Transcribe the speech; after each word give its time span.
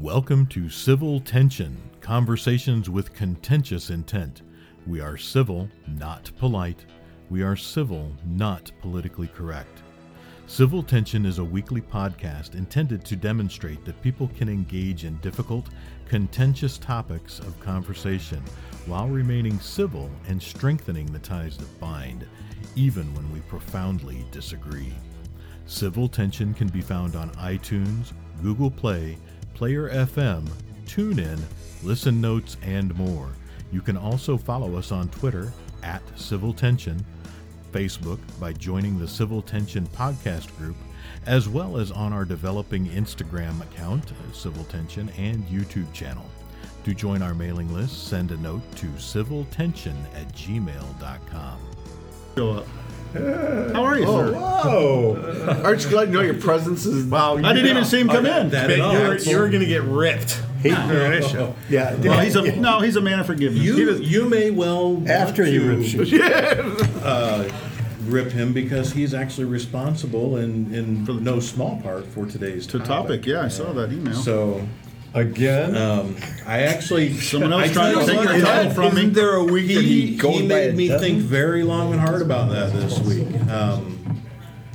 Welcome 0.00 0.46
to 0.46 0.70
Civil 0.70 1.20
Tension 1.20 1.76
Conversations 2.00 2.88
with 2.88 3.12
Contentious 3.12 3.90
Intent. 3.90 4.40
We 4.86 4.98
are 4.98 5.18
civil, 5.18 5.68
not 5.86 6.30
polite. 6.38 6.86
We 7.28 7.42
are 7.42 7.54
civil, 7.54 8.10
not 8.24 8.72
politically 8.80 9.28
correct. 9.28 9.82
Civil 10.46 10.82
Tension 10.82 11.26
is 11.26 11.38
a 11.38 11.44
weekly 11.44 11.82
podcast 11.82 12.54
intended 12.54 13.04
to 13.04 13.14
demonstrate 13.14 13.84
that 13.84 14.00
people 14.00 14.30
can 14.38 14.48
engage 14.48 15.04
in 15.04 15.18
difficult, 15.18 15.68
contentious 16.08 16.78
topics 16.78 17.38
of 17.38 17.60
conversation 17.60 18.42
while 18.86 19.06
remaining 19.06 19.60
civil 19.60 20.10
and 20.28 20.42
strengthening 20.42 21.12
the 21.12 21.18
ties 21.18 21.58
that 21.58 21.78
bind, 21.78 22.26
even 22.74 23.14
when 23.14 23.30
we 23.34 23.40
profoundly 23.40 24.24
disagree. 24.30 24.94
Civil 25.66 26.08
Tension 26.08 26.54
can 26.54 26.68
be 26.68 26.80
found 26.80 27.16
on 27.16 27.30
iTunes, 27.32 28.14
Google 28.42 28.70
Play, 28.70 29.18
Player 29.60 29.90
FM, 29.90 30.48
TuneIn, 30.86 31.38
Listen 31.82 32.18
Notes, 32.18 32.56
and 32.62 32.94
more. 32.96 33.28
You 33.70 33.82
can 33.82 33.94
also 33.94 34.38
follow 34.38 34.74
us 34.76 34.90
on 34.90 35.10
Twitter 35.10 35.52
at 35.82 36.00
Civil 36.18 36.54
Tension, 36.54 37.04
Facebook 37.70 38.20
by 38.40 38.54
joining 38.54 38.98
the 38.98 39.06
Civil 39.06 39.42
Tension 39.42 39.86
podcast 39.88 40.56
group, 40.56 40.76
as 41.26 41.46
well 41.46 41.76
as 41.76 41.90
on 41.90 42.10
our 42.14 42.24
developing 42.24 42.86
Instagram 42.86 43.60
account, 43.60 44.14
Civil 44.32 44.64
Tension, 44.64 45.10
and 45.18 45.46
YouTube 45.46 45.92
channel. 45.92 46.24
To 46.84 46.94
join 46.94 47.20
our 47.20 47.34
mailing 47.34 47.70
list, 47.70 48.08
send 48.08 48.30
a 48.30 48.38
note 48.38 48.62
to 48.76 48.86
civiltension 48.92 49.94
at 50.14 50.32
gmail.com. 50.32 51.60
Show 52.34 52.50
up. 52.52 52.66
How 53.12 53.84
are 53.84 53.98
you, 53.98 54.06
sir? 54.06 54.32
Whoa! 54.34 55.62
Aren't 55.64 55.84
you 55.84 55.90
glad 55.90 56.04
to 56.06 56.10
know 56.12 56.20
your 56.20 56.34
presence 56.34 56.86
is? 56.86 57.04
Wow, 57.06 57.36
I 57.38 57.52
didn't 57.52 57.68
even 57.70 57.84
see 57.84 58.00
him 58.00 58.08
come 58.08 58.26
in. 58.26 58.50
That 58.50 58.68
Man, 58.68 58.78
at 58.78 58.80
all. 58.80 58.92
you're, 58.92 59.18
you're 59.18 59.48
going 59.48 59.62
to 59.62 59.66
get 59.68 59.82
ripped. 59.82 60.40
Hate 60.60 60.72
no. 60.72 61.54
Yeah. 61.70 61.94
Well, 61.96 62.20
he's 62.20 62.36
a 62.36 62.56
no. 62.56 62.80
He's 62.80 62.96
a 62.96 63.00
man 63.00 63.18
of 63.20 63.26
forgiveness. 63.26 63.62
You, 63.62 63.86
was- 63.86 64.00
you 64.00 64.28
may 64.28 64.50
well 64.50 65.02
After 65.08 65.44
he 65.44 65.58
to, 65.58 65.68
rips 65.76 65.92
you. 65.94 66.22
uh, 67.02 67.48
rip 68.04 68.30
him 68.32 68.52
because 68.52 68.92
he's 68.92 69.14
actually 69.14 69.46
responsible 69.46 70.36
in, 70.36 70.72
in 70.74 71.06
for 71.06 71.12
no 71.14 71.40
small 71.40 71.80
part 71.80 72.04
for 72.06 72.26
today's 72.26 72.66
to 72.68 72.78
topic. 72.78 73.24
Yeah, 73.26 73.42
I 73.42 73.48
saw 73.48 73.72
that 73.72 73.90
email. 73.92 74.14
So 74.14 74.66
Again? 75.12 75.76
um, 75.76 76.16
I 76.46 76.60
actually 76.62 77.14
Someone 77.14 77.52
else 77.52 77.70
I 77.70 77.72
trying 77.72 77.98
to 77.98 78.06
take 78.06 78.22
your 78.22 78.32
look- 78.34 78.42
title 78.44 78.70
from 78.72 78.94
me. 78.94 79.00
Isn't 79.02 79.14
there 79.14 79.34
a 79.34 79.44
week 79.44 79.66
that 79.74 79.82
He, 79.82 80.16
he 80.16 80.16
he 80.16 80.46
made 80.46 80.76
me 80.76 80.88
dozen? 80.88 81.04
think 81.16 81.22
very 81.22 81.64
long 81.64 81.92
and 81.92 82.00
hard 82.00 82.22
about 82.22 82.50
that 82.50 82.72
this 82.72 82.98
week. 83.00 83.26
Um, 83.50 83.96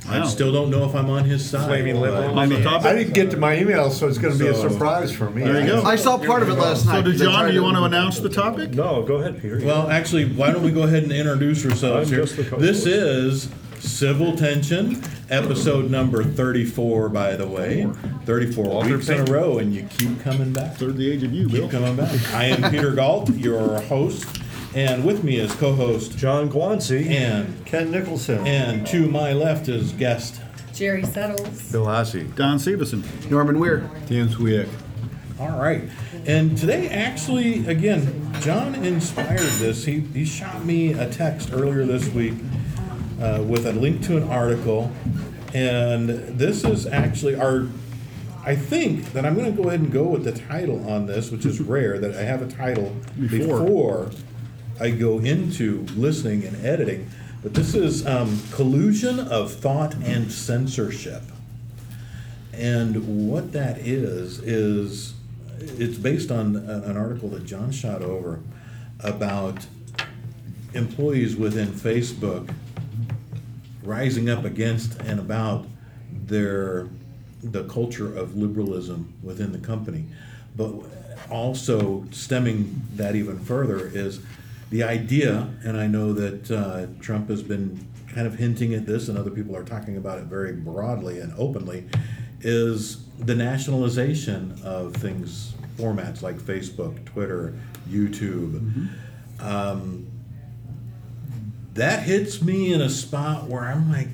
I 0.08 0.20
Wow. 0.20 0.26
still 0.26 0.52
don't 0.52 0.70
know 0.70 0.84
if 0.84 0.94
I'm 0.94 1.08
on 1.10 1.24
his 1.24 1.44
side. 1.44 1.66
Flaming 1.66 1.94
but- 1.94 2.02
liberal. 2.12 2.38
on 2.38 2.48
the 2.50 2.58
I 2.58 2.62
topic. 2.62 2.96
didn't 2.98 3.14
get 3.14 3.30
to 3.32 3.38
my 3.38 3.58
email, 3.58 3.90
so 3.90 4.06
it's 4.06 4.18
going 4.18 4.36
to 4.36 4.38
be 4.38 4.46
a 4.48 4.54
surprise 4.54 5.10
for 5.10 5.30
me. 5.30 5.42
There 5.42 5.60
you 5.60 5.66
go. 5.66 5.82
I 5.82 5.96
saw 5.96 6.16
part 6.18 6.42
of 6.42 6.48
it 6.50 6.54
last 6.54 6.86
night. 6.86 7.04
So, 7.04 7.10
They 7.10 7.16
John, 7.16 7.48
do 7.48 7.54
you 7.54 7.62
want 7.62 7.76
to 7.78 7.84
announce 7.84 8.20
the 8.20 8.28
topic? 8.28 8.72
No, 8.74 9.02
go 9.02 9.16
ahead, 9.16 9.40
Peter. 9.42 9.60
Well, 9.64 9.88
actually, 9.90 10.26
why 10.26 10.52
don't 10.52 10.62
we 10.62 10.70
go 10.70 10.82
ahead 10.82 11.02
and 11.02 11.10
introduce 11.12 11.64
ourselves 11.66 12.10
here? 12.10 12.20
just 12.20 12.36
the 12.36 12.44
co-host. 12.44 12.60
This 12.62 12.86
is 12.86 13.48
Civil 13.80 14.36
Tension, 14.36 15.02
episode 15.30 15.90
number 15.90 16.22
34, 16.22 17.08
by 17.08 17.36
the 17.36 17.46
way. 17.46 17.88
34 18.24 18.84
weeks 18.84 19.08
in 19.08 19.20
a 19.20 19.32
row, 19.32 19.58
and 19.58 19.74
you 19.74 19.82
keep 19.84 20.20
coming 20.20 20.52
back. 20.52 20.76
Third 20.76 20.96
the 20.96 21.10
age 21.10 21.22
of 21.22 21.32
you, 21.32 21.48
Bill. 21.48 21.62
Keep 21.62 21.70
coming 21.72 21.96
back. 21.96 22.34
I 22.34 22.44
am 22.46 22.70
Peter 22.70 22.92
Galt, 22.92 23.30
your 23.30 23.80
host, 23.82 24.40
and 24.74 25.04
with 25.04 25.24
me 25.24 25.36
is 25.36 25.54
co 25.54 25.74
host 25.74 26.16
John 26.18 26.48
Guanci. 26.50 27.06
and 27.08 27.64
Ken 27.66 27.90
Nicholson. 27.90 28.46
and 28.46 28.86
to 28.88 29.08
my 29.08 29.32
left 29.32 29.68
is 29.68 29.92
guest. 29.92 30.40
Jerry 30.72 31.04
Settles. 31.04 31.72
Bill 31.72 31.84
Lassie. 31.84 32.24
Don 32.36 32.58
Severson. 32.58 33.02
Norman 33.30 33.58
Weir. 33.58 33.88
Dan 34.08 34.28
Swiak. 34.28 34.68
All 35.40 35.58
right. 35.58 35.82
And 36.26 36.56
today, 36.56 36.88
actually, 36.88 37.66
again, 37.66 38.30
John 38.40 38.74
inspired 38.74 39.38
this. 39.58 39.84
He, 39.84 40.00
he 40.00 40.24
shot 40.24 40.64
me 40.64 40.92
a 40.92 41.08
text 41.10 41.50
earlier 41.52 41.84
this 41.84 42.08
week 42.08 42.34
uh, 43.20 43.42
with 43.46 43.66
a 43.66 43.72
link 43.72 44.02
to 44.04 44.16
an 44.16 44.24
article. 44.24 44.92
And 45.54 46.08
this 46.08 46.64
is 46.64 46.86
actually 46.86 47.34
our. 47.34 47.68
I 48.44 48.54
think 48.54 49.12
that 49.12 49.26
I'm 49.26 49.34
going 49.34 49.54
to 49.54 49.62
go 49.62 49.68
ahead 49.68 49.80
and 49.80 49.90
go 49.90 50.04
with 50.04 50.22
the 50.22 50.32
title 50.32 50.88
on 50.88 51.06
this, 51.06 51.32
which 51.32 51.44
is 51.44 51.60
rare 51.60 51.98
that 51.98 52.14
I 52.14 52.22
have 52.22 52.42
a 52.42 52.46
title 52.46 52.94
Before. 53.18 53.60
before 53.60 54.10
I 54.78 54.90
go 54.90 55.18
into 55.18 55.84
listening 55.96 56.44
and 56.44 56.64
editing. 56.64 57.10
But 57.42 57.54
this 57.54 57.74
is 57.74 58.06
um, 58.06 58.40
Collusion 58.52 59.18
of 59.18 59.52
Thought 59.52 59.94
and 59.96 60.30
Censorship. 60.30 61.22
And 62.52 63.28
what 63.28 63.52
that 63.52 63.78
is, 63.78 64.38
is 64.38 65.14
it's 65.58 65.98
based 65.98 66.30
on 66.30 66.56
an 66.56 66.96
article 66.96 67.28
that 67.30 67.44
John 67.44 67.70
shot 67.70 68.02
over 68.02 68.40
about 69.00 69.66
employees 70.74 71.36
within 71.36 71.68
Facebook 71.68 72.54
rising 73.86 74.28
up 74.28 74.44
against 74.44 75.00
and 75.00 75.20
about 75.20 75.66
their 76.10 76.88
the 77.42 77.64
culture 77.64 78.14
of 78.16 78.36
liberalism 78.36 79.12
within 79.22 79.52
the 79.52 79.58
company. 79.58 80.04
But 80.56 80.72
also 81.30 82.04
stemming 82.10 82.82
that 82.94 83.14
even 83.14 83.38
further 83.38 83.86
is 83.86 84.20
the 84.70 84.82
idea, 84.82 85.48
and 85.64 85.76
I 85.76 85.86
know 85.86 86.12
that 86.12 86.50
uh, 86.50 86.86
Trump 87.00 87.28
has 87.28 87.42
been 87.42 87.86
kind 88.08 88.26
of 88.26 88.34
hinting 88.34 88.74
at 88.74 88.86
this, 88.86 89.08
and 89.08 89.16
other 89.16 89.30
people 89.30 89.54
are 89.54 89.64
talking 89.64 89.96
about 89.96 90.18
it 90.18 90.24
very 90.24 90.52
broadly 90.52 91.20
and 91.20 91.32
openly, 91.38 91.86
is 92.40 93.04
the 93.18 93.34
nationalization 93.34 94.58
of 94.64 94.94
things, 94.96 95.54
formats 95.76 96.22
like 96.22 96.36
Facebook, 96.36 97.04
Twitter, 97.04 97.54
YouTube. 97.88 98.88
Um, 99.40 100.06
that 101.76 102.02
hits 102.02 102.42
me 102.42 102.72
in 102.72 102.80
a 102.80 102.90
spot 102.90 103.44
where 103.44 103.62
I'm 103.62 103.90
like, 103.90 104.08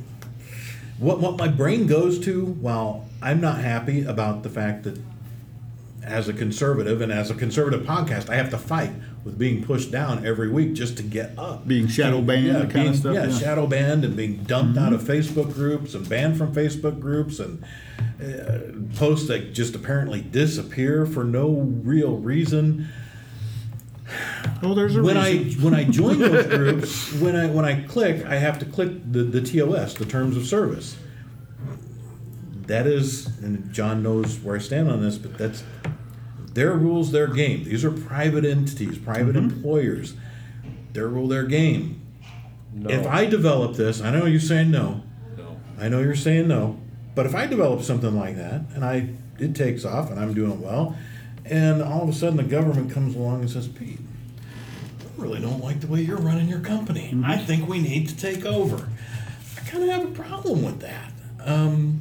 what 0.98 1.20
what 1.20 1.36
my 1.38 1.48
brain 1.48 1.86
goes 1.86 2.18
to 2.20 2.44
while 2.44 3.08
I'm 3.20 3.40
not 3.40 3.58
happy 3.58 4.04
about 4.04 4.42
the 4.42 4.48
fact 4.50 4.84
that 4.84 4.98
as 6.04 6.28
a 6.28 6.32
conservative 6.32 7.00
and 7.00 7.12
as 7.12 7.30
a 7.30 7.34
conservative 7.34 7.86
podcast, 7.86 8.28
I 8.28 8.34
have 8.34 8.50
to 8.50 8.58
fight 8.58 8.90
with 9.24 9.38
being 9.38 9.62
pushed 9.62 9.92
down 9.92 10.26
every 10.26 10.50
week 10.50 10.72
just 10.74 10.96
to 10.96 11.02
get 11.04 11.38
up. 11.38 11.66
Being 11.68 11.86
shadow 11.86 12.20
banned, 12.20 12.46
yeah, 12.46 12.66
kind 12.66 12.88
of 12.88 12.96
stuff, 12.96 13.14
Yeah, 13.14 13.22
yeah. 13.22 13.28
Mm-hmm. 13.28 13.38
shadow 13.38 13.66
banned 13.68 14.04
and 14.04 14.16
being 14.16 14.42
dumped 14.42 14.76
out 14.76 14.92
of 14.92 15.02
Facebook 15.02 15.54
groups 15.54 15.94
and 15.94 16.08
banned 16.08 16.36
from 16.36 16.52
Facebook 16.52 16.98
groups 16.98 17.38
and 17.38 17.62
uh, 18.20 18.96
posts 18.96 19.28
that 19.28 19.52
just 19.52 19.76
apparently 19.76 20.20
disappear 20.20 21.06
for 21.06 21.22
no 21.22 21.50
real 21.84 22.16
reason 22.16 22.88
Oh, 24.62 24.74
there's 24.74 24.96
a 24.96 25.02
when 25.02 25.16
I 25.16 25.38
when 25.60 25.74
I 25.74 25.84
join 25.84 26.18
those 26.20 26.46
groups, 26.46 27.12
when 27.14 27.34
I 27.36 27.46
when 27.48 27.64
I 27.64 27.82
click, 27.82 28.24
I 28.26 28.36
have 28.36 28.58
to 28.60 28.64
click 28.64 28.90
the, 29.10 29.22
the 29.24 29.40
TOS, 29.40 29.94
the 29.94 30.04
terms 30.04 30.36
of 30.36 30.46
service. 30.46 30.96
That 32.66 32.86
is, 32.86 33.26
and 33.42 33.72
John 33.72 34.02
knows 34.02 34.38
where 34.38 34.56
I 34.56 34.58
stand 34.60 34.90
on 34.90 35.02
this, 35.02 35.18
but 35.18 35.36
that's 35.36 35.64
their 36.54 36.72
rules, 36.74 37.10
their 37.10 37.26
game. 37.26 37.64
These 37.64 37.84
are 37.84 37.90
private 37.90 38.44
entities, 38.44 38.98
private 38.98 39.34
Mm-hmm. 39.34 39.56
employers. 39.56 40.14
Their 40.92 41.08
rule, 41.08 41.26
their 41.26 41.44
game. 41.44 42.00
No. 42.72 42.88
If 42.90 43.06
I 43.06 43.26
develop 43.26 43.76
this, 43.76 44.00
I 44.00 44.10
know 44.10 44.26
you're 44.26 44.40
saying 44.40 44.70
no. 44.70 45.02
No. 45.36 45.56
I 45.78 45.88
know 45.88 46.00
you're 46.00 46.14
saying 46.14 46.48
no, 46.48 46.78
but 47.14 47.26
if 47.26 47.34
I 47.34 47.46
develop 47.46 47.82
something 47.82 48.14
like 48.16 48.36
that 48.36 48.62
and 48.74 48.84
I 48.84 49.10
it 49.38 49.54
takes 49.54 49.84
off 49.84 50.10
and 50.10 50.20
I'm 50.20 50.34
doing 50.34 50.60
well, 50.60 50.96
and 51.44 51.82
all 51.82 52.02
of 52.02 52.08
a 52.08 52.12
sudden 52.12 52.36
the 52.36 52.42
government 52.44 52.90
comes 52.92 53.16
along 53.16 53.40
and 53.40 53.50
says, 53.50 53.66
Pete, 53.68 53.98
I 53.98 54.01
really 55.22 55.40
don't 55.40 55.62
like 55.62 55.80
the 55.80 55.86
way 55.86 56.02
you're 56.02 56.18
running 56.18 56.48
your 56.48 56.60
company. 56.60 57.14
I 57.24 57.38
think 57.38 57.68
we 57.68 57.80
need 57.80 58.08
to 58.08 58.16
take 58.16 58.44
over. 58.44 58.88
I 59.56 59.60
kind 59.60 59.84
of 59.84 59.90
have 59.90 60.04
a 60.04 60.10
problem 60.10 60.62
with 60.62 60.80
that. 60.80 61.12
Um, 61.44 62.00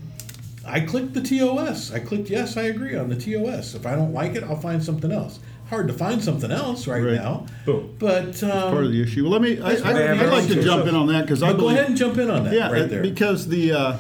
I 0.66 0.82
clicked 0.82 1.14
the 1.14 1.22
TOS. 1.22 1.92
I 1.92 2.00
clicked 2.00 2.30
yes, 2.30 2.58
I 2.58 2.64
agree 2.64 2.96
on 2.96 3.10
the 3.10 3.16
TOS. 3.16 3.76
If 3.76 3.86
I 3.86 3.96
don't 3.96 4.14
like 4.14 4.36
it, 4.36 4.44
I'll 4.44 4.60
find 4.60 4.84
something 4.84 5.12
else. 5.12 5.40
Hard 5.70 5.88
to 5.88 5.94
find 5.94 6.22
something 6.22 6.52
else 6.52 6.86
right, 6.86 7.02
Right. 7.02 7.16
now, 7.16 7.46
Boom. 7.66 7.96
but 7.98 8.44
um, 8.44 8.74
part 8.74 8.84
of 8.84 8.92
the 8.92 9.02
issue. 9.02 9.24
Well, 9.24 9.32
let 9.32 9.42
me. 9.42 9.62
I, 9.62 9.70
I'd 9.72 10.28
like 10.30 10.48
to 10.48 10.62
jump 10.62 10.86
in 10.86 10.96
on 10.96 11.08
that 11.08 11.22
because 11.22 11.42
I 11.42 11.52
but 11.54 11.60
go 11.60 11.70
ahead 11.70 11.86
and 11.88 11.96
jump 11.96 12.18
in 12.18 12.30
on 12.30 12.44
that 12.44 12.54
Yeah, 12.54 12.70
right 12.72 12.82
uh, 12.82 12.88
there. 12.88 13.02
because 13.02 13.48
the 13.48 13.72
uh, 13.72 13.98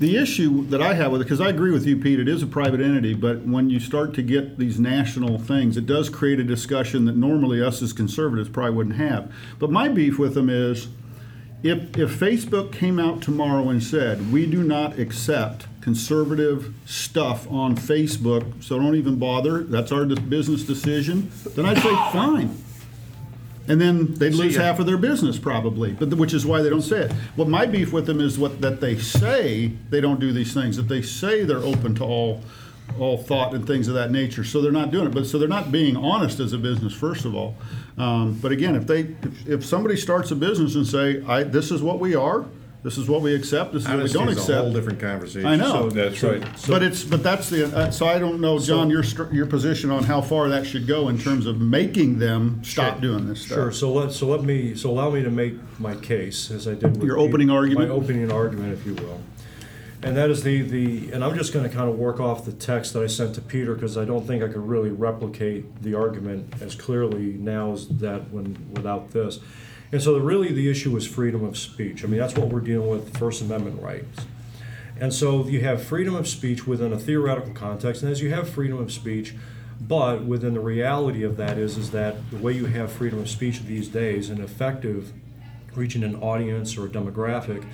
the 0.00 0.16
issue 0.16 0.66
that 0.68 0.80
I 0.80 0.94
have 0.94 1.12
with 1.12 1.20
it, 1.20 1.24
because 1.24 1.42
I 1.42 1.50
agree 1.50 1.70
with 1.70 1.86
you, 1.86 1.94
Pete, 1.94 2.18
it 2.18 2.26
is 2.26 2.42
a 2.42 2.46
private 2.46 2.80
entity, 2.80 3.12
but 3.12 3.42
when 3.42 3.68
you 3.68 3.78
start 3.78 4.14
to 4.14 4.22
get 4.22 4.58
these 4.58 4.80
national 4.80 5.38
things, 5.38 5.76
it 5.76 5.84
does 5.84 6.08
create 6.08 6.40
a 6.40 6.44
discussion 6.44 7.04
that 7.04 7.16
normally 7.16 7.62
us 7.62 7.82
as 7.82 7.92
conservatives 7.92 8.48
probably 8.48 8.72
wouldn't 8.72 8.96
have. 8.96 9.30
But 9.58 9.70
my 9.70 9.88
beef 9.88 10.18
with 10.18 10.32
them 10.34 10.48
is, 10.48 10.88
if 11.62 11.98
if 11.98 12.18
Facebook 12.18 12.72
came 12.72 12.98
out 12.98 13.20
tomorrow 13.20 13.68
and 13.68 13.82
said 13.82 14.32
we 14.32 14.46
do 14.46 14.62
not 14.62 14.98
accept 14.98 15.66
conservative 15.82 16.72
stuff 16.86 17.46
on 17.50 17.76
Facebook, 17.76 18.64
so 18.64 18.78
don't 18.78 18.94
even 18.94 19.16
bother, 19.16 19.64
that's 19.64 19.92
our 19.92 20.06
business 20.06 20.62
decision, 20.64 21.30
then 21.54 21.66
I'd 21.66 21.76
say 21.76 21.94
fine 22.12 22.56
and 23.68 23.80
then 23.80 24.14
they'd 24.14 24.34
lose 24.34 24.56
ya. 24.56 24.62
half 24.62 24.78
of 24.78 24.86
their 24.86 24.96
business 24.96 25.38
probably. 25.38 25.92
But 25.92 26.12
which 26.14 26.34
is 26.34 26.44
why 26.46 26.62
they 26.62 26.70
don't 26.70 26.82
say 26.82 27.02
it. 27.02 27.12
What 27.36 27.48
my 27.48 27.66
beef 27.66 27.92
with 27.92 28.06
them 28.06 28.20
is 28.20 28.38
what 28.38 28.60
that 28.60 28.80
they 28.80 28.98
say 28.98 29.72
they 29.90 30.00
don't 30.00 30.20
do 30.20 30.32
these 30.32 30.52
things. 30.54 30.76
That 30.76 30.88
they 30.88 31.02
say 31.02 31.44
they're 31.44 31.58
open 31.58 31.94
to 31.96 32.04
all 32.04 32.42
all 32.98 33.16
thought 33.16 33.54
and 33.54 33.66
things 33.66 33.88
of 33.88 33.94
that 33.94 34.10
nature. 34.10 34.42
So 34.44 34.60
they're 34.60 34.72
not 34.72 34.90
doing 34.90 35.06
it. 35.06 35.14
But 35.14 35.26
so 35.26 35.38
they're 35.38 35.48
not 35.48 35.70
being 35.70 35.96
honest 35.96 36.40
as 36.40 36.52
a 36.52 36.58
business, 36.58 36.92
first 36.92 37.24
of 37.24 37.34
all. 37.34 37.56
Um, 37.98 38.38
but 38.40 38.52
again, 38.52 38.74
if 38.74 38.86
they 38.86 39.00
if, 39.00 39.48
if 39.48 39.64
somebody 39.64 39.96
starts 39.96 40.30
a 40.30 40.36
business 40.36 40.74
and 40.74 40.86
say, 40.86 41.22
I 41.24 41.42
this 41.44 41.70
is 41.70 41.82
what 41.82 42.00
we 42.00 42.14
are, 42.14 42.46
this 42.82 42.96
is 42.96 43.08
what 43.08 43.20
we 43.20 43.34
accept, 43.34 43.72
this 43.72 43.82
is 43.82 43.88
what 43.88 44.02
we 44.02 44.08
don't 44.08 44.28
is 44.28 44.38
a 44.38 44.40
accept. 44.40 44.60
whole 44.62 44.72
different 44.72 45.00
conversation. 45.00 45.46
I 45.46 45.56
know. 45.56 45.90
That's 45.90 46.22
right. 46.22 46.42
but 46.66 46.82
it's 46.82 47.04
but 47.04 47.22
that's 47.22 47.50
the 47.50 47.66
uh, 47.76 47.90
so 47.90 48.06
I 48.06 48.18
don't 48.18 48.40
know, 48.40 48.58
John, 48.58 48.88
your 48.88 49.02
str- 49.02 49.32
your 49.32 49.46
position 49.46 49.90
on 49.90 50.04
how 50.04 50.20
far 50.22 50.48
that 50.48 50.66
should 50.66 50.86
go 50.86 51.08
in 51.08 51.18
terms 51.18 51.46
of 51.46 51.60
making 51.60 52.18
them 52.18 52.62
stop 52.64 53.00
doing 53.00 53.26
this 53.26 53.42
stuff. 53.42 53.56
Sure, 53.56 53.72
so 53.72 53.92
let, 53.92 54.12
so 54.12 54.26
let 54.26 54.42
me, 54.42 54.74
so 54.74 54.90
allow 54.90 55.10
me 55.10 55.22
to 55.22 55.30
make 55.30 55.54
my 55.78 55.94
case, 55.94 56.50
as 56.50 56.66
I 56.66 56.74
did 56.74 56.96
with. 56.96 57.04
Your 57.04 57.18
opening 57.18 57.50
argument? 57.50 57.90
My 57.90 57.94
opening 57.94 58.32
argument, 58.32 58.72
if 58.72 58.86
you 58.86 58.94
will. 58.94 59.20
And 60.02 60.16
that 60.16 60.30
is 60.30 60.42
the, 60.42 60.62
the, 60.62 61.12
and 61.12 61.22
I'm 61.22 61.36
just 61.36 61.52
gonna 61.52 61.68
kind 61.68 61.90
of 61.90 61.98
work 61.98 62.20
off 62.20 62.46
the 62.46 62.52
text 62.52 62.94
that 62.94 63.02
I 63.02 63.06
sent 63.06 63.34
to 63.34 63.42
Peter, 63.42 63.74
because 63.74 63.98
I 63.98 64.06
don't 64.06 64.26
think 64.26 64.42
I 64.42 64.46
could 64.46 64.66
really 64.66 64.90
replicate 64.90 65.82
the 65.82 65.94
argument 65.94 66.54
as 66.62 66.74
clearly 66.74 67.34
now 67.34 67.72
as 67.72 67.86
that 67.98 68.30
when, 68.30 68.56
without 68.72 69.10
this. 69.10 69.38
And 69.92 70.00
so 70.00 70.14
the, 70.14 70.20
really, 70.20 70.52
the 70.52 70.70
issue 70.70 70.96
is 70.96 71.06
freedom 71.06 71.44
of 71.44 71.58
speech. 71.58 72.04
I 72.04 72.06
mean, 72.06 72.20
that's 72.20 72.36
what 72.36 72.48
we're 72.48 72.60
dealing 72.60 72.90
with, 72.90 73.16
First 73.16 73.42
Amendment 73.42 73.82
rights. 73.82 74.26
And 75.00 75.12
so 75.12 75.46
you 75.46 75.62
have 75.62 75.82
freedom 75.82 76.14
of 76.14 76.28
speech 76.28 76.66
within 76.66 76.92
a 76.92 76.98
theoretical 76.98 77.52
context, 77.54 78.02
and 78.02 78.12
as 78.12 78.20
you 78.20 78.30
have 78.30 78.48
freedom 78.48 78.78
of 78.78 78.92
speech, 78.92 79.34
but 79.80 80.24
within 80.24 80.54
the 80.54 80.60
reality 80.60 81.22
of 81.22 81.38
that 81.38 81.56
is, 81.56 81.78
is 81.78 81.90
that 81.92 82.30
the 82.30 82.36
way 82.36 82.52
you 82.52 82.66
have 82.66 82.92
freedom 82.92 83.18
of 83.18 83.28
speech 83.28 83.62
these 83.62 83.88
days 83.88 84.28
and 84.28 84.40
effective 84.40 85.12
reaching 85.74 86.02
an 86.02 86.16
audience 86.16 86.76
or 86.76 86.86
a 86.86 86.88
demographic 86.88 87.66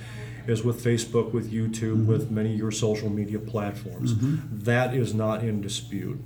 is 0.47 0.63
with 0.63 0.85
Facebook, 0.85 1.33
with 1.33 1.53
YouTube, 1.53 2.07
with 2.07 2.31
many 2.31 2.53
of 2.53 2.59
your 2.59 2.71
social 2.71 3.11
media 3.11 3.39
platforms. 3.39 4.13
Mm-hmm. 4.13 4.61
That 4.61 4.95
is 4.95 5.13
not 5.13 5.43
in 5.43 5.61
dispute. 5.61 6.21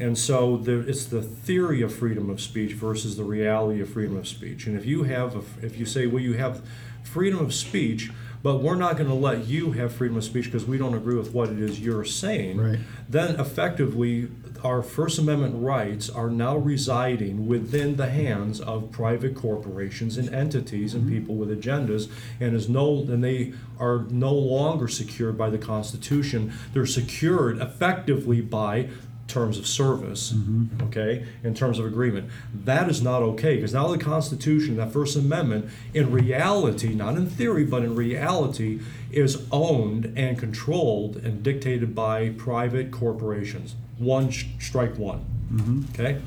And 0.00 0.16
so 0.16 0.56
there, 0.56 0.80
it's 0.80 1.06
the 1.06 1.22
theory 1.22 1.82
of 1.82 1.94
freedom 1.94 2.30
of 2.30 2.40
speech 2.40 2.72
versus 2.72 3.16
the 3.16 3.24
reality 3.24 3.80
of 3.80 3.90
freedom 3.90 4.16
of 4.16 4.28
speech. 4.28 4.66
And 4.66 4.76
if 4.76 4.86
you 4.86 5.02
have, 5.04 5.34
a, 5.34 5.66
if 5.66 5.78
you 5.78 5.86
say, 5.86 6.06
well, 6.06 6.22
you 6.22 6.34
have 6.34 6.62
freedom 7.02 7.40
of 7.40 7.52
speech, 7.52 8.10
but 8.42 8.62
we're 8.62 8.76
not 8.76 8.96
going 8.96 9.08
to 9.08 9.14
let 9.14 9.46
you 9.46 9.72
have 9.72 9.92
freedom 9.92 10.16
of 10.16 10.24
speech 10.24 10.44
because 10.44 10.64
we 10.64 10.78
don't 10.78 10.94
agree 10.94 11.16
with 11.16 11.32
what 11.32 11.48
it 11.48 11.58
is 11.58 11.80
you're 11.80 12.04
saying, 12.04 12.58
Right. 12.58 12.78
then 13.08 13.38
effectively 13.40 14.28
our 14.64 14.82
First 14.82 15.18
Amendment 15.18 15.62
rights 15.62 16.10
are 16.10 16.30
now 16.30 16.56
residing 16.56 17.46
within 17.46 17.96
the 17.96 18.08
hands 18.08 18.60
of 18.60 18.90
private 18.90 19.34
corporations 19.34 20.16
and 20.16 20.32
entities 20.34 20.94
and 20.94 21.04
mm-hmm. 21.04 21.18
people 21.18 21.34
with 21.36 21.48
agendas, 21.50 22.10
and 22.40 22.54
is 22.54 22.68
no 22.68 22.98
and 22.98 23.22
they 23.22 23.54
are 23.78 24.06
no 24.10 24.32
longer 24.32 24.88
secured 24.88 25.38
by 25.38 25.50
the 25.50 25.58
Constitution. 25.58 26.52
They're 26.72 26.86
secured 26.86 27.58
effectively 27.58 28.40
by 28.40 28.88
terms 29.28 29.58
of 29.58 29.66
service, 29.66 30.32
mm-hmm. 30.32 30.82
okay, 30.84 31.26
in 31.44 31.54
terms 31.54 31.78
of 31.78 31.84
agreement. 31.84 32.30
That 32.64 32.88
is 32.88 33.02
not 33.02 33.22
okay 33.22 33.56
because 33.56 33.74
now 33.74 33.86
the 33.88 33.98
Constitution, 33.98 34.76
that 34.76 34.90
First 34.90 35.16
Amendment, 35.16 35.70
in 35.94 36.10
reality, 36.10 36.94
not 36.94 37.16
in 37.16 37.28
theory, 37.28 37.64
but 37.64 37.84
in 37.84 37.94
reality, 37.94 38.80
is 39.12 39.46
owned 39.52 40.12
and 40.16 40.38
controlled 40.38 41.16
and 41.16 41.42
dictated 41.42 41.94
by 41.94 42.30
private 42.30 42.90
corporations. 42.90 43.76
One 43.98 44.30
sh- 44.30 44.46
strike 44.58 44.96
one. 44.98 45.24
Mm-hmm. 45.52 45.82
Okay? 45.92 46.20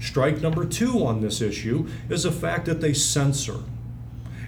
Strike 0.00 0.40
number 0.40 0.64
two 0.64 1.04
on 1.04 1.20
this 1.20 1.40
issue 1.40 1.88
is 2.08 2.22
the 2.22 2.32
fact 2.32 2.66
that 2.66 2.80
they 2.80 2.94
censor. 2.94 3.58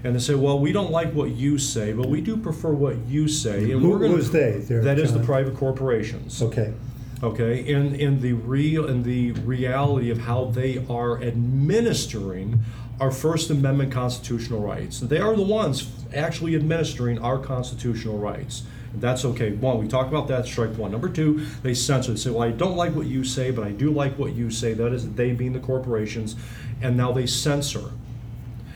And 0.04 0.14
they 0.14 0.20
say, 0.20 0.34
well, 0.34 0.58
we 0.58 0.70
don't 0.70 0.92
like 0.92 1.12
what 1.14 1.30
you 1.30 1.58
say, 1.58 1.92
but 1.92 2.08
we 2.08 2.20
do 2.20 2.36
prefer 2.36 2.70
what 2.70 2.96
you 3.08 3.26
say. 3.26 3.72
And 3.72 3.80
Who- 3.80 3.90
we're 3.90 3.98
gonna, 3.98 4.12
who's 4.12 4.30
they 4.30 4.58
there, 4.58 4.82
That 4.82 4.98
is 4.98 5.12
the 5.12 5.18
private 5.20 5.56
corporations 5.56 6.40
Okay. 6.40 6.72
Okay 7.22 7.60
in 7.66 7.94
in 7.94 8.20
the 8.20 8.34
real 8.34 8.86
in 8.86 9.02
the 9.02 9.32
reality 9.32 10.10
of 10.10 10.18
how 10.18 10.44
they 10.44 10.84
are 10.88 11.22
administering 11.22 12.60
our 13.00 13.10
first 13.10 13.50
amendment 13.50 13.92
constitutional 13.92 14.60
rights. 14.60 15.00
They 15.00 15.18
are 15.18 15.36
the 15.36 15.42
ones 15.42 15.90
actually 16.14 16.54
administering 16.54 17.18
our 17.18 17.38
constitutional 17.38 18.18
rights. 18.18 18.62
That's 18.94 19.26
okay. 19.26 19.52
One 19.52 19.78
we 19.78 19.88
talk 19.88 20.08
about 20.08 20.28
that 20.28 20.46
strike 20.46 20.76
one. 20.76 20.90
Number 20.90 21.08
two 21.08 21.46
they 21.62 21.74
censor 21.74 22.12
they 22.12 22.18
say 22.18 22.30
well 22.30 22.42
i 22.42 22.50
don't 22.50 22.76
like 22.76 22.94
what 22.94 23.06
you 23.06 23.24
say 23.24 23.50
but 23.50 23.64
i 23.64 23.70
do 23.70 23.90
like 23.90 24.18
what 24.18 24.34
you 24.34 24.50
say. 24.50 24.74
That 24.74 24.92
is 24.92 25.12
they 25.12 25.32
being 25.32 25.52
the 25.52 25.60
corporations 25.60 26.36
and 26.80 26.96
now 26.96 27.12
they 27.12 27.26
censor. 27.26 27.90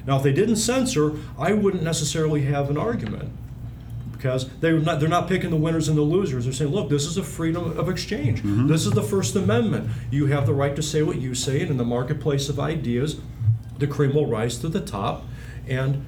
Now 0.06 0.16
if 0.16 0.22
they 0.22 0.32
didn't 0.32 0.56
censor 0.56 1.16
i 1.38 1.52
wouldn't 1.52 1.82
necessarily 1.82 2.42
have 2.42 2.68
an 2.70 2.76
argument 2.76 3.32
because 4.20 4.48
they're 4.60 4.78
not 4.78 5.00
they're 5.00 5.08
not 5.08 5.28
picking 5.28 5.48
the 5.48 5.56
winners 5.56 5.88
and 5.88 5.96
the 5.96 6.02
losers. 6.02 6.44
They're 6.44 6.52
saying, 6.52 6.70
look, 6.70 6.90
this 6.90 7.06
is 7.06 7.16
a 7.16 7.22
freedom 7.22 7.78
of 7.78 7.88
exchange. 7.88 8.40
Mm-hmm. 8.40 8.66
This 8.66 8.84
is 8.84 8.92
the 8.92 9.02
First 9.02 9.34
Amendment. 9.34 9.88
You 10.10 10.26
have 10.26 10.46
the 10.46 10.52
right 10.52 10.76
to 10.76 10.82
say 10.82 11.02
what 11.02 11.20
you 11.20 11.34
say, 11.34 11.62
and 11.62 11.70
in 11.70 11.76
the 11.78 11.84
marketplace 11.84 12.50
of 12.50 12.60
ideas, 12.60 13.18
the 13.78 13.86
cream 13.86 14.14
will 14.14 14.26
rise 14.26 14.58
to 14.58 14.68
the 14.68 14.80
top, 14.80 15.24
and 15.66 16.04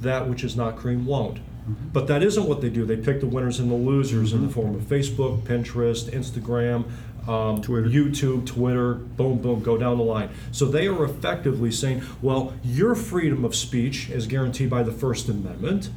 that 0.00 0.26
which 0.28 0.42
is 0.42 0.56
not 0.56 0.76
cream 0.76 1.04
won't. 1.04 1.36
Mm-hmm. 1.36 1.88
But 1.92 2.06
that 2.06 2.22
isn't 2.22 2.48
what 2.48 2.62
they 2.62 2.70
do. 2.70 2.86
They 2.86 2.96
pick 2.96 3.20
the 3.20 3.26
winners 3.26 3.60
and 3.60 3.70
the 3.70 3.74
losers 3.74 4.32
in 4.32 4.40
the 4.40 4.46
mm-hmm. 4.46 4.54
form 4.54 4.74
of 4.74 4.82
Facebook, 4.82 5.42
Pinterest, 5.42 6.10
Instagram, 6.10 6.90
um, 7.28 7.60
Twitter. 7.60 7.88
YouTube, 7.88 8.46
Twitter, 8.46 8.94
boom, 8.94 9.42
boom, 9.42 9.62
go 9.62 9.76
down 9.76 9.98
the 9.98 10.04
line. 10.04 10.30
So 10.50 10.64
they 10.64 10.86
are 10.86 11.04
effectively 11.04 11.70
saying, 11.70 12.02
well, 12.22 12.54
your 12.64 12.94
freedom 12.94 13.44
of 13.44 13.54
speech 13.54 14.08
is 14.08 14.26
guaranteed 14.26 14.70
by 14.70 14.82
the 14.82 14.92
First 14.92 15.28
Amendment. 15.28 15.90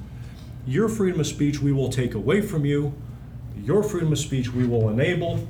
Your 0.65 0.87
freedom 0.89 1.19
of 1.19 1.27
speech 1.27 1.59
we 1.61 1.71
will 1.71 1.89
take 1.89 2.13
away 2.13 2.41
from 2.41 2.65
you. 2.65 2.93
Your 3.57 3.83
freedom 3.83 4.11
of 4.11 4.19
speech 4.19 4.53
we 4.53 4.65
will 4.65 4.89
enable. 4.89 5.47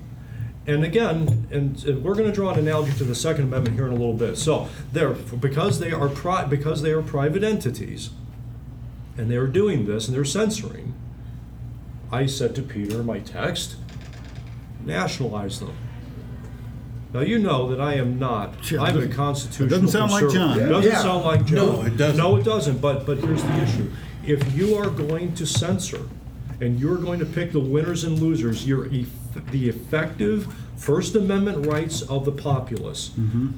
And 0.67 0.83
again, 0.83 1.47
and, 1.51 1.83
and 1.83 2.03
we're 2.03 2.13
going 2.13 2.27
to 2.29 2.31
draw 2.31 2.51
an 2.51 2.59
analogy 2.59 2.93
to 2.97 3.03
the 3.03 3.15
Second 3.15 3.45
Amendment 3.45 3.75
here 3.75 3.87
in 3.87 3.91
a 3.91 3.95
little 3.95 4.13
bit. 4.13 4.37
So, 4.37 4.69
they're 4.93 5.09
because 5.13 5.79
they 5.79 5.91
are 5.91 6.07
pri- 6.07 6.45
because 6.45 6.81
they 6.83 6.91
are 6.91 7.01
private 7.01 7.43
entities, 7.43 8.11
and 9.17 9.29
they 9.29 9.37
are 9.37 9.47
doing 9.47 9.85
this 9.85 10.07
and 10.07 10.15
they're 10.15 10.23
censoring. 10.23 10.93
I 12.11 12.25
said 12.27 12.53
to 12.55 12.61
Peter 12.61 12.99
in 12.99 13.05
my 13.05 13.19
text, 13.19 13.75
nationalize 14.85 15.59
them. 15.59 15.73
Now 17.13 17.21
you 17.21 17.39
know 17.39 17.67
that 17.69 17.81
I 17.81 17.95
am 17.95 18.19
not. 18.19 18.71
Yeah, 18.71 18.81
I'm 18.83 18.97
a 18.97 19.07
constitutional. 19.07 19.67
it 19.67 19.69
doesn't 19.69 19.87
sound 19.89 20.11
like. 20.11 20.29
John. 20.31 20.59
It 20.59 20.67
doesn't 20.67 20.91
Yeah. 20.91 21.01
sound 21.01 21.25
like 21.25 21.45
John. 21.45 21.55
No, 21.55 21.81
it 21.83 21.97
doesn't. 21.97 22.17
No, 22.17 22.35
it 22.37 22.43
doesn't. 22.43 22.79
But 22.79 23.05
but 23.05 23.17
here's 23.17 23.43
the 23.43 23.63
issue: 23.63 23.91
if 24.25 24.53
you 24.55 24.75
are 24.75 24.89
going 24.89 25.33
to 25.35 25.45
censor, 25.45 26.07
and 26.61 26.79
you're 26.79 26.97
going 26.97 27.19
to 27.19 27.25
pick 27.25 27.51
the 27.51 27.59
winners 27.59 28.03
and 28.03 28.19
losers, 28.19 28.67
you're 28.67 28.85
eff- 28.93 29.51
the 29.51 29.67
effective 29.67 30.53
First 30.77 31.15
Amendment 31.15 31.65
rights 31.65 32.01
of 32.03 32.23
the 32.23 32.31
populace. 32.31 33.09
Mm-hmm. 33.09 33.49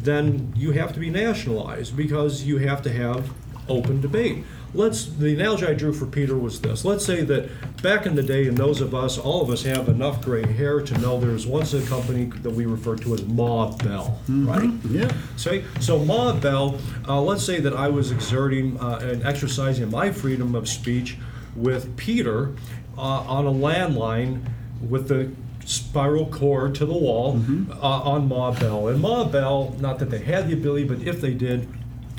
Then 0.00 0.52
you 0.56 0.72
have 0.72 0.92
to 0.94 1.00
be 1.00 1.10
nationalized 1.10 1.96
because 1.96 2.44
you 2.44 2.58
have 2.58 2.82
to 2.82 2.92
have 2.92 3.30
open 3.68 4.00
debate. 4.00 4.44
Let's 4.74 5.06
the 5.06 5.32
analogy 5.34 5.66
I 5.66 5.74
drew 5.74 5.92
for 5.92 6.06
Peter 6.06 6.36
was 6.36 6.60
this. 6.60 6.84
Let's 6.84 7.04
say 7.04 7.22
that 7.22 7.48
back 7.82 8.06
in 8.06 8.16
the 8.16 8.22
day, 8.22 8.48
and 8.48 8.58
those 8.58 8.80
of 8.80 8.94
us, 8.94 9.18
all 9.18 9.40
of 9.40 9.50
us 9.50 9.62
have 9.62 9.88
enough 9.88 10.22
gray 10.22 10.44
hair 10.44 10.80
to 10.80 10.98
know 10.98 11.20
there 11.20 11.30
was 11.30 11.46
once 11.46 11.72
a 11.74 11.82
company 11.86 12.24
that 12.42 12.50
we 12.50 12.66
refer 12.66 12.96
to 12.96 13.14
as 13.14 13.24
Ma 13.24 13.70
Bell, 13.76 14.20
right? 14.28 14.70
Yeah. 14.88 15.12
Say, 15.36 15.64
so 15.80 16.04
Ma 16.04 16.32
Bell, 16.32 16.78
uh, 17.06 17.20
let's 17.20 17.44
say 17.44 17.60
that 17.60 17.74
I 17.74 17.88
was 17.88 18.10
exerting 18.10 18.78
uh, 18.80 18.98
and 19.02 19.22
exercising 19.24 19.90
my 19.90 20.10
freedom 20.10 20.54
of 20.54 20.68
speech 20.68 21.18
with 21.54 21.96
Peter 21.96 22.54
uh, 22.98 23.00
on 23.00 23.46
a 23.46 23.52
landline 23.52 24.44
with 24.80 25.08
the 25.08 25.30
spiral 25.64 26.26
cord 26.26 26.74
to 26.74 26.84
the 26.84 26.92
wall 26.92 27.40
uh, 27.70 28.00
on 28.02 28.28
Ma 28.28 28.50
Bell. 28.50 28.88
And 28.88 29.00
Ma 29.00 29.24
Bell, 29.24 29.76
not 29.78 29.98
that 30.00 30.10
they 30.10 30.18
had 30.18 30.48
the 30.48 30.52
ability, 30.54 30.84
but 30.84 31.00
if 31.00 31.20
they 31.20 31.32
did, 31.32 31.68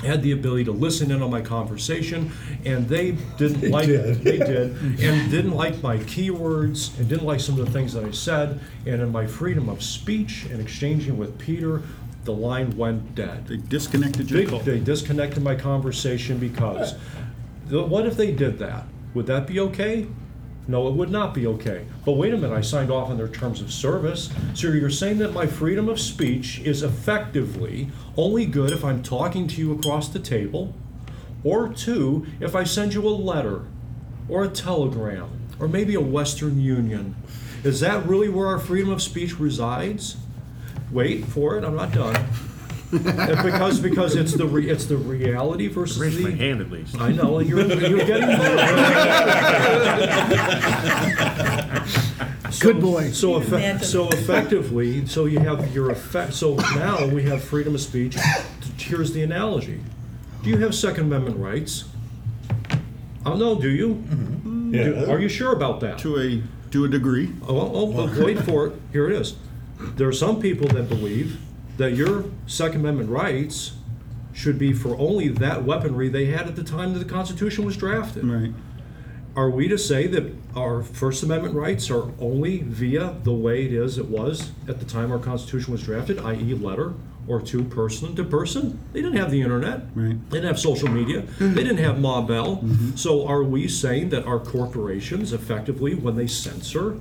had 0.02 0.22
the 0.22 0.32
ability 0.32 0.64
to 0.64 0.72
listen 0.72 1.10
in 1.10 1.22
on 1.22 1.30
my 1.30 1.40
conversation, 1.40 2.30
and 2.64 2.88
they 2.88 3.12
didn't 3.38 3.70
like 3.70 3.86
did. 3.86 4.16
they 4.22 4.38
did, 4.38 4.76
and 5.00 5.30
didn't 5.30 5.52
like 5.52 5.82
my 5.82 5.96
keywords, 5.98 6.96
and 6.98 7.08
didn't 7.08 7.24
like 7.26 7.40
some 7.40 7.58
of 7.58 7.64
the 7.64 7.72
things 7.72 7.92
that 7.94 8.04
I 8.04 8.10
said, 8.10 8.60
and 8.84 9.00
in 9.00 9.10
my 9.10 9.26
freedom 9.26 9.68
of 9.68 9.82
speech 9.82 10.46
and 10.50 10.60
exchanging 10.60 11.16
with 11.16 11.38
Peter, 11.38 11.82
the 12.24 12.32
line 12.32 12.76
went 12.76 13.14
dead. 13.14 13.46
They 13.46 13.56
disconnected 13.56 14.30
your 14.30 14.40
They, 14.42 14.46
call. 14.46 14.58
they 14.60 14.80
disconnected 14.80 15.42
my 15.42 15.54
conversation 15.54 16.38
because 16.38 16.94
what 17.70 18.04
if 18.06 18.16
they 18.16 18.32
did 18.32 18.58
that? 18.58 18.84
Would 19.14 19.26
that 19.26 19.46
be 19.46 19.60
okay? 19.60 20.06
No, 20.68 20.88
it 20.88 20.94
would 20.94 21.10
not 21.10 21.32
be 21.32 21.46
okay. 21.46 21.86
But 22.04 22.12
wait 22.12 22.34
a 22.34 22.36
minute, 22.36 22.56
I 22.56 22.60
signed 22.60 22.90
off 22.90 23.08
on 23.08 23.16
their 23.16 23.28
terms 23.28 23.60
of 23.60 23.72
service. 23.72 24.30
So 24.54 24.68
you're 24.68 24.90
saying 24.90 25.18
that 25.18 25.32
my 25.32 25.46
freedom 25.46 25.88
of 25.88 26.00
speech 26.00 26.58
is 26.60 26.82
effectively 26.82 27.90
only 28.16 28.46
good 28.46 28.72
if 28.72 28.84
I'm 28.84 29.02
talking 29.02 29.46
to 29.48 29.60
you 29.60 29.72
across 29.72 30.08
the 30.08 30.18
table, 30.18 30.74
or 31.44 31.68
two, 31.68 32.26
if 32.40 32.56
I 32.56 32.64
send 32.64 32.94
you 32.94 33.06
a 33.06 33.10
letter, 33.10 33.66
or 34.28 34.42
a 34.42 34.48
telegram, 34.48 35.30
or 35.60 35.68
maybe 35.68 35.94
a 35.94 36.00
Western 36.00 36.60
Union. 36.60 37.14
Is 37.62 37.78
that 37.80 38.04
really 38.06 38.28
where 38.28 38.48
our 38.48 38.58
freedom 38.58 38.90
of 38.90 39.00
speech 39.00 39.38
resides? 39.38 40.16
Wait 40.90 41.24
for 41.26 41.56
it, 41.56 41.64
I'm 41.64 41.76
not 41.76 41.92
done. 41.92 42.26
And 42.92 43.42
because 43.42 43.80
because 43.80 44.16
it's 44.16 44.34
the 44.34 44.46
re, 44.46 44.68
it's 44.70 44.86
the 44.86 44.96
reality 44.96 45.68
versus 45.68 45.98
Raise 45.98 46.16
the 46.16 46.22
my 46.24 46.30
hand 46.30 46.60
at 46.60 46.70
least. 46.70 46.98
I 47.00 47.12
know 47.12 47.40
you're 47.40 47.60
you're 47.66 48.06
getting 48.06 48.28
Good 52.60 52.80
boy. 52.80 53.10
So, 53.10 53.40
effe- 53.40 53.84
so 53.84 54.08
effectively, 54.08 55.06
so 55.06 55.26
you 55.26 55.40
have 55.40 55.74
your 55.74 55.90
effect, 55.90 56.32
so 56.34 56.54
now 56.74 57.06
we 57.06 57.24
have 57.24 57.42
freedom 57.44 57.74
of 57.74 57.80
speech. 57.80 58.16
Here's 58.78 59.12
the 59.12 59.22
analogy. 59.22 59.80
Do 60.42 60.50
you 60.50 60.56
have 60.58 60.74
Second 60.74 61.04
Amendment 61.06 61.36
rights? 61.38 61.84
Oh, 63.26 63.34
no, 63.36 63.60
do 63.60 63.68
you? 63.68 63.96
Mm-hmm. 63.96 64.72
Do- 64.72 65.10
Are 65.10 65.20
you 65.20 65.28
sure 65.28 65.52
about 65.52 65.80
that? 65.80 65.98
To 65.98 66.18
a, 66.18 66.42
to 66.70 66.84
a 66.84 66.88
degree. 66.88 67.32
Oh, 67.46 67.54
well, 67.54 68.00
oh, 68.00 68.24
wait 68.24 68.38
for 68.40 68.68
it. 68.68 68.72
Here 68.92 69.10
it 69.10 69.20
is. 69.20 69.34
There 69.78 70.08
are 70.08 70.12
some 70.12 70.40
people 70.40 70.68
that 70.68 70.88
believe 70.88 71.38
that 71.76 71.92
your 71.92 72.24
Second 72.46 72.80
Amendment 72.80 73.10
rights 73.10 73.72
should 74.32 74.58
be 74.58 74.72
for 74.72 74.96
only 74.98 75.28
that 75.28 75.64
weaponry 75.64 76.08
they 76.08 76.26
had 76.26 76.46
at 76.46 76.56
the 76.56 76.64
time 76.64 76.92
that 76.92 76.98
the 76.98 77.10
Constitution 77.10 77.64
was 77.64 77.76
drafted. 77.76 78.24
Right. 78.24 78.52
Are 79.34 79.50
we 79.50 79.68
to 79.68 79.76
say 79.78 80.06
that 80.06 80.32
our 80.54 80.82
First 80.82 81.22
Amendment 81.22 81.54
rights 81.54 81.90
are 81.90 82.10
only 82.18 82.62
via 82.62 83.16
the 83.22 83.32
way 83.32 83.66
it 83.66 83.72
is 83.72 83.98
it 83.98 84.06
was 84.06 84.52
at 84.66 84.78
the 84.78 84.86
time 84.86 85.12
our 85.12 85.18
Constitution 85.18 85.72
was 85.72 85.82
drafted, 85.82 86.18
i.e., 86.18 86.54
letter 86.54 86.94
or 87.28 87.40
two, 87.42 87.64
person 87.64 88.14
to 88.16 88.24
person? 88.24 88.80
They 88.92 89.02
didn't 89.02 89.18
have 89.18 89.30
the 89.30 89.42
internet. 89.42 89.82
Right. 89.94 90.18
They 90.30 90.38
didn't 90.38 90.48
have 90.48 90.58
social 90.58 90.88
media. 90.88 91.22
They 91.38 91.62
didn't 91.62 91.78
have 91.78 91.98
Ma 92.00 92.22
Bell. 92.22 92.58
Mm-hmm. 92.58 92.96
So 92.96 93.26
are 93.26 93.42
we 93.42 93.68
saying 93.68 94.10
that 94.10 94.24
our 94.24 94.38
corporations 94.38 95.34
effectively, 95.34 95.94
when 95.94 96.16
they 96.16 96.26
censor, 96.26 96.98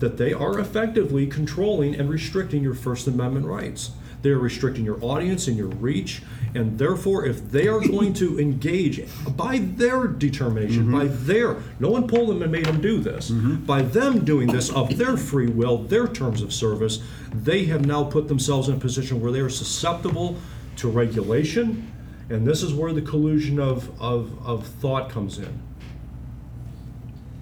that 0.00 0.18
they 0.18 0.32
are 0.32 0.58
effectively 0.58 1.26
controlling 1.26 1.94
and 1.94 2.10
restricting 2.10 2.62
your 2.62 2.74
First 2.74 3.06
Amendment 3.06 3.46
rights? 3.46 3.92
They're 4.22 4.38
restricting 4.38 4.84
your 4.84 5.02
audience 5.02 5.48
and 5.48 5.56
your 5.56 5.68
reach, 5.68 6.22
and 6.54 6.78
therefore, 6.78 7.24
if 7.26 7.50
they 7.50 7.68
are 7.68 7.80
going 7.80 8.12
to 8.14 8.38
engage 8.38 9.02
by 9.36 9.58
their 9.58 10.08
determination, 10.08 10.90
by 10.90 11.06
mm-hmm. 11.06 11.26
their, 11.26 11.62
no 11.78 11.90
one 11.90 12.08
pulled 12.08 12.28
them 12.28 12.42
and 12.42 12.50
made 12.50 12.66
them 12.66 12.80
do 12.80 12.98
this, 12.98 13.30
mm-hmm. 13.30 13.64
by 13.64 13.82
them 13.82 14.24
doing 14.24 14.48
this 14.48 14.70
of 14.70 14.98
their 14.98 15.16
free 15.16 15.46
will, 15.46 15.78
their 15.78 16.06
terms 16.08 16.42
of 16.42 16.52
service, 16.52 17.02
they 17.32 17.64
have 17.66 17.86
now 17.86 18.04
put 18.04 18.28
themselves 18.28 18.68
in 18.68 18.74
a 18.74 18.80
position 18.80 19.20
where 19.20 19.30
they 19.30 19.40
are 19.40 19.48
susceptible 19.48 20.36
to 20.76 20.88
regulation, 20.88 21.90
and 22.28 22.46
this 22.46 22.62
is 22.62 22.74
where 22.74 22.92
the 22.92 23.02
collusion 23.02 23.58
of, 23.58 24.00
of, 24.00 24.46
of 24.46 24.66
thought 24.66 25.08
comes 25.08 25.38
in. 25.38 25.62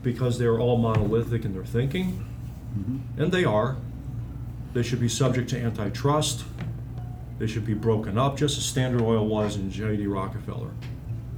Because 0.03 0.39
they're 0.39 0.61
all 0.61 0.77
monolithic 0.77 1.45
in 1.45 1.55
their 1.55 1.65
thinking, 1.65 2.25
mm-hmm. 2.79 3.21
and 3.21 3.33
they 3.33 3.45
are. 3.45 3.77
They 4.75 4.83
should 4.83 5.01
be 5.01 5.09
subject 5.09 5.49
to 5.51 5.59
antitrust. 5.59 6.45
They 7.39 7.47
should 7.47 7.65
be 7.65 7.75
broken 7.75 8.19
up, 8.19 8.37
just 8.37 8.59
as 8.59 8.65
Standard 8.65 9.01
Oil 9.03 9.27
was 9.27 9.57
in 9.57 9.71
J.D. 9.71 10.07
Rockefeller. 10.07 10.71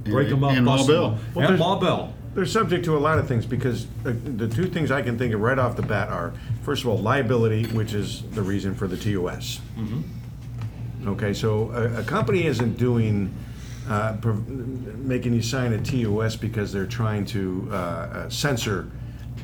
Break 0.03 0.29
them 0.29 0.43
up, 0.43 0.53
And 0.53 0.65
Ma 0.65 0.77
bust 0.77 0.87
them 0.87 0.95
Bell. 0.95 1.09
Well, 1.09 1.19
And 1.35 1.43
there's- 1.49 1.59
Ma 1.59 1.79
Bell. 1.79 2.13
They're 2.33 2.45
subject 2.45 2.85
to 2.85 2.95
a 2.95 2.99
lot 2.99 3.19
of 3.19 3.27
things 3.27 3.45
because 3.45 3.87
uh, 4.05 4.13
the 4.23 4.47
two 4.47 4.65
things 4.67 4.89
I 4.89 5.01
can 5.01 5.17
think 5.17 5.33
of 5.33 5.41
right 5.41 5.59
off 5.59 5.75
the 5.75 5.81
bat 5.81 6.07
are, 6.07 6.33
first 6.63 6.81
of 6.83 6.89
all, 6.89 6.97
liability, 6.97 7.65
which 7.73 7.93
is 7.93 8.21
the 8.31 8.41
reason 8.41 8.73
for 8.73 8.87
the 8.87 8.95
TOS. 8.95 9.59
Okay, 11.05 11.33
so 11.33 11.71
a, 11.71 11.99
a 11.99 12.03
company 12.03 12.45
isn't 12.45 12.77
doing, 12.77 13.33
uh, 13.89 14.13
prov- 14.21 14.47
making 14.47 15.33
you 15.33 15.41
sign 15.41 15.73
a 15.73 15.77
TOS 15.81 16.35
because 16.37 16.71
they're 16.71 16.85
trying 16.85 17.25
to 17.25 17.67
uh, 17.71 17.75
uh, 17.75 18.29
censor 18.29 18.89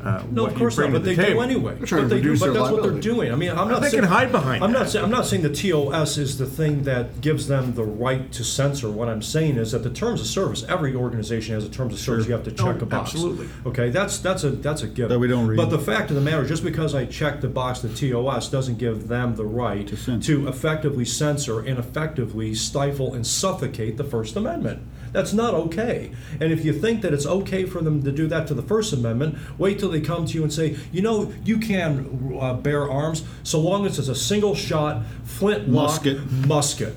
uh, 0.03 0.23
No, 0.31 0.43
what 0.43 0.51
of 0.51 0.57
you 0.57 0.59
course 0.59 0.75
bring 0.75 0.91
not, 0.91 1.01
but 1.01 1.05
the 1.07 1.15
they 1.15 1.33
do 1.33 1.41
anyway. 1.41 1.75
They're 1.75 1.85
trying 1.87 2.03
But 2.03 2.09
to 2.09 2.15
they 2.15 2.21
do, 2.21 2.37
but 2.39 2.45
their 2.45 2.53
that's 2.53 2.71
what 2.71 2.83
they're 2.83 2.91
doing. 2.99 3.31
I 3.31 3.35
mean, 3.35 3.49
I'm 3.51 3.67
not 3.69 3.81
They 3.81 3.89
saying. 3.89 4.03
can 4.03 4.11
hide 4.11 4.31
behind 4.31 4.63
I'm 4.63 4.71
that. 4.73 4.79
not 4.79 4.89
saying, 4.89 5.05
I'm 5.05 5.11
not 5.11 5.25
saying 5.25 5.41
the 5.43 5.49
TOS 5.53 6.17
is 6.17 6.37
the 6.37 6.45
thing 6.45 6.83
that 6.83 7.21
gives 7.21 7.47
them 7.47 7.73
the 7.75 7.83
right 7.83 8.31
to 8.33 8.43
censor. 8.43 8.89
What 8.89 9.09
I'm 9.09 9.21
saying 9.21 9.57
is 9.57 9.71
that 9.71 9.83
the 9.83 9.89
terms 9.89 10.21
of 10.21 10.27
service, 10.27 10.63
every 10.67 10.95
organization 10.95 11.55
has 11.55 11.63
a 11.65 11.69
terms 11.69 11.93
of 11.93 11.99
service, 11.99 12.27
you 12.27 12.33
have 12.33 12.43
to 12.43 12.51
check 12.51 12.77
Oh, 12.79 12.83
a 12.83 12.85
box. 12.85 13.11
absolutely. 13.13 13.47
Okay, 13.65 13.89
that's, 13.89 14.19
that's 14.19 14.43
a, 14.43 14.49
that's 14.51 14.83
a 14.83 14.87
given. 14.87 15.09
That 15.09 15.19
we 15.19 15.27
don't 15.27 15.47
read. 15.47 15.57
But 15.57 15.69
the 15.69 15.79
fact 15.79 16.09
of 16.09 16.15
the 16.15 16.21
matter, 16.21 16.45
just 16.45 16.63
because 16.63 16.93
I 16.95 17.05
check 17.05 17.41
the 17.41 17.47
box, 17.49 17.79
the 17.79 17.89
TOS, 17.89 18.49
doesn't 18.49 18.77
give 18.77 19.07
them 19.07 19.35
the 19.35 19.45
right 19.45 19.87
To 19.87 19.97
censor. 19.97 20.35
to 20.35 20.47
effectively 20.47 21.05
censor 21.05 21.59
and 21.59 21.77
effectively 21.79 22.53
stifle 22.55 23.13
and 23.13 23.25
suffocate 23.25 23.97
the 23.97 24.03
First 24.03 24.35
Amendment. 24.35 24.81
That's 25.11 25.33
not 25.33 25.53
okay. 25.53 26.11
And 26.39 26.51
if 26.51 26.63
you 26.65 26.73
think 26.73 27.01
that 27.01 27.13
it's 27.13 27.25
okay 27.25 27.65
for 27.65 27.81
them 27.81 28.03
to 28.03 28.11
do 28.11 28.27
that 28.27 28.47
to 28.47 28.53
the 28.53 28.61
First 28.61 28.93
Amendment, 28.93 29.37
wait 29.57 29.79
till 29.79 29.89
they 29.89 30.01
come 30.01 30.25
to 30.25 30.33
you 30.33 30.43
and 30.43 30.53
say, 30.53 30.77
you 30.91 31.01
know, 31.01 31.33
you 31.43 31.57
can 31.57 32.37
uh, 32.39 32.53
bear 32.53 32.89
arms 32.89 33.23
so 33.43 33.59
long 33.59 33.85
as 33.85 33.99
it's 33.99 34.07
a 34.07 34.15
single 34.15 34.55
shot 34.55 35.03
flintlock 35.23 36.05
Musket. 36.05 36.31
musket. 36.47 36.95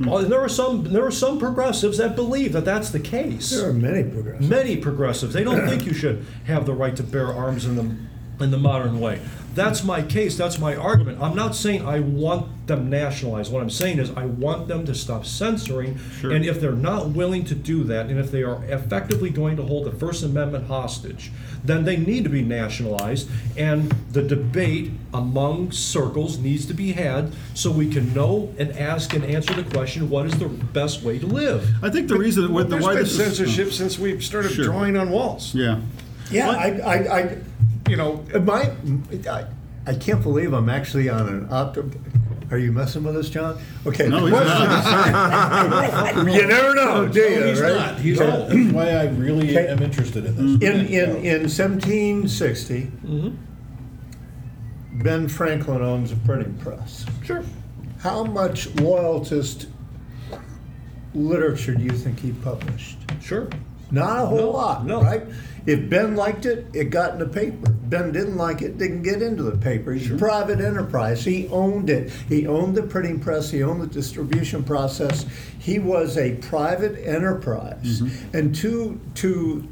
Well, 0.00 0.22
there 0.22 0.40
are 0.40 0.48
some 0.48 0.84
there 0.84 1.06
are 1.06 1.10
some 1.12 1.38
progressives 1.38 1.98
that 1.98 2.16
believe 2.16 2.52
that 2.52 2.64
that's 2.64 2.90
the 2.90 2.98
case. 2.98 3.50
There 3.50 3.68
are 3.68 3.72
many 3.72 4.02
progressives. 4.02 4.48
Many 4.48 4.76
progressives. 4.76 5.34
They 5.34 5.44
don't 5.44 5.68
think 5.68 5.86
you 5.86 5.94
should 5.94 6.26
have 6.46 6.66
the 6.66 6.74
right 6.74 6.96
to 6.96 7.02
bear 7.04 7.32
arms 7.32 7.64
in 7.64 7.76
the 7.76 7.96
in 8.40 8.50
the 8.50 8.58
modern 8.58 9.00
way. 9.00 9.20
That's 9.54 9.84
my 9.84 10.02
case. 10.02 10.36
That's 10.36 10.58
my 10.58 10.74
argument. 10.74 11.18
I'm 11.22 11.36
not 11.36 11.54
saying 11.54 11.86
I 11.86 12.00
want 12.00 12.66
them 12.66 12.90
nationalized. 12.90 13.52
What 13.52 13.62
I'm 13.62 13.70
saying 13.70 14.00
is 14.00 14.10
I 14.16 14.26
want 14.26 14.66
them 14.66 14.84
to 14.86 14.94
stop 14.96 15.24
censoring. 15.24 16.00
And 16.24 16.44
if 16.44 16.60
they're 16.60 16.72
not 16.72 17.10
willing 17.10 17.44
to 17.44 17.54
do 17.54 17.84
that, 17.84 18.06
and 18.06 18.18
if 18.18 18.32
they 18.32 18.42
are 18.42 18.64
effectively 18.64 19.30
going 19.30 19.56
to 19.58 19.62
hold 19.62 19.86
the 19.86 19.92
First 19.92 20.24
Amendment 20.24 20.66
hostage, 20.66 21.30
then 21.62 21.84
they 21.84 21.96
need 21.96 22.24
to 22.24 22.30
be 22.30 22.42
nationalized. 22.42 23.28
And 23.56 23.92
the 24.10 24.22
debate 24.22 24.90
among 25.12 25.70
circles 25.70 26.36
needs 26.38 26.66
to 26.66 26.74
be 26.74 26.90
had 26.92 27.32
so 27.54 27.70
we 27.70 27.88
can 27.88 28.12
know 28.12 28.52
and 28.58 28.72
ask 28.76 29.14
and 29.14 29.24
answer 29.24 29.54
the 29.54 29.62
question: 29.70 30.10
What 30.10 30.26
is 30.26 30.36
the 30.36 30.48
best 30.48 31.02
way 31.04 31.20
to 31.20 31.26
live? 31.26 31.64
I 31.80 31.90
think 31.90 32.08
the 32.08 32.18
reason, 32.18 32.46
Well, 32.46 32.54
with 32.64 32.70
the 32.70 32.76
there's 32.76 32.84
why 32.84 32.94
been 32.94 33.04
this 33.04 33.12
is. 33.12 33.18
censorship 33.18 33.72
since 33.72 34.00
we've 34.00 34.24
started 34.24 34.50
Sure. 34.50 34.64
drawing 34.64 34.96
on 34.96 35.10
walls. 35.10 35.54
Yeah. 35.54 35.80
Yeah, 36.30 36.50
I, 36.50 36.68
I, 36.78 37.18
I, 37.18 37.36
You 37.88 37.96
know, 37.96 38.24
my, 38.42 38.70
I, 39.30 39.46
I 39.86 39.94
can't 39.94 40.22
believe 40.22 40.52
I'm 40.52 40.68
actually 40.70 41.08
on 41.08 41.28
an 41.28 41.48
opt. 41.50 41.78
Are 42.50 42.58
you 42.58 42.72
messing 42.72 43.04
with 43.04 43.16
us, 43.16 43.28
John? 43.28 43.58
Okay. 43.86 44.08
No, 44.08 44.26
he's 44.26 44.32
not. 44.32 46.16
You 46.34 46.46
never 46.46 46.74
know, 46.74 47.08
do 47.08 47.20
you? 47.20 47.42
He's 47.44 47.60
right? 47.60 47.74
not. 47.74 47.98
He's 47.98 48.18
not. 48.20 48.48
That's 48.48 48.72
why 48.72 48.90
I 48.90 49.06
really 49.08 49.50
Okay. 49.56 49.66
am 49.70 49.82
interested 49.82 50.24
in 50.24 50.58
this. 50.58 50.70
In, 50.70 50.86
in, 50.86 51.10
in 51.24 51.40
1760, 51.42 52.82
mm-hmm. 53.04 55.02
Ben 55.02 55.28
Franklin 55.28 55.82
owns 55.82 56.12
a 56.12 56.16
printing 56.16 56.54
press. 56.58 57.04
Sure. 57.24 57.42
How 57.98 58.24
much 58.24 58.68
loyalist 58.76 59.66
literature 61.14 61.74
do 61.74 61.82
you 61.82 61.90
think 61.90 62.20
he 62.20 62.32
published? 62.32 62.98
Sure. 63.20 63.48
Not 63.90 64.22
a 64.22 64.26
whole 64.26 64.38
No, 64.38 64.50
lot, 64.50 64.86
no. 64.86 65.02
right? 65.02 65.22
If 65.66 65.88
Ben 65.88 66.14
liked 66.16 66.46
it, 66.46 66.66
it 66.74 66.90
got 66.90 67.12
in 67.14 67.18
the 67.18 67.26
paper. 67.26 67.73
Ben 67.90 68.12
didn't 68.12 68.36
like 68.36 68.62
it, 68.62 68.78
didn't 68.78 69.02
get 69.02 69.22
into 69.22 69.42
the 69.42 69.56
paper. 69.56 69.92
He's 69.92 70.10
a 70.10 70.16
private 70.16 70.60
enterprise. 70.60 71.24
He 71.24 71.48
owned 71.48 71.90
it. 71.90 72.10
He 72.28 72.46
owned 72.46 72.74
the 72.76 72.82
printing 72.82 73.20
press. 73.20 73.50
He 73.50 73.62
owned 73.62 73.80
the 73.82 73.86
distribution 73.86 74.64
process. 74.64 75.26
He 75.58 75.78
was 75.78 76.16
a 76.16 76.36
private 76.36 76.98
enterprise. 77.06 78.00
Mm-hmm. 78.00 78.36
And 78.36 78.54
to 78.56 79.00
to 79.16 79.68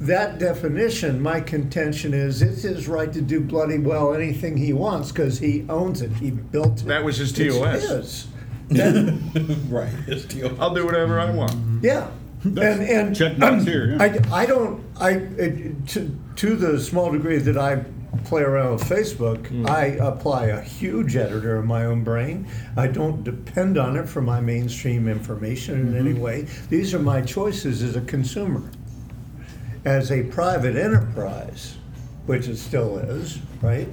that 0.00 0.38
definition, 0.38 1.20
my 1.22 1.40
contention 1.40 2.12
is 2.12 2.42
it's 2.42 2.62
his 2.62 2.86
right 2.86 3.12
to 3.12 3.20
do 3.22 3.40
bloody 3.40 3.78
well 3.78 4.14
anything 4.14 4.56
he 4.56 4.72
wants 4.72 5.10
because 5.10 5.38
he 5.38 5.64
owns 5.68 6.02
it. 6.02 6.12
He 6.12 6.30
built 6.30 6.80
it. 6.82 6.86
That 6.86 7.02
was 7.04 7.16
his 7.16 7.38
It's 7.38 7.56
TOS. 7.56 7.82
his. 7.88 8.26
That- 8.68 9.58
Right. 9.70 9.88
his 9.88 10.26
the- 10.26 10.54
I'll 10.58 10.74
do 10.74 10.84
whatever 10.84 11.18
I 11.20 11.30
want. 11.30 11.82
Yeah. 11.84 12.08
And, 12.44 12.58
and 12.58 13.16
Check 13.16 13.38
marks 13.38 13.64
here, 13.64 13.96
yeah. 13.96 14.02
I, 14.02 14.42
I 14.42 14.46
don't, 14.46 14.84
I, 15.00 15.10
it, 15.12 15.86
to, 15.88 16.16
to 16.36 16.54
the 16.56 16.78
small 16.80 17.10
degree 17.10 17.38
that 17.38 17.56
I 17.56 17.84
play 18.24 18.42
around 18.42 18.72
with 18.74 18.84
Facebook, 18.84 19.46
Hmm. 19.48 19.66
I 19.66 19.84
apply 20.00 20.46
a 20.46 20.60
huge 20.60 21.16
editor 21.16 21.60
in 21.60 21.66
my 21.66 21.84
own 21.84 22.02
brain. 22.04 22.46
I 22.76 22.86
don't 22.88 23.22
depend 23.24 23.78
on 23.78 23.96
it 23.96 24.08
for 24.08 24.20
my 24.22 24.40
mainstream 24.40 25.08
information 25.08 25.88
in 25.88 25.96
any 25.96 26.12
Mm-hmm. 26.12 26.20
way. 26.22 26.46
These 26.70 26.94
are 26.94 26.98
my 26.98 27.20
choices 27.22 27.82
as 27.82 27.96
a 27.96 28.00
consumer. 28.02 28.62
As 29.84 30.10
a 30.10 30.24
private 30.24 30.76
enterprise, 30.76 31.76
which 32.26 32.48
it 32.48 32.56
still 32.56 32.98
is, 32.98 33.38
right? 33.62 33.88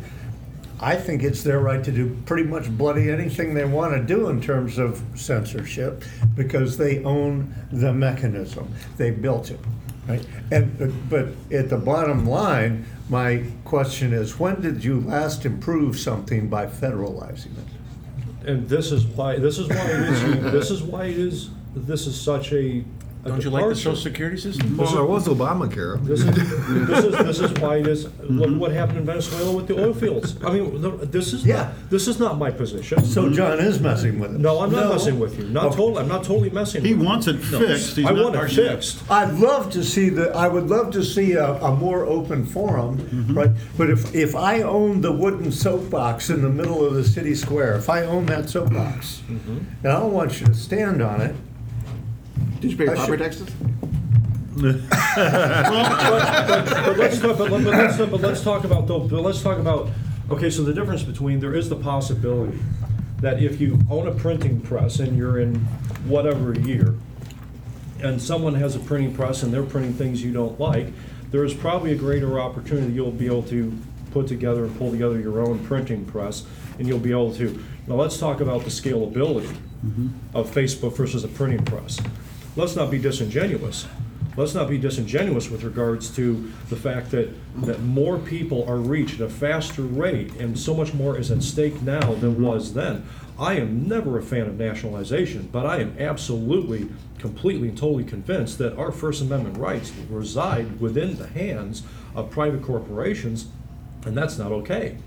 I 0.81 0.95
think 0.95 1.21
it's 1.23 1.43
their 1.43 1.59
right 1.59 1.83
to 1.83 1.91
do 1.91 2.17
pretty 2.25 2.43
much 2.43 2.69
bloody 2.77 3.09
anything 3.12 3.53
they 3.53 3.63
want 3.63 3.93
to 3.93 4.01
do 4.01 4.27
in 4.29 4.41
terms 4.41 4.77
of 4.79 5.01
censorship 5.15 6.03
because 6.35 6.77
they 6.77 7.03
own 7.03 7.53
the 7.71 7.93
mechanism. 7.93 8.67
They 8.97 9.12
built 9.12 9.51
it, 9.51 9.59
right? 10.07 10.25
And 10.51 11.10
but, 11.10 11.29
at 11.51 11.69
the 11.69 11.77
bottom 11.77 12.27
line, 12.27 12.86
my 13.10 13.45
question 13.65 14.13
is, 14.13 14.39
when 14.39 14.62
did 14.62 14.83
you 14.83 15.00
last 15.01 15.45
improve 15.45 16.00
something 16.00 16.48
by 16.48 16.67
federalizing 16.67 17.57
it? 17.57 17.74
and 18.45 18.67
this 18.67 18.91
is 18.91 19.05
why 19.05 19.38
this 19.38 19.57
is 19.57 19.67
why 19.67 19.75
it 19.75 20.01
is 20.01 20.51
this 20.51 20.72
is 20.72 20.83
why 20.83 21.05
it 21.05 21.17
is 21.17 21.50
this 21.75 22.07
is 22.07 22.19
such 22.19 22.51
a 22.53 22.83
Don't 23.24 23.42
you 23.42 23.50
like 23.51 23.68
the 23.70 23.75
social 23.75 23.96
security 23.96 24.38
system? 24.38 24.75
Well, 24.75 24.92
there 24.94 25.06
was 25.06 25.27
Obamacare. 25.27 25.98
This 26.06 26.20
is, 26.22 26.36
this 26.88 27.03
is, 27.06 27.12
this 27.25 27.39
is 27.39 27.51
why 27.62 27.77
it 27.77 27.88
is, 27.88 28.08
what, 28.08 28.51
what 28.58 28.72
happened 28.74 28.98
in 29.00 29.06
Venezuela 29.06 29.56
with 29.56 29.68
the 29.68 29.82
oil 29.82 29.94
fields. 29.94 30.36
I 30.44 30.51
mean, 30.51 30.82
the- 30.82 31.06
this 31.06 31.32
is, 31.32 31.46
Yeah. 31.46 31.56
not 31.56 31.89
this 31.89 32.08
is 32.10 32.20
not 32.20 32.38
my 32.38 32.51
position. 32.51 33.03
So 33.06 33.30
John 33.30 33.60
is 33.60 33.80
messing 33.80 34.20
with 34.20 34.36
it. 34.36 34.39
No, 34.42 34.60
I'm 34.60 34.72
not 34.72 34.84
No. 34.88 34.89
messing 34.94 35.20
with 35.20 35.39
you. 35.39 35.46
Not 35.46 35.68
Okay. 35.68 35.75
totally, 35.77 36.00
I'm 36.01 36.10
not 36.10 36.24
totally 36.25 36.50
messing 36.50 36.82
with 36.82 36.92
He 36.92 36.98
you. 36.98 37.03
wants 37.03 37.27
it 37.27 37.38
fixed. 37.39 37.96
He's 37.96 38.06
I 38.06 38.12
not 38.12 38.34
want 38.34 38.51
it 38.51 38.56
fixed. 38.56 39.10
I'd 39.10 39.34
love 39.39 39.70
to 39.72 39.84
see 39.86 40.10
the, 40.10 40.36
I 40.36 40.50
would 40.50 40.68
love 40.70 40.92
to 40.92 41.03
see 41.03 41.34
a, 41.34 41.53
a 41.70 41.74
more 41.75 42.06
open 42.06 42.46
forum, 42.46 42.98
Mm-hmm. 42.98 43.38
right? 43.38 43.51
But 43.77 43.89
if, 43.89 44.13
if 44.13 44.36
I 44.36 44.62
own 44.63 45.00
the 45.01 45.13
wooden 45.13 45.51
soapbox 45.51 46.30
in 46.30 46.42
the 46.42 46.50
middle 46.50 46.86
of 46.86 46.94
the 46.94 47.03
city 47.06 47.36
square, 47.36 47.75
if 47.75 47.89
I 47.89 48.03
own 48.03 48.25
that 48.25 48.50
soapbox, 48.50 49.22
Mm-hmm. 49.32 49.58
and 49.84 49.88
I 49.94 50.00
don't 50.01 50.12
want 50.13 50.42
you 50.42 50.48
to 50.48 50.53
stand 50.53 51.01
on 51.01 51.22
it, 51.22 51.36
Did 52.63 52.72
you 52.72 52.77
pay 52.77 52.86
your 52.86 52.93
I 52.93 52.96
property 52.96 53.24
should- 53.24 53.48
taxes? 53.48 53.55
But 55.15 56.98
let's 56.98 57.20
talk, 57.20 57.38
but 57.38 57.51
let- 57.51 57.63
but 57.65 57.74
let's, 57.74 57.98
but 57.98 58.22
let's 58.22 58.41
talk 58.41 58.63
about, 58.63 58.88
though, 58.88 59.01
but 59.01 59.22
let's 59.22 59.41
talk 59.41 59.58
about, 59.58 59.89
okay, 60.32 60.50
so 60.50 60.63
the 60.63 60.74
difference 60.74 61.03
between, 61.03 61.41
there 61.41 61.53
is 61.53 61.67
the 61.67 61.75
possibility 61.75 62.58
that 63.20 63.43
if 63.43 63.60
you 63.60 63.79
own 63.89 64.08
a 64.08 64.12
printing 64.12 64.62
press 64.62 65.00
and 65.00 65.17
you're 65.17 65.39
in 65.39 65.55
whatever 66.05 66.53
year, 66.53 66.96
and 68.01 68.22
someone 68.22 68.55
has 68.55 68.77
a 68.77 68.79
printing 68.79 69.13
press 69.13 69.43
and 69.43 69.53
they're 69.53 69.63
printing 69.63 69.93
things 69.93 70.24
you 70.24 70.32
don't 70.32 70.58
like, 70.58 70.88
there 71.32 71.43
is 71.43 71.53
probably 71.53 71.91
a 71.91 71.96
greater 71.96 72.39
opportunity 72.39 72.93
you'll 72.93 73.12
be 73.12 73.25
able 73.25 73.43
to 73.43 73.77
put 74.12 74.27
together 74.27 74.63
and 74.63 74.77
pull 74.77 74.91
together 74.91 75.20
your 75.20 75.41
own 75.41 75.60
printing 75.65 76.05
press, 76.05 76.46
and 76.79 76.88
you'll 76.88 76.98
be 76.98 77.12
able 77.12 77.34
to, 77.34 77.62
now 77.88 77.96
let's 77.96 78.17
talk 78.17 78.39
about 78.39 78.63
the 78.63 78.70
scalability 78.70 79.53
mm-hmm. 79.86 80.08
of 80.34 80.50
Facebook 80.50 80.96
versus 80.96 81.25
a 81.25 81.27
printing 81.27 81.65
press. 81.65 82.00
Let's 82.55 82.75
not 82.75 82.91
be 82.91 83.00
disingenuous. 83.00 83.88
Let's 84.36 84.55
not 84.55 84.67
be 84.67 84.79
disingenuous 84.79 85.50
with 85.50 85.63
regards 85.63 86.15
to 86.15 86.51
the 86.69 86.75
fact 86.75 87.12
that, 87.12 87.29
that 87.65 87.81
more 87.81 88.17
people 88.17 88.67
are 88.67 88.77
reached 88.77 89.15
at 89.15 89.22
a 89.22 89.29
faster 89.29 89.83
rate, 89.83 90.33
and 90.36 90.57
so 90.57 90.74
much 90.74 90.93
more 90.93 91.17
is 91.17 91.29
at 91.29 91.43
stake 91.43 91.81
now 91.83 92.13
than 92.15 92.41
was 92.41 92.74
then. 92.74 93.05
I 93.38 93.55
am 93.55 93.88
never 93.88 94.17
a 94.17 94.24
fan 94.24 94.48
of 94.48 94.57
nationalization, 94.57 95.50
but 95.51 95.65
I 95.65 95.77
am 95.77 95.95
absolutely, 96.00 96.89
completely, 97.19 97.69
and 97.69 97.77
totally 97.77 98.03
convinced 98.03 98.57
that 98.60 98.75
our 98.77 98.91
First 98.91 99.22
Amendment 99.22 99.57
rights 99.57 99.91
reside 100.10 100.79
within 100.79 101.17
the 101.17 101.27
hands 101.27 101.83
of 102.15 102.31
private 102.31 102.63
corporations, 102.63 103.48
and 104.05 104.17
that's 104.17 104.38
not 104.38 104.51
okay. 104.51 104.98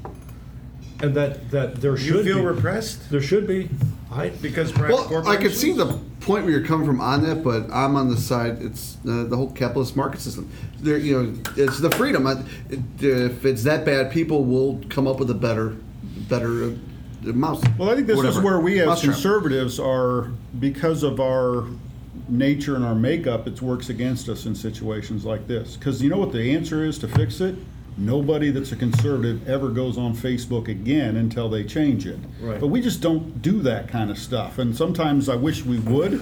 And 1.00 1.14
that, 1.14 1.50
that 1.50 1.76
there 1.76 1.92
You 1.92 1.96
should 1.98 2.24
be. 2.24 2.32
feel 2.32 2.44
repressed? 2.44 3.10
There 3.10 3.20
should 3.20 3.46
be. 3.46 3.68
I, 4.10 4.30
Because 4.30 4.72
private 4.72 5.10
Well, 5.10 5.28
I 5.28 5.36
could 5.36 5.54
see 5.54 5.72
the 5.72 5.98
point 6.26 6.44
where 6.44 6.52
you're 6.52 6.66
coming 6.66 6.84
from 6.84 7.00
on 7.00 7.22
that, 7.22 7.44
but 7.44 7.70
I'm 7.72 7.94
on 7.94 8.08
the 8.08 8.16
side. 8.16 8.60
It's 8.60 8.96
uh, 9.08 9.24
the 9.24 9.36
whole 9.36 9.52
capitalist 9.52 9.96
market 9.96 10.20
system. 10.20 10.50
There, 10.80 10.98
you 10.98 11.22
know, 11.22 11.42
it's 11.56 11.78
the 11.78 11.90
freedom. 11.92 12.26
I, 12.26 12.42
it, 12.68 12.80
if 13.00 13.44
it's 13.44 13.62
that 13.62 13.84
bad, 13.84 14.10
people 14.10 14.44
will 14.44 14.82
come 14.90 15.06
up 15.06 15.20
with 15.20 15.30
a 15.30 15.34
better, 15.34 15.76
better 16.28 16.64
uh, 16.64 16.72
mouse. 17.32 17.62
Well, 17.78 17.90
I 17.90 17.94
think 17.94 18.08
this 18.08 18.20
is 18.20 18.40
where 18.40 18.58
we 18.58 18.80
as 18.80 18.86
Mousetrap. 18.86 19.12
conservatives 19.14 19.78
are, 19.78 20.32
because 20.58 21.04
of 21.04 21.20
our 21.20 21.68
nature 22.28 22.74
and 22.74 22.84
our 22.84 22.96
makeup, 22.96 23.46
it 23.46 23.62
works 23.62 23.88
against 23.88 24.28
us 24.28 24.46
in 24.46 24.54
situations 24.56 25.24
like 25.24 25.46
this. 25.46 25.76
Because 25.76 26.02
you 26.02 26.10
know 26.10 26.18
what 26.18 26.32
the 26.32 26.52
answer 26.54 26.84
is 26.84 26.98
to 26.98 27.08
fix 27.08 27.40
it? 27.40 27.54
Nobody 27.98 28.50
that's 28.50 28.72
a 28.72 28.76
conservative 28.76 29.48
ever 29.48 29.70
goes 29.70 29.96
on 29.96 30.14
Facebook 30.14 30.68
again 30.68 31.16
until 31.16 31.48
they 31.48 31.64
change 31.64 32.06
it. 32.06 32.18
Right. 32.40 32.60
But 32.60 32.66
we 32.66 32.82
just 32.82 33.00
don't 33.00 33.40
do 33.40 33.60
that 33.62 33.88
kind 33.88 34.10
of 34.10 34.18
stuff. 34.18 34.58
And 34.58 34.76
sometimes 34.76 35.28
I 35.30 35.34
wish 35.36 35.64
we 35.64 35.78
would, 35.78 36.20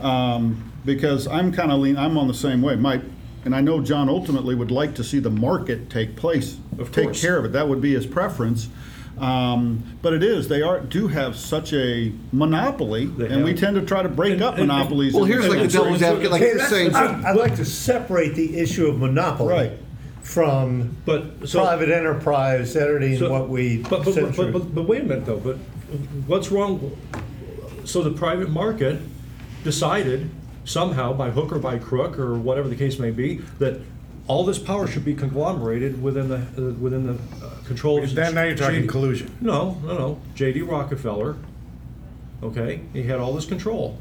um, 0.00 0.70
because 0.84 1.26
I'm 1.26 1.50
kind 1.50 1.72
of 1.72 1.80
lean, 1.80 1.96
I'm 1.96 2.18
on 2.18 2.28
the 2.28 2.34
same 2.34 2.60
way. 2.60 2.76
My, 2.76 3.00
and 3.46 3.54
I 3.56 3.62
know 3.62 3.80
John 3.80 4.10
ultimately 4.10 4.54
would 4.54 4.70
like 4.70 4.94
to 4.96 5.04
see 5.04 5.18
the 5.18 5.30
market 5.30 5.88
take 5.88 6.14
place, 6.14 6.58
Of 6.78 6.92
take 6.92 7.04
course. 7.06 7.20
care 7.22 7.38
of 7.38 7.46
it. 7.46 7.52
That 7.52 7.68
would 7.68 7.80
be 7.80 7.94
his 7.94 8.04
preference. 8.06 8.68
Um, 9.16 9.82
but 10.02 10.12
it 10.12 10.22
is, 10.24 10.48
they 10.48 10.60
are, 10.60 10.80
do 10.80 11.06
have 11.06 11.36
such 11.36 11.72
a 11.72 12.12
monopoly, 12.32 13.06
They 13.06 13.28
and 13.28 13.44
we 13.44 13.54
tend 13.54 13.76
to 13.76 13.82
try 13.82 14.02
to 14.02 14.08
break 14.08 14.32
And- 14.34 14.42
up 14.42 14.58
and- 14.58 14.66
monopolies. 14.66 15.14
Well, 15.14 15.24
here's 15.24 15.46
like 15.48 15.60
the 15.60 15.68
devil's 15.68 16.02
advocate, 16.02 16.32
like 16.32 16.42
Okay, 16.42 16.50
you're 16.50 16.66
saying. 16.66 16.94
I- 16.94 17.30
I'd 17.30 17.36
like 17.36 17.54
to 17.56 17.64
separate 17.64 18.34
the 18.34 18.58
issue 18.58 18.88
of 18.88 18.98
monopoly 18.98 19.50
Right. 19.54 19.72
From 20.24 20.96
but, 21.04 21.48
so. 21.48 21.60
private 21.60 21.90
enterprise 21.90 22.74
editing 22.76 23.18
So- 23.18 23.30
what 23.30 23.48
we 23.48 23.78
But, 23.82 24.04
but, 24.04 24.14
censor. 24.14 24.50
but, 24.50 24.52
but, 24.52 24.74
but 24.74 24.82
wait 24.88 25.02
a 25.02 25.04
minute 25.04 25.26
though, 25.26 25.38
but 25.38 25.56
what's 26.26 26.50
wrong? 26.50 26.96
So 27.84 28.02
the 28.02 28.10
private 28.10 28.48
market 28.50 29.00
decided 29.62 30.30
somehow 30.64 31.12
by 31.12 31.30
hook 31.30 31.52
or 31.52 31.58
by 31.58 31.78
crook 31.78 32.18
or 32.18 32.34
whatever 32.34 32.68
the 32.68 32.76
case 32.76 32.98
may 32.98 33.10
be, 33.10 33.36
that 33.58 33.80
all 34.26 34.44
this 34.46 34.58
power 34.58 34.86
should 34.86 35.04
be 35.04 35.14
conglomerated 35.14 36.02
within 36.02 36.30
the, 36.30 36.36
uh, 36.36 36.72
within 36.80 37.06
the 37.06 37.44
uh, 37.44 37.50
control 37.66 38.02
of. 38.02 38.14
Then 38.14 38.34
now 38.34 38.44
you're 38.44 38.56
talking 38.56 38.76
J.D. 38.76 38.88
collusion. 38.88 39.36
No, 39.42 39.74
no, 39.84 39.98
no. 39.98 40.20
J.D. 40.34 40.62
Rockefeller, 40.62 41.36
okay, 42.42 42.80
he 42.94 43.02
had 43.02 43.20
all 43.20 43.34
this 43.34 43.44
control. 43.44 43.98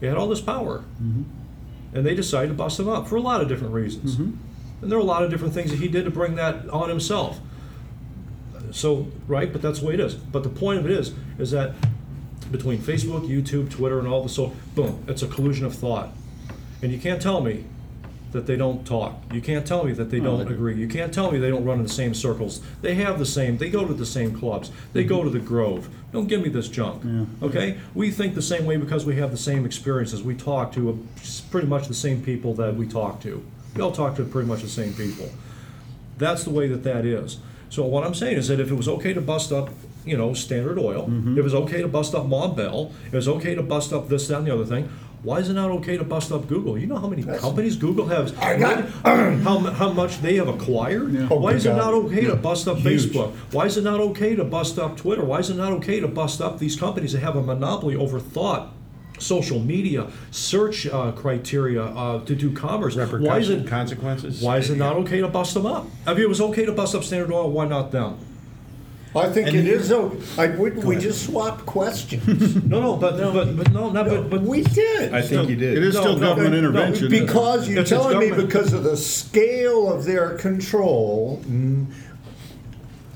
He 0.00 0.06
had 0.06 0.16
all 0.16 0.26
this 0.28 0.40
power. 0.40 0.82
And 0.98 2.04
they 2.04 2.16
decided 2.16 2.48
to 2.48 2.54
bust 2.54 2.80
him 2.80 2.88
up 2.88 3.06
for 3.06 3.14
a 3.14 3.20
lot 3.20 3.40
of 3.40 3.46
different 3.48 3.72
reasons. 3.72 4.18
And 4.84 4.92
there 4.92 4.98
are 4.98 5.02
a 5.02 5.04
lot 5.04 5.22
of 5.22 5.30
different 5.30 5.54
things 5.54 5.70
that 5.70 5.80
he 5.80 5.88
did 5.88 6.04
to 6.04 6.10
bring 6.10 6.34
that 6.34 6.68
on 6.68 6.90
himself. 6.90 7.40
So, 8.70 9.08
right, 9.26 9.50
but 9.50 9.62
that's 9.62 9.80
the 9.80 9.86
way 9.86 9.94
it 9.94 10.00
is. 10.00 10.14
But 10.14 10.42
the 10.42 10.50
point 10.50 10.78
of 10.78 10.84
it 10.84 10.92
is, 10.92 11.14
is 11.38 11.52
that 11.52 11.74
between 12.52 12.78
Facebook, 12.78 13.26
YouTube, 13.26 13.70
Twitter, 13.70 13.98
and 13.98 14.06
all 14.06 14.22
the 14.22 14.28
so, 14.28 14.54
boom, 14.74 15.02
it's 15.08 15.22
a 15.22 15.26
collusion 15.26 15.64
of 15.64 15.74
thought. 15.74 16.10
And 16.82 16.92
you 16.92 16.98
can't 16.98 17.22
tell 17.22 17.40
me 17.40 17.64
that 18.32 18.46
they 18.46 18.56
don't 18.56 18.86
talk. 18.86 19.22
You 19.32 19.40
can't 19.40 19.66
tell 19.66 19.84
me 19.84 19.92
that 19.92 20.10
they 20.10 20.20
don't 20.20 20.40
agree. 20.52 20.74
You 20.74 20.88
can't 20.88 21.14
tell 21.14 21.30
me 21.30 21.38
they 21.38 21.48
don't 21.48 21.64
run 21.64 21.78
in 21.78 21.84
the 21.84 21.88
same 21.88 22.12
circles. 22.12 22.60
They 22.82 22.96
have 22.96 23.18
the 23.18 23.24
same, 23.24 23.56
they 23.56 23.70
go 23.70 23.86
to 23.86 23.94
the 23.94 24.04
same 24.04 24.38
clubs. 24.38 24.70
They 24.92 25.04
go 25.04 25.24
to 25.24 25.30
the 25.30 25.38
Grove. 25.38 25.88
Don't 26.12 26.26
give 26.26 26.42
me 26.42 26.50
this 26.50 26.68
junk. 26.68 27.02
Okay? 27.42 27.78
We 27.94 28.10
think 28.10 28.34
the 28.34 28.42
same 28.42 28.66
way 28.66 28.76
because 28.76 29.06
we 29.06 29.16
have 29.16 29.30
the 29.30 29.38
same 29.38 29.64
experiences. 29.64 30.22
We 30.22 30.34
talk 30.34 30.72
to 30.72 30.90
a, 30.90 30.94
pretty 31.50 31.68
much 31.68 31.88
the 31.88 31.94
same 31.94 32.22
people 32.22 32.52
that 32.54 32.74
we 32.74 32.86
talk 32.86 33.20
to. 33.22 33.42
We 33.74 33.82
all 33.82 33.92
talk 33.92 34.16
to 34.16 34.24
pretty 34.24 34.48
much 34.48 34.62
the 34.62 34.68
same 34.68 34.92
people. 34.94 35.30
That's 36.18 36.44
the 36.44 36.50
way 36.50 36.68
that 36.68 36.84
that 36.84 37.04
is. 37.04 37.38
So 37.70 37.84
what 37.84 38.04
I'm 38.04 38.14
saying 38.14 38.36
is 38.36 38.48
that 38.48 38.60
if 38.60 38.70
it 38.70 38.74
was 38.74 38.88
okay 38.88 39.12
to 39.12 39.20
bust 39.20 39.50
up, 39.52 39.70
you 40.04 40.16
know, 40.16 40.32
Standard 40.34 40.78
Oil, 40.78 41.06
Mm-hmm. 41.08 41.32
if 41.32 41.38
it 41.38 41.42
was 41.42 41.54
okay 41.54 41.82
to 41.82 41.88
bust 41.88 42.14
up 42.14 42.26
Ma 42.26 42.46
Bell, 42.48 42.92
if 43.06 43.14
it 43.14 43.16
was 43.16 43.28
okay 43.28 43.54
to 43.54 43.62
bust 43.62 43.92
up 43.92 44.08
this, 44.08 44.28
that, 44.28 44.38
and 44.38 44.46
the 44.46 44.54
other 44.54 44.64
thing, 44.66 44.88
why 45.24 45.38
is 45.38 45.48
it 45.48 45.54
not 45.54 45.70
okay 45.70 45.96
to 45.96 46.04
bust 46.04 46.30
up 46.30 46.46
Google? 46.46 46.76
You 46.78 46.86
know 46.86 46.98
how 46.98 47.08
many 47.08 47.22
companies 47.24 47.76
Google 47.76 48.06
has, 48.06 48.30
got- 48.32 48.88
how, 49.42 49.58
how 49.58 49.90
much 49.92 50.20
they 50.20 50.36
have 50.36 50.48
acquired? 50.48 51.16
Oh, 51.32 51.40
Why 51.40 51.52
is 51.54 51.64
it 51.66 51.74
not 51.74 51.94
okay 51.94 52.24
to 52.26 52.36
bust 52.36 52.68
up 52.68 52.76
Huge. 52.76 53.06
Facebook? 53.06 53.32
Why 53.50 53.64
is 53.64 53.76
it 53.78 53.84
not 53.84 53.98
okay 54.00 54.36
to 54.36 54.44
bust 54.44 54.78
up 54.78 54.96
Twitter? 54.98 55.24
Why 55.24 55.38
is 55.38 55.48
it 55.50 55.56
not 55.56 55.72
okay 55.72 55.98
to 56.00 56.06
bust 56.08 56.42
up 56.42 56.58
these 56.58 56.76
companies 56.76 57.12
that 57.12 57.20
have 57.20 57.36
a 57.36 57.42
monopoly 57.42 57.96
over 57.96 58.20
thought? 58.20 58.70
Social 59.24 59.58
media, 59.58 60.08
search 60.30 60.86
uh, 60.86 61.10
criteria 61.12 61.82
uh, 61.82 62.22
to 62.26 62.34
do 62.34 62.52
commerce. 62.52 62.94
Why 62.94 63.38
is 63.38 63.48
it 63.48 63.66
consequences. 63.66 64.42
why 64.42 64.58
is 64.58 64.68
it 64.68 64.76
not 64.76 64.96
okay 64.96 65.20
to 65.20 65.28
bust 65.28 65.54
them 65.54 65.64
up? 65.64 65.86
I 66.06 66.12
mean, 66.12 66.24
it 66.24 66.28
was 66.28 66.42
okay 66.42 66.66
to 66.66 66.72
bust 66.72 66.94
up 66.94 67.02
Standard 67.04 67.32
Oil, 67.32 67.50
why 67.50 67.66
not 67.66 67.90
them? 67.90 68.18
I 69.16 69.30
think 69.30 69.46
And 69.46 69.56
it 69.56 69.64
you- 69.64 69.74
is. 69.74 70.58
we, 70.58 70.70
we 70.70 70.96
just 70.96 71.24
swapped 71.24 71.64
questions. 71.64 72.56
No, 72.66 72.80
no, 72.80 72.96
but 72.96 73.16
but 73.32 73.56
but 73.56 73.70
no, 73.72 73.90
not 73.90 74.06
but 74.08 74.28
but 74.28 74.42
we 74.42 74.62
did. 74.62 75.14
I 75.14 75.22
think 75.22 75.48
you 75.48 75.56
did. 75.56 75.78
It 75.78 75.84
is 75.84 75.94
No, 75.94 76.00
still 76.00 76.16
no, 76.16 76.20
government 76.34 76.54
no, 76.54 76.60
no, 76.60 76.68
intervention. 76.68 77.08
Because 77.10 77.68
you're 77.68 77.78
It's- 77.80 77.92
it's 77.92 78.02
telling 78.02 78.18
me 78.18 78.34
because 78.44 78.72
of 78.72 78.82
the 78.82 78.96
scale 78.96 79.90
of 79.92 80.04
their 80.04 80.30
control, 80.36 81.40
mm, 81.46 81.86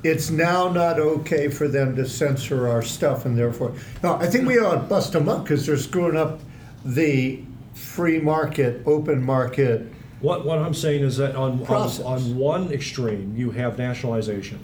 it's 0.09 0.31
now 0.31 0.69
not 0.69 0.99
okay 0.99 1.49
for 1.49 1.69
them 1.69 1.95
to 1.97 2.09
censor 2.09 2.69
our 2.69 2.83
stuff, 2.83 3.27
and 3.27 3.37
therefore, 3.37 3.75
no, 4.03 4.15
I 4.15 4.27
think 4.27 4.47
we 4.47 4.59
ought 4.59 4.75
to 4.75 4.81
bust 4.81 5.13
them 5.13 5.29
up 5.29 5.45
because 5.45 5.67
they're 5.67 5.77
screwing 5.77 6.17
up 6.17 6.41
the 6.85 7.43
free 7.75 8.19
market, 8.19 8.83
open 8.87 9.23
market. 9.23 9.93
what 10.21 10.45
what 10.45 10.59
I'm 10.59 10.75
saying 10.75 11.05
is 11.05 11.17
that 11.19 11.37
on 11.37 11.61
on, 11.61 11.67
Process. 11.67 12.05
on 12.05 12.37
one 12.37 12.73
extreme 12.73 13.35
you 13.37 13.51
have 13.53 13.79
nationalization, 13.79 14.59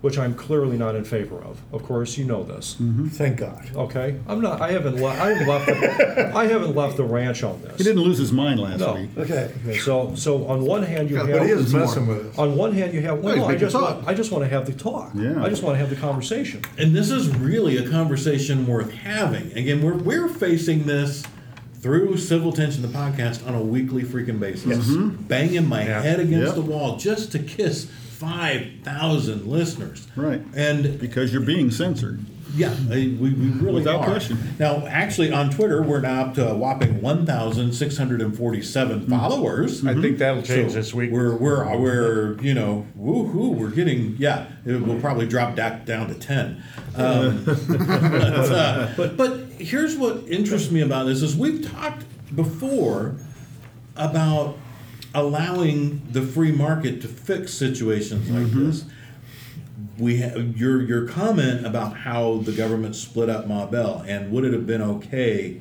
which 0.00 0.16
I'm 0.16 0.34
clearly 0.34 0.76
not 0.78 0.94
in 0.94 1.04
favor 1.04 1.38
of. 1.38 1.60
Of 1.72 1.82
course, 1.82 2.16
you 2.16 2.24
know 2.24 2.44
this. 2.44 2.76
Mm-hmm. 2.76 3.08
Thank 3.08 3.38
God. 3.38 3.68
Okay, 3.74 4.16
I'm 4.28 4.40
not. 4.40 4.60
I 4.60 4.70
haven't. 4.70 4.96
Le- 4.96 5.08
I 5.08 5.32
haven't 5.34 5.48
left. 5.48 5.66
The, 5.66 6.32
I 6.34 6.46
haven't 6.46 6.76
left 6.76 6.96
the 6.96 7.04
ranch 7.04 7.42
on 7.42 7.60
this. 7.62 7.76
He 7.78 7.82
didn't 7.84 8.02
lose 8.02 8.16
his 8.18 8.30
mind 8.30 8.60
last 8.60 8.78
No. 8.78 8.94
week. 8.94 9.10
Okay. 9.18 9.52
Okay, 9.64 9.78
so 9.78 10.14
so 10.14 10.46
on 10.46 10.62
one 10.64 10.84
hand 10.84 11.10
you 11.10 11.16
have. 11.16 11.28
But 11.28 11.42
he 11.42 11.50
is 11.50 11.72
more. 11.72 11.82
messing 11.82 12.06
with 12.06 12.26
us. 12.28 12.38
On 12.38 12.56
one 12.56 12.72
hand, 12.72 12.94
you 12.94 13.00
have. 13.02 13.18
Well, 13.20 13.34
he's 13.34 13.42
no, 13.42 13.48
I 13.48 13.56
just 13.56 13.72
talk. 13.72 13.96
want, 13.96 14.08
I 14.08 14.14
just 14.14 14.30
want 14.30 14.44
to 14.44 14.48
have 14.50 14.66
the 14.66 14.72
talk. 14.72 15.10
Yeah. 15.14 15.42
I 15.42 15.48
just 15.48 15.62
want 15.64 15.74
to 15.74 15.78
have 15.80 15.90
the 15.90 15.96
conversation. 15.96 16.62
And 16.78 16.94
this 16.94 17.10
is 17.10 17.28
really 17.36 17.76
a 17.78 17.90
conversation 17.90 18.66
worth 18.68 18.92
having. 18.92 19.50
Again, 19.52 19.82
we're, 19.82 19.94
we're 19.96 20.28
facing 20.28 20.84
this 20.86 21.24
through 21.80 22.16
Civil 22.18 22.52
Tension, 22.52 22.82
the 22.82 22.88
podcast, 22.88 23.46
on 23.46 23.54
a 23.54 23.60
weekly 23.62 24.02
freaking 24.02 24.38
basis. 24.40 24.88
Mm-hmm. 24.88 25.22
Banging 25.24 25.66
my 25.66 25.84
Yeah. 25.84 26.02
head 26.02 26.20
against 26.20 26.46
Yep. 26.46 26.54
the 26.56 26.70
wall 26.70 26.96
just 26.96 27.30
to 27.32 27.38
kiss 27.38 27.90
five 28.18 28.66
thousand 28.82 29.46
listeners. 29.46 30.06
Right. 30.16 30.40
And 30.54 30.98
Because 30.98 31.32
you're 31.32 31.42
being 31.42 31.70
censored. 31.70 32.24
yeah, 32.54 32.74
we, 32.88 33.10
we 33.14 33.28
really 33.30 33.74
Without 33.76 34.00
are. 34.00 34.04
question. 34.06 34.38
Now, 34.58 34.86
actually, 34.86 35.32
on 35.32 35.50
Twitter, 35.50 35.82
we're 35.82 36.00
now 36.00 36.22
up 36.26 36.34
to 36.34 36.48
a 36.48 36.54
whopping 36.56 37.00
1,647 37.02 39.06
followers. 39.06 39.86
I 39.86 39.94
think 39.94 40.18
that'll 40.18 40.42
change 40.42 40.72
So 40.72 40.78
this 40.78 40.94
week. 40.94 41.10
We're, 41.10 41.36
we're, 41.36 41.76
we're, 41.78 42.40
you 42.40 42.54
know, 42.54 42.86
woohoo, 42.98 43.54
we're 43.54 43.70
getting, 43.70 44.16
yeah, 44.18 44.46
it 44.64 44.80
will 44.80 44.98
probably 45.00 45.26
drop 45.26 45.54
back 45.56 45.84
down 45.84 46.08
to 46.08 46.14
10. 46.14 46.62
Um, 46.96 47.44
but, 47.68 48.50
uh, 48.50 49.08
but 49.16 49.36
here's 49.58 49.96
what 49.96 50.26
interests 50.28 50.70
me 50.70 50.80
about 50.80 51.04
this 51.04 51.22
is 51.22 51.36
we've 51.36 51.70
talked 51.70 52.04
before 52.34 53.16
about 53.96 54.56
allowing 55.14 56.02
the 56.10 56.22
free 56.22 56.52
market 56.52 57.00
to 57.02 57.08
fix 57.08 57.54
situations 57.54 58.30
like 58.30 58.46
mm-hmm. 58.46 58.66
this. 58.66 58.84
We 59.98 60.22
ha- 60.22 60.36
your 60.36 60.82
your 60.82 61.08
comment 61.08 61.66
about 61.66 61.96
how 61.98 62.38
the 62.38 62.52
government 62.52 62.94
split 62.94 63.28
up 63.28 63.46
Ma 63.46 63.66
Bell 63.66 64.04
and 64.06 64.30
would 64.30 64.44
it 64.44 64.52
have 64.52 64.66
been 64.66 64.82
okay 64.82 65.60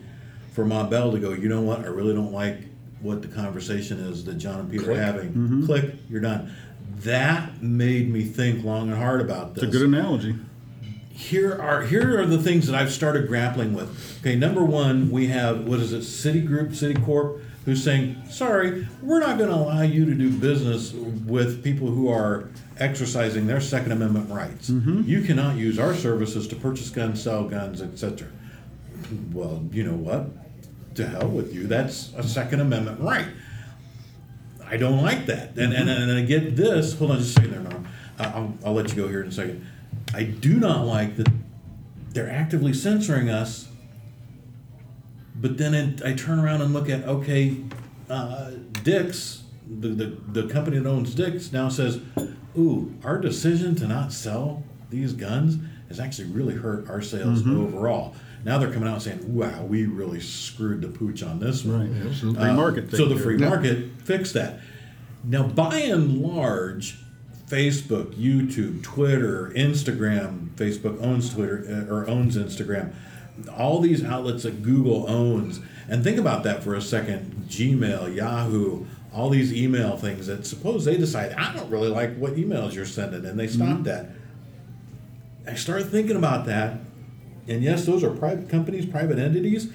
for 0.54 0.66
Ma 0.66 0.84
Bell 0.84 1.12
to 1.12 1.20
go, 1.20 1.34
you 1.34 1.50
know 1.50 1.62
what, 1.62 1.80
I 1.80 1.88
really 1.88 2.14
don't 2.14 2.32
like 2.32 2.68
what 3.02 3.22
the 3.22 3.28
conversation 3.28 4.00
is 4.00 4.26
that 4.26 4.36
John 4.36 4.60
and 4.60 4.72
Peter 4.72 4.92
are 4.92 4.96
having. 4.96 5.30
Mm-hmm. 5.30 5.66
Click, 5.66 5.96
you're 6.10 6.22
done. 6.22 6.54
That 7.02 7.62
made 7.62 8.12
me 8.12 8.24
think 8.24 8.66
long 8.66 8.90
and 8.90 8.98
hard 8.98 9.22
about 9.22 9.54
this 9.54 9.66
It's 9.66 9.76
a 9.76 9.78
good 9.78 9.88
analogy. 9.88 10.36
here 11.12 11.56
are 11.62 11.84
here 11.84 12.20
are 12.20 12.26
the 12.26 12.42
things 12.42 12.66
that 12.68 12.76
I've 12.76 12.92
started 12.92 13.28
grappling 13.28 13.74
with. 13.74 14.20
Okay, 14.22 14.36
number 14.36 14.64
one, 14.64 15.12
we 15.12 15.28
have 15.28 15.68
what 15.68 15.80
is 15.80 15.94
it, 15.94 16.02
Citigroup, 16.02 16.70
Citicorp, 16.70 17.42
who's 17.68 17.84
saying, 17.84 18.16
sorry, 18.30 18.88
we're 19.02 19.20
not 19.20 19.38
going 19.38 19.50
to 19.50 19.56
allow 19.56 19.82
you 19.82 20.06
to 20.06 20.14
do 20.14 20.32
business 20.32 20.94
with 20.94 21.62
people 21.62 21.88
who 21.88 22.08
are 22.08 22.50
exercising 22.80 23.46
their 23.46 23.60
Second 23.60 23.92
Amendment 23.92 24.32
rights. 24.32 24.70
Mm-hmm. 24.70 25.02
You 25.02 25.22
cannot 25.22 25.58
use 25.58 25.78
our 25.78 25.94
services 25.94 26.48
to 26.48 26.56
purchase 26.56 26.90
guns, 26.90 27.22
sell 27.22 27.44
guns, 27.44 27.82
etc. 27.82 28.30
Well, 29.34 29.68
you 29.74 29.84
know 29.84 29.98
what? 29.98 30.30
To 30.96 31.06
hell 31.06 31.28
with 31.28 31.54
you. 31.54 31.68
That's 31.68 32.14
a 32.16 32.24
Second 32.24 32.62
Amendment 32.62 33.02
right. 33.02 33.28
I 34.66 34.78
don't 34.78 35.02
like 35.02 35.26
that. 35.26 35.50
And, 35.58 35.74
and, 35.74 35.90
mm-hmm. 35.90 36.10
and 36.10 36.20
I 36.20 36.22
get 36.22 36.56
this. 36.56 36.98
Hold 36.98 37.12
on 37.12 37.18
just 37.18 37.32
a 37.32 37.34
second 37.34 37.52
there, 37.52 37.70
Norm. 37.70 37.88
I'll, 38.18 38.54
I'll 38.66 38.74
let 38.76 38.92
you 38.92 38.96
go 38.96 39.10
here 39.10 39.24
in 39.24 39.28
a 39.28 39.32
second. 39.34 39.68
I 40.14 40.24
do 40.24 40.58
not 40.58 40.86
like 40.86 41.18
that 41.18 41.28
they're 42.12 42.32
actively 42.32 42.72
censoring 42.72 43.30
us, 43.30 43.68
but 45.40 45.58
then 45.58 45.74
it, 45.74 46.02
I 46.04 46.14
turn 46.14 46.40
around 46.40 46.62
and 46.62 46.74
look 46.74 46.90
at, 46.90 47.04
okay, 47.04 47.58
uh, 48.10 48.52
Dick's, 48.84 49.44
the, 49.70 49.90
the, 49.90 50.18
the 50.42 50.48
company 50.48 50.80
that 50.80 50.88
owns 50.88 51.14
Dick's, 51.14 51.52
now 51.52 51.70
says, 51.70 52.00
ooh, 52.58 52.94
our 53.04 53.18
decision 53.20 53.76
to 53.76 53.88
not 53.88 54.12
sell 54.12 54.64
these 54.90 55.14
guns 55.14 55.58
has 55.90 56.00
actually 56.00 56.30
really 56.30 56.56
hurt 56.56 56.90
our 56.90 57.02
sales 57.02 57.46
overall. 57.48 58.16
Now 58.44 58.58
they're 58.58 58.72
coming 58.72 58.88
out 58.90 59.02
saying, 59.02 59.36
wow, 59.36 59.64
we 59.64 59.86
really 59.86 60.20
screwed 60.22 60.82
the 60.82 60.88
pooch 60.88 61.24
on 61.24 61.40
this 61.40 61.64
one. 61.66 61.92
Right. 61.94 62.08
Absolutely. 62.10 62.44
Free 62.44 62.54
market 62.54 62.92
So 62.92 63.06
the 63.06 63.18
free 63.18 63.38
Yeah. 63.38 63.50
market 63.50 63.90
fixed 64.04 64.34
that. 64.34 64.60
Now, 65.24 65.44
by 65.44 65.78
and 65.80 66.20
large, 66.20 66.98
Facebook, 67.50 68.14
YouTube, 68.16 68.84
Twitter, 68.84 69.52
Instagram, 69.56 70.50
Facebook 70.56 71.02
owns 71.02 71.34
Twitter 71.34 71.86
uh, 71.90 71.94
or 71.94 72.08
owns 72.10 72.38
Instagram, 72.38 72.94
all 73.58 73.80
these 73.80 74.04
outlets 74.04 74.44
that 74.44 74.64
Google 74.64 75.10
owns. 75.10 75.60
And 75.90 76.04
think 76.04 76.18
about 76.18 76.44
that 76.44 76.64
for 76.64 76.76
a 76.76 76.82
second 76.82 77.46
Gmail, 77.48 78.16
Yahoo, 78.16 78.86
all 79.14 79.30
these 79.30 79.54
email 79.54 79.98
things 79.98 80.28
that 80.28 80.46
suppose 80.46 80.86
they 80.86 80.98
decide, 80.98 81.34
I 81.34 81.54
don't 81.54 81.70
really 81.70 81.90
like 81.90 82.16
what 82.18 82.36
emails 82.36 82.74
you're 82.74 82.86
sending, 82.86 83.26
and 83.26 83.40
they 83.40 83.48
stop 83.48 83.68
mm-hmm. 83.68 83.84
that. 83.84 84.10
I 85.48 85.56
started 85.56 85.90
thinking 85.90 86.18
about 86.18 86.46
that. 86.46 86.80
And 87.48 87.64
yes, 87.64 87.86
those 87.86 88.04
are 88.04 88.10
private 88.10 88.50
companies, 88.50 88.86
private 88.86 89.18
entities, 89.18 89.72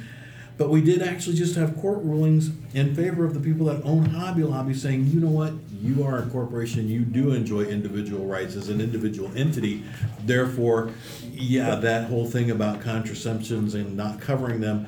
but 0.59 0.69
we 0.69 0.83
did 0.83 1.03
actually 1.03 1.37
just 1.37 1.57
have 1.57 1.77
court 1.81 2.03
rulings 2.03 2.51
in 2.75 2.95
favor 2.95 3.25
of 3.25 3.33
the 3.33 3.41
people 3.41 3.67
that 3.67 3.83
own 3.85 4.05
Hobby 4.05 4.43
Lobby 4.43 4.75
saying, 4.75 5.07
you 5.07 5.19
know 5.19 5.31
what, 5.31 5.55
you 5.81 6.05
are 6.05 6.19
a 6.19 6.27
corporation, 6.27 6.89
you 6.89 7.01
do 7.01 7.33
enjoy 7.33 7.63
individual 7.63 8.27
rights 8.27 8.55
as 8.55 8.69
an 8.69 8.81
individual 8.81 9.33
entity. 9.35 9.83
Therefore, 10.21 10.91
yeah, 11.33 11.75
that 11.77 12.05
whole 12.09 12.27
thing 12.27 12.51
about 12.51 12.81
contraceptions 12.81 13.75
and 13.75 13.97
not 13.97 14.21
covering 14.21 14.61
them, 14.61 14.87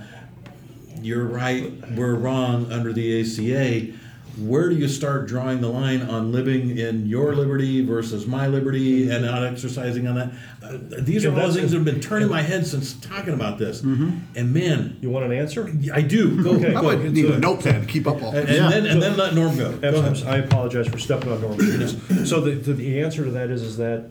you're 1.00 1.24
right, 1.24 1.72
we're 1.92 2.14
wrong 2.14 2.70
under 2.72 2.92
the 2.92 3.20
ACA. 3.20 3.92
Where 4.37 4.68
do 4.68 4.74
you 4.74 4.88
start 4.88 5.28
drawing 5.28 5.61
the 5.61 5.68
line 5.68 6.02
on 6.02 6.33
living 6.33 6.76
in 6.76 7.07
your 7.07 7.37
liberty 7.37 7.85
versus 7.85 8.26
my 8.26 8.48
liberty 8.48 9.09
and 9.09 9.24
not 9.24 9.44
exercising 9.44 10.09
on 10.09 10.16
that? 10.16 10.33
Uh, 10.61 10.78
these 11.02 11.24
are 11.24 11.30
all 11.40 11.52
things 11.52 11.70
that 11.70 11.76
have 11.76 11.85
been 11.85 12.00
turning 12.00 12.28
my 12.28 12.42
head 12.42 12.66
since 12.66 12.94
talking 12.94 13.33
about 13.33 13.59
this. 13.59 13.83
And 13.83 14.52
man, 14.52 14.96
You 15.00 15.11
want 15.11 15.26
an 15.26 15.33
answer? 15.33 15.72
I 15.92 16.00
do. 16.00 16.42
Go, 16.42 16.50
Okay. 16.57 16.74
I 16.74 16.80
go. 16.80 16.87
would 16.88 17.12
need 17.12 17.26
a 17.26 17.38
notepad 17.38 17.83
to 17.83 17.88
keep 17.88 18.09
up 18.09 18.20
all 18.24 18.35
And, 18.35 18.48
this. 18.48 18.59
and 18.59 18.72
then 18.72 18.87
and 18.87 19.00
then 19.00 19.16
let 19.16 19.35
Norm 19.35 19.57
go. 19.57 19.70
Go 19.76 19.88
ahead. 20.00 20.24
I 20.26 20.38
apologize 20.38 20.88
for 20.88 20.98
stepping 20.98 21.30
on 21.30 21.40
Norman's. 21.40 22.28
So 22.28 22.40
the, 22.40 22.52
the, 22.57 22.72
the 22.72 23.02
answer 23.02 23.24
to 23.24 23.30
that 23.30 23.50
is, 23.50 23.62
is 23.62 23.76
that 23.76 24.11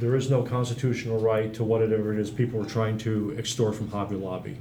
there 0.00 0.16
is 0.16 0.30
no 0.30 0.42
constitutional 0.42 1.20
right 1.20 1.52
to 1.54 1.62
whatever 1.62 2.12
it 2.12 2.18
is 2.18 2.30
people 2.30 2.60
are 2.62 2.68
trying 2.68 2.98
to 2.98 3.34
extort 3.38 3.74
from 3.74 3.88
Hobby 3.88 4.16
Lobby. 4.16 4.56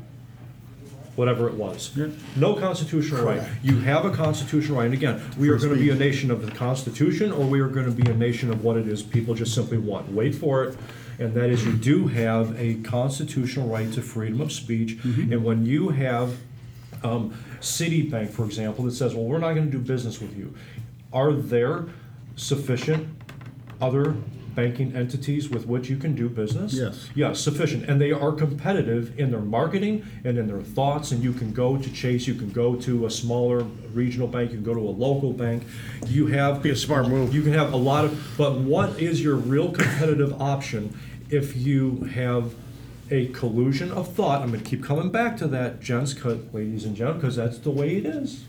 Whatever 1.16 1.48
it 1.48 1.56
was. 1.56 1.92
Yeah. 1.96 2.08
No 2.36 2.56
constitutional 2.56 3.26
right. 3.26 3.42
You 3.64 3.80
have 3.80 4.06
a 4.06 4.12
constitutional 4.12 4.78
right, 4.78 4.86
and 4.86 4.94
again, 4.94 5.22
we 5.38 5.50
are 5.50 5.58
gonna 5.58 5.76
be 5.76 5.90
a 5.90 5.96
nation 5.96 6.32
of 6.32 6.46
the 6.46 6.52
Constitution, 6.52 7.32
or 7.32 7.46
we 7.46 7.60
are 7.60 7.68
gonna 7.68 7.92
be 7.92 8.10
a 8.10 8.14
nation 8.14 8.52
of 8.52 8.64
what 8.64 8.78
it 8.78 8.88
is 8.88 9.02
people 9.02 9.34
just 9.34 9.54
simply 9.54 9.78
want. 9.78 10.12
Wait 10.12 10.36
for 10.36 10.64
it. 10.66 10.78
And 11.18 11.34
that 11.34 11.50
is, 11.50 11.66
you 11.66 11.74
do 11.74 12.08
have 12.08 12.58
a 12.58 12.76
constitutional 12.76 13.68
right 13.68 13.92
to 13.94 14.02
freedom 14.02 14.40
of 14.40 14.54
speech, 14.54 14.98
and 15.04 15.44
when 15.44 15.66
you 15.66 15.90
have 15.90 16.38
um, 17.04 17.34
Citibank, 17.60 18.30
for 18.30 18.46
example, 18.46 18.86
that 18.86 18.92
says, 18.92 19.14
well, 19.14 19.26
we're 19.26 19.40
not 19.40 19.54
going 19.54 19.70
to 19.70 19.72
do 19.72 19.80
business 19.80 20.22
with 20.22 20.38
you. 20.38 20.54
Are 21.12 21.34
there 21.34 21.86
sufficient 22.36 23.08
other 23.82 24.16
banking 24.56 24.96
entities 24.96 25.50
with 25.50 25.66
which 25.66 25.90
you 25.90 25.98
can 25.98 26.16
do 26.16 26.30
business? 26.30 26.74
Yes. 26.74 27.10
Yes, 27.16 27.40
sufficient. 27.40 27.90
And 27.90 28.00
they 28.00 28.12
are 28.12 28.32
competitive 28.32 29.18
in 29.20 29.32
their 29.32 29.42
marketing 29.42 30.06
and 30.24 30.38
in 30.38 30.48
their 30.48 30.62
thoughts. 30.62 31.12
And 31.12 31.24
you 31.24 31.34
can 31.34 31.54
go 31.54 31.78
to 31.78 31.94
Chase, 31.94 32.28
you 32.28 32.36
can 32.36 32.52
go 32.52 32.76
to 32.76 33.06
a 33.06 33.10
smaller 33.10 33.64
regional 33.94 34.28
bank, 34.28 34.52
you 34.52 34.58
can 34.58 34.66
go 34.66 34.74
to 34.74 34.80
a 34.80 34.92
local 34.92 35.34
bank. 35.34 35.64
You 36.08 36.28
have. 36.28 36.62
Be 36.62 36.72
a 36.72 36.76
smart 36.76 37.08
move. 37.08 37.34
You 37.34 37.42
can 37.42 37.54
have 37.54 37.74
a 37.74 37.78
lot 37.78 38.06
of, 38.06 38.34
but 38.38 38.58
what 38.58 39.00
is 39.00 39.22
your 39.22 39.36
real 39.36 39.72
competitive 39.72 40.42
option 40.42 40.98
if 41.30 41.56
you 41.56 42.04
have 42.14 42.54
a 43.12 43.28
collusion 43.28 43.92
of 43.92 44.14
thought? 44.14 44.42
I'm 44.42 44.50
going 44.50 44.64
to 44.64 44.70
keep 44.70 44.84
coming 44.84 45.12
back 45.12 45.38
to 45.38 45.48
that, 45.48 45.80
gents, 45.80 46.16
ladies 46.54 46.86
and 46.86 46.96
gentlemen, 46.96 47.22
because 47.22 47.36
that's 47.36 47.60
the 47.60 47.72
way 47.72 47.98
it 47.98 48.06
is. 48.06 48.44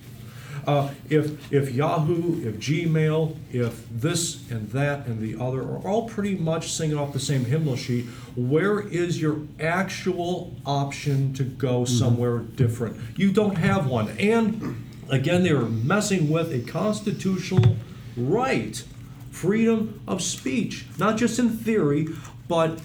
Uh, 0.66 0.90
if 1.08 1.52
if 1.52 1.72
Yahoo, 1.72 2.46
if 2.46 2.56
Gmail, 2.56 3.36
if 3.52 3.88
this 3.90 4.50
and 4.50 4.70
that 4.70 5.06
and 5.06 5.20
the 5.20 5.42
other 5.42 5.62
are 5.62 5.78
all 5.86 6.08
pretty 6.08 6.34
much 6.34 6.72
singing 6.72 6.96
off 6.96 7.12
the 7.12 7.20
same 7.20 7.44
hymnal 7.44 7.76
sheet, 7.76 8.06
where 8.36 8.80
is 8.80 9.20
your 9.20 9.40
actual 9.58 10.54
option 10.66 11.32
to 11.34 11.44
go 11.44 11.84
somewhere 11.84 12.38
different? 12.38 12.96
You 13.16 13.32
don't 13.32 13.56
have 13.56 13.86
one. 13.86 14.10
And 14.18 14.86
again, 15.08 15.42
they 15.42 15.50
are 15.50 15.62
messing 15.62 16.30
with 16.30 16.52
a 16.52 16.60
constitutional 16.60 17.76
right, 18.16 18.82
freedom 19.30 20.00
of 20.06 20.22
speech, 20.22 20.86
not 20.98 21.16
just 21.16 21.38
in 21.38 21.50
theory, 21.50 22.08
but 22.48 22.80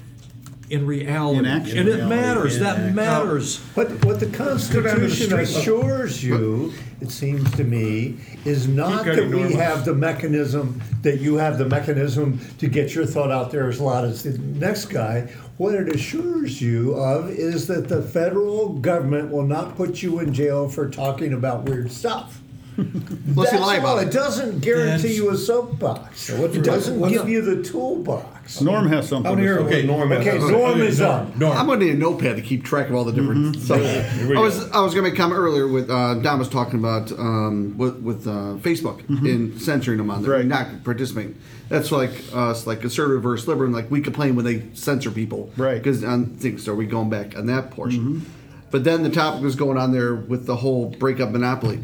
in 0.69 0.86
reality. 0.86 1.39
In 1.39 1.45
action. 1.45 1.78
And 1.80 1.88
it 1.89 1.93
reality, 1.95 2.10
matters. 2.15 2.60
that 2.60 2.78
action. 2.78 2.95
matters. 2.95 3.58
What, 3.75 4.04
what 4.06 4.19
the 4.19 4.25
Constitution 4.28 5.28
street. 5.28 5.41
assures 5.41 6.23
you, 6.23 6.73
it 7.01 7.12
seems 7.12 7.49
to 7.56 7.63
me, 7.63 8.17
is 8.45 8.67
not 8.67 9.06
that 9.06 9.15
we 9.30 9.41
Norma. 9.41 9.56
have 9.58 9.86
the 9.86 9.93
mechanism, 9.93 10.82
that 11.04 11.19
you 11.19 11.36
have 11.36 11.58
the 11.58 11.65
mechanism 11.65 12.39
to 12.60 12.67
get 12.67 12.95
your 12.95 13.06
thought 13.06 13.32
out 13.32 13.51
there 13.51 13.69
as 13.69 13.80
loud 13.80 14.06
as 14.06 14.23
the 14.23 14.38
next 14.38 14.86
guy. 14.86 15.21
What 15.58 15.75
it 15.75 15.88
assures 15.93 16.62
you 16.62 16.95
of 16.95 17.30
is 17.30 17.67
that 17.67 17.88
the 17.88 18.01
federal 18.01 18.69
government 18.80 19.32
will 19.32 19.45
not 19.45 19.75
put 19.75 20.01
you 20.04 20.19
in 20.19 20.34
jail 20.34 20.67
for 20.67 20.89
talking 20.89 21.34
about 21.34 21.63
weird 21.63 21.91
stuff. 21.91 22.41
Unless 22.78 23.13
you 23.28 23.34
That's 23.34 23.54
lie 23.62 23.78
all. 23.80 23.99
It 23.99 24.08
it. 24.10 24.13
doesn't 24.13 24.60
guarantee 24.60 24.89
That's- 25.04 25.15
you 25.15 25.30
a 25.30 25.38
soapbox. 25.38 26.30
It 26.30 26.62
doesn't 26.63 27.08
give 27.08 27.30
you 27.30 27.41
the 27.41 27.63
toolbox. 27.63 28.35
Norm 28.62 28.88
has 28.88 29.10
something. 29.10 29.27
I 29.27 29.29
want 29.31 29.41
to 29.41 29.47
to 29.47 29.53
hear 29.63 29.69
say. 29.81 29.88
what 29.88 29.97
Norm 29.97 30.12
has 30.12 30.27
Okay, 30.27 30.38
to. 30.38 30.51
Norm 30.51 30.81
is 30.81 31.01
up. 31.01 31.36
Norm. 31.36 31.58
I'm 31.58 31.65
gonna 31.65 31.79
need 31.86 31.95
a 31.95 31.97
notepad 31.97 32.36
to 32.36 32.41
keep 32.41 32.63
track 32.63 32.89
of 32.89 32.95
all 32.95 33.03
the 33.03 33.12
different 33.12 33.55
stuff. 33.58 33.81
Here 33.81 34.29
we 34.29 34.38
I 34.38 34.39
was. 34.39 34.69
I 34.71 34.81
was 34.81 34.93
gonna 34.93 35.08
make 35.08 35.13
a 35.13 35.17
comment 35.17 35.39
earlier 35.39 35.67
with 35.67 35.89
uh, 35.89 36.15
Don 36.15 36.38
was 36.39 36.49
talking 36.49 36.79
about 36.79 37.12
um, 37.13 37.75
with, 37.77 37.97
with 38.01 38.27
uh, 38.27 38.58
Facebook 38.62 39.01
in 39.25 39.60
censoring 39.60 39.97
them 39.97 40.10
on 40.12 40.21
there, 40.21 40.31
Right. 40.31 40.45
not 40.45 40.84
participating. 40.84 41.38
That's 41.69 41.91
like 41.91 42.12
us, 42.34 42.67
like 42.67 42.81
conservative 42.81 43.23
versus 43.23 43.47
liberal. 43.47 43.71
Like 43.71 43.89
we 43.89 43.99
complain 44.01 44.36
when 44.36 44.45
they 44.45 44.63
censor 44.73 45.10
people, 45.12 45.49
Right. 45.58 45.81
Because 45.81 46.03
on 46.03 46.36
things, 46.36 46.63
so 46.63 46.75
we 46.75 46.86
going 46.86 47.10
back 47.10 47.36
on 47.38 47.47
that 47.47 47.71
portion. 47.71 48.25
But 48.71 48.84
then 48.84 49.03
the 49.03 49.10
topic 49.10 49.41
was 49.41 49.55
going 49.55 49.77
on 49.77 49.91
there 49.91 50.13
with 50.15 50.45
the 50.45 50.58
whole 50.58 50.89
breakup 50.89 51.31
monopoly. 51.31 51.79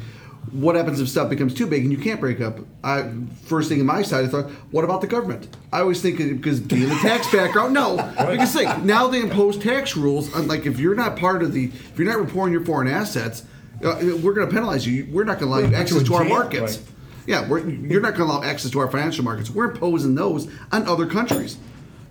What 0.52 0.76
happens 0.76 1.00
if 1.00 1.08
stuff 1.10 1.30
becomes 1.30 1.54
too 1.54 1.66
big 1.66 1.84
and 1.84 1.92
you 1.92 1.98
can't 1.98 2.20
break 2.20 2.42
up? 2.42 2.60
I 2.84 3.12
first 3.44 3.70
thing 3.70 3.80
in 3.80 3.86
my 3.86 4.02
side, 4.02 4.26
I 4.26 4.28
thought, 4.28 4.50
what 4.72 4.84
about 4.84 5.02
the 5.02 5.08
government? 5.08 5.56
I 5.72 5.80
always 5.80 6.02
think 6.02 6.18
because 6.18 6.60
being 6.60 6.92
a 6.92 6.96
tax 6.96 7.32
background, 7.32 7.74
no, 7.74 7.96
because 8.18 8.54
think 8.54 8.84
now 8.84 9.08
they 9.08 9.22
impose 9.22 9.58
tax 9.58 9.96
rules. 9.96 10.34
on, 10.34 10.48
Like 10.48 10.66
if 10.66 10.80
you're 10.80 10.96
not 10.96 11.18
part 11.18 11.42
of 11.44 11.54
the, 11.54 11.66
if 11.66 11.98
you're 11.98 12.08
not 12.08 12.20
reporting 12.20 12.54
your 12.54 12.66
foreign 12.66 12.88
assets, 12.88 13.44
uh, 13.84 14.00
we're 14.22 14.34
going 14.34 14.48
to 14.48 14.54
penalize 14.54 14.86
you. 14.86 15.08
We're 15.12 15.24
not 15.24 15.40
going 15.40 15.52
to 15.52 15.58
allow 15.58 15.70
you 15.70 15.76
access 15.76 16.04
to 16.04 16.14
our 16.16 16.24
markets. 16.24 16.78
right. 16.78 16.88
Yeah, 17.28 17.48
we're, 17.48 17.68
you're 17.68 18.02
not 18.02 18.16
going 18.16 18.28
to 18.30 18.36
allow 18.36 18.44
access 18.44 18.72
to 18.72 18.80
our 18.80 18.90
financial 18.90 19.24
markets. 19.24 19.50
We're 19.50 19.72
imposing 19.72 20.16
those 20.16 20.48
on 20.72 20.88
other 20.88 21.06
countries. 21.06 21.58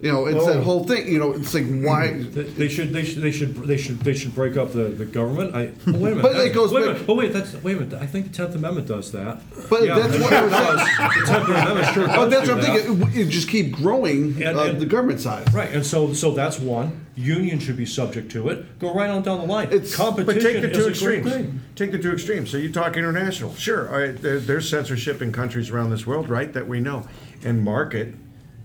You 0.02 0.10
know, 0.10 0.24
it's 0.26 0.38
Oh. 0.42 0.46
that 0.54 0.62
whole 0.62 0.84
thing. 0.84 1.06
You 1.12 1.18
know, 1.18 1.32
it's 1.32 1.52
like 1.52 1.66
why. 1.66 2.12
They 2.12 2.44
they 2.44 2.68
should, 2.68 2.92
they 2.94 3.04
should, 3.04 3.22
they 3.22 3.30
should, 3.30 3.54
they 3.54 3.76
should, 3.76 4.00
they 4.00 4.14
should 4.14 4.34
break 4.34 4.56
up 4.56 4.72
the, 4.72 4.84
the 4.84 5.04
government. 5.04 5.54
I, 5.54 5.72
oh, 5.88 5.92
wait 5.92 6.12
a 6.12 6.16
minute. 6.16 6.22
But 6.22 6.36
it 6.36 6.54
goes 6.54 6.72
wait 6.72 6.84
a 6.84 6.86
back- 6.86 6.92
minute. 6.94 7.06
But 7.06 7.16
wait, 7.16 7.32
that's, 7.34 7.52
wait 7.62 7.76
a 7.76 7.80
minute. 7.80 8.00
I 8.00 8.06
think 8.06 8.28
the 8.28 8.32
Tenth 8.32 8.54
Amendment 8.54 8.88
does 8.88 9.12
that. 9.12 9.42
But 9.68 9.84
Yeah, 9.84 9.98
that's 9.98 10.18
what 10.18 10.32
I 10.32 10.38
sure 10.38 10.48
was 10.48 10.52
saying. 10.54 10.66
does. 10.66 11.14
The 11.20 11.26
Tenth 11.26 11.48
Amendment 11.48 11.94
sure 11.94 12.06
does 12.06 12.16
But 12.16 12.30
that's 12.30 12.48
do 12.48 12.54
what 12.54 12.64
I'm 12.64 12.74
that. 12.74 12.82
thinking. 12.84 13.20
It, 13.22 13.26
it 13.26 13.30
just 13.30 13.48
keep 13.50 13.72
growing 13.72 14.42
And- 14.42 14.56
uh, 14.58 14.62
and- 14.62 14.80
the 14.80 14.86
government 14.86 15.20
side. 15.20 15.52
Right, 15.52 15.70
and 15.70 15.84
so, 15.84 16.14
so 16.14 16.30
that's 16.32 16.58
one. 16.58 17.04
Union 17.16 17.58
should 17.58 17.76
be 17.76 17.84
subject 17.84 18.32
to 18.32 18.48
it. 18.48 18.78
Go 18.78 18.94
right 18.94 19.10
on 19.10 19.20
down 19.20 19.40
the 19.40 19.44
line. 19.46 19.66
It's- 19.68 19.94
Competition 19.94 20.34
But 20.34 20.42
take 20.42 20.62
the 20.62 20.70
is 20.70 20.76
two 20.76 21.06
a 21.06 21.10
great 21.10 21.18
extremes. 21.18 21.30
thing. 21.30 21.60
Take 21.76 21.92
the 21.92 21.98
two 21.98 22.12
extremes. 22.12 22.48
So 22.50 22.56
you 22.56 22.72
talk 22.72 22.96
international. 22.96 23.54
Sure, 23.54 23.92
all 23.92 24.00
right, 24.00 24.16
there, 24.22 24.38
there's 24.40 24.66
censorship 24.66 25.20
in 25.20 25.30
countries 25.30 25.68
around 25.68 25.90
this 25.90 26.06
world, 26.06 26.30
right? 26.30 26.50
That 26.54 26.66
we 26.66 26.80
know, 26.80 27.06
and 27.44 27.62
market 27.62 28.14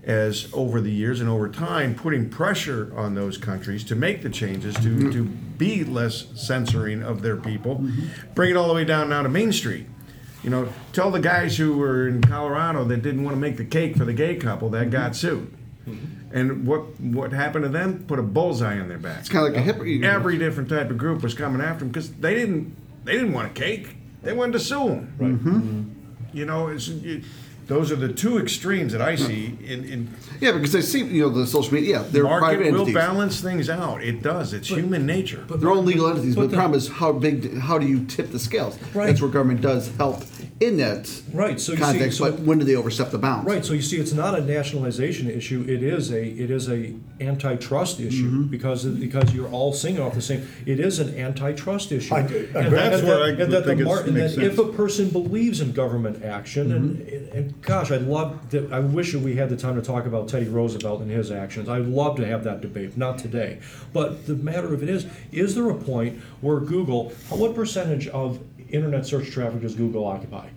as 0.06 0.48
over 0.52 0.80
the 0.80 0.90
years 0.90 1.20
and 1.20 1.28
over 1.28 1.48
time 1.48 1.94
putting 1.94 2.30
pressure 2.30 2.92
on 2.96 3.14
those 3.14 3.36
countries 3.36 3.82
to 3.84 3.96
make 3.96 4.22
the 4.22 4.30
changes 4.30 4.74
to 4.76 4.88
Mm-hmm. 4.88 5.10
to 5.10 5.24
be 5.24 5.84
less 5.84 6.26
censoring 6.34 7.02
of 7.02 7.22
their 7.22 7.36
people. 7.36 7.76
Mm-hmm. 7.76 8.32
Bring 8.34 8.50
it 8.52 8.56
all 8.56 8.68
the 8.68 8.74
way 8.74 8.84
down 8.84 9.08
now 9.08 9.22
to 9.22 9.28
Main 9.28 9.52
Street. 9.52 9.86
You 10.44 10.50
know, 10.50 10.68
tell 10.92 11.10
the 11.10 11.18
guys 11.18 11.56
who 11.56 11.76
were 11.76 12.06
in 12.06 12.22
Colorado 12.22 12.84
that 12.84 13.02
didn't 13.02 13.24
want 13.24 13.34
to 13.36 13.40
make 13.40 13.56
the 13.56 13.64
cake 13.64 13.96
for 13.96 14.04
the 14.04 14.12
gay 14.12 14.36
couple 14.36 14.68
that 14.70 14.90
got 14.90 15.12
mm-hmm. 15.12 15.14
sued. 15.14 15.54
Mm-hmm. 15.88 16.36
And 16.38 16.66
what 16.66 17.00
what 17.00 17.32
happened 17.32 17.64
to 17.64 17.68
them? 17.68 18.04
Put 18.06 18.18
a 18.18 18.22
bullseye 18.22 18.78
on 18.78 18.88
their 18.88 18.98
back 18.98 19.20
It's 19.20 19.28
kind 19.28 19.46
of 19.46 19.52
like 19.52 19.60
a 19.60 19.64
hip. 19.64 20.04
every 20.04 20.38
different 20.38 20.68
type 20.68 20.90
of 20.90 20.98
group 20.98 21.22
was 21.22 21.34
coming 21.34 21.60
after 21.60 21.80
them 21.80 21.88
because 21.88 22.12
they 22.12 22.34
didn't 22.34 22.76
they 23.04 23.12
didn't 23.12 23.32
want 23.32 23.48
a 23.48 23.54
cake. 23.54 23.96
They 24.22 24.32
wanted 24.32 24.52
to 24.52 24.60
sue 24.60 24.88
them 24.88 25.14
Right. 25.18 26.36
You 26.36 26.44
know, 26.44 26.68
it's, 26.68 26.88
it, 26.88 27.24
those 27.66 27.90
are 27.90 27.96
the 27.96 28.12
two 28.12 28.38
extremes 28.38 28.92
that 28.92 29.02
I 29.02 29.16
see 29.16 29.58
in, 29.64 29.84
in 29.84 30.08
Yeah, 30.40 30.52
because 30.52 30.74
I 30.76 30.80
see, 30.80 31.02
you 31.04 31.22
know, 31.22 31.30
the 31.30 31.46
social 31.46 31.74
media. 31.74 32.00
Yeah, 32.00 32.04
they're 32.08 32.22
market 32.22 32.44
private 32.44 32.72
will 32.72 32.80
entities. 32.80 32.94
balance 32.94 33.40
things 33.40 33.68
out. 33.68 34.02
It 34.04 34.22
does. 34.22 34.52
It's 34.52 34.68
human 34.68 35.04
nature. 35.04 35.44
They're 35.48 35.70
all 35.70 35.82
legal 35.82 36.06
entities, 36.08 36.34
but, 36.36 36.42
but 36.42 36.46
the 36.46 36.50
the- 36.52 36.56
problem 36.56 36.78
is 36.78 36.88
how 36.88 37.12
big, 37.12 37.58
how 37.58 37.78
do 37.78 37.86
you 37.86 38.04
tip 38.06 38.30
the 38.30 38.38
scales? 38.38 38.78
Right. 38.94 39.06
That's 39.06 39.20
where 39.20 39.30
government 39.30 39.62
does 39.62 39.94
help 39.96 40.22
in 40.58 40.78
that 40.78 41.10
Right, 41.34 41.60
so 41.60 41.72
you 41.72 41.78
see- 41.78 41.84
context. 41.84 42.16
so- 42.18 42.30
but 42.30 42.40
when 42.40 42.58
do 42.58 42.64
they 42.64 42.76
overstep 42.76 43.10
the 43.10 43.18
bounds? 43.18 43.46
Right, 43.46 43.62
so 43.64 43.74
you 43.74 43.82
see, 43.82 43.98
it's 43.98 44.14
not 44.14 44.38
a 44.38 44.42
nationalization 44.42 45.28
issue. 45.30 45.64
It 45.68 45.82
is 45.82 46.10
a 46.10 46.24
it 46.24 46.50
is 46.50 46.68
a 46.70 46.94
antitrust 47.20 48.00
issue 48.00 48.24
Mm-hmm. 48.26 48.42
because 48.44 48.84
because 48.86 49.34
you're 49.34 49.48
all 49.48 49.72
singing 49.74 50.00
off 50.00 50.14
the 50.14 50.22
same. 50.22 50.48
It 50.64 50.80
is 50.80 50.98
an 50.98 51.14
antitrust 51.18 51.92
issue. 51.92 52.14
I- 52.14 52.18
I- 52.20 52.22
And 52.22 52.72
That's 52.72 53.00
that- 53.02 53.04
where 53.04 53.22
I 53.24 53.28
and 53.30 53.52
that 53.52 53.64
think 53.66 53.80
it's- 53.80 53.84
mar- 53.84 54.02
and 54.04 54.14
makes 54.14 54.34
that 54.36 54.44
if 54.44 54.58
a 54.58 54.64
person 54.64 55.10
believes 55.10 55.60
in 55.60 55.72
government 55.72 56.24
action, 56.24 56.72
and, 56.72 56.96
Mm-hmm. 57.00 57.36
and 57.36 57.62
gosh, 57.62 57.90
I'd 57.90 58.02
love. 58.06 58.38
To, 58.50 58.68
I 58.72 58.80
wish 58.80 59.12
that 59.12 59.20
we 59.20 59.36
had 59.36 59.50
the 59.50 59.56
time 59.56 59.74
to 59.76 59.82
talk 59.82 60.06
about 60.06 60.28
Teddy 60.28 60.48
Roosevelt 60.48 61.02
and 61.02 61.10
his 61.10 61.30
actions. 61.30 61.68
I'd 61.68 61.86
love 61.86 62.16
to 62.16 62.26
have 62.26 62.44
that 62.44 62.62
debate. 62.62 62.96
Not 62.96 63.18
today, 63.18 63.58
but 63.92 64.26
the 64.26 64.34
matter 64.34 64.72
of 64.72 64.82
it 64.82 64.88
is, 64.88 65.06
is 65.32 65.54
there 65.54 65.68
a 65.68 65.74
point 65.74 66.18
where 66.40 66.60
Google? 66.60 67.12
What 67.28 67.54
percentage 67.54 68.08
of 68.08 68.38
internet 68.70 69.06
search 69.06 69.30
traffic 69.30 69.62
does 69.62 69.74
Google 69.74 70.04
occupy? 70.06 70.48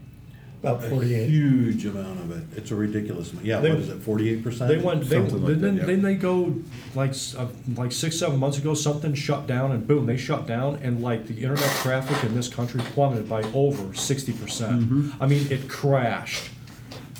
About 0.61 0.83
A 0.83 0.89
48. 0.89 1.29
huge 1.29 1.85
amount 1.85 2.19
of 2.19 2.31
it. 2.31 2.43
It's 2.57 2.69
a 2.71 2.75
ridiculous, 2.75 3.31
amount. 3.31 3.45
yeah, 3.45 3.61
They- 3.61 3.69
what 3.69 3.79
is 3.79 3.87
it, 3.87 3.99
forty-eight 4.01 4.43
percent? 4.43 4.67
They 4.67 4.77
went. 4.77 5.03
They, 5.07 5.15
Something 5.15 5.41
like 5.43 5.59
then, 5.61 5.75
that, 5.75 5.81
yeah. 5.81 5.85
then 5.85 6.01
they 6.01 6.15
go 6.15 6.53
like 6.95 7.11
s- 7.11 7.33
uh, 7.33 7.47
like 7.77 7.93
six 7.93 8.19
seven 8.19 8.37
months 8.39 8.57
ago. 8.57 8.73
Something 8.73 9.13
shut 9.13 9.47
down, 9.47 9.71
and 9.71 9.87
boom, 9.87 10.05
they 10.05 10.17
shut 10.17 10.45
down, 10.47 10.77
and 10.83 11.01
like 11.01 11.27
the 11.27 11.35
internet 11.35 11.69
traffic 11.77 12.21
in 12.29 12.35
this 12.35 12.49
country 12.49 12.81
plummeted 12.93 13.29
by 13.29 13.41
over 13.53 13.93
sixty 13.93 14.33
percent. 14.33 14.81
Mm-hmm. 14.81 15.23
I 15.23 15.27
mean, 15.27 15.47
it 15.49 15.69
crashed. 15.69 16.49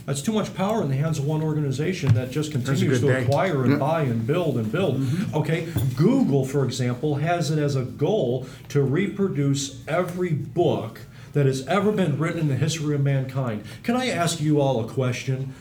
That's 0.09 0.23
too 0.23 0.31
much 0.33 0.55
power 0.55 0.81
in 0.81 0.89
the 0.89 0.95
hands 0.95 1.19
of 1.19 1.25
one 1.25 1.43
organization 1.43 2.15
that 2.15 2.31
just 2.31 2.51
continues 2.51 2.99
to 2.99 3.05
day. 3.05 3.21
acquire 3.21 3.61
and 3.61 3.73
Yeah. 3.73 3.77
buy 3.77 4.01
and 4.01 4.25
build 4.25 4.57
and 4.57 4.71
build. 4.71 5.05
Okay, 5.35 5.67
Google, 5.95 6.45
for 6.45 6.65
example, 6.65 7.17
has 7.17 7.51
it 7.51 7.59
as 7.59 7.75
a 7.75 7.83
goal 7.83 8.47
to 8.69 8.81
reproduce 8.81 9.75
every 9.87 10.31
book 10.33 11.01
that 11.33 11.45
has 11.45 11.63
ever 11.67 11.91
been 11.91 12.17
written 12.17 12.39
in 12.39 12.47
the 12.47 12.55
history 12.55 12.95
of 12.95 13.03
mankind. 13.03 13.61
Can 13.83 13.95
I 13.95 14.07
ask 14.07 14.41
you 14.41 14.59
all 14.59 14.83
a 14.83 14.87
question? 14.87 15.53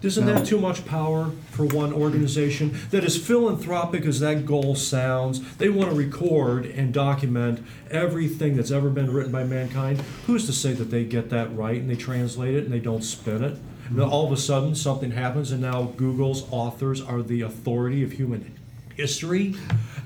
Isn't 0.00 0.26
that 0.26 0.46
too 0.46 0.58
much 0.60 0.86
power 0.86 1.32
for 1.50 1.64
one 1.66 1.92
organization 1.92 2.78
that 2.92 3.02
is 3.02 3.16
philanthropic 3.16 4.04
as 4.06 4.20
that 4.20 4.46
goal 4.46 4.76
sounds? 4.76 5.56
They 5.56 5.68
want 5.68 5.90
to 5.90 5.96
record 5.96 6.66
and 6.66 6.94
document 6.94 7.66
everything 7.90 8.56
that's 8.56 8.70
ever 8.70 8.90
been 8.90 9.12
written 9.12 9.32
by 9.32 9.42
mankind. 9.42 10.00
Who's 10.26 10.46
to 10.46 10.52
say 10.52 10.72
that 10.74 10.90
they 10.92 11.04
get 11.04 11.30
that 11.30 11.54
right 11.56 11.80
and 11.80 11.90
they 11.90 11.96
translate 11.96 12.54
it 12.54 12.62
and 12.64 12.72
they 12.72 12.78
don't 12.78 13.02
spin 13.02 13.42
it? 13.42 13.58
And 13.88 13.98
then 13.98 14.08
all 14.08 14.24
of 14.26 14.32
a 14.32 14.36
sudden 14.36 14.74
something 14.76 15.10
happens 15.10 15.50
and 15.50 15.62
now 15.62 15.84
Google's 15.96 16.46
authors 16.52 17.00
are 17.00 17.22
the 17.22 17.40
authority 17.42 18.04
of 18.04 18.12
human 18.12 18.54
history? 18.94 19.56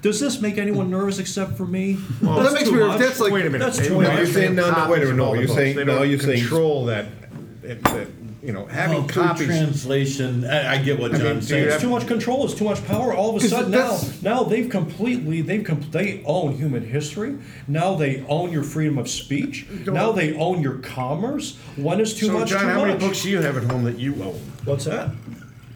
Does 0.00 0.20
this 0.20 0.40
make 0.40 0.56
anyone 0.56 0.88
nervous 0.90 1.18
except 1.18 1.56
for 1.58 1.66
me? 1.66 1.98
Well, 2.22 2.40
that 2.42 2.52
makes 2.54 2.64
too 2.64 2.72
me 2.72 2.78
nervous. 2.78 2.94
much. 2.98 3.00
That's 3.08 3.20
like- 3.20 3.32
wait 3.32 3.44
a 3.46 3.50
minute. 3.50 3.64
That's 3.64 3.78
They 3.78 3.88
too 3.88 3.94
don't 3.94 4.02
much. 4.04 4.16
You're 4.18 4.26
saying- 4.26 4.54
no, 4.54 4.70
no, 4.70 4.90
wait 4.90 5.02
a 5.02 5.06
minute, 5.06 5.16
no, 5.16 5.34
you're 5.34 5.48
saying- 5.48 5.86
no, 5.86 6.02
you're 6.02 6.18
saying- 6.18 6.38
control 6.40 6.86
that, 6.86 7.06
that, 7.62 7.82
that, 7.84 8.08
you 8.42 8.52
know, 8.52 8.66
having 8.66 8.98
Oh, 8.98 9.06
copies. 9.06 9.46
translation, 9.46 10.44
I, 10.44 10.74
I 10.74 10.78
get 10.78 10.98
what 10.98 11.10
I 11.14 11.18
mean, 11.18 11.22
John's 11.26 11.46
do 11.46 11.50
saying. 11.54 11.64
have- 11.64 11.72
It's 11.74 11.82
too 11.82 11.90
much 11.90 12.06
control. 12.08 12.44
It's 12.44 12.54
too 12.54 12.64
much 12.64 12.84
power. 12.86 13.14
All 13.14 13.36
of 13.36 13.42
a 13.42 13.48
sudden 13.48 13.70
now, 13.70 14.00
now 14.22 14.42
they've 14.42 14.68
completely 14.68 15.42
they've 15.42 15.62
com- 15.64 15.80
they 15.92 16.22
own 16.26 16.54
human 16.56 16.84
history. 16.84 17.36
Now 17.68 17.94
they 17.94 18.24
own 18.28 18.50
your 18.52 18.64
freedom 18.64 18.98
of 18.98 19.08
speech. 19.08 19.66
Now 19.86 20.10
they 20.10 20.34
own 20.34 20.60
your 20.60 20.78
commerce. 20.78 21.56
One 21.76 22.00
is 22.00 22.14
too 22.14 22.26
so, 22.26 22.32
much? 22.32 22.48
John, 22.50 22.60
too 22.62 22.66
how 22.66 22.84
many 22.84 22.98
books 22.98 23.22
do 23.22 23.30
you 23.30 23.40
have 23.40 23.56
at 23.56 23.64
home 23.64 23.84
that 23.84 23.98
you 23.98 24.14
own? 24.22 24.40
What's 24.64 24.86
that? 24.86 25.10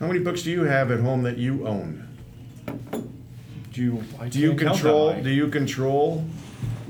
How 0.00 0.08
many 0.08 0.18
books 0.18 0.42
do 0.42 0.50
you 0.50 0.64
have 0.64 0.90
at 0.90 1.00
home 1.00 1.22
that 1.22 1.38
you 1.38 1.66
own? 1.66 2.02
Do 3.72 3.82
you 3.82 4.02
I 4.20 4.28
Do 4.28 4.40
you 4.40 4.48
can't 4.50 4.60
count 4.60 4.74
that 4.76 4.82
control? 4.82 5.22
Do 5.22 5.30
you 5.30 5.48
control 5.48 6.24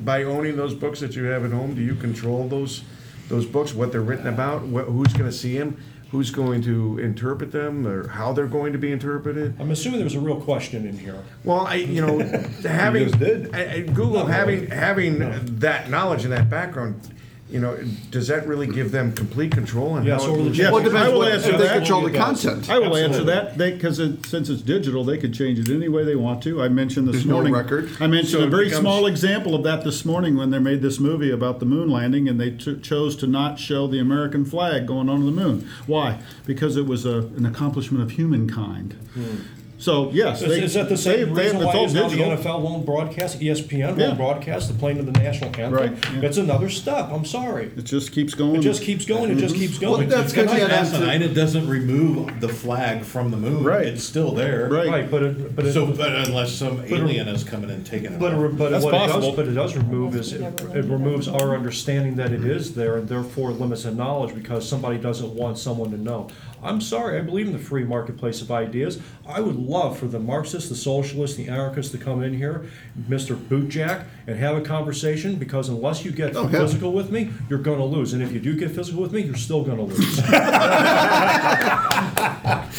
by 0.04 0.22
owning 0.24 0.56
those 0.56 0.72
books 0.72 1.00
that 1.00 1.14
you 1.16 1.24
have 1.24 1.44
at 1.44 1.50
home? 1.52 1.74
Do 1.74 1.82
you 1.82 1.94
control 1.96 2.48
those 2.48 2.82
those 3.28 3.46
books? 3.46 3.74
What 3.74 3.92
they're 3.92 4.00
written 4.02 4.26
about? 4.26 4.62
What, 4.62 4.84
who's 4.86 5.12
going 5.12 5.30
to 5.30 5.36
see 5.36 5.56
them? 5.58 5.76
Who's 6.12 6.30
going 6.30 6.62
to 6.62 6.98
interpret 7.00 7.50
them, 7.50 7.84
or 7.86 8.06
how 8.08 8.32
they're 8.32 8.46
going 8.46 8.72
to 8.72 8.78
be 8.78 8.92
interpreted? 8.92 9.56
I'm 9.58 9.72
assuming 9.72 9.98
there's 10.00 10.14
a 10.14 10.20
real 10.20 10.40
question 10.40 10.86
in 10.86 10.96
here. 10.96 11.20
Well, 11.42 11.66
I, 11.66 11.74
you 11.74 12.00
know, 12.00 12.18
having 12.62 13.08
just 13.08 13.18
did. 13.18 13.54
I- 13.54 13.72
I- 13.72 13.80
Google 13.80 14.24
having 14.26 14.68
having 14.68 15.18
that 15.58 15.90
knowledge 15.90 16.22
and 16.22 16.32
that 16.32 16.48
background, 16.48 17.00
you 17.48 17.60
know, 17.60 17.78
does 18.10 18.26
that 18.26 18.44
really 18.46 18.66
give 18.66 18.90
them 18.90 19.12
complete 19.12 19.52
control 19.52 19.92
on 19.92 20.04
Yes, 20.04 20.24
how? 20.24 20.30
over 20.30 20.42
the 20.42 20.50
Yes, 20.56 20.72
Well, 20.72 20.80
it 20.80 20.84
depends 20.84 21.08
I 21.08 21.12
will 21.12 21.18
what- 21.18 21.32
answer 21.32 21.50
if 21.52 21.58
they 21.58 21.64
that. 21.68 21.76
control 21.78 22.02
the 22.02 22.10
content. 22.10 22.68
I 22.68 22.78
will 22.80 22.96
answer 22.96 23.20
Absolutely. 23.20 23.32
that 23.34 23.56
because 23.58 23.98
it, 24.00 24.26
since 24.26 24.48
it's 24.48 24.62
digital, 24.62 25.04
they 25.04 25.16
could 25.16 25.32
change 25.32 25.58
it 25.60 25.68
any 25.68 25.88
way 25.88 26.02
they 26.04 26.16
want 26.16 26.42
to. 26.42 26.60
I 26.60 26.68
mentioned 26.68 27.06
this 27.06 27.14
There's 27.16 27.26
no 27.26 27.34
morning. 27.34 27.52
record. 27.52 27.88
I 28.00 28.08
mentioned 28.08 28.30
So 28.32 28.40
a 28.40 28.46
it 28.46 28.50
very 28.50 28.64
becomes- 28.64 28.80
small 28.80 29.06
example 29.06 29.54
of 29.54 29.62
that 29.62 29.84
this 29.84 30.04
morning 30.04 30.36
when 30.36 30.50
they 30.50 30.58
made 30.58 30.82
this 30.82 30.98
movie 30.98 31.30
about 31.30 31.60
the 31.60 31.66
moon 31.66 31.88
landing, 31.88 32.28
and 32.28 32.40
they 32.40 32.50
t- 32.50 32.78
chose 32.82 33.14
to 33.16 33.28
not 33.28 33.60
show 33.60 33.86
the 33.86 34.00
American 34.00 34.44
flag 34.44 34.86
going 34.86 35.08
onto 35.08 35.24
the 35.26 35.30
moon. 35.30 35.68
Why? 35.86 36.18
Because 36.46 36.76
it 36.76 36.86
was 36.86 37.06
a, 37.06 37.18
an 37.36 37.46
accomplishment 37.46 38.02
of 38.02 38.10
humankind. 38.12 38.94
Hmm. 39.14 39.36
So 39.78 40.10
yes, 40.10 40.40
Is, 40.40 40.48
they, 40.48 40.62
is 40.62 40.74
that 40.74 40.88
the 40.88 40.96
same 40.96 41.34
they- 41.34 41.42
reason 41.42 41.56
it's 41.56 41.66
why 41.66 41.72
all 41.74 41.86
now 41.88 42.08
the 42.08 42.16
digital. 42.16 42.36
NFL 42.36 42.62
won't 42.62 42.86
broadcast, 42.86 43.40
ESPN 43.40 43.98
Yeah. 43.98 44.06
won't 44.08 44.16
broadcast 44.18 44.68
the 44.68 44.74
playing 44.74 44.98
of 44.98 45.06
the 45.06 45.12
national 45.12 45.48
anthem? 45.50 45.72
Right, 45.72 45.90
yeah. 46.14 46.20
That's 46.20 46.38
another 46.38 46.70
step. 46.70 47.10
I'm 47.12 47.24
sorry. 47.26 47.66
It 47.76 47.84
just 47.84 48.12
keeps 48.12 48.34
going. 48.34 48.56
It 48.56 48.60
just 48.62 48.82
keeps 48.82 49.04
going. 49.04 49.30
It 49.30 49.36
just 49.36 49.54
mm-hmm. 49.54 49.62
keeps 49.64 49.78
going. 49.78 50.08
Well, 50.08 50.18
that's 50.18 50.32
Can 50.32 50.46
good. 50.46 50.54
I 50.54 50.58
Yeah, 50.58 50.64
ask 50.64 50.92
that's- 50.92 50.98
tonight, 50.98 51.20
it 51.22 51.34
doesn't 51.34 51.68
remove 51.68 52.40
the 52.40 52.48
flag 52.48 53.02
from 53.02 53.30
the 53.30 53.36
moon. 53.36 53.64
Right. 53.64 53.86
It's 53.86 54.02
still 54.04 54.32
there. 54.32 54.68
Right. 54.70 54.88
right, 54.88 55.10
but 55.10 55.22
it, 55.22 55.54
but 55.54 55.66
it, 55.66 55.74
So, 55.74 55.86
but 55.86 56.10
unless 56.26 56.52
some 56.52 56.82
alien 56.86 57.28
is 57.28 57.44
coming 57.44 57.68
and 57.70 57.84
taking 57.84 58.12
it 58.14 58.18
But, 58.18 58.32
off. 58.34 58.44
it- 58.52 58.56
but 58.56 58.70
That's 58.70 58.84
what 58.84 58.94
it 58.94 58.98
possible. 58.98 59.20
does, 59.28 59.36
but 59.36 59.48
it 59.48 59.52
does 59.52 59.76
remove 59.76 60.16
is, 60.16 60.32
it 60.32 60.42
it 60.74 60.84
removes 60.86 61.28
our 61.28 61.54
understanding 61.54 62.16
that 62.16 62.32
it 62.32 62.44
is 62.44 62.74
there 62.74 62.96
and 62.96 63.08
therefore 63.08 63.50
limits 63.52 63.82
the 63.82 63.90
knowledge 63.90 64.34
because 64.34 64.66
somebody 64.66 64.96
doesn't 64.96 65.34
want 65.34 65.58
someone 65.58 65.90
to 65.90 65.98
know. 65.98 66.28
I'm 66.62 66.80
sorry, 66.80 67.18
I 67.18 67.22
believe 67.22 67.46
in 67.46 67.52
the 67.52 67.58
free 67.58 67.84
marketplace 67.84 68.42
of 68.42 68.50
ideas. 68.50 69.00
I 69.26 69.40
would 69.40 69.56
love 69.56 69.98
for 69.98 70.06
the 70.06 70.18
Marxists, 70.18 70.68
the 70.68 70.76
socialists, 70.76 71.36
the 71.36 71.48
anarchists 71.48 71.92
to 71.92 71.98
come 71.98 72.22
in 72.22 72.34
here, 72.34 72.66
Mr. 73.08 73.36
Bootjack, 73.36 74.06
and 74.26 74.38
have 74.38 74.56
a 74.56 74.60
conversation 74.60 75.36
because 75.36 75.68
unless 75.68 76.04
you 76.04 76.10
get 76.10 76.36
oh, 76.36 76.44
yeah. 76.44 76.60
physical 76.60 76.92
with 76.92 77.10
me, 77.10 77.30
you're 77.48 77.58
gonna 77.58 77.84
lose. 77.84 78.12
And 78.12 78.22
if 78.22 78.32
you 78.32 78.40
do 78.40 78.56
get 78.56 78.70
physical 78.70 79.02
with 79.02 79.12
me, 79.12 79.22
you're 79.22 79.36
still 79.36 79.62
gonna 79.62 79.82
lose. 79.82 80.20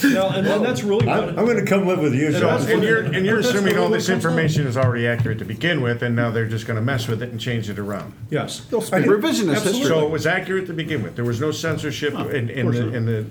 Now, 0.04 0.30
and, 0.30 0.48
and 0.48 0.64
that's 0.64 0.84
really 0.84 1.08
I'm. 1.08 1.38
I'm 1.38 1.46
gonna 1.46 1.66
come 1.66 1.88
live 1.88 2.00
with 2.00 2.14
you, 2.14 2.32
So, 2.32 2.42
John. 2.42 2.72
and 2.72 2.84
you're, 2.84 3.04
and 3.04 3.26
you're 3.26 3.42
That's 3.42 3.54
assuming 3.54 3.78
all 3.78 3.90
this 3.90 4.08
what 4.08 4.14
comes 4.14 4.24
down. 4.24 4.32
information 4.34 4.68
is 4.68 4.78
already 4.78 5.08
accurate 5.08 5.40
to 5.40 5.46
begin 5.46 5.82
with, 5.82 6.04
and 6.04 6.16
now 6.16 6.30
they're 6.30 6.48
just 6.48 6.68
gonna 6.68 6.82
mess 6.82 7.08
with 7.08 7.24
it 7.24 7.32
and 7.32 7.40
change 7.40 7.70
it 7.70 7.80
around. 7.80 8.14
Yes. 8.30 8.62
They'll 8.66 8.82
spin 8.82 9.04
revisionist 9.04 9.64
history. 9.64 9.86
So 9.86 10.06
it 10.06 10.12
was 10.12 10.28
accurate 10.28 10.68
to 10.68 10.74
begin 10.74 11.04
with. 11.04 11.16
There 11.16 11.26
was 11.26 11.42
no 11.42 11.52
censorship 11.52 12.14
in, 12.14 12.50
in, 12.50 12.72
the, 12.72 12.94
in 12.94 13.06
the, 13.06 13.26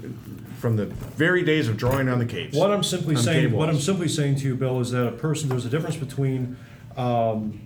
from 0.67 0.75
the 0.75 0.87
very 0.87 1.45
days 1.45 1.69
of 1.69 1.77
drawing 1.77 2.09
on 2.09 2.19
the 2.19 2.25
caves. 2.25 2.57
What 2.57 2.73
I'm 2.73 2.83
simply 2.83 3.15
on 3.15 3.23
saying, 3.23 3.43
cave 3.43 3.53
what 3.53 3.69
I'm 3.69 3.77
walls. 3.77 3.85
simply 3.85 4.09
saying 4.09 4.35
to 4.37 4.49
you, 4.49 4.57
Bill, 4.57 4.81
is 4.81 4.91
that 4.91 5.07
a 5.07 5.13
person, 5.13 5.49
there's 5.49 5.65
a 5.65 5.69
difference 5.69 5.95
between, 5.95 6.57
um, 6.97 7.66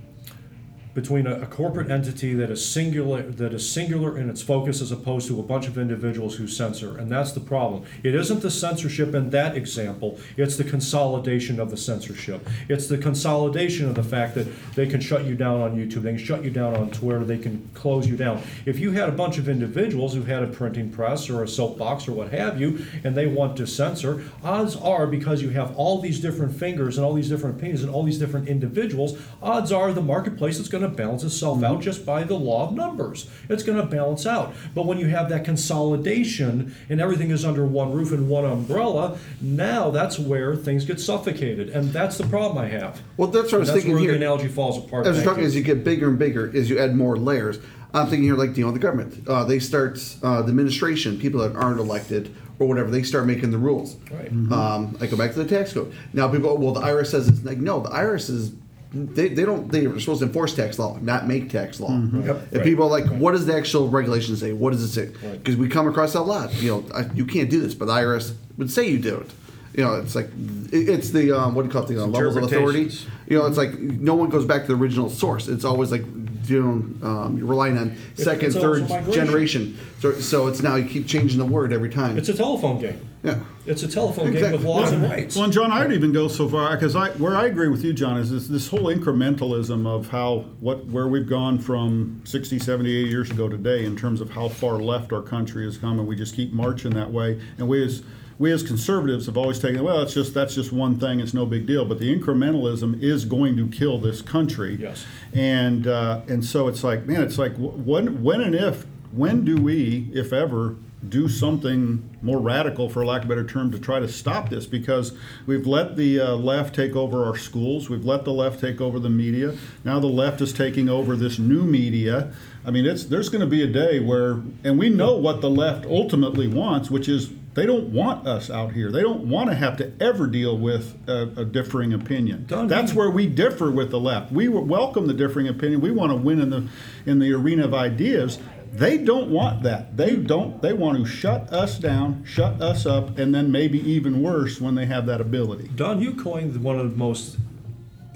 between 1.00 1.26
a, 1.26 1.40
a 1.40 1.46
corporate 1.46 1.90
entity 1.90 2.34
that 2.34 2.50
is 2.50 2.62
singular, 2.62 3.22
that 3.22 3.54
is 3.54 3.66
singular 3.70 4.18
in 4.18 4.28
its 4.28 4.42
focus 4.42 4.82
as 4.82 4.92
opposed 4.92 5.26
to 5.28 5.40
a 5.40 5.42
bunch 5.42 5.66
of 5.66 5.78
individuals 5.78 6.36
who 6.36 6.46
censor, 6.46 6.98
and 6.98 7.10
that's 7.10 7.32
the 7.32 7.40
problem. 7.40 7.82
It 8.02 8.14
isn't 8.14 8.42
the 8.42 8.50
censorship 8.50 9.14
in 9.14 9.30
that 9.30 9.56
example, 9.56 10.18
it's 10.36 10.56
the 10.56 10.64
consolidation 10.64 11.58
of 11.58 11.70
the 11.70 11.76
censorship. 11.78 12.46
It's 12.68 12.86
the 12.86 12.98
consolidation 12.98 13.88
of 13.88 13.94
the 13.94 14.02
fact 14.02 14.34
that 14.34 14.46
they 14.74 14.86
can 14.86 15.00
shut 15.00 15.24
you 15.24 15.34
down 15.34 15.62
on 15.62 15.74
YouTube, 15.74 16.02
they 16.02 16.10
can 16.16 16.18
shut 16.18 16.44
you 16.44 16.50
down 16.50 16.76
on 16.76 16.90
Twitter, 16.90 17.24
they 17.24 17.38
can 17.38 17.70
close 17.72 18.06
you 18.06 18.16
down. 18.16 18.42
If 18.66 18.78
you 18.78 18.92
had 18.92 19.08
a 19.08 19.12
bunch 19.12 19.38
of 19.38 19.48
individuals 19.48 20.12
who 20.12 20.22
had 20.22 20.42
a 20.42 20.48
printing 20.48 20.90
press 20.90 21.30
or 21.30 21.42
a 21.42 21.48
soapbox 21.48 22.08
or 22.08 22.12
what 22.12 22.30
have 22.32 22.60
you, 22.60 22.84
and 23.04 23.16
they 23.16 23.26
want 23.26 23.56
to 23.56 23.66
censor, 23.66 24.22
odds 24.44 24.76
are 24.76 25.06
because 25.06 25.40
you 25.40 25.48
have 25.50 25.74
all 25.76 26.00
these 26.00 26.20
different 26.20 26.54
fingers 26.54 26.98
and 26.98 27.06
all 27.06 27.14
these 27.14 27.30
different 27.30 27.56
opinions 27.56 27.82
and 27.82 27.90
all 27.90 28.02
these 28.02 28.18
different 28.18 28.48
individuals, 28.48 29.18
odds 29.42 29.72
are 29.72 29.92
the 29.92 30.02
marketplace 30.02 30.58
is 30.58 30.68
going 30.68 30.82
to 30.82 30.89
balance 30.90 31.24
itself 31.24 31.62
out 31.62 31.81
just 31.81 32.05
by 32.05 32.24
the 32.24 32.35
law 32.35 32.68
of 32.68 32.74
numbers. 32.74 33.29
It's 33.48 33.62
going 33.62 33.79
to 33.79 33.87
balance 33.87 34.26
out. 34.26 34.55
But 34.74 34.87
when 34.87 34.98
you 34.98 35.09
have 35.09 35.29
that 35.31 35.44
consolidation 35.44 36.74
and 36.88 37.00
everything 37.00 37.31
is 37.31 37.44
under 37.44 37.64
one 37.66 37.92
roof 37.92 38.12
and 38.12 38.29
one 38.29 38.44
umbrella, 38.44 39.18
now 39.40 39.90
that's 39.90 40.18
where 40.18 40.57
things 40.57 40.85
get 40.85 41.00
suffocated, 41.00 41.70
and 41.70 41.92
that's 41.92 42.18
the 42.18 42.26
problem 42.26 42.59
I 42.59 42.68
have. 42.68 43.00
Well, 43.16 43.29
that's 43.29 43.53
what 43.53 43.59
I 43.59 43.61
was 43.61 43.70
thinking 43.70 43.92
where 43.92 44.00
here. 44.00 44.11
the 44.12 44.16
analogy 44.18 44.48
falls 44.48 44.79
apart. 44.79 45.07
As 45.07 45.22
talking, 45.22 45.44
as 45.44 45.57
you 45.57 45.62
get 45.62 45.85
bigger 45.85 46.09
and 46.09 46.18
bigger, 46.18 46.50
as 46.55 46.70
you 46.70 46.79
add 46.79 46.94
more 46.94 47.16
layers, 47.16 47.59
I'm 47.92 48.07
thinking 48.07 48.24
here 48.24 48.37
like 48.37 48.57
you 48.57 48.64
know 48.64 48.72
the 48.72 48.79
government. 48.79 49.26
Uh, 49.29 49.44
they 49.44 49.59
start 49.59 49.98
uh, 50.22 50.42
the 50.42 50.48
administration, 50.48 51.18
people 51.18 51.40
that 51.40 51.57
aren't 51.57 51.81
elected 51.81 52.35
or 52.61 52.68
whatever, 52.68 52.90
they 52.90 53.03
start 53.03 53.26
making 53.26 53.50
the 53.50 53.59
rules. 53.59 53.96
Right. 54.11 54.31
Um, 54.31 54.96
I 55.00 55.07
go 55.07 55.16
back 55.16 55.33
to 55.33 55.42
the 55.42 55.48
tax 55.48 55.72
code. 55.72 55.92
Now 56.12 56.29
people, 56.29 56.57
well, 56.59 56.74
the 56.74 56.83
IRS 56.83 57.07
says 57.07 57.26
it's 57.26 57.42
like 57.42 57.59
no, 57.59 57.81
the 57.81 57.88
IRS 57.88 58.31
is. 58.31 58.53
They, 58.92 59.29
they 59.29 59.44
don't 59.44 59.70
they 59.70 59.87
are 59.87 60.00
supposed 60.00 60.20
to 60.20 60.26
enforce 60.26 60.55
tax 60.55 60.79
law, 60.79 60.98
not 61.00 61.29
make 61.29 61.48
tax 61.48 61.79
law. 61.79 61.96
Yep. 61.96 62.48
If 62.50 62.64
people 62.64 62.85
are 62.87 62.90
like, 62.90 63.07
what 63.07 63.33
does 63.33 63.46
the 63.46 63.55
actual 63.55 63.88
regulation 63.88 64.37
say? 64.37 64.53
What 64.53 64.72
does 64.72 64.83
it 64.83 64.88
say? 64.88 65.29
Because 65.37 65.57
we 65.57 65.68
come 65.68 65.87
across 65.87 66.14
that 66.14 66.20
a 66.20 66.22
lot. 66.22 66.53
You 66.61 66.70
know, 66.70 66.85
I, 66.92 67.12
you 67.14 67.24
can't 67.24 67.48
do 67.48 67.61
this, 67.61 67.74
but 67.74 67.87
the 67.87 67.92
IRS 67.92 68.35
would 68.59 68.70
say 68.70 68.88
you 68.88 68.98
do 68.98 69.18
it. 69.18 69.31
You 69.74 69.85
know, 69.85 69.94
it's 69.94 70.16
like 70.16 70.26
it, 70.72 70.88
it's 70.88 71.11
the 71.11 71.31
um, 71.31 71.55
what 71.55 71.62
do 71.62 71.68
you 71.68 71.72
call 71.72 71.85
it? 71.85 71.88
The 71.94 72.03
uh, 72.03 72.07
levels 72.07 72.37
of 72.37 72.42
authority. 72.44 72.90
You 73.29 73.38
know, 73.38 73.46
it's 73.46 73.57
like 73.57 73.79
no 73.79 74.16
one 74.16 74.29
goes 74.29 74.44
back 74.44 74.62
to 74.62 74.68
the 74.68 74.74
original 74.74 75.09
source. 75.09 75.46
It's 75.46 75.64
always 75.64 75.92
like 75.92 76.03
you 76.46 76.62
know, 77.00 77.09
um, 77.09 77.38
you're 77.38 77.46
relying 77.46 77.79
on 77.79 77.96
second, 78.16 78.53
third 78.53 78.88
generation. 79.12 79.79
So, 80.00 80.14
so 80.14 80.48
it's 80.48 80.62
now 80.62 80.74
you 80.74 80.88
keep 80.88 81.07
changing 81.07 81.38
the 81.38 81.44
word 81.44 81.72
every 81.72 81.90
time. 81.90 82.18
It's 82.18 82.29
a 82.29 82.37
telephone 82.37 82.81
game. 82.81 83.09
Yeah. 83.22 83.40
It's 83.66 83.83
a 83.83 83.88
telephone 83.88 84.26
game 84.26 84.37
Exactly. 84.37 84.59
with 84.59 84.66
laws 84.66 84.92
and 84.92 85.02
rights. 85.02 85.37
Well, 85.37 85.44
and 85.44 85.52
John, 85.52 85.70
I'd 85.70 85.92
even 85.92 86.12
go 86.12 86.28
so 86.28 86.48
far 86.48 86.74
because 86.74 86.96
I, 86.96 87.11
where 87.11 87.37
I 87.37 87.46
agree 87.46 87.68
with 87.68 87.85
you, 87.85 87.92
John, 87.92 88.16
is 88.18 88.30
this, 88.30 88.48
this 88.48 88.68
whole 88.68 88.85
incrementalism 88.85 89.87
of 89.87 90.09
how 90.09 90.46
what 90.61 90.87
where 90.87 91.06
we've 91.06 91.28
gone 91.28 91.59
from 91.59 92.22
60, 92.24 92.59
70, 92.59 92.90
80 92.90 93.09
years 93.11 93.30
ago 93.30 93.48
today 93.48 93.85
in 93.85 93.96
terms 93.96 94.20
of 94.20 94.30
how 94.30 94.48
far 94.48 94.78
left 94.78 95.12
our 95.12 95.22
country 95.22 95.64
has 95.64 95.76
come, 95.76 95.98
and 95.98 96.09
we 96.09 96.16
just 96.16 96.35
keep 96.35 96.52
marching 96.52 96.92
that 96.92 97.11
way. 97.12 97.40
And 97.59 97.68
we 97.68 97.85
as 97.85 98.02
we 98.38 98.50
as 98.52 98.62
conservatives 98.62 99.26
have 99.26 99.37
always 99.37 99.59
taken 99.59 99.85
well, 99.85 100.00
it's 100.00 100.14
just 100.14 100.33
that's 100.33 100.54
just 100.54 100.72
one 100.72 100.98
thing, 100.98 101.20
it's 101.20 101.35
no 101.35 101.44
big 101.44 101.66
deal. 101.66 101.85
But 101.85 101.98
the 101.98 102.18
incrementalism 102.18 103.02
is 103.02 103.26
going 103.26 103.54
to 103.59 103.68
kill 103.68 103.98
this 103.98 104.22
country. 104.22 104.76
Yes. 104.80 105.04
And 105.35 105.87
uh, 105.87 106.22
and 106.26 106.42
so 106.42 106.66
it's 106.66 106.83
like, 106.83 107.04
man, 107.04 107.22
it's 107.22 107.37
like 107.37 107.52
when 107.59 108.22
when 108.22 108.40
and 108.40 108.54
if 108.54 108.87
when 109.12 109.44
do 109.44 109.56
we, 109.56 110.09
if 110.14 110.33
ever, 110.33 110.76
do 111.08 111.28
something 111.28 112.08
more 112.20 112.38
radical, 112.38 112.88
for 112.88 113.04
lack 113.04 113.22
of 113.22 113.26
a 113.26 113.28
better 113.28 113.46
term, 113.46 113.70
to 113.72 113.78
try 113.78 114.00
to 114.00 114.08
stop 114.08 114.50
this? 114.50 114.66
Because 114.66 115.12
we've 115.46 115.66
let 115.66 115.96
the 115.96 116.20
uh, 116.20 116.34
left 116.34 116.74
take 116.74 116.94
over 116.94 117.24
our 117.24 117.36
schools, 117.36 117.88
we've 117.88 118.04
let 118.04 118.24
the 118.24 118.32
left 118.32 118.60
take 118.60 118.80
over 118.80 118.98
the 118.98 119.10
media. 119.10 119.56
Now 119.84 120.00
the 120.00 120.06
left 120.06 120.40
is 120.40 120.52
taking 120.52 120.88
over 120.88 121.16
this 121.16 121.38
new 121.38 121.64
media. 121.64 122.32
I 122.64 122.70
mean, 122.70 122.84
it's 122.84 123.04
there's 123.04 123.28
going 123.28 123.40
to 123.40 123.46
be 123.46 123.62
a 123.62 123.66
day 123.66 124.00
where, 124.00 124.42
and 124.64 124.78
we 124.78 124.90
know 124.90 125.16
what 125.16 125.40
the 125.40 125.50
left 125.50 125.86
ultimately 125.86 126.46
wants, 126.46 126.90
which 126.90 127.08
is 127.08 127.30
they 127.54 127.66
don't 127.66 127.88
want 127.88 128.26
us 128.26 128.48
out 128.48 128.72
here. 128.72 128.92
They 128.92 129.00
don't 129.00 129.28
want 129.28 129.50
to 129.50 129.56
have 129.56 129.76
to 129.78 129.92
ever 130.00 130.26
deal 130.26 130.56
with 130.56 130.96
a, 131.08 131.22
a 131.36 131.44
differing 131.44 131.92
opinion. 131.92 132.44
Don, 132.46 132.68
That's 132.68 132.94
where 132.94 133.10
we 133.10 133.26
differ 133.26 133.70
with 133.70 133.90
the 133.90 133.98
left. 133.98 134.30
We 134.30 134.48
welcome 134.48 135.06
the 135.06 135.14
differing 135.14 135.48
opinion. 135.48 135.80
We 135.80 135.90
want 135.90 136.10
to 136.12 136.16
win 136.16 136.40
in 136.40 136.50
the 136.50 136.68
in 137.06 137.18
the 137.18 137.32
arena 137.32 137.64
of 137.64 137.74
ideas. 137.74 138.38
They 138.72 138.98
don't 138.98 139.30
want 139.30 139.62
that. 139.64 139.96
They 139.96 140.16
don't. 140.16 140.62
They 140.62 140.72
want 140.72 140.98
to 140.98 141.04
shut 141.04 141.52
us 141.52 141.78
down, 141.78 142.24
shut 142.24 142.62
us 142.62 142.87
up, 142.87 143.18
and 143.18 143.35
then 143.35 143.50
maybe 143.50 143.78
even 143.90 144.22
worse 144.22 144.61
when 144.61 144.74
they 144.74 144.87
have 144.87 145.06
that 145.06 145.20
ability. 145.20 145.68
Don, 145.74 146.00
you 146.00 146.14
coined 146.14 146.62
one 146.62 146.78
of 146.78 146.90
the 146.90 146.96
most 146.96 147.37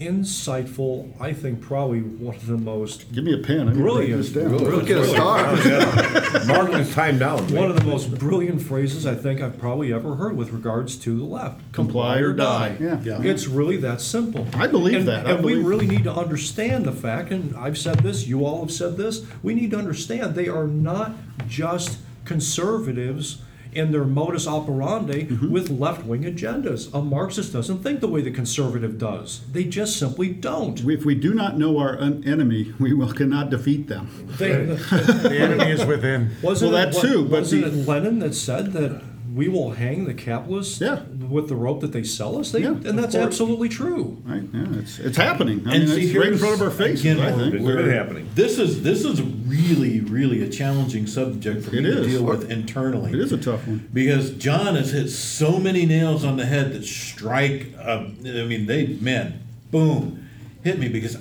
insightful, 0.04 1.20
I 1.20 1.32
think 1.32 1.60
probably 1.60 2.00
one 2.00 2.34
of 2.34 2.46
the 2.46 2.56
most 2.56 3.12
Give 3.12 3.24
me 3.24 3.34
a 3.34 3.42
pen. 3.42 3.68
I 3.68 3.72
need 3.72 3.78
to 3.78 3.84
write 3.84 4.08
brilliant, 4.08 4.22
this 4.22 4.32
down. 4.32 4.56
Look 4.58 4.90
at 4.90 4.98
a 4.98 5.06
star. 5.06 6.46
Mark 6.46 6.72
this 6.72 6.94
time 6.94 7.18
down. 7.18 7.38
one 7.54 7.70
of 7.70 7.76
the 7.76 7.84
most 7.84 8.18
brilliant 8.18 8.62
phrases 8.62 9.06
I 9.06 9.14
think 9.14 9.40
I've 9.40 9.58
probably 9.58 9.92
ever 9.92 10.16
heard 10.16 10.36
with 10.36 10.50
regards 10.50 10.96
to 10.98 11.16
the 11.16 11.24
left. 11.24 11.72
Comply 11.72 12.18
or 12.18 12.32
die. 12.32 12.76
Yeah. 12.80 13.00
Yeah. 13.02 13.22
It's 13.22 13.46
really 13.46 13.76
that 13.78 14.00
simple. 14.00 14.46
I 14.54 14.66
believe 14.66 14.98
and, 15.00 15.08
that. 15.08 15.26
I 15.26 15.32
and 15.32 15.44
we 15.44 15.52
believe- 15.52 15.66
really 15.66 15.86
need 15.86 16.04
to 16.04 16.12
understand 16.12 16.84
the 16.84 16.92
fact, 16.92 17.30
and 17.30 17.56
I've 17.56 17.78
said 17.78 18.00
this, 18.00 18.26
you 18.26 18.44
all 18.44 18.60
have 18.60 18.72
said 18.72 18.96
this, 18.96 19.24
we 19.42 19.54
need 19.54 19.70
to 19.72 19.78
understand 19.78 20.34
they 20.34 20.48
are 20.48 20.66
not 20.66 21.12
just 21.48 21.98
conservatives 22.24 23.42
in 23.74 23.92
their 23.92 24.04
modus 24.04 24.46
operandi 24.46 25.24
Mm-hmm. 25.24 25.50
with 25.50 25.70
left 25.70 26.04
wing 26.04 26.22
agendas. 26.22 26.92
A 26.94 27.00
Marxist 27.02 27.52
doesn't 27.52 27.82
think 27.82 28.00
the 28.00 28.08
way 28.08 28.20
the 28.22 28.30
conservative 28.30 28.98
does. 28.98 29.40
They 29.52 29.64
just 29.64 29.96
simply 29.98 30.28
don't. 30.30 30.80
If 30.84 31.04
we 31.04 31.14
do 31.14 31.34
not 31.34 31.58
know 31.58 31.78
our 31.78 31.98
un- 32.00 32.22
enemy, 32.26 32.72
we 32.80 32.92
will 32.92 33.12
cannot 33.12 33.50
defeat 33.50 33.88
them. 33.88 34.08
They, 34.38 34.52
The 34.64 35.36
enemy 35.38 35.70
is 35.72 35.84
within. 35.84 36.30
Wasn't 36.42 36.72
Well, 36.72 36.82
it, 36.88 36.92
that 36.92 37.00
too, 37.00 37.22
but 37.24 37.40
wasn't 37.40 37.64
the- 37.64 37.68
it 37.80 37.86
Lenin 37.88 38.18
that 38.20 38.34
said 38.34 38.72
that 38.72 39.02
we 39.34 39.48
will 39.48 39.72
hang 39.72 40.04
the 40.04 40.14
capitalists 40.14 40.80
Yeah. 40.80 41.00
with 41.28 41.48
the 41.48 41.56
rope 41.56 41.80
that 41.80 41.92
they 41.92 42.04
sell 42.04 42.38
us? 42.38 42.52
They, 42.52 42.60
Yeah, 42.60 42.68
and 42.70 42.98
that's 42.98 43.14
course. 43.14 43.26
absolutely 43.26 43.68
true. 43.68 44.18
Right? 44.24 44.44
Yeah, 44.54 44.78
it's 44.78 44.98
it's 44.98 45.16
happening. 45.16 45.62
I 45.66 45.74
And 45.76 45.84
mean, 45.88 45.94
see, 45.96 46.06
it's 46.06 46.14
right 46.16 46.28
in 46.32 46.38
front 46.38 46.54
of 46.54 46.62
our 46.62 46.70
faces. 46.70 47.00
again, 47.00 47.20
I 47.20 47.32
think. 47.32 47.54
we're- 47.62 47.74
It's 47.80 47.82
been 47.88 47.90
happening. 47.90 48.28
This 48.34 48.58
is 48.58 48.82
this 48.82 49.04
is 49.04 49.20
really 49.22 50.00
really 50.00 50.42
a 50.42 50.48
challenging 50.48 51.06
subject 51.06 51.64
for 51.64 51.72
me 51.72 51.78
It 51.78 51.82
to 51.82 52.00
is. 52.02 52.06
deal 52.06 52.24
with 52.24 52.50
internally. 52.50 53.12
It 53.12 53.18
is 53.20 53.32
a 53.32 53.36
tough 53.38 53.66
one. 53.66 53.88
because 53.92 54.30
John 54.30 54.76
has 54.76 54.92
hit 54.92 55.10
so 55.10 55.58
many 55.58 55.84
nails 55.86 56.24
on 56.24 56.36
the 56.36 56.46
head 56.46 56.72
that 56.72 56.84
strike. 56.84 57.72
Um, 57.82 58.16
I 58.24 58.44
mean, 58.44 58.66
they 58.66 58.96
man, 59.00 59.40
boom, 59.70 60.24
hit 60.62 60.78
me 60.78 60.88
because 60.88 61.18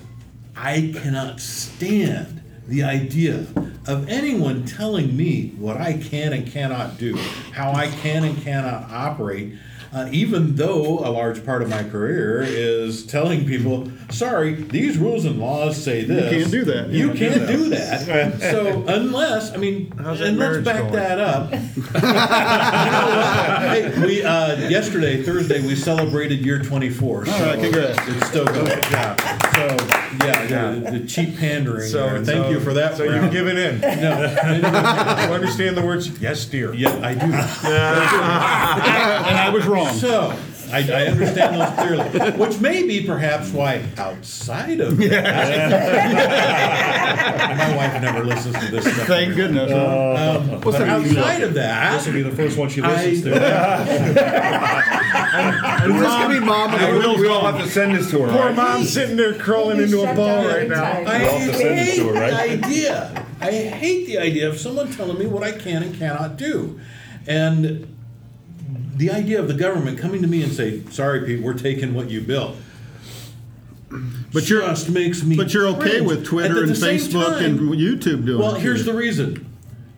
I 0.56 0.94
cannot 1.02 1.40
stand 1.40 2.42
the 2.68 2.84
idea 2.84 3.46
of 3.88 4.08
anyone 4.10 4.66
telling 4.66 5.16
me 5.16 5.50
what 5.58 5.78
I 5.78 5.94
can 5.94 6.34
and 6.34 6.50
cannot 6.50 6.98
do, 6.98 7.16
how 7.54 7.72
I 7.72 7.88
can 7.88 8.24
and 8.24 8.42
cannot 8.42 8.90
operate. 8.90 9.54
Uh, 9.94 10.10
even 10.12 10.56
though 10.56 11.00
a 11.00 11.10
large 11.12 11.46
part 11.46 11.62
of 11.62 11.70
my 11.70 11.84
career 11.84 12.42
is 12.42 13.06
telling 13.06 13.46
people, 13.46 13.92
sorry, 14.10 14.56
these 14.56 14.98
rules 14.98 15.26
and 15.26 15.40
laws 15.40 15.82
say 15.82 16.04
this. 16.04 16.32
You 16.32 16.40
can't 16.40 16.52
do 16.52 16.66
that. 16.66 16.90
You 16.90 17.14
Yeah. 17.14 17.30
can't 17.30 17.48
do 17.48 17.70
that. 17.70 18.40
so 18.42 18.84
unless, 18.88 19.54
I 19.54 19.58
mean, 19.58 19.92
and 19.98 20.38
let's 20.38 20.58
back 20.66 20.80
going? 20.82 20.94
that 20.94 21.20
up. 21.20 21.52
you 21.52 21.58
know 21.58 23.18
what? 23.18 23.62
Hey, 23.62 24.06
we 24.06 24.24
uh, 24.24 24.70
yesterday, 24.70 25.24
Thursday, 25.24 25.62
we 25.66 25.76
celebrated 25.76 26.40
year 26.46 26.60
24. 26.60 27.26
So 27.26 27.32
All 27.34 27.40
right, 27.42 27.60
congrats. 27.60 28.00
It's 28.08 28.28
still 28.28 28.46
going. 28.46 28.68
Yeah. 28.68 29.16
So 29.54 29.68
yeah, 30.26 30.46
the, 30.76 31.00
the 31.00 31.08
cheap 31.08 31.38
pandering. 31.38 31.92
there. 31.92 32.24
Thank 32.24 32.46
so- 32.46 32.50
you 32.52 32.60
for 32.60 32.74
that. 32.74 32.98
So 32.98 33.04
you've 33.04 33.14
Brown. 33.14 33.32
given 33.32 33.58
in. 33.58 33.82
No, 34.04 34.20
You 34.22 35.34
understand 35.34 35.78
the 35.78 35.86
words? 35.86 36.10
Yes, 36.20 36.46
dear. 36.46 36.74
yeah, 36.74 36.90
I 37.02 37.14
do. 37.14 37.26
and 37.26 37.34
I 39.38 39.50
was 39.54 39.66
wrong. 39.66 39.94
So. 39.94 40.38
I, 40.74 40.80
I 40.92 41.06
understand 41.08 41.56
those 41.56 41.70
clearly, 41.78 42.32
which 42.46 42.60
may 42.60 42.84
be 42.88 43.06
perhaps 43.06 43.52
why 43.52 43.84
outside 43.98 44.80
of 44.80 44.98
that, 44.98 46.10
my 47.58 47.76
wife 47.76 48.02
never 48.02 48.24
listens 48.26 48.58
to 48.60 48.72
this 48.72 48.84
stuff. 48.92 49.08
Thank 49.08 49.36
goodness. 49.36 49.72
huh? 49.72 50.40
Um, 50.54 50.60
but 50.62 50.82
outside 50.82 51.44
of 51.44 51.54
that, 51.54 51.94
This 51.98 52.08
will 52.08 52.14
be 52.14 52.24
the 52.24 52.32
first 52.36 52.58
one 52.58 52.70
she 52.70 52.82
I- 52.82 52.96
listens 52.96 53.22
to. 53.24 53.34
Is 55.34 55.94
this 55.94 56.02
gonna 56.08 56.40
be 56.40 56.46
mom? 56.46 56.72
I 56.72 56.92
will 56.92 57.18
We 57.18 57.28
all 57.28 57.46
have 57.52 57.62
to 57.64 57.70
send 57.70 57.96
this 57.96 58.10
to 58.12 58.22
her. 58.24 58.32
Poor 58.32 58.46
right? 58.48 58.56
mom's 58.56 58.92
sitting 58.92 59.18
there 59.18 59.34
crawling 59.34 59.82
into 59.82 60.02
a 60.02 60.14
ball 60.16 60.46
right 60.46 60.68
now. 60.68 61.04
I 61.06 61.20
hate 61.20 62.02
the 62.02 62.34
idea. 62.34 63.26
I 63.42 63.52
hate 63.52 64.08
the 64.08 64.18
idea 64.20 64.48
of 64.50 64.60
someone 64.60 64.92
telling 64.92 65.18
me 65.20 65.26
what 65.26 65.44
I 65.44 65.52
can 65.52 65.84
and 65.84 65.96
cannot 65.98 66.38
do. 66.38 66.80
And 67.28 67.93
the 68.96 69.10
idea 69.12 69.40
of 69.40 69.48
the 69.48 69.54
government 69.54 69.98
coming 69.98 70.22
to 70.22 70.28
me 70.28 70.44
and 70.44 70.52
say, 70.54 70.82
"Sorry, 70.92 71.26
Pete, 71.26 71.42
we're 71.42 71.54
taking 71.54 71.94
what 71.94 72.10
you 72.10 72.22
built," 72.22 72.56
But 74.34 74.50
you're- 74.50 74.66
just 74.66 74.90
makes 74.90 75.24
me. 75.24 75.36
But 75.36 75.54
you're 75.54 75.68
okay 75.68 75.90
cringe. 75.98 76.08
with 76.08 76.26
Twitter 76.26 76.58
at 76.58 76.64
and 76.64 76.70
the 76.72 76.76
same 76.76 77.00
Facebook 77.00 77.44
and 77.44 77.60
YouTube 77.60 78.26
doing 78.26 78.38
that. 78.38 78.38
Well, 78.40 78.56
it. 78.56 78.62
here's 78.62 78.86
too. 78.86 78.92
the 78.92 78.98
reason: 78.98 79.46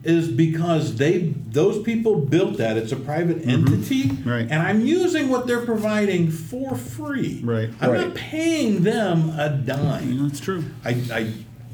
is 0.04 0.28
because 0.28 0.96
they 0.98 1.34
those 1.52 1.82
people 1.82 2.20
built 2.20 2.58
that. 2.58 2.76
It's 2.78 2.91
a 2.91 2.98
private 2.98 3.48
entity, 3.48 4.04
Mm-hmm. 4.10 4.30
Right. 4.30 4.48
And 4.50 4.62
I'm 4.62 4.86
using 4.86 5.30
what 5.30 5.48
they're 5.48 5.66
providing 5.66 6.30
for 6.30 6.76
free. 6.76 7.39
Right. 7.43 7.70
I'm 7.80 7.91
Right. 7.91 8.02
not 8.08 8.16
paying 8.16 8.84
them 8.84 9.30
a 9.38 9.50
dime. 9.50 10.12
Yeah, 10.12 10.24
that's 10.24 10.41
true. 10.41 10.66
I, 10.84 10.89
I, 11.12 11.28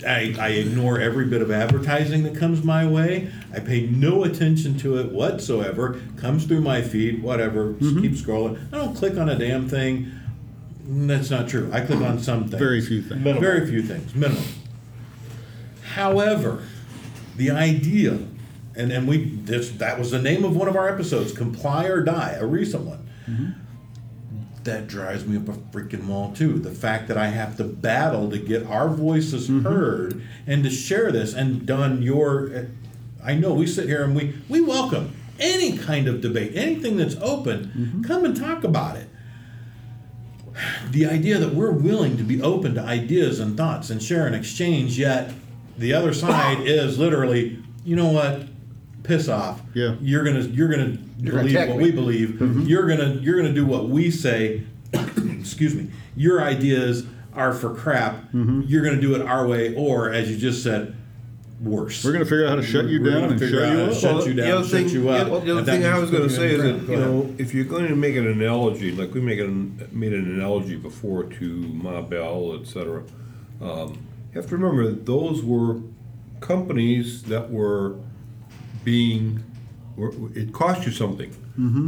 I, 0.03 0.35
I 0.39 0.49
ignore 0.49 0.99
every 0.99 1.25
bit 1.25 1.41
of 1.41 1.51
advertising 1.51 2.23
that 2.23 2.35
comes 2.35 2.63
my 2.63 2.85
way. 2.87 3.29
I 3.53 3.59
pay 3.59 3.87
no 3.87 4.23
attention 4.23 4.77
to 4.79 4.97
it 4.97 5.11
whatsoever. 5.11 5.99
Comes 6.17 6.45
through 6.45 6.61
my 6.61 6.81
feed, 6.81 7.21
whatever. 7.21 7.73
Just 7.73 7.95
Mm-hmm. 7.95 8.01
keep 8.01 8.11
scrolling. 8.13 8.59
I 8.73 8.77
don't 8.77 8.95
click 8.95 9.17
on 9.17 9.29
a 9.29 9.37
damn 9.37 9.67
thing. 9.69 10.11
That's 10.87 11.29
not 11.29 11.47
true. 11.47 11.69
I 11.71 11.81
click 11.81 12.01
on 12.01 12.19
some 12.19 12.43
things. 12.47 12.55
Very 12.59 12.81
few 12.81 13.01
things. 13.01 13.21
Minimum. 13.23 13.41
Very 13.41 13.67
few 13.67 13.81
things, 13.83 14.13
minimum. 14.15 14.43
However, 15.93 16.63
the 17.37 17.51
idea, 17.51 18.17
and, 18.75 18.91
and 18.91 19.07
we 19.07 19.25
this 19.35 19.69
that 19.71 19.99
was 19.99 20.11
the 20.11 20.21
name 20.21 20.43
of 20.43 20.55
one 20.55 20.67
of 20.67 20.75
our 20.75 20.89
episodes, 20.89 21.31
Comply 21.33 21.85
or 21.85 22.01
Die, 22.01 22.37
a 22.39 22.45
recent 22.45 22.83
one. 22.85 23.07
That 24.63 24.87
drives 24.87 25.25
me 25.25 25.37
up 25.37 25.49
a 25.49 25.53
freaking 25.53 26.05
wall 26.05 26.33
too. 26.33 26.59
The 26.59 26.71
fact 26.71 27.07
that 27.07 27.17
I 27.17 27.27
have 27.27 27.57
to 27.57 27.63
battle 27.63 28.29
to 28.29 28.37
get 28.37 28.65
our 28.67 28.89
voices 28.89 29.49
mm-hmm. 29.49 29.63
heard 29.63 30.21
and 30.45 30.63
to 30.63 30.69
share 30.69 31.11
this 31.11 31.33
and 31.33 31.65
done 31.65 32.01
your 32.01 32.55
uh, 32.55 32.65
I 33.23 33.35
know 33.35 33.53
we 33.53 33.67
sit 33.67 33.87
here 33.87 34.03
and 34.03 34.15
we 34.15 34.35
we 34.49 34.61
welcome 34.61 35.15
any 35.39 35.77
kind 35.77 36.07
of 36.07 36.21
debate, 36.21 36.51
anything 36.55 36.97
that's 36.97 37.15
open, 37.15 37.71
mm-hmm. 37.75 38.01
come 38.03 38.25
and 38.25 38.35
talk 38.35 38.63
about 38.63 38.97
it 38.97 39.07
the 40.91 41.05
idea 41.05 41.37
that 41.37 41.53
we're 41.53 41.71
willing 41.71 42.17
to 42.17 42.23
be 42.23 42.41
open 42.41 42.75
to 42.75 42.81
ideas 42.81 43.39
and 43.39 43.55
thoughts 43.55 43.89
and 43.89 44.01
share 44.01 44.25
and 44.25 44.35
exchange, 44.35 44.97
yet 44.97 45.33
the 45.77 45.93
other 45.93 46.13
side 46.13 46.59
is 46.67 46.99
literally, 46.99 47.63
you 47.83 47.95
know 47.95 48.09
what, 48.09 48.43
piss 49.03 49.27
off. 49.27 49.61
Yeah. 49.73 49.95
You're 50.01 50.23
gonna 50.23 50.41
you're 50.41 50.69
gonna 50.69 50.97
You're 51.21 51.35
believe 51.43 51.55
what 51.69 51.77
me. 51.77 51.83
we 51.83 51.91
believe. 51.91 52.67
You're 52.67 52.87
gonna 52.87 53.13
you're 53.21 53.37
gonna 53.41 53.53
do 53.53 53.65
what 53.65 53.89
we 53.89 54.09
say. 54.11 54.63
excuse 55.39 55.75
me. 55.75 55.89
Your 56.15 56.41
ideas 56.43 57.05
are 57.33 57.53
for 57.53 57.73
crap. 57.73 58.25
You're 58.33 58.83
gonna 58.83 58.99
do 59.01 59.15
it 59.15 59.21
our 59.21 59.47
way, 59.47 59.73
or 59.75 60.11
as 60.11 60.29
you 60.31 60.37
just 60.37 60.63
said, 60.63 60.95
worse. 61.61 62.03
We're 62.03 62.11
going 62.13 62.23
to 62.23 62.29
figure 62.29 62.45
out 62.45 62.49
how 62.49 62.55
to 62.55 62.63
shut 62.63 62.85
you 62.87 62.99
We're 63.03 63.11
down 63.11 63.23
and 63.31 63.39
shut 63.39 63.53
out 63.53 63.71
you 63.71 63.77
how 63.77 63.91
up. 63.91 63.93
shut 63.93 64.15
Well, 64.15 64.27
you 64.27 64.33
the 64.33 64.41
down, 64.41 64.51
other 64.57 64.63
shut 64.63 64.71
thing- 64.71 64.89
you 64.89 65.09
up. 65.09 65.27
yeah, 65.27 65.31
well, 65.31 65.39
the 65.41 65.51
other 65.51 65.63
thing 65.63 65.85
I 65.85 65.99
was 65.99 66.09
going 66.09 66.23
to 66.23 66.29
say 66.29 66.47
is 66.55 66.63
that 66.63 66.69
prison. 66.79 66.81
you 66.81 66.87
Go 66.87 66.93
ahead. 66.95 67.07
know 67.07 67.35
if 67.37 67.53
you're 67.53 67.65
going 67.65 67.87
to 67.87 67.95
make 67.95 68.15
an 68.15 68.25
analogy, 68.27 68.91
like 68.91 69.13
we 69.13 69.21
make 69.21 69.37
an 69.39 69.87
made 69.91 70.11
an 70.13 70.25
analogy 70.25 70.75
before 70.75 71.25
to 71.25 71.45
Ma 71.45 72.01
Bell, 72.01 72.57
et 72.59 72.65
cetera, 72.65 73.03
um, 73.61 73.89
you 74.33 74.41
have 74.41 74.47
to 74.49 74.57
remember 74.57 74.89
that 74.89 75.05
those 75.05 75.43
were 75.43 75.81
companies 76.39 77.21
that 77.23 77.51
were 77.51 77.95
being. 78.83 79.43
Were, 79.95 80.13
it 80.33 80.53
cost 80.53 80.85
you 80.85 80.91
something. 80.91 81.35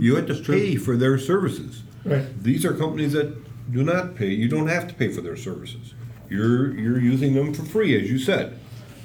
You 0.01 0.15
had 0.15 0.27
to 0.27 0.35
pay 0.35 0.75
for 0.75 0.95
their 0.97 1.17
services. 1.17 1.83
Right. 2.05 2.43
These 2.43 2.65
are 2.65 2.73
companies 2.73 3.13
that 3.13 3.35
do 3.71 3.83
not 3.83 4.15
pay. 4.15 4.27
You 4.27 4.49
don't 4.49 4.67
have 4.67 4.87
to 4.89 4.93
pay 4.93 5.09
for 5.09 5.21
their 5.21 5.37
services. 5.37 5.93
You're 6.29 6.73
you're 6.75 6.99
using 6.99 7.33
them 7.33 7.53
for 7.53 7.63
free, 7.63 7.95
as 8.01 8.09
you 8.09 8.19
said. 8.19 8.59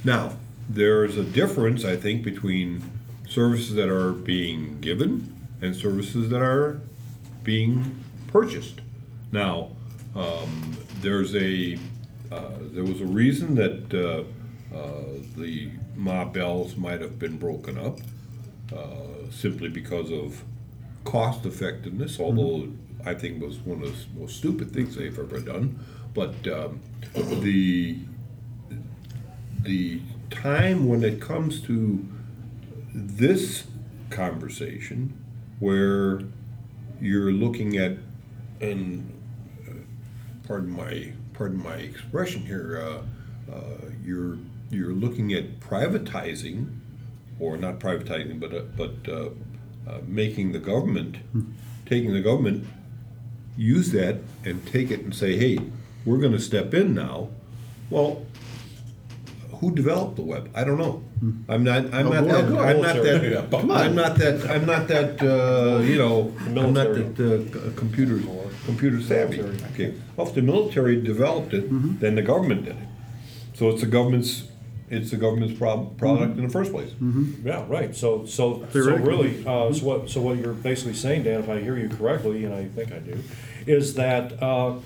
Now, 0.04 0.36
there's 0.68 1.16
a 1.16 1.24
difference, 1.24 1.84
I 1.84 1.96
think, 1.96 2.22
between 2.22 2.82
services 3.28 3.74
that 3.74 3.88
are 3.88 4.12
being 4.12 4.80
given 4.80 5.34
and 5.60 5.74
services 5.74 6.30
that 6.30 6.42
are 6.42 6.80
being 7.42 8.04
purchased. 8.28 8.80
Now, 9.32 9.70
um, 10.14 10.76
there's 11.00 11.34
a 11.34 11.78
uh, 12.30 12.50
there 12.60 12.84
was 12.84 13.00
a 13.00 13.06
reason 13.06 13.54
that 13.54 13.94
uh, 13.94 14.76
uh, 14.76 15.02
the 15.36 15.70
Ma 15.96 16.24
Bells 16.24 16.76
might 16.76 17.00
have 17.00 17.18
been 17.18 17.38
broken 17.38 17.78
up 17.78 17.98
uh, 18.74 19.30
simply 19.30 19.68
because 19.68 20.10
of 20.10 20.44
cost 21.04 21.46
effectiveness, 21.46 22.20
although 22.20 22.68
I 23.04 23.14
think 23.14 23.42
was 23.42 23.58
one 23.58 23.82
of 23.82 23.90
the 23.90 24.20
most 24.20 24.36
stupid 24.36 24.72
things 24.72 24.96
they've 24.96 25.18
ever 25.18 25.40
done. 25.40 25.78
But 26.14 26.46
um, 26.48 26.80
the 27.14 27.98
the 29.62 30.00
time 30.30 30.88
when 30.88 31.02
it 31.04 31.20
comes 31.20 31.60
to 31.62 32.06
this 32.94 33.64
conversation, 34.10 35.16
where 35.60 36.20
you're 37.00 37.32
looking 37.32 37.76
at, 37.76 37.98
and 38.60 39.12
uh, 39.66 39.72
pardon 40.46 40.70
my 40.70 41.12
pardon 41.32 41.62
my 41.62 41.76
expression 41.76 42.44
here, 42.44 42.82
uh, 42.82 43.52
uh, 43.54 43.90
you're 44.04 44.38
you're 44.70 44.92
looking 44.92 45.32
at 45.32 45.60
privatizing, 45.60 46.77
or 47.40 47.56
not 47.56 47.78
privatizing, 47.78 48.40
but 48.40 48.54
uh, 48.54 48.62
but 48.76 48.94
uh, 49.08 49.30
uh, 49.88 50.00
making 50.06 50.52
the 50.52 50.58
government, 50.58 51.16
taking 51.86 52.12
the 52.12 52.20
government, 52.20 52.66
use 53.56 53.92
that 53.92 54.16
and 54.44 54.66
take 54.66 54.90
it 54.90 55.00
and 55.00 55.14
say, 55.14 55.36
hey, 55.36 55.58
we're 56.04 56.18
going 56.18 56.32
to 56.32 56.40
step 56.40 56.74
in 56.74 56.94
now. 56.94 57.28
Well, 57.90 58.26
who 59.60 59.74
developed 59.74 60.16
the 60.16 60.22
web? 60.22 60.50
I 60.54 60.62
don't 60.62 60.78
know. 60.78 61.02
I'm 61.48 61.64
not. 61.64 61.92
I'm 61.92 62.10
not 62.10 62.24
that. 62.26 62.44
I'm 62.44 62.80
not 62.80 63.02
that. 63.02 63.48
Come 63.50 63.70
I'm 63.72 63.94
not 63.94 64.16
that. 64.16 64.48
I'm 64.48 64.66
not 64.66 64.86
that. 64.88 65.20
Uh, 65.20 65.80
you 65.82 65.98
know. 65.98 66.32
I'm 66.40 66.72
not 66.72 66.94
that 66.94 67.18
uh, 67.18 67.72
computer 67.76 68.20
computer 68.66 69.00
savvy. 69.00 69.40
Okay. 69.72 69.94
Well, 70.16 70.28
if 70.28 70.34
the 70.34 70.42
military 70.42 71.00
developed 71.00 71.54
it, 71.54 71.68
then 72.00 72.14
the 72.14 72.22
government 72.22 72.66
did 72.66 72.76
it. 72.76 72.88
So 73.54 73.70
it's 73.70 73.80
the 73.80 73.86
government's. 73.86 74.44
It's 74.90 75.10
the 75.10 75.16
government's 75.16 75.58
prob- 75.58 75.96
product 75.98 76.36
in 76.38 76.44
the 76.44 76.48
first 76.52 76.72
place. 76.72 76.92
Yeah, 77.44 77.64
right. 77.68 77.94
So, 77.94 78.24
so, 78.26 78.60
so 78.60 78.66
Theoretically. 78.66 79.08
really, 79.08 79.46
uh, 79.46 79.72
so 79.72 79.84
what, 79.86 80.10
so 80.10 80.20
what 80.20 80.38
you're 80.38 80.54
basically 80.54 80.94
saying, 80.94 81.24
Dan, 81.24 81.40
if 81.40 81.48
I 81.48 81.60
hear 81.60 81.76
you 81.76 81.88
correctly, 81.88 82.44
and 82.44 82.54
I 82.54 82.64
think 82.66 82.92
I 82.92 82.98
do, 82.98 83.22
is 83.66 83.94
that, 83.94 84.42
uh, 84.42 84.76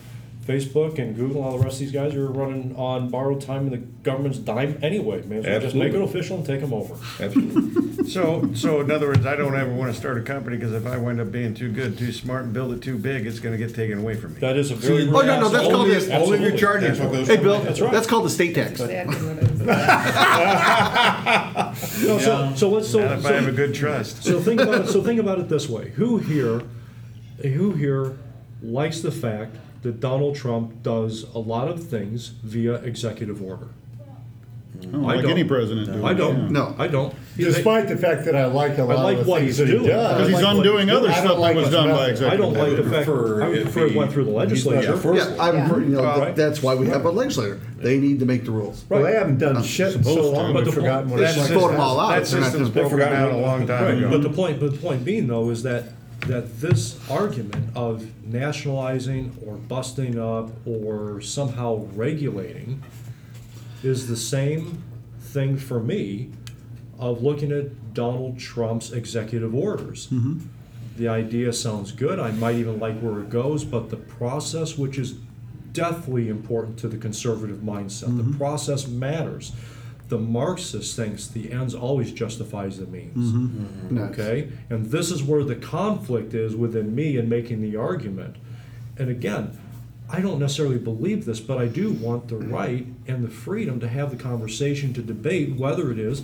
Facebook 0.43 0.99
and 0.99 1.15
Google, 1.15 1.37
and 1.37 1.45
all 1.47 1.57
the 1.59 1.65
rest 1.65 1.77
of 1.77 1.81
these 1.81 1.93
guys 1.93 2.15
are 2.17 2.27
running 2.27 2.75
on 2.77 3.09
borrowed 3.11 3.41
time 3.41 3.63
and 3.63 3.73
the 3.73 3.77
government's 3.79 4.39
dime 4.39 4.77
anyway. 4.83 5.23
May 5.23 5.39
as 5.39 5.47
well 5.47 5.61
just 5.61 5.77
make 5.77 5.95
it 5.95 6.03
official 6.03 6.37
and 6.37 6.45
take 6.45 6.61
them 6.61 6.75
over. 6.75 6.95
Absolutely. 7.21 8.11
So, 8.11 8.51
so 8.55 8.81
in 8.81 8.91
other 8.91 9.07
words, 9.07 9.25
I 9.25 9.37
don't 9.37 9.55
ever 9.55 9.73
want 9.73 9.93
to 9.95 9.99
start 9.99 10.19
a 10.19 10.23
company 10.23 10.57
because 10.57 10.73
if 10.73 10.85
I 10.87 10.97
wind 10.97 11.21
up 11.21 11.31
being 11.31 11.55
too 11.55 11.71
good, 11.71 11.97
too 11.97 12.13
smart, 12.13 12.45
and 12.45 12.53
build 12.53 12.73
it 12.73 12.83
too 12.83 12.99
big, 12.99 13.25
it's 13.27 13.39
going 13.39 13.57
to 13.57 13.65
get 13.67 13.75
taken 13.77 13.99
away 13.99 14.17
from 14.17 14.35
me. 14.35 14.41
That 14.41 14.57
is 14.57 14.73
a 14.73 14.75
very. 14.75 15.07
Oh, 15.09 15.21
no, 15.21 15.41
no, 15.41 15.49
that's 15.49 15.69
called 15.69 15.89
Absolutely. 15.91 16.09
the- 16.09 16.17
Only 16.19 16.37
if 16.39 16.43
you're 16.43 16.59
charging 16.59 16.89
That's 16.89 17.01
what 17.01 17.13
goes 17.13 17.29
Hey. 17.29 17.37
Bill, 17.37 17.61
That's 17.61 17.81
right. 17.81 17.93
that's 17.93 18.07
called 18.09 18.25
the 18.25 18.31
state 18.31 18.55
tax. 18.57 18.81
Exactly 18.81 19.15
what 19.17 19.37
it 19.39 19.45
is. 19.45 19.63
No, 22.03 22.19
so, 22.19 22.53
so 22.57 22.69
let's, 22.69 22.89
so. 22.91 23.01
Not 23.01 23.19
if 23.19 23.23
so- 23.23 23.29
I 23.29 23.33
have 23.33 23.49
a 23.49 23.53
good 23.53 23.75
trust. 23.75 24.25
So 24.25 24.41
think 24.41 24.61
about 24.61 24.83
it. 24.83 24.89
So 24.89 25.03
think 25.03 25.21
about 25.21 25.39
it 25.39 25.49
this 25.49 25.69
way: 25.69 25.91
Who 25.97 26.19
here, 26.19 26.63
who 27.43 27.73
here, 27.73 28.17
likes 28.63 29.01
the 29.01 29.13
fact 29.13 29.57
that 29.83 30.01
Donald 30.01 30.37
Trump 30.37 30.83
does 30.83 31.25
a 31.35 31.39
lot 31.39 31.69
of 31.69 31.83
things 31.85 32.29
via 32.45 32.75
executive 32.77 33.43
order? 33.43 33.69
Oh, 34.93 35.05
I 35.07 35.15
like 35.15 35.23
don't. 35.23 35.31
any 35.33 35.45
president. 35.45 35.87
doing 35.87 36.05
I 36.05 36.13
don't. 36.15 36.37
yeah. 36.45 36.49
No. 36.49 36.75
I 36.79 36.89
don't. 36.89 37.15
Despite 37.37 37.89
the 37.89 37.97
fact 37.97 38.25
that 38.25 38.35
I 38.35 38.47
like 38.47 38.79
a 38.79 38.85
lot 38.85 39.05
like 39.05 39.19
of 39.19 39.27
the 39.27 39.31
what 39.31 39.43
he's 39.43 39.59
that 39.59 39.69
he 39.69 39.75
doing. 39.75 39.87
does. 39.87 40.15
Because 40.15 40.29
he's 40.29 40.39
I 40.39 40.43
like 40.43 40.57
undoing 40.57 40.91
other 40.91 41.09
I 41.09 41.13
don't 41.15 41.25
stuff 41.25 41.39
that 41.41 41.55
was 41.55 41.57
what's 41.57 41.71
done 41.71 41.89
by 41.91 42.07
executive. 42.09 42.33
I 42.33 42.37
don't 42.43 42.53
like 42.55 42.77
the 42.77 42.83
fact. 42.91 43.07
prefer 43.07 43.43
I 43.45 43.49
would 43.49 43.63
prefer 43.63 43.87
it 43.87 43.95
went 43.95 44.13
through 44.13 44.25
the 44.25 44.31
legislature. 44.31 44.97
first 44.97 45.31
Yeah, 45.31 45.43
I 45.43 45.51
prefer, 45.53 45.81
you 45.81 45.87
know, 45.91 46.03
Right. 46.03 46.35
that's 46.35 46.63
why 46.63 46.75
we 46.75 46.87
have 46.89 47.05
a 47.05 47.11
legislator. 47.11 47.61
They 47.79 47.99
need 47.99 48.19
to 48.21 48.27
make 48.27 48.45
the 48.45 48.51
rules. 48.51 48.85
Well, 48.89 49.03
they 49.05 49.13
haven't 49.13 49.39
done 49.39 49.63
shit 49.63 49.95
in 49.95 50.03
so 50.05 50.33
long, 50.33 50.53
But 50.53 50.65
we've 50.65 50.75
forgotten 50.75 51.11
what 51.11 51.19
They 51.19 51.27
it's 51.27 51.35
just 51.37 51.51
like. 51.51 51.61
vote 51.61 51.71
them 51.73 51.81
all 51.81 52.01
out. 52.01 52.09
That 52.19 52.25
They're 52.27 52.41
not 52.41 52.47
system's 52.51 52.71
gonna- 52.71 52.89
broken 52.89 53.13
a 53.31 53.39
long 53.39 53.67
time 53.67 53.99
ago. 53.99 54.11
but 54.11 54.23
the 54.23 54.31
point, 54.31 54.59
but 54.59 54.73
the 54.73 54.79
point 54.79 55.05
being 55.05 55.29
though 55.29 55.49
is 55.51 55.63
that 55.63 55.85
that 56.27 56.61
this 56.61 56.99
argument 57.11 57.77
of 57.77 58.07
nationalizing 58.25 59.37
or 59.45 59.57
busting 59.57 60.19
up 60.19 60.51
or 60.67 61.21
somehow 61.21 61.87
regulating 61.95 62.83
is 63.83 64.07
the 64.09 64.17
same 64.17 64.83
thing 65.19 65.57
for 65.57 65.81
me 65.81 66.31
of 66.99 67.23
looking 67.23 67.51
at 67.51 67.95
Donald 67.95 68.39
Trump's 68.39 68.93
executive 68.93 69.55
orders. 69.55 70.07
Mm-hmm. 70.07 70.39
The 70.97 71.09
idea 71.09 71.53
sounds 71.53 71.91
good. 71.91 72.21
I 72.21 72.31
might 72.33 72.57
even 72.57 72.79
like 72.79 73.01
where 73.01 73.21
it 73.21 73.29
goes, 73.29 73.65
but 73.65 73.91
the 73.91 73.97
process, 73.97 74.79
which 74.79 74.99
is 74.99 75.15
deathly 75.73 76.29
important 76.29 76.79
to 76.81 76.89
the 76.89 76.99
conservative 76.99 77.59
mindset, 77.59 78.17
the 78.17 78.23
mm-hmm. 78.23 78.37
process 78.37 78.87
matters. 78.87 79.53
The 80.09 80.19
Marxist 80.19 80.95
thinks 80.95 81.27
the 81.27 81.53
ends 81.53 81.75
always 81.75 82.13
justifies 82.13 82.79
the 82.79 82.87
means. 82.87 83.33
Mm-hmm. 83.33 83.47
Mm-hmm. 83.47 83.87
Mm-hmm. 83.87 83.95
Nice. 83.97 84.19
Okay? 84.19 84.53
And 84.71 84.87
this 84.87 85.11
is 85.11 85.23
where 85.23 85.45
the 85.45 85.57
conflict 85.57 86.35
is 86.35 86.55
within 86.55 86.95
me 86.95 87.17
in 87.17 87.29
making 87.29 87.63
the 87.63 87.77
argument. 87.77 88.37
And 88.99 89.09
again, 89.09 89.59
I 90.11 90.21
don't 90.21 90.39
necessarily 90.39 90.79
believe 90.79 91.25
this, 91.25 91.41
but 91.41 91.57
I 91.57 91.67
do 91.67 91.91
want 91.93 92.29
the 92.29 92.37
right 92.37 92.87
and 93.09 93.25
the 93.25 93.31
freedom 93.31 93.81
to 93.81 93.89
have 93.89 94.11
the 94.11 94.23
conversation 94.23 94.93
to 94.95 95.03
debate 95.03 95.57
whether 95.57 95.91
it 95.91 95.99
is 95.99 96.23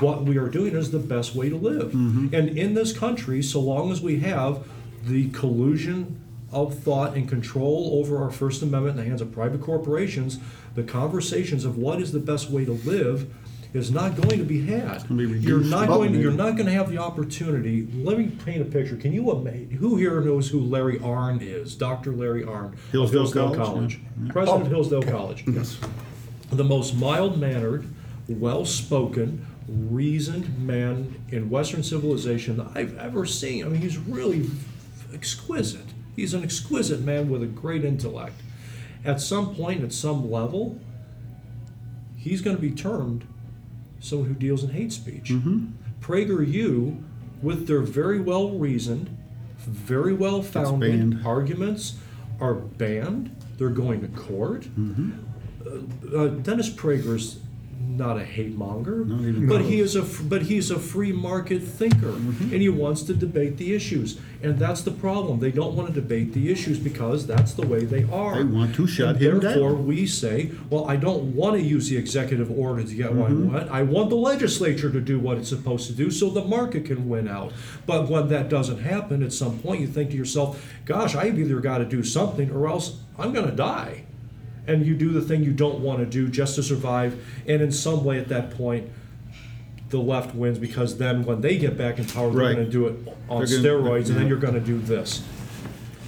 what 0.00 0.24
we 0.24 0.36
are 0.36 0.48
doing 0.48 0.74
is 0.74 0.90
the 0.90 0.98
best 0.98 1.34
way 1.34 1.48
to 1.48 1.56
live. 1.56 1.92
And 1.94 2.32
in 2.32 2.74
this 2.74 2.96
country, 2.96 3.42
so 3.42 3.60
long 3.60 3.92
as 3.92 4.00
we 4.00 4.20
have 4.20 4.66
the 5.04 5.30
collusion 5.30 6.20
of 6.52 6.78
thought 6.78 7.16
and 7.16 7.28
control 7.28 7.98
over 8.00 8.22
our 8.22 8.30
First 8.30 8.62
Amendment 8.62 8.98
in 8.98 9.04
the 9.04 9.08
hands 9.08 9.20
of 9.20 9.32
private 9.32 9.60
corporations, 9.60 10.38
the 10.74 10.82
conversations 10.82 11.64
of 11.64 11.76
what 11.76 12.00
is 12.00 12.12
the 12.12 12.20
best 12.20 12.50
way 12.50 12.64
to 12.64 12.72
live 12.72 13.32
is 13.74 13.90
not 13.90 14.16
going 14.16 14.38
to 14.38 14.44
be 14.44 14.66
had. 14.66 15.06
be 15.08 15.24
You're 15.24 15.60
not 15.60 15.88
going 15.88 16.12
to, 16.12 16.18
you're 16.18 16.32
not 16.32 16.56
going 16.56 16.66
to 16.66 16.72
have 16.72 16.88
the 16.88 16.98
opportunity. 16.98 17.86
Let 17.94 18.18
me 18.18 18.28
paint 18.28 18.62
a 18.62 18.64
picture. 18.64 18.96
Can 18.96 19.12
you 19.12 19.30
imagine 19.32 19.70
who 19.70 19.96
here 19.96 20.20
knows 20.20 20.48
who 20.48 20.60
Larry 20.60 20.98
Arnn 20.98 21.42
is? 21.42 21.74
Dr. 21.74 22.12
Larry 22.12 22.42
Arnn 22.44 22.72
of 22.72 23.10
Hillsdale 23.10 23.54
College, 23.54 24.00
President 24.28 24.62
of 24.62 24.68
oh. 24.68 24.70
Hillsdale 24.70 25.02
College. 25.02 25.44
Yes. 25.46 25.78
The 26.50 26.64
most 26.64 26.94
mild 26.94 27.38
mannered, 27.38 27.86
well 28.28 28.64
spoken, 28.64 29.44
reasoned 29.68 30.58
man 30.58 31.22
in 31.28 31.50
Western 31.50 31.82
civilization 31.82 32.56
that 32.58 32.68
I've 32.74 32.96
ever 32.98 33.26
seen. 33.26 33.64
I 33.64 33.68
mean, 33.68 33.80
he's 33.80 33.98
really 33.98 34.48
exquisite. 35.12 35.85
He's 36.16 36.32
an 36.34 36.42
exquisite 36.42 37.02
man 37.02 37.28
with 37.30 37.42
a 37.42 37.46
great 37.46 37.84
intellect. 37.84 38.40
At 39.04 39.20
some 39.20 39.54
point, 39.54 39.84
at 39.84 39.92
some 39.92 40.30
level, 40.30 40.80
he's 42.16 42.40
going 42.40 42.56
to 42.56 42.62
be 42.62 42.72
termed 42.72 43.26
someone 44.00 44.28
who 44.28 44.34
deals 44.34 44.64
in 44.64 44.70
hate 44.70 44.92
speech. 44.92 45.30
PragerU, 46.00 47.02
with 47.42 47.66
their 47.66 47.80
very 47.82 48.18
well 48.20 48.50
reasoned, 48.50 49.16
very 49.58 50.14
well 50.14 50.42
founded 50.42 51.24
arguments, 51.26 51.94
are 52.40 52.54
banned. 52.54 53.34
They're 53.58 53.68
going 53.68 54.00
to 54.00 54.08
court. 54.08 54.66
Uh, 55.66 56.16
uh, 56.16 56.28
Dennis 56.28 56.70
Prager's 56.70 57.38
not 57.88 58.18
a 58.18 58.24
hate 58.24 58.54
monger, 58.56 59.04
but 59.04 59.62
he 59.62 59.80
is 59.80 59.96
a 59.96 60.02
but 60.24 60.42
he's 60.42 60.70
a 60.70 60.78
free 60.78 61.12
market 61.12 61.62
thinker, 61.62 62.10
and 62.10 62.52
he 62.52 62.68
wants 62.68 63.02
to 63.04 63.14
debate 63.14 63.56
the 63.56 63.74
issues. 63.74 64.18
And 64.42 64.58
that's 64.58 64.82
the 64.82 64.90
problem. 64.90 65.40
They 65.40 65.50
don't 65.50 65.74
want 65.74 65.88
to 65.88 65.94
debate 66.00 66.32
the 66.32 66.52
issues 66.52 66.78
because 66.78 67.26
that's 67.26 67.54
the 67.54 67.66
way 67.66 67.84
they 67.84 68.04
are. 68.04 68.36
They 68.36 68.44
want 68.44 68.74
to 68.76 68.86
shut 68.86 69.16
And 69.16 69.18
him 69.20 69.40
Therefore, 69.40 69.70
down. 69.72 69.86
we 69.86 70.06
say, 70.06 70.52
well, 70.70 70.88
I 70.88 70.96
don't 70.96 71.34
want 71.34 71.56
to 71.56 71.62
use 71.62 71.88
the 71.88 71.96
executive 71.96 72.50
order 72.50 72.84
to 72.84 72.94
get 72.94 73.12
what 73.12 73.30
Mm-hmm. 73.30 73.56
I 73.56 73.58
want. 73.58 73.70
I 73.70 73.82
want 73.82 74.10
the 74.10 74.16
legislature 74.16 74.90
to 74.90 75.00
do 75.00 75.18
what 75.18 75.38
it's 75.38 75.48
supposed 75.48 75.86
to 75.88 75.92
do 75.94 76.10
so 76.10 76.30
the 76.30 76.44
market 76.44 76.84
can 76.84 77.08
win 77.08 77.26
out. 77.28 77.52
But 77.86 78.08
when 78.08 78.28
that 78.28 78.48
doesn't 78.48 78.78
happen, 78.80 79.22
at 79.22 79.32
some 79.32 79.58
point 79.58 79.80
you 79.80 79.86
think 79.88 80.10
to 80.10 80.16
yourself, 80.16 80.62
gosh, 80.84 81.14
I've 81.16 81.38
either 81.38 81.58
got 81.60 81.78
to 81.78 81.84
do 81.84 82.02
something 82.04 82.50
or 82.50 82.68
else 82.68 82.98
I'm 83.18 83.32
going 83.32 83.46
to 83.50 83.56
die. 83.56 84.04
And 84.68 84.84
you 84.84 84.94
do 84.94 85.12
the 85.12 85.20
thing 85.20 85.44
you 85.44 85.52
don't 85.52 85.80
want 85.80 86.00
to 86.00 86.06
do 86.06 86.28
just 86.28 86.56
to 86.56 86.62
survive. 86.62 87.22
And 87.46 87.62
in 87.62 87.70
some 87.72 88.04
way, 88.04 88.18
at 88.18 88.28
that 88.28 88.50
point, 88.50 88.88
the 89.90 89.98
left 89.98 90.34
wins 90.34 90.58
because 90.58 90.98
then 90.98 91.24
when 91.24 91.40
they 91.40 91.56
get 91.58 91.78
back 91.78 91.98
in 91.98 92.04
power, 92.04 92.30
they're 92.30 92.40
Right. 92.46 92.54
going 92.56 92.66
to 92.66 92.72
do 92.72 92.86
it 92.88 92.94
on 93.28 93.44
They're 93.44 93.62
gonna- 93.62 93.68
steroids, 93.68 94.06
and 94.08 94.16
then 94.16 94.22
yeah. 94.22 94.28
you're 94.30 94.38
going 94.38 94.54
to 94.54 94.60
do 94.60 94.78
this. 94.80 95.22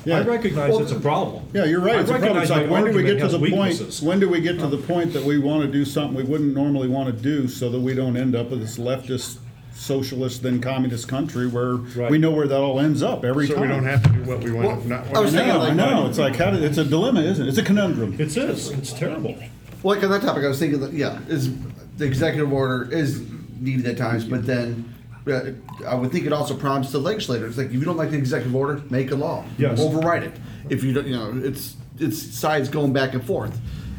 Yeah. 0.05 0.19
I 0.19 0.23
recognize 0.23 0.71
Well, 0.71 0.83
it's 0.83 0.93
a 0.93 0.99
problem. 0.99 1.45
Yeah, 1.53 1.65
you're 1.67 1.81
right. 1.81 1.97
I 1.97 2.01
It's 2.01 2.11
a 2.11 2.15
problem. 2.15 2.37
recognize 2.39 2.51
like 2.51 2.67
my 2.71 2.73
when 2.83 2.91
do 2.93 2.97
we 2.97 3.03
get 3.03 3.21
argument 3.23 3.31
to 3.33 3.39
the 3.39 3.57
point? 3.57 4.03
When 4.03 4.21
do 4.21 4.29
we 4.29 4.41
get 4.41 4.59
to 4.61 4.67
the 4.67 4.79
point 4.79 5.13
that 5.13 5.25
we 5.25 5.39
want 5.39 5.63
to 5.65 5.71
do 5.71 5.85
something 5.85 6.17
we 6.17 6.23
wouldn't 6.23 6.55
normally 6.55 6.89
want 6.89 7.15
to 7.15 7.23
do, 7.23 7.47
so 7.47 7.69
that 7.71 7.81
we 7.81 7.95
don't 7.95 8.17
end 8.17 8.35
up 8.35 8.51
with 8.51 8.61
this 8.61 8.79
leftist, 8.79 9.37
socialist, 9.79 10.43
then 10.43 10.61
communist 10.61 11.09
country 11.09 11.47
where 11.47 11.75
Right. 11.77 12.11
we 12.11 12.19
know 12.19 12.31
where 12.33 12.47
that 12.49 12.59
all 12.59 12.81
ends 12.81 13.03
up 13.03 13.25
every 13.25 13.47
So 13.47 13.55
time. 13.55 13.63
we 13.63 13.69
don't 13.69 13.85
have 13.85 14.03
to 14.03 14.09
do 14.11 14.23
what 14.25 14.43
we 14.43 14.51
want, 14.51 14.87
not 14.87 15.07
I 15.07 15.11
what 15.13 15.23
was 15.25 15.33
we 15.33 15.39
I 15.39 15.43
thinking 15.43 15.55
know, 15.61 15.65
I 15.65 15.69
like- 15.69 15.77
know. 15.77 16.07
It's 16.07 16.19
like 16.19 16.37
how 16.37 16.51
did, 16.51 16.63
it's 16.65 16.79
a 16.79 16.85
dilemma, 16.85 17.21
isn't 17.21 17.47
it? 17.47 17.49
It's 17.49 17.59
a 17.59 17.63
conundrum. 17.63 18.15
It 18.19 18.37
is. 18.37 18.71
It's 18.71 18.93
terrible. 18.93 19.37
Well, 19.83 19.95
like 19.95 20.05
on 20.05 20.11
that 20.11 20.23
topic, 20.23 20.45
I 20.45 20.49
was 20.49 20.59
thinking 20.59 20.81
that 20.81 20.93
yeah, 20.93 21.19
is 21.29 21.51
the 21.97 22.05
executive 22.05 22.53
order 22.53 22.89
is 22.91 23.23
needed 23.61 23.87
at 23.87 23.97
times, 23.97 24.25
but 24.25 24.45
then 24.47 24.93
uh, 25.31 25.41
I 25.87 25.95
would 25.95 26.11
think 26.11 26.27
it 26.27 26.33
also 26.33 26.55
prompts 26.55 26.91
the 26.91 26.99
legislators 26.99 27.57
like 27.59 27.67
if 27.69 27.75
you 27.75 27.81
don't 27.85 27.97
like 27.97 28.11
the 28.11 28.17
executive 28.17 28.55
order, 28.57 28.83
make 28.91 29.11
a 29.13 29.15
law, 29.17 29.45
Yes. 29.59 29.79
override 29.79 30.25
it. 30.25 30.33
If 30.69 30.83
you 30.83 30.93
don't, 30.93 31.07
you 31.07 31.15
know, 31.17 31.33
it's 31.45 31.77
it's 32.01 32.21
sides 32.21 32.69
going 32.69 32.93
back 32.93 33.15
and 33.15 33.23
forth. 33.25 33.59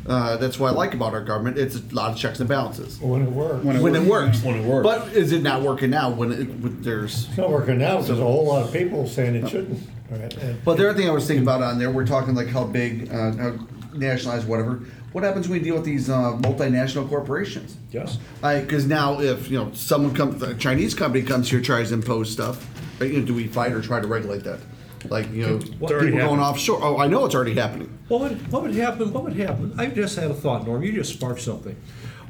Uh, 0.09 0.37
that's 0.37 0.59
what 0.59 0.71
I 0.71 0.75
like 0.75 0.95
about 0.95 1.13
our 1.13 1.23
government. 1.23 1.59
It's 1.59 1.75
a 1.75 1.81
lot 1.93 2.11
of 2.11 2.17
checks 2.17 2.39
and 2.39 2.49
balances 2.49 2.99
When 2.99 3.21
it 3.21 3.29
works. 3.29 3.63
When 3.63 3.75
it 3.75 3.81
when 3.81 3.95
it 3.95 4.03
works. 4.03 4.41
When 4.41 4.55
it 4.55 4.65
works. 4.65 4.83
But 4.83 5.13
is 5.13 5.31
it 5.31 5.43
not 5.43 5.61
working 5.61 5.91
now? 5.91 6.09
When 6.09 6.31
it, 6.31 6.49
when 6.59 6.81
there's 6.81 7.27
It's 7.27 7.37
not 7.37 7.51
working 7.51 7.77
now, 7.77 8.01
there's 8.01 8.19
a 8.19 8.23
whole 8.23 8.45
lot 8.47 8.65
of 8.65 8.73
people 8.73 9.07
saying 9.07 9.35
it 9.35 9.47
shouldn't. 9.47 9.79
Right? 10.09 10.35
But 10.65 10.77
the 10.77 10.89
other 10.89 10.99
thing 10.99 11.07
I 11.07 11.13
was 11.13 11.27
thinking 11.27 11.43
about 11.43 11.61
on 11.61 11.77
there, 11.77 11.91
we're 11.91 12.07
talking 12.07 12.33
like 12.33 12.47
how 12.47 12.63
big, 12.63 13.13
uh, 13.13 13.33
how 13.33 13.67
nationalized, 13.93 14.47
whatever. 14.47 14.81
What 15.11 15.23
happens 15.23 15.47
when 15.47 15.59
we 15.59 15.63
deal 15.63 15.75
with 15.75 15.85
these 15.85 16.09
uh, 16.09 16.37
multinational 16.37 17.07
corporations? 17.07 17.77
Yes. 17.91 18.17
Because 18.41 18.87
now, 18.87 19.19
if 19.19 19.49
you 19.49 19.59
know 19.59 19.71
someone 19.73 20.15
comes, 20.15 20.41
a 20.41 20.55
Chinese 20.55 20.95
company 20.95 21.23
comes 21.23 21.49
here, 21.49 21.61
tries 21.61 21.89
to 21.89 21.95
impose 21.95 22.31
stuff, 22.31 22.67
right, 22.99 23.11
you 23.11 23.19
know, 23.19 23.25
do 23.25 23.35
we 23.35 23.47
fight 23.47 23.73
or 23.73 23.81
try 23.81 23.99
to 23.99 24.07
regulate 24.07 24.43
that? 24.43 24.59
Like 25.05 25.31
you 25.31 25.45
know, 25.45 25.57
what, 25.79 25.89
people 25.89 26.05
going 26.05 26.13
happening. 26.19 26.39
offshore. 26.39 26.79
Oh, 26.83 26.97
I 26.97 27.07
know 27.07 27.25
it's 27.25 27.35
already 27.35 27.53
happening. 27.55 27.97
What 28.09 28.21
would 28.21 28.51
what 28.51 28.63
would 28.63 28.75
happen? 28.75 29.13
What 29.13 29.23
would 29.23 29.35
happen? 29.35 29.73
I 29.77 29.87
just 29.87 30.15
had 30.17 30.29
a 30.31 30.33
thought, 30.33 30.65
Norm. 30.65 30.83
You 30.83 30.91
just 30.91 31.13
sparked 31.13 31.41
something. 31.41 31.75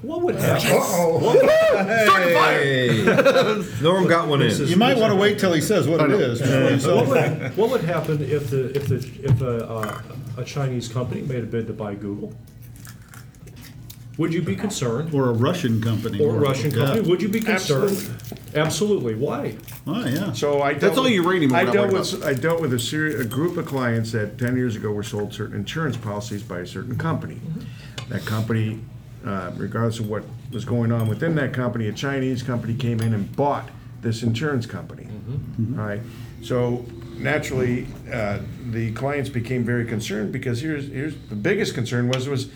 What 0.01 0.21
would 0.21 0.35
happen? 0.35 0.69
Oh, 0.71 1.19
Hey, 2.59 3.03
Norm 3.81 4.07
got 4.07 4.27
one 4.27 4.41
in. 4.41 4.67
You 4.67 4.77
might 4.77 4.97
want 4.97 5.11
to 5.11 5.15
wait 5.19 5.39
till 5.39 5.51
he 5.51 5.61
says 5.61 5.87
what 5.87 6.01
it 6.09 6.11
is. 6.11 6.39
before 6.41 6.69
you 6.69 6.79
say 6.79 6.95
What 6.95 7.07
would, 7.07 7.57
what 7.57 7.69
would 7.71 7.81
happen 7.81 8.21
if 8.23 8.49
the 8.49 8.75
if 8.75 8.87
the 8.87 8.95
if 9.23 9.41
a, 9.41 9.67
uh, 9.69 10.01
a 10.37 10.43
Chinese 10.45 10.87
company 10.87 11.21
made 11.21 11.43
a 11.43 11.47
bid 11.47 11.67
to 11.67 11.73
buy 11.73 11.95
Google? 11.95 12.33
Would 14.19 14.33
you 14.33 14.41
be 14.41 14.53
concerned? 14.57 15.13
Or 15.13 15.29
a 15.29 15.31
Russian 15.31 15.81
company. 15.81 16.19
Or 16.19 16.35
a 16.35 16.39
Russian 16.39 16.71
Yeah. 16.71 16.77
company? 16.87 17.09
Would 17.09 17.21
you 17.21 17.29
be 17.29 17.39
concerned? 17.39 17.97
Absolutely. 18.53 19.15
Why? 19.15 19.55
Oh, 19.87 20.05
yeah. 20.05 20.33
So 20.33 20.61
I 20.61 20.73
That's 20.73 20.83
dealt 20.83 20.97
only 20.97 21.17
with- 21.17 21.25
uranium 21.25 21.51
we're 21.53 21.57
I 21.59 21.63
not 21.63 21.73
dealt 21.73 21.93
worried 21.93 21.99
with 22.11 22.23
I 22.25 22.33
dealt 22.33 22.59
with 22.59 22.73
a 22.73 22.79
seri- 22.79 23.15
a 23.15 23.23
group 23.23 23.55
of 23.55 23.65
clients 23.65 24.11
that 24.11 24.37
ten 24.37 24.57
years 24.57 24.75
ago 24.75 24.91
were 24.91 25.03
sold 25.03 25.33
certain 25.33 25.55
insurance 25.55 25.95
policies 25.95 26.43
by 26.43 26.59
a 26.59 26.67
certain 26.67 26.97
company. 26.97 27.39
That 28.09 28.25
company, 28.25 28.79
uh, 29.25 29.51
regardless 29.55 29.99
of 29.99 30.09
what 30.09 30.25
was 30.51 30.65
going 30.65 30.91
on 30.91 31.07
within 31.07 31.35
that 31.35 31.53
company, 31.53 31.87
a 31.87 31.93
Chinese 31.93 32.43
company 32.43 32.73
came 32.73 32.99
in 32.99 33.13
and 33.13 33.33
bought 33.37 33.69
this 34.01 34.21
insurance 34.21 34.65
company. 34.65 35.07
All 35.77 35.85
right, 35.85 36.01
so 36.41 36.85
naturally, 37.17 37.87
uh, 38.11 38.39
the 38.71 38.91
clients 38.91 39.29
became 39.29 39.63
very 39.63 39.85
concerned 39.85 40.33
because 40.33 40.59
here's 40.59 40.89
here's 40.89 41.13
the 41.29 41.35
biggest 41.35 41.73
concern 41.73 42.09
was 42.09 42.27
was. 42.27 42.49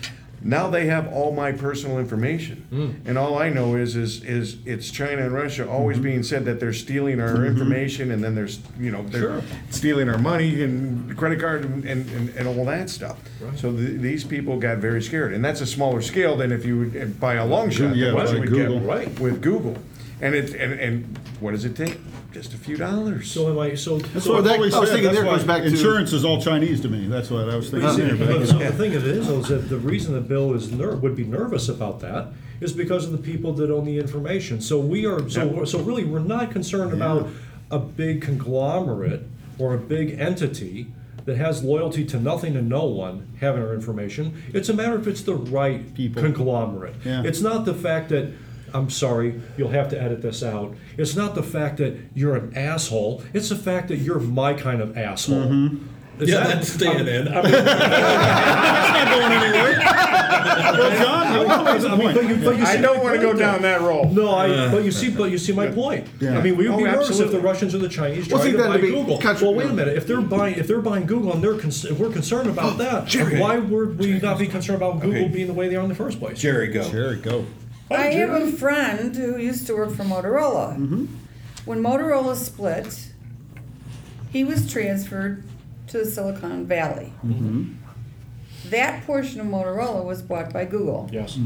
Now 0.44 0.70
they 0.70 0.88
have 0.88 1.08
all 1.14 1.32
my 1.32 1.54
personal 1.54 2.00
information, 2.00 2.66
hmm. 2.70 3.08
and 3.08 3.18
all 3.18 3.38
I 3.38 3.50
know 3.50 3.76
is 3.76 3.96
is 3.96 4.24
is 4.24 4.58
it's 4.66 4.92
China 4.92 5.24
and 5.24 5.34
Russia 5.34 5.70
always 5.70 5.98
mm-hmm. 5.98 6.04
being 6.04 6.24
said 6.24 6.44
that 6.46 6.60
they're 6.60 6.74
stealing 6.74 7.22
our 7.22 7.30
mm-hmm. 7.30 7.46
information, 7.46 8.12
and 8.12 8.22
then 8.22 8.36
there's 8.36 8.60
you 8.78 8.92
know 8.92 9.04
they're 9.04 9.22
Sure. 9.22 9.42
stealing 9.70 10.10
our 10.10 10.18
money 10.18 10.62
and 10.62 11.18
credit 11.18 11.40
card 11.40 11.64
and, 11.64 11.86
and, 11.86 12.10
and, 12.10 12.30
and 12.36 12.48
all 12.48 12.66
that 12.66 12.90
stuff. 12.90 13.18
So 13.56 13.72
th 13.72 14.02
these 14.02 14.24
people 14.26 14.60
got 14.60 14.80
very 14.80 15.02
scared, 15.02 15.34
and 15.34 15.44
that's 15.44 15.62
a 15.62 15.66
smaller 15.66 16.02
scale 16.02 16.36
than 16.36 16.52
if 16.52 16.66
you 16.66 16.80
would 16.80 17.20
by 17.20 17.36
a 17.36 17.46
long 17.46 17.70
shot. 17.70 17.96
Yeah, 17.96 18.14
what 18.14 18.28
by 18.28 18.34
you 18.34 18.46
Google. 18.46 18.80
get 18.80 18.88
Right. 18.88 19.20
with 19.20 19.42
Google, 19.42 19.78
and 20.20 20.36
it 20.36 20.54
and, 20.56 20.74
and 20.80 21.20
what 21.40 21.52
does 21.52 21.64
it 21.64 21.76
take? 21.76 21.98
Just 22.34 22.54
a 22.56 22.58
few 22.58 22.76
dollars. 22.76 23.30
So 23.30 23.48
am 23.52 23.60
I? 23.60 23.76
So 23.76 24.00
That's 24.00 24.26
so 24.26 24.34
what 24.34 24.44
that- 24.46 24.54
I've 24.54 24.58
always 24.58 24.74
I 24.74 24.80
was 24.80 24.90
said. 24.90 24.96
thinking 24.96 25.04
That's 25.12 25.18
there 25.18 25.26
why 25.32 25.38
goes 25.38 25.44
back 25.46 25.62
to- 25.62 25.68
insurance 25.68 26.14
is 26.14 26.26
all 26.26 26.42
Chinese 26.42 26.82
to 26.82 26.90
me. 26.90 27.06
That's 27.06 27.30
what 27.30 27.48
I 27.48 27.56
was 27.56 27.70
thinking. 27.70 27.88
But 27.90 27.98
there, 27.98 28.16
but 28.16 28.30
I 28.30 28.38
guess- 28.40 28.50
so 28.50 28.58
the 28.58 28.72
thing 28.72 28.94
it 28.94 29.04
is, 29.04 29.30
is 29.30 29.48
that 29.50 29.70
the 29.70 29.78
reason 29.78 30.14
the 30.16 30.22
bill 30.22 30.54
is 30.56 30.72
ner- 30.72 30.96
would 30.96 31.16
be 31.16 31.26
nervous 31.26 31.70
about 31.70 32.00
that 32.00 32.30
is 32.60 32.74
because 32.74 33.06
of 33.06 33.12
the 33.12 33.20
people 33.20 33.54
that 33.54 33.70
own 33.70 33.86
the 33.86 34.00
information. 34.00 34.62
So 34.62 34.80
we 34.80 35.06
are 35.06 35.30
so 35.30 35.64
so 35.66 35.80
really 35.80 36.06
we're 36.06 36.20
not 36.20 36.50
concerned 36.50 36.92
about 36.92 37.30
a 37.70 37.78
big 37.78 38.22
conglomerate 38.22 39.28
or 39.60 39.76
a 39.76 39.78
big 39.78 40.20
entity 40.20 40.88
that 41.26 41.38
has 41.38 41.64
loyalty 41.64 42.04
to 42.04 42.20
nothing 42.20 42.56
and 42.58 42.68
no 42.68 42.84
one 42.86 43.28
having 43.42 43.62
our 43.62 43.74
information. 43.76 44.34
It's 44.54 44.70
a 44.70 44.74
matter 44.74 44.98
if 44.98 45.06
it's 45.08 45.22
the 45.22 45.36
right 45.36 45.94
People. 45.94 46.22
conglomerate. 46.22 46.96
Yeah. 47.06 47.22
It's 47.24 47.42
not 47.42 47.64
the 47.66 47.74
fact 47.76 48.10
that 48.10 48.32
I'm 48.74 48.90
sorry, 48.90 49.40
you'll 49.58 49.70
have 49.70 49.90
to 49.90 50.02
edit 50.02 50.22
this 50.22 50.42
out. 50.44 50.74
It's 50.98 51.16
not 51.16 51.36
the 51.36 51.44
fact 51.44 51.78
that 51.78 51.96
you're 52.16 52.36
an 52.36 52.56
asshole. 52.58 53.24
It's 53.34 53.50
the 53.50 53.56
fact 53.56 53.88
that 53.90 53.98
you're 53.98 54.20
my 54.20 54.54
kind 54.54 54.82
of 54.82 54.98
asshole. 54.98 55.46
Mm-hmm. 55.46 56.22
Is 56.22 56.30
Yeah, 56.30 56.40
that- 56.44 56.48
that's 56.56 56.70
staying 56.72 57.08
in. 57.08 57.28
I 57.28 57.42
mean, 57.42 57.52
Well, 60.74 60.92
John, 60.98 61.34
you 61.42 61.48
always 61.52 61.86
I 61.86 61.96
mean, 61.96 62.14
but 62.14 62.28
you, 62.28 62.36
but 62.44 62.58
you 62.58 62.64
I 62.66 62.78
don't 62.78 63.02
want 63.04 63.16
to 63.16 63.22
go 63.22 63.28
point, 63.30 63.40
down 63.40 63.62
that 63.64 63.82
road. 63.82 64.12
No, 64.12 64.34
I. 64.34 64.70
But 64.72 64.84
you 64.84 64.92
see, 64.92 65.10
but 65.10 65.32
you 65.32 65.38
see 65.38 65.54
my 65.54 65.68
point. 65.68 66.08
Yeah. 66.20 66.38
I 66.38 66.42
mean, 66.42 66.58
we 66.58 66.68
would 66.68 66.74
Oh, 66.76 66.78
be 66.78 66.84
nervous 66.84 67.20
if 67.20 67.32
the 67.32 67.40
Russians 67.40 67.74
or 67.76 67.80
the 67.80 67.90
Chinese 67.90 68.28
Well, 68.30 68.40
tried 68.42 68.52
see, 68.52 68.58
to 68.58 68.64
buy 68.68 68.78
to 68.78 68.88
Google. 68.88 69.18
contra- 69.20 69.48
well, 69.48 69.56
wait 69.56 69.70
a 69.70 69.74
minute. 69.74 69.98
If 69.98 70.08
they're 70.08 70.22
buying, 70.22 70.56
if 70.56 70.68
they're 70.68 70.82
buying 70.82 71.06
Google 71.06 71.34
and 71.34 71.44
they're 71.44 71.58
cons- 71.58 71.86
if 71.86 71.98
we're 72.00 72.12
concerned 72.12 72.50
about 72.50 72.74
oh, 72.74 72.78
that, 72.78 73.08
Jerry. 73.08 73.40
why 73.40 73.58
would 73.58 73.98
we 74.00 74.20
not 74.20 74.38
be 74.40 74.48
concerned 74.48 74.78
about 74.78 75.00
Google 75.02 75.24
Okay. 75.26 75.28
being 75.34 75.48
the 75.48 75.54
way 75.54 75.70
they 75.70 75.76
are 75.76 75.84
in 75.84 75.90
the 75.90 75.96
first 75.96 76.20
place? 76.20 76.40
Jerry, 76.40 76.68
go. 76.68 76.90
Jerry, 76.90 77.18
go. 77.18 77.46
I 77.94 78.06
have 78.14 78.30
a 78.32 78.52
friend 78.52 79.16
who 79.16 79.38
used 79.38 79.68
to 79.68 79.76
work 79.76 79.92
for 79.92 80.04
Motorola. 80.04 81.08
When 81.66 81.82
Motorola 81.82 82.36
split, 82.36 83.12
he 84.32 84.44
was 84.44 84.72
transferred 84.72 85.44
to 85.88 86.06
Silicon 86.06 86.66
Valley. 86.66 87.14
That 88.70 89.06
portion 89.06 89.40
of 89.42 89.48
Motorola 89.48 90.04
was 90.04 90.22
bought 90.22 90.52
by 90.54 90.66
Google. 90.66 91.10
Yes. 91.12 91.38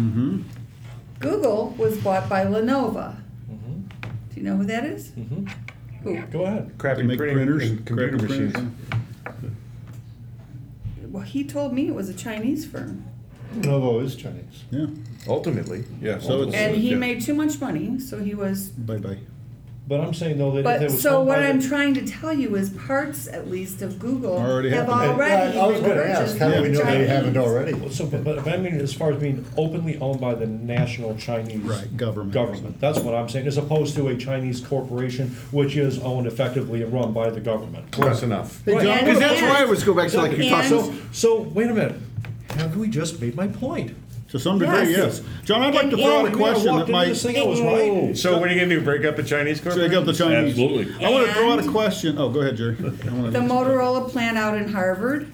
Google 1.20 1.76
was 1.78 1.98
bought 1.98 2.30
by 2.30 2.46
Lenovo. 2.46 3.16
Mm-hmm. 3.52 3.82
Do 4.30 4.36
you 4.36 4.44
know 4.44 4.56
who 4.58 4.66
that 4.66 4.86
is? 4.86 5.10
Mhm. 5.10 5.50
Who? 6.04 6.22
Go 6.28 6.46
ahead. 6.46 6.72
Crappy 6.78 7.02
make 7.04 7.18
printing 7.18 7.38
printers, 7.38 7.70
and 7.72 7.86
computer 7.86 8.18
machines. 8.18 8.56
Well, 11.10 11.24
he 11.24 11.44
told 11.44 11.74
me 11.74 11.88
it 11.88 11.96
was 11.96 12.08
a 12.10 12.14
Chinese 12.14 12.66
firm. 12.66 13.04
Novo 13.56 14.00
is 14.00 14.16
Chinese. 14.16 14.64
Yeah, 14.72 14.86
Ultimately, 15.28 15.84
yeah. 16.02 16.20
So 16.20 16.42
it's- 16.44 16.54
And 16.56 16.76
he 16.78 16.92
Yeah. 16.92 16.96
made 16.98 17.22
too 17.22 17.34
much 17.34 17.60
money, 17.60 18.00
so 18.00 18.20
he 18.20 18.34
was. 18.34 18.68
bye-bye. 18.70 19.18
But 19.90 20.02
I'm 20.02 20.14
saying 20.14 20.38
though 20.38 20.52
that 20.52 20.60
if 20.60 20.66
it 20.66 20.80
But 20.80 20.82
was 20.82 21.02
so 21.02 21.22
what 21.24 21.38
by 21.38 21.48
I'm 21.48 21.62
trying 21.62 21.94
to 21.94 22.06
tell 22.06 22.34
you 22.34 22.56
is 22.56 22.72
parts, 22.72 23.26
at 23.26 23.50
least, 23.50 23.82
of 23.82 23.98
Google 24.00 24.34
Already 24.34 24.70
have 24.72 24.88
happened. 24.88 25.12
already 25.14 25.58
I 25.58 25.66
was 25.66 25.80
been 25.80 25.90
gonna 25.92 26.02
ask, 26.02 26.20
purchased 26.20 26.40
how 26.40 26.52
do 26.52 26.62
we 26.62 26.68
the 26.68 26.74
know 26.84 26.92
they 26.92 27.08
haven't 27.08 27.38
already? 27.38 27.90
So, 27.92 28.06
but, 28.06 28.26
but 28.26 28.46
I 28.50 28.58
mean, 28.58 28.76
as 28.82 28.92
far 28.94 29.14
as 29.14 29.18
being 29.22 29.46
openly 29.56 29.98
owned 30.00 30.20
by 30.20 30.36
the 30.36 30.46
national 30.46 31.16
Chinese 31.16 31.60
Right, 31.62 31.96
government. 31.96 32.34
government, 32.34 32.82
that's 32.82 33.00
what 33.00 33.16
I'm 33.16 33.30
saying, 33.30 33.48
as 33.48 33.56
opposed 33.58 33.96
to 33.96 34.10
a 34.10 34.18
Chinese 34.18 34.60
corporation 34.60 35.30
which 35.52 35.78
is 35.78 36.00
owned 36.00 36.28
effectively 36.28 36.82
and 36.84 36.92
run 36.92 37.14
by 37.14 37.30
the 37.30 37.40
government. 37.40 37.90
close 37.92 38.24
enough. 38.24 38.62
Hey, 38.66 38.74
John, 38.84 39.00
Because 39.06 39.20
that's 39.20 39.42
why 39.42 39.62
I 39.62 39.64
was 39.66 39.84
go 39.86 39.94
back 39.94 40.10
to 40.10 40.18
like 40.18 40.32
you 40.38 40.44
And- 40.44 40.50
talked. 40.50 40.68
So, 40.68 40.92
so 41.14 41.42
wait 41.54 41.70
a 41.70 41.74
minute. 41.74 41.96
Have 42.58 42.76
we 42.78 42.88
just 42.88 43.22
made 43.22 43.36
my 43.36 43.48
point? 43.48 43.96
To 44.32 44.40
some 44.40 44.60
degree, 44.60 44.90
Yes. 44.90 44.90
yes. 44.90 45.22
John, 45.46 45.62
I'd 45.62 45.74
like 45.74 45.90
to 45.90 45.96
And- 45.96 46.02
throw 46.04 46.20
out 46.20 46.26
and 46.26 46.36
a 46.36 46.38
question 46.38 46.66
walked 46.74 46.78
that 46.80 46.82
into 46.82 46.92
might 46.92 47.06
this 47.08 47.24
thing, 47.24 47.38
I 47.38 47.44
was 47.46 47.62
right. 47.62 48.18
So 48.18 48.38
what 48.38 48.50
are 48.50 48.54
you 48.54 48.60
gonna 48.60 48.76
do? 48.76 48.82
Break 48.82 49.06
up 49.06 49.18
a 49.18 49.24
Chinese 49.24 49.58
shake 49.58 49.64
corporation? 49.68 49.96
up 49.96 50.06
the 50.06 50.14
Chinese. 50.14 50.50
Absolutely. 50.60 51.06
I 51.06 51.10
want 51.10 51.28
to 51.28 51.34
throw 51.34 51.52
out 51.54 51.60
a 51.60 51.62
And- 51.62 51.72
question. 51.72 52.18
Oh, 52.18 52.30
go 52.30 52.42
ahead, 52.42 52.58
Jerry. 52.58 52.76
I 52.82 53.14
wanna- 53.14 53.32
The 53.32 53.40
Motorola 53.40 54.10
plant 54.10 54.38
out 54.38 54.58
in 54.58 54.68
Harvard 54.74 55.28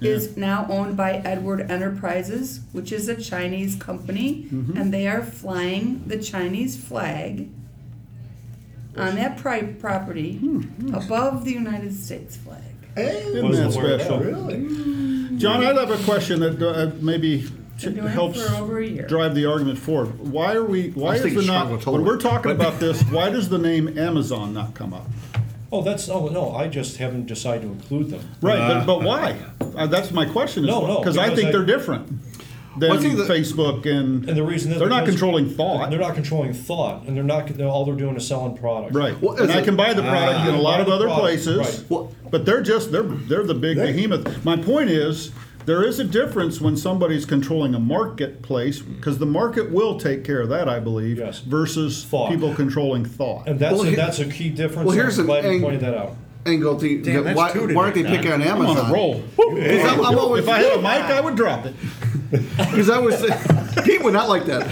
is 0.00 0.36
now 0.36 0.64
owned 0.70 0.96
by 0.96 1.14
Edward 1.24 1.68
Enterprises, 1.68 2.60
which 2.70 2.92
is 2.92 3.08
a 3.08 3.16
Chinese 3.16 3.74
company, 3.74 4.46
Mm-hmm. 4.54 4.76
and 4.78 4.94
they 4.94 5.08
are 5.08 5.24
flying 5.24 6.02
the 6.06 6.18
Chinese 6.18 6.76
flag 6.76 7.48
on 8.96 9.16
that 9.16 9.38
pri- 9.38 9.62
property 9.80 10.34
Hmm, 10.36 10.94
above 10.94 11.44
the 11.44 11.52
United 11.52 11.92
States 11.94 12.36
flag. 12.36 12.60
Hey, 12.94 13.24
Isn't 13.26 13.50
that 13.50 13.74
aware 13.76 13.92
of 13.94 13.98
that. 13.98 14.06
special? 14.06 14.20
really? 14.20 15.25
John, 15.36 15.64
I 15.64 15.72
have 15.72 15.90
a 15.90 16.02
question 16.04 16.40
that 16.40 16.62
uh, 16.62 16.90
maybe 17.00 17.46
Been 17.82 17.94
doing 17.94 18.06
it 18.06 18.10
helps 18.10 18.42
for 18.42 18.54
over 18.56 18.78
a 18.78 18.86
year. 18.86 19.06
drive 19.06 19.34
the 19.34 19.46
argument 19.46 19.78
forward. 19.78 20.18
Why 20.18 20.54
are 20.54 20.64
we? 20.64 20.90
Why 20.90 21.10
was 21.12 21.16
is 21.18 21.22
thinking 21.24 21.40
the 21.42 21.46
not? 21.46 21.68
When 21.70 21.80
Toll. 21.80 22.02
we're 22.02 22.16
talking 22.18 22.52
about 22.52 22.80
this, 22.80 23.02
why 23.04 23.30
does 23.30 23.48
the 23.48 23.58
name 23.58 23.98
Amazon 23.98 24.54
not 24.54 24.74
come 24.74 24.94
up? 24.94 25.06
Oh, 25.72 25.82
that's, 25.82 26.08
oh, 26.08 26.28
no, 26.28 26.54
I 26.54 26.68
just 26.68 26.96
haven't 26.98 27.26
decided 27.26 27.62
to 27.62 27.68
include 27.68 28.08
them. 28.10 28.20
Right, 28.40 28.56
but, 28.58 28.86
but 28.86 29.02
why? 29.02 29.36
Uh, 29.76 29.86
that's 29.88 30.12
my 30.12 30.24
question. 30.24 30.62
Is 30.64 30.68
No, 30.70 30.86
no, 30.86 30.98
because 31.00 31.18
I 31.18 31.24
because 31.24 31.38
think 31.40 31.48
I- 31.48 31.52
they're 31.52 31.66
different 31.66 32.08
than 32.78 32.90
Well, 32.90 32.98
I 32.98 33.02
think 33.02 33.16
that- 33.18 33.28
Facebook 33.28 33.86
and. 33.86 34.28
And 34.28 34.36
the 34.36 34.42
reason 34.42 34.72
is 34.72 34.78
they're 34.78 34.88
not 34.88 35.04
controlling 35.06 35.48
thought. 35.50 35.90
They're 35.90 35.98
not 35.98 36.14
controlling 36.14 36.52
thought, 36.52 37.04
and 37.06 37.16
they're 37.16 37.24
not, 37.24 37.46
they're, 37.48 37.66
all 37.68 37.84
they're 37.84 37.94
doing 37.94 38.16
is 38.16 38.26
selling 38.26 38.56
product. 38.56 38.94
Right, 38.94 39.20
Well, 39.20 39.36
and 39.36 39.50
I 39.50 39.58
it- 39.60 39.64
can 39.64 39.76
buy 39.76 39.92
the 39.94 40.02
product 40.02 40.40
ah. 40.40 40.48
in 40.48 40.54
a 40.54 40.60
lot 40.60 40.80
of 40.80 40.88
other 40.88 41.06
product, 41.06 41.20
places. 41.22 41.58
right. 41.58 41.84
Well- 41.88 42.12
But 42.30 42.44
they're 42.44 42.62
just 42.62 42.92
they're 42.92 43.02
they're 43.02 43.44
the 43.44 43.54
big 43.54 43.76
They- 43.76 43.92
behemoth. 43.92 44.44
My 44.44 44.56
point 44.56 44.90
is. 44.90 45.30
There 45.66 45.82
is 45.84 45.98
a 45.98 46.04
difference 46.04 46.60
when 46.60 46.76
somebody's 46.76 47.26
controlling 47.26 47.74
a 47.74 47.80
marketplace 47.80 48.80
because 48.80 49.18
the 49.18 49.26
market 49.26 49.72
will 49.72 49.98
take 49.98 50.22
care 50.22 50.40
of 50.40 50.48
that, 50.50 50.68
I 50.68 50.78
believe, 50.78 51.18
Yes. 51.18 51.40
versus 51.40 52.04
Thought. 52.04 52.30
people 52.30 52.54
controlling 52.54 53.04
thought. 53.04 53.48
And 53.48 53.58
that's, 53.58 53.72
Well, 53.72 53.82
a, 53.82 53.86
here- 53.86 53.96
that's 53.96 54.20
a 54.20 54.26
key 54.26 54.48
difference. 54.50 54.86
well, 54.86 54.94
here's 54.94 55.18
I'm 55.18 55.28
an 55.28 55.42
you 55.44 55.50
ang- 55.50 55.60
pointed 55.62 55.80
that 55.80 55.94
out. 55.96 56.14
Angle 56.46 56.78
to 56.80 57.02
Damn, 57.02 57.24
that's 57.24 57.36
why, 57.36 57.52
two 57.52 57.74
why 57.74 57.84
aren't 57.84 57.94
they 57.94 58.02
today, 58.02 58.16
picking 58.16 58.32
on 58.32 58.42
I'm 58.42 58.48
Amazon? 58.48 58.78
on 58.78 58.90
a 58.90 58.92
roll. 58.92 59.20
Because 59.36 59.84
I'm, 59.92 60.04
I'm 60.04 60.18
always 60.18 60.44
If 60.44 60.48
I 60.50 60.58
had 60.58 60.72
a 60.72 60.76
mic, 60.82 60.86
I 61.10 61.20
would 61.20 61.34
drop 61.36 61.66
it. 61.66 61.74
because 62.30 62.90
I 62.90 62.98
was 62.98 63.20
Pete 63.84 64.02
would 64.02 64.12
not 64.12 64.28
like 64.28 64.44
that. 64.46 64.66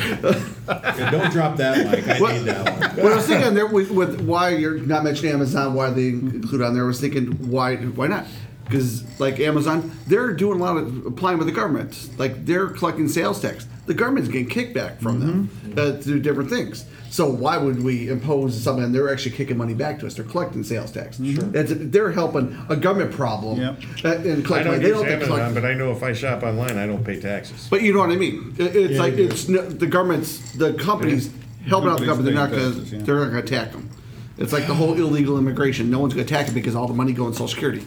Yeah, 0.99 1.11
Don't 1.11 1.31
drop 1.31 1.57
that 1.59 1.91
mic, 1.91 2.09
I 2.09 2.18
What- 2.20 2.35
need 2.35 2.45
that 2.47 2.81
one. 2.81 3.05
When 3.05 3.12
I 3.12 3.16
was 3.16 3.27
thinking 3.27 3.55
there 3.55 3.66
with, 3.66 3.91
with 3.91 4.20
why 4.22 4.51
you're 4.51 4.79
not 4.79 5.05
mentioning 5.05 5.33
Amazon, 5.33 5.75
why 5.75 5.91
they 5.91 6.09
include 6.09 6.62
on 6.62 6.75
there, 6.75 6.85
I 6.85 6.87
was 6.87 7.01
thinking 7.01 7.27
why 7.51 7.77
why 7.77 8.07
not? 8.09 8.27
Because 8.64 9.05
like 9.20 9.41
Amazon, 9.41 9.93
they're 10.07 10.33
doing 10.33 10.59
a 10.61 10.62
lot 10.62 10.77
of 10.79 11.05
applying 11.07 11.39
with 11.39 11.47
the 11.47 11.53
government. 11.53 12.11
Like 12.18 12.45
they're 12.47 12.68
collecting 12.68 13.09
sales 13.09 13.41
tax. 13.41 13.66
The 13.87 13.95
government's 13.95 14.28
getting 14.30 14.49
kickback 14.49 14.99
from 15.01 15.20
them 15.20 15.51
uh, 15.76 15.93
to 15.99 16.03
do 16.03 16.18
different 16.20 16.49
things. 16.51 16.85
So 17.11 17.28
why 17.30 17.59
would 17.59 17.85
we 17.85 18.09
impose 18.09 18.61
something? 18.61 18.82
And 18.85 18.95
they're 18.95 19.12
actually 19.12 19.37
kicking 19.37 19.57
money 19.57 19.74
back 19.74 20.01
to 20.01 20.07
us. 20.07 20.14
They're 20.14 20.24
collecting 20.24 20.64
sales 20.64 20.91
tax. 20.91 21.18
Sure. 21.22 21.45
That's, 21.45 21.72
they're 21.76 22.11
helping 22.11 22.59
a 22.68 22.74
government 22.76 23.12
problem. 23.12 23.61
Yep. 23.61 23.78
uh, 24.05 24.09
and 24.09 24.24
I 24.24 24.62
don't 24.62 24.66
money. 24.66 24.78
They 24.78 24.89
use 24.89 24.97
don't 24.99 25.09
Amazon, 25.09 25.37
collect- 25.37 25.55
but 25.55 25.64
I 25.64 25.74
know 25.74 25.93
if 25.93 26.03
I 26.03 26.12
shop 26.12 26.43
online, 26.43 26.76
I 26.76 26.87
don't 26.87 27.05
pay 27.05 27.20
taxes. 27.20 27.68
but 27.70 27.82
you 27.82 27.93
know 27.93 28.01
what 28.01 28.11
I 28.11 28.16
mean. 28.16 28.55
It- 28.59 28.74
It's 28.74 28.99
like 28.99 29.14
it's 29.14 29.49
no, 29.49 29.62
the 29.62 29.87
government's 29.87 30.53
the 30.55 30.72
companies 30.74 31.30
helping 31.68 31.91
out 31.91 32.01
the 32.01 32.07
government. 32.07 32.35
They're 32.35 32.35
not 32.35 32.51
going 32.51 32.62
paying 32.62 32.74
taxes, 32.74 32.93
yeah. 32.93 33.03
they're 33.05 33.16
not 33.16 33.30
going 33.30 33.47
to 33.47 33.55
attack 33.57 33.72
them. 33.72 33.91
It's 34.39 34.53
like 34.53 34.66
the 34.66 34.74
whole 34.74 34.95
illegal 34.95 35.39
immigration. 35.39 35.91
No 35.91 36.01
one's 36.01 36.14
going 36.14 36.26
to 36.26 36.35
attack 36.35 36.49
it 36.49 36.55
because 36.55 36.74
all 36.74 36.89
the 36.89 36.95
money 36.95 37.12
going 37.12 37.30
to 37.32 37.39
Social 37.39 37.49
Security. 37.55 37.85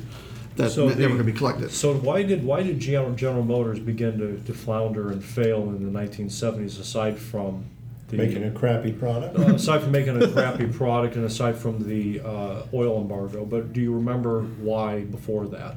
That's 0.58 0.74
So 0.76 0.88
never 0.88 0.96
the- 1.02 1.08
going 1.08 1.18
to 1.20 1.24
be 1.24 1.32
collected. 1.32 1.72
So 1.72 1.94
why 1.94 2.24
did 2.24 2.44
why 2.44 2.64
did 2.64 2.80
General, 2.80 3.14
General 3.14 3.44
Motors 3.46 3.80
begin 3.80 4.18
to, 4.20 4.40
to 4.46 4.54
flounder 4.54 5.10
and 5.12 5.24
fail 5.24 5.62
in 5.70 5.92
the 5.92 6.00
1970s? 6.00 6.80
Aside 6.80 7.18
from 7.18 7.66
the 8.10 8.18
Making 8.18 8.44
a 8.46 8.52
crappy 8.52 8.92
product? 8.92 9.38
uh, 9.38 9.54
aside 9.54 9.82
from 9.84 9.92
making 9.92 10.22
a 10.22 10.28
crappy 10.30 10.66
product 10.66 11.16
and 11.16 11.26
aside 11.26 11.58
from 11.58 11.88
the 11.88 12.20
uh, 12.22 12.64
oil 12.74 13.02
embargo, 13.02 13.46
but 13.46 13.74
do 13.74 13.82
you 13.82 13.94
remember 13.94 14.42
why 14.44 15.02
before 15.04 15.46
that? 15.48 15.76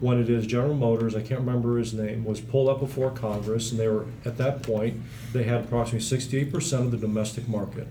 When 0.00 0.18
it 0.20 0.28
is 0.30 0.46
General 0.46 0.74
Motors, 0.74 1.14
I 1.14 1.20
can't 1.20 1.40
remember 1.40 1.76
his 1.78 1.92
name, 1.92 2.24
was 2.24 2.40
pulled 2.40 2.68
up 2.70 2.80
before 2.80 3.10
Congress, 3.10 3.70
and 3.70 3.78
they 3.78 3.86
were 3.86 4.06
at 4.24 4.36
that 4.38 4.62
point 4.62 5.00
they 5.32 5.42
had 5.44 5.60
approximately 5.64 6.00
68% 6.18 6.72
of 6.80 6.90
the 6.90 6.96
domestic 6.96 7.46
market. 7.48 7.86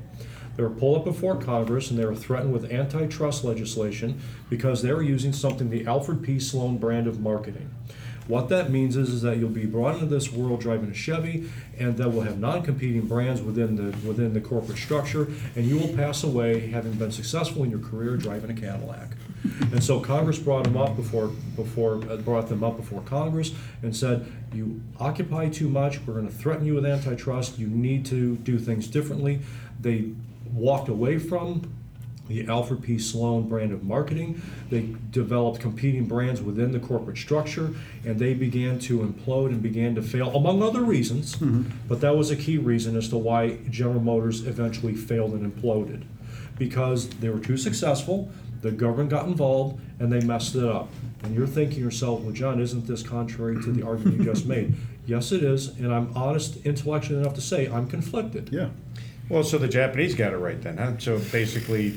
They 0.60 0.66
were 0.66 0.72
pulled 0.72 0.98
up 0.98 1.06
before 1.06 1.38
Congress, 1.38 1.90
and 1.90 1.98
they 1.98 2.04
were 2.04 2.14
threatened 2.14 2.52
with 2.52 2.70
antitrust 2.70 3.46
legislation 3.46 4.20
because 4.50 4.82
they 4.82 4.92
were 4.92 5.02
using 5.02 5.32
something 5.32 5.70
the 5.70 5.88
Alfred 5.88 6.22
P. 6.22 6.38
Sloan 6.38 6.78
brand 6.78 7.08
of 7.08 7.22
marketing. 7.22 7.74
What 8.28 8.50
that 8.50 8.70
means 8.70 8.98
is, 8.98 9.08
is 9.08 9.22
that 9.22 9.38
you'll 9.38 9.48
be 9.48 9.66
brought 9.66 9.94
into 9.94 10.08
this 10.08 10.34
world 10.34 10.60
driving 10.60 10.92
a 10.92 10.94
Chevy, 10.94 11.50
and 11.78 11.96
that 11.96 12.10
will 12.10 12.24
have 12.24 12.40
non-competing 12.40 13.08
brands 13.08 13.42
within 13.42 13.78
the 13.78 14.06
within 14.06 14.34
the 14.34 14.42
corporate 14.42 14.78
structure, 14.78 15.30
and 15.56 15.66
you 15.66 15.78
will 15.78 15.96
pass 15.96 16.26
away 16.26 16.68
having 16.68 16.92
been 16.92 17.14
successful 17.14 17.64
in 17.64 17.70
your 17.70 17.80
career 17.80 18.18
driving 18.18 18.52
a 18.52 18.54
Cadillac. 18.54 19.12
And 19.72 19.82
so 19.82 20.02
Congress 20.02 20.38
brought 20.38 20.66
them 20.66 20.76
up 20.76 20.98
before 20.98 21.30
before 21.56 22.04
uh, 22.10 22.18
brought 22.18 22.50
them 22.50 22.66
up 22.66 22.76
before 22.76 23.02
Congress 23.04 23.54
and 23.82 23.96
said, 23.96 24.30
you 24.54 24.82
occupy 25.00 25.48
too 25.48 25.70
much. 25.70 26.06
We're 26.06 26.16
going 26.16 26.28
to 26.28 26.34
threaten 26.34 26.66
you 26.66 26.76
with 26.76 26.86
antitrust. 26.86 27.58
You 27.58 27.68
need 27.68 28.06
to 28.08 28.36
do 28.36 28.60
things 28.60 28.88
differently. 28.88 29.40
They 29.80 30.12
walked 30.54 30.90
away 30.90 31.18
from 31.18 31.74
the 32.30 32.48
Alfred 32.48 32.84
P. 32.84 33.00
Sloan 33.00 33.50
brand 33.50 33.74
of 33.74 33.84
marketing. 33.84 34.42
They 34.70 34.96
developed 35.10 35.60
competing 35.60 36.06
brands 36.06 36.42
within 36.42 36.72
the 36.72 36.80
corporate 36.80 37.18
structure, 37.18 37.74
and 38.06 38.20
they 38.20 38.36
began 38.36 38.80
to 38.82 39.00
implode 39.00 39.48
and 39.48 39.62
began 39.62 39.96
to 39.96 40.02
fail, 40.02 40.34
among 40.36 40.62
other 40.62 40.82
reasons. 40.82 41.36
Mm-hmm. 41.38 41.72
But 41.88 42.02
that 42.02 42.16
was 42.16 42.30
a 42.30 42.36
key 42.36 42.58
reason 42.58 42.96
as 42.96 43.10
to 43.10 43.18
why 43.18 43.58
General 43.70 44.00
Motors 44.00 44.46
eventually 44.46 44.94
failed 44.94 45.34
and 45.34 45.52
imploded. 45.52 46.04
Because 46.58 47.10
they 47.10 47.30
were 47.30 47.40
too 47.40 47.58
successful, 47.58 48.32
the 48.62 48.72
government 48.72 49.10
got 49.10 49.26
involved, 49.26 49.82
and 50.00 50.12
they 50.12 50.22
messed 50.22 50.56
it 50.56 50.66
up. 50.66 50.90
And 51.24 51.34
you're 51.34 51.48
thinking 51.48 51.78
to 51.78 51.82
yourself, 51.82 52.22
well, 52.22 52.32
John, 52.32 52.62
isn't 52.62 52.86
this 52.86 53.02
contrary 53.02 53.62
to 53.64 53.72
the 53.72 53.86
argument 53.86 54.20
you 54.20 54.24
just 54.24 54.46
made? 54.46 54.76
Yes, 55.10 55.32
it 55.32 55.42
is, 55.42 55.70
and 55.80 55.92
I'm 55.92 56.16
honest 56.16 56.58
intellectually 56.68 57.20
enough 57.20 57.34
to 57.34 57.42
say 57.42 57.68
I'm 57.68 57.88
conflicted. 57.88 58.50
Yeah. 58.52 58.70
Well, 59.30 59.44
so 59.44 59.58
the 59.60 59.68
Japanese 59.68 60.16
got 60.16 60.34
it 60.34 60.38
right 60.38 60.60
then, 60.62 60.78
huh? 60.78 60.94
So 60.98 61.20
basically, 61.32 61.96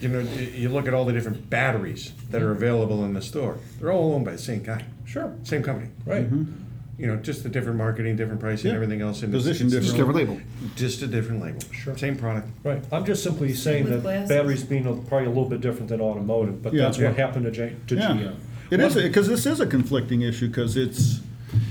you 0.00 0.08
know, 0.08 0.20
you 0.20 0.70
look 0.70 0.88
at 0.88 0.94
all 0.94 1.04
the 1.04 1.12
different 1.12 1.50
batteries 1.50 2.12
that 2.30 2.40
are 2.42 2.50
available 2.52 3.04
in 3.04 3.12
the 3.12 3.22
store. 3.22 3.58
They're 3.78 3.92
all 3.92 4.14
owned 4.14 4.24
by 4.24 4.32
the 4.32 4.38
same 4.38 4.62
guy, 4.62 4.84
Sure, 5.04 5.34
same 5.42 5.62
company. 5.62 5.90
right. 6.06 6.24
Mm-hmm. 6.24 6.60
You 6.96 7.08
know, 7.08 7.16
just 7.16 7.42
the 7.42 7.48
different 7.48 7.76
marketing, 7.76 8.14
different 8.16 8.38
pricing, 8.40 8.68
Yeah. 8.70 8.76
everything 8.76 9.00
else. 9.02 9.22
and 9.24 9.32
Position 9.32 9.66
it's 9.66 9.74
Just 9.74 9.96
different. 9.96 10.16
different 10.16 10.40
label. 10.40 10.72
Just 10.76 11.02
a 11.02 11.08
different 11.08 11.42
label. 11.42 11.58
Sure. 11.72 11.98
Same 11.98 12.14
product. 12.16 12.48
Right, 12.62 12.82
I'm 12.92 13.04
just 13.04 13.22
simply 13.24 13.52
saying 13.52 13.86
that 13.86 14.02
glasses? 14.02 14.28
batteries 14.28 14.62
being 14.62 14.86
a- 14.86 14.94
probably 14.94 15.26
a 15.26 15.30
little 15.30 15.48
bit 15.48 15.60
different 15.60 15.88
than 15.88 16.00
automotive, 16.00 16.62
but 16.62 16.72
Yeah. 16.72 16.84
that's 16.84 16.98
what 16.98 17.16
happened 17.16 17.46
to 17.46 17.50
J, 17.50 17.72
to 17.88 17.96
Yeah. 17.96 18.08
GM. 18.12 18.34
It 18.70 18.80
is 18.80 18.94
because 18.94 19.26
this 19.28 19.44
is 19.44 19.58
a 19.60 19.66
conflicting 19.66 20.22
issue 20.22 20.46
because 20.48 20.76
it's 20.76 21.20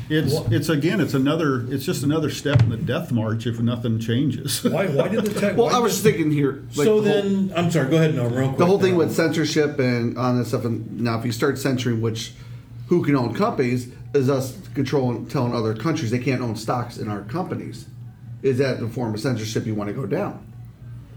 it's 0.10 0.34
What- 0.34 0.52
it's 0.52 0.70
again 0.70 1.00
it's 1.02 1.14
another 1.14 1.66
it's 1.70 1.86
just 1.86 2.04
another 2.04 2.30
step 2.30 2.62
in 2.62 2.70
the 2.70 2.78
death 2.78 3.12
march 3.12 3.46
if 3.48 3.60
nothing 3.60 4.00
changes. 4.00 4.64
Why, 4.64 4.88
why 4.88 5.08
did 5.08 5.26
the 5.26 5.40
tech? 5.40 5.58
Well, 5.58 5.68
why 5.68 5.74
I 5.74 5.80
was 5.80 6.02
did- 6.02 6.12
thinking 6.14 6.32
here. 6.32 6.64
Like 6.76 6.86
So 6.86 7.02
the 7.02 7.12
whole- 7.12 7.22
then, 7.22 7.54
I'm 7.56 7.72
sorry, 7.72 7.90
go 7.90 7.98
ahead, 7.98 8.16
no, 8.16 8.28
real 8.28 8.48
quick. 8.48 8.58
the 8.58 8.66
whole 8.66 8.80
thing 8.80 8.94
now. 8.94 9.00
with 9.00 9.14
censorship 9.16 9.80
and 9.80 10.18
on 10.18 10.38
this 10.40 10.50
stuff. 10.50 10.66
And 10.66 11.02
now, 11.02 11.18
if 11.20 11.26
you 11.26 11.32
start 11.32 11.58
censoring 11.58 12.02
which 12.02 12.34
who 12.88 13.04
can 13.04 13.16
own 13.16 13.34
companies, 13.34 13.88
is 14.14 14.30
us 14.30 14.58
controlling 14.76 15.26
telling 15.28 15.54
other 15.56 15.74
countries 15.74 16.12
they 16.12 16.20
can't 16.20 16.42
own 16.42 16.56
stocks 16.56 16.98
in 16.98 17.08
our 17.08 17.22
companies. 17.22 17.86
Is 18.44 18.58
that 18.60 18.80
the 18.80 18.88
form 18.90 19.14
of 19.14 19.20
censorship 19.20 19.66
you 19.66 19.74
want 19.74 19.88
to 19.88 19.94
go 19.94 20.06
down? 20.06 20.46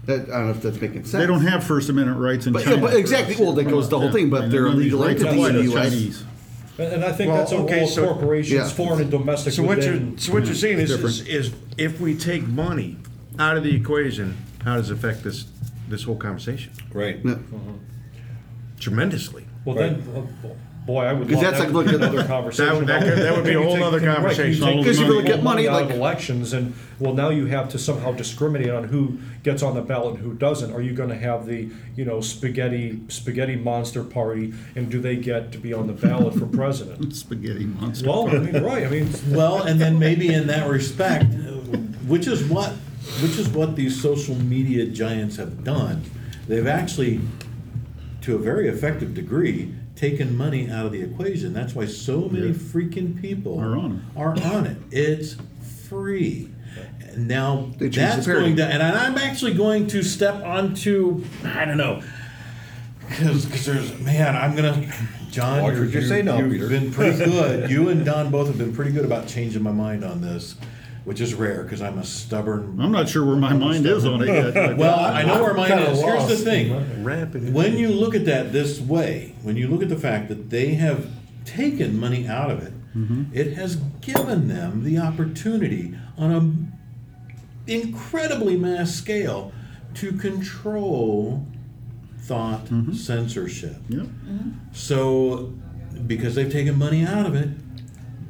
That, 0.05 0.21
I 0.29 0.37
don't 0.37 0.45
know 0.45 0.51
if 0.51 0.61
that's 0.61 0.79
making 0.79 1.03
sense. 1.03 1.11
they 1.11 1.27
don't 1.27 1.41
have 1.41 1.65
First 1.65 1.89
Amendment 1.89 2.19
rights 2.21 2.47
in 2.47 2.53
But- 2.53 2.63
China. 2.63 2.77
but 2.77 2.93
exactly. 2.95 3.35
Well, 3.37 3.51
that 3.53 3.65
goes 3.65 3.89
the 3.89 3.99
whole 3.99 4.11
thing, 4.11 4.29
but 4.29 4.45
And 4.45 4.51
they're 4.53 4.63
none 4.63 4.73
of 4.75 4.79
these 4.79 4.93
legal 4.93 5.05
rights 5.05 5.21
entities 5.21 5.45
apply 5.45 5.49
in 5.49 5.55
to 5.55 5.69
the 5.69 5.75
US. 5.77 5.89
Chinese. 5.89 6.23
And 6.79 6.93
and 6.93 7.03
I 7.03 7.11
think 7.11 7.29
Well, 7.29 7.37
that's 7.39 7.51
a 7.51 7.57
okay, 7.57 7.79
role 7.79 7.87
so- 7.87 8.03
corporations, 8.05 8.51
Yeah. 8.53 8.67
foreign 8.69 9.01
and 9.01 9.11
domestic 9.11 9.53
So 9.53 9.63
what 9.63 9.81
you're 9.81 9.93
within. 9.93 10.17
so 10.17 10.33
what 10.33 10.45
you're 10.45 10.55
saying 10.55 10.79
is, 10.79 10.91
is 10.91 11.21
is 11.27 11.51
if 11.77 11.99
we 11.99 12.15
take 12.15 12.47
money 12.47 12.97
out 13.39 13.57
of 13.57 13.63
the 13.63 13.75
equation, 13.75 14.37
how 14.63 14.75
does 14.77 14.89
it 14.89 14.93
affect 14.93 15.23
this, 15.23 15.45
this 15.89 16.03
whole 16.03 16.15
conversation? 16.17 16.71
Right. 16.93 17.19
Yeah. 17.23 17.35
Tremendously. 18.79 19.45
Well, 19.65 19.75
then, 19.75 20.03
uh, 20.15 20.47
boy, 20.87 21.03
I 21.03 21.11
would 21.13 21.27
Because 21.27 21.43
love 21.43 21.51
that's 21.57 21.65
that 21.65 21.73
like 21.73 21.85
to 21.85 21.91
be 21.91 21.97
looking- 21.97 22.15
another 22.15 22.27
conversation. 22.27 22.85
That- 22.85 23.01
that 23.01 23.13
could- 23.15 23.23
that 23.23 23.35
would 23.35 23.43
be 23.43 23.49
a 23.51 23.53
You 23.53 23.61
whole 23.63 23.71
take- 23.73 23.79
nother 23.81 23.97
right, 23.99 24.07
you 24.07 24.13
conversation. 24.13 24.77
Because 24.77 24.99
you 24.99 25.05
really 25.05 25.23
get 25.25 25.43
money, 25.43 25.67
out 25.67 25.81
of 25.81 25.87
like- 25.89 25.95
elections, 25.97 26.53
and 26.53 26.73
well, 26.97 27.13
now 27.13 27.29
you 27.29 27.45
have 27.47 27.67
to 27.69 27.77
somehow 27.77 28.13
discriminate 28.13 28.69
on 28.69 28.85
who 28.85 29.17
gets 29.43 29.61
on 29.61 29.75
the 29.75 29.81
ballot 29.81 30.15
and 30.15 30.23
who 30.23 30.33
doesn't. 30.33 30.71
Are 30.71 30.81
you 30.81 30.93
going 30.93 31.09
to 31.09 31.15
have 31.17 31.45
the 31.45 31.67
you 31.97 32.05
know 32.05 32.21
spaghetti 32.21 33.01
spaghetti 33.09 33.57
monster 33.57 34.01
party, 34.01 34.53
and 34.77 34.89
do 34.89 34.99
they 35.01 35.17
get 35.17 35.51
to 35.51 35.57
be 35.57 35.73
on 35.73 35.87
the 35.87 35.93
ballot 35.93 36.33
for 36.35 36.45
president? 36.45 37.13
Spaghetti 37.27 37.65
monster. 37.65 38.07
Well, 38.07 38.29
I 38.29 38.37
mean, 38.39 38.63
right. 38.63 38.87
I 38.87 38.89
mean, 38.89 39.09
Well, 39.29 39.61
and 39.63 39.79
then 39.81 39.99
maybe 39.99 40.29
in 40.33 40.47
that 40.47 40.69
respect, 40.69 41.25
which 42.07 42.27
is 42.27 42.43
what, 42.45 42.71
which 43.21 43.37
is 43.37 43.49
what 43.49 43.75
these 43.75 44.01
social 44.01 44.35
media 44.35 44.85
giants 44.85 45.35
have 45.35 45.63
done. 45.65 46.01
They've 46.47 46.65
actually, 46.65 47.19
to 48.21 48.35
a 48.35 48.39
very 48.39 48.69
effective 48.69 49.13
degree, 49.13 49.73
taken 49.97 50.37
money 50.37 50.69
out 50.69 50.85
of 50.85 50.91
the 50.93 51.01
equation. 51.01 51.51
That's 51.53 51.75
why 51.75 51.85
so 51.87 52.29
many 52.29 52.51
freaking 52.53 53.19
people 53.21 53.59
Are 53.59 53.75
on 53.77 54.03
it. 54.15 54.19
Are 54.19 54.55
on 54.55 54.65
it. 54.65 54.77
It's 54.91 55.35
free. 55.89 56.49
Now 57.17 57.71
that's 57.79 58.27
going 58.27 58.55
to, 58.57 58.63
and 58.65 58.83
I'm 58.83 59.17
actually 59.17 59.55
going 59.55 59.87
to 59.87 60.03
step 60.03 60.43
onto, 60.43 61.23
I 61.43 61.65
don't 61.65 61.77
know, 61.77 62.03
because 63.09 63.65
there's 63.65 63.99
man, 63.99 64.35
I'm 64.35 64.55
gonna, 64.55 64.87
John. 65.31 65.63
Watch 65.63 65.73
you're- 65.73 65.85
what 65.87 65.93
you 65.93 65.99
you're- 66.01 66.07
say 66.07 66.21
now, 66.21 66.37
you've 66.37 66.51
Peter. 66.51 66.67
been 66.69 66.91
pretty 66.91 67.17
good. 67.17 67.69
You 67.71 67.89
and 67.89 68.05
Don 68.05 68.29
both 68.29 68.47
have 68.47 68.57
been 68.59 68.73
pretty 68.75 68.91
good 68.91 69.05
about 69.05 69.27
changing 69.27 69.63
my 69.63 69.71
mind 69.71 70.03
on 70.03 70.21
this, 70.21 70.55
which 71.07 71.21
is 71.21 71.33
rare 71.33 71.63
because 71.63 71.81
I'm 71.81 71.97
a 71.99 72.03
stubborn. 72.03 72.81
I'm 72.81 72.91
not 72.91 73.07
sure 73.07 73.25
where 73.25 73.37
my 73.37 73.53
mind 73.53 73.85
is 73.85 74.03
on 74.03 74.21
it 74.23 74.27
yet. 74.27 74.77
Well, 74.77 74.99
I 74.99 75.23
know 75.23 75.41
where 75.41 75.53
mine 75.53 75.69
Kinda 75.69 75.91
is. 75.91 76.01
Here's 76.01 76.27
the 76.27 76.35
thing. 76.35 77.01
Rapid. 77.01 77.53
When 77.53 77.77
you 77.77 77.87
look 77.87 78.13
at 78.13 78.25
that 78.25 78.51
this 78.51 78.81
way, 78.81 79.33
when 79.41 79.55
you 79.55 79.69
look 79.69 79.81
at 79.81 79.87
the 79.87 79.95
fact 79.95 80.27
that 80.27 80.49
they 80.49 80.73
have 80.73 81.09
taken 81.45 81.97
money 81.97 82.27
out 82.27 82.51
of 82.51 82.61
it, 82.61 82.73
mm-hmm. 82.93 83.23
it 83.31 83.53
has 83.53 83.77
given 84.01 84.49
them 84.49 84.83
the 84.83 84.97
opportunity 84.97 85.97
on 86.17 86.31
an 86.31 86.73
incredibly 87.67 88.57
mass 88.57 88.93
scale 88.93 89.53
to 89.93 90.11
control 90.11 91.47
thought 92.19 92.65
mm-hmm. 92.65 92.91
censorship. 92.91 93.77
Yep. 93.87 94.07
So, 94.73 95.53
because 96.05 96.35
they've 96.35 96.51
taken 96.51 96.77
money 96.77 97.05
out 97.05 97.25
of 97.25 97.33
it, 97.33 97.47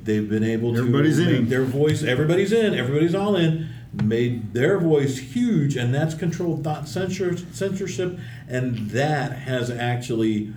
they've 0.07 0.27
been 0.27 0.43
able 0.43 0.73
to 0.73 0.79
Everybody's 0.79 1.19
make 1.19 1.27
in. 1.35 1.49
their 1.49 1.63
voice. 1.63 2.03
Everybody's 2.03 2.51
in. 2.51 2.73
Everybody's 2.73 3.13
all 3.13 3.35
in. 3.35 3.69
Made 3.93 4.53
their 4.53 4.79
voice 4.79 5.17
huge, 5.19 5.75
and 5.77 5.93
that's 5.93 6.15
controlled 6.15 6.63
thought 6.63 6.87
censor, 6.87 7.37
censorship, 7.37 8.17
and 8.47 8.89
that 8.89 9.31
has 9.33 9.69
actually 9.69 10.51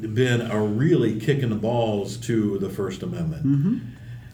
been 0.00 0.40
a 0.40 0.60
really 0.62 1.18
kick 1.20 1.40
in 1.40 1.50
the 1.50 1.56
balls 1.56 2.16
to 2.18 2.58
the 2.58 2.70
First 2.70 3.02
Amendment. 3.02 3.44
Mm-hmm. 3.44 3.78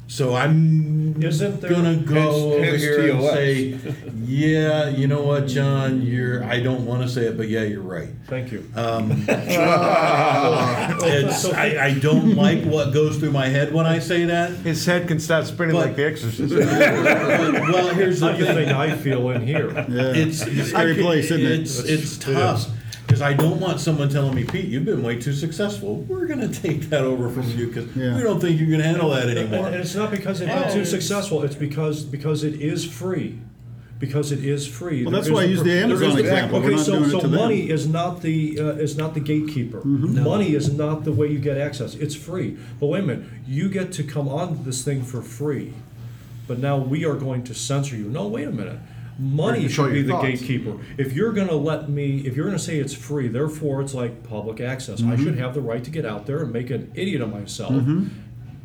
So 0.08 0.36
I'm 0.36 1.20
Isn't 1.20 1.60
there- 1.60 1.68
gonna 1.70 1.96
go 1.96 2.14
Hence- 2.14 2.34
over 2.36 2.64
hence 2.64 2.80
here 2.82 3.10
and 3.12 3.20
say, 3.22 3.76
yeah, 4.24 4.88
you 4.88 5.08
know 5.08 5.22
what, 5.22 5.48
John, 5.48 6.00
you're. 6.02 6.44
I 6.44 6.60
don't 6.60 6.86
want 6.86 7.02
to 7.02 7.08
say 7.08 7.22
it, 7.26 7.36
but 7.36 7.48
yeah, 7.48 7.62
you're 7.64 7.80
right. 7.82 8.08
thank 8.28 8.52
you. 8.52 8.64
Um, 8.76 9.10
it's, 9.28 9.56
I, 11.46 11.86
I 11.86 11.94
don't 11.98 12.36
like 12.36 12.62
what 12.64 12.92
goes 12.94 13.16
through 13.18 13.32
my 13.32 13.48
head 13.48 13.72
when 13.72 13.84
I 13.86 13.98
say 13.98 14.26
that. 14.26 14.50
His 14.58 14.86
head 14.86 15.08
can 15.08 15.18
start 15.18 15.46
spinning 15.46 15.74
But- 15.74 15.86
like 15.88 15.96
The 15.96 16.06
Exorcist. 16.06 16.54
well, 17.72 17.94
here's 17.94 18.20
How 18.20 18.28
the 18.28 18.32
do 18.34 18.38
you 18.40 18.44
think 18.46 18.68
thing. 18.68 18.76
I 18.76 18.94
feel 18.96 19.28
in 19.30 19.44
here? 19.46 19.70
Yeah. 19.72 20.12
It's, 20.14 20.42
It's 20.42 20.60
a 20.60 20.64
scary 20.66 20.94
place, 21.02 21.24
isn't 21.32 21.40
it? 21.40 21.60
it's, 21.62 21.80
it's 21.80 22.16
tough. 22.18 22.68
Because 23.06 23.22
I 23.22 23.34
don't 23.34 23.60
want 23.60 23.80
someone 23.80 24.08
telling 24.08 24.34
me, 24.34 24.44
Pete, 24.44 24.66
you've 24.66 24.84
been 24.84 25.02
way 25.02 25.16
too 25.20 25.32
successful. 25.32 25.96
We're 26.08 26.26
going 26.26 26.40
to 26.40 26.48
take 26.62 26.82
that 26.90 27.02
over 27.04 27.28
from 27.30 27.48
you 27.50 27.68
because 27.68 27.94
Yeah. 27.96 28.16
we 28.16 28.22
don't 28.22 28.40
think 28.40 28.58
you 28.58 28.66
can 28.66 28.80
handle 28.80 29.10
that 29.10 29.28
anymore. 29.28 29.66
and 29.66 29.76
it's 29.76 29.94
not 29.94 30.10
because 30.10 30.40
it's 30.40 30.50
Oh, 30.52 30.54
been 30.62 30.64
too 30.72 30.80
it's- 30.80 30.90
successful. 30.90 31.42
It's 31.44 31.54
because 31.54 32.02
because 32.04 32.42
it 32.42 32.60
is 32.60 32.84
free. 32.84 33.38
Because 33.98 34.30
it 34.30 34.44
is 34.44 34.66
free. 34.66 35.04
Well, 35.04 35.12
There 35.12 35.20
that's 35.22 35.30
why 35.32 35.42
I 35.42 35.44
a- 35.44 35.46
used 35.48 35.64
the 35.64 35.70
there 35.70 35.84
Amazon 35.84 36.08
is 36.10 36.14
the- 36.16 36.20
example. 36.20 36.58
We're 36.60 36.66
Okay, 36.66 36.76
not 36.76 36.84
so, 36.84 36.92
doing 36.92 37.04
it 37.04 37.10
so 37.12 37.20
to 37.20 37.28
them. 37.28 37.40
money 37.40 37.70
is 37.70 37.88
not 37.88 38.20
the 38.22 38.58
uh, 38.60 38.64
is 38.72 38.96
not 38.96 39.14
the 39.14 39.20
gatekeeper. 39.20 39.78
Mm-hmm. 39.78 40.22
Money 40.22 40.54
is 40.54 40.70
not 40.72 41.04
the 41.04 41.12
way 41.12 41.28
you 41.28 41.38
get 41.38 41.56
access. 41.56 41.94
It's 41.94 42.14
free. 42.14 42.56
But 42.80 42.88
wait 42.88 43.04
a 43.04 43.06
minute, 43.06 43.24
you 43.48 43.68
get 43.70 43.92
to 43.92 44.02
come 44.02 44.28
on 44.28 44.64
this 44.64 44.82
thing 44.84 45.02
for 45.02 45.22
free, 45.22 45.72
but 46.48 46.58
now 46.58 46.76
we 46.76 47.04
are 47.06 47.14
going 47.14 47.42
to 47.44 47.54
censor 47.54 47.96
you. 47.96 48.04
No, 48.10 48.26
wait 48.26 48.46
a 48.48 48.52
minute. 48.52 48.78
Money 49.18 49.66
should 49.68 49.92
be 49.92 50.02
the 50.02 50.12
thoughts. 50.12 50.26
gatekeeper. 50.40 50.76
If 50.98 51.14
you're 51.14 51.32
going 51.32 51.48
to 51.48 51.54
let 51.54 51.88
me, 51.88 52.18
if 52.26 52.36
you're 52.36 52.44
going 52.44 52.58
to 52.58 52.62
say 52.62 52.78
it's 52.78 52.92
free, 52.94 53.28
therefore 53.28 53.80
it's 53.80 53.94
like 53.94 54.22
public 54.22 54.60
access. 54.60 55.00
Mm-hmm. 55.00 55.12
I 55.12 55.16
should 55.16 55.38
have 55.38 55.54
the 55.54 55.62
right 55.62 55.82
to 55.82 55.90
get 55.90 56.04
out 56.04 56.26
there 56.26 56.42
and 56.42 56.52
make 56.52 56.70
an 56.70 56.92
idiot 56.94 57.22
of 57.22 57.32
myself 57.32 57.72
Mm-hmm. 57.72 58.08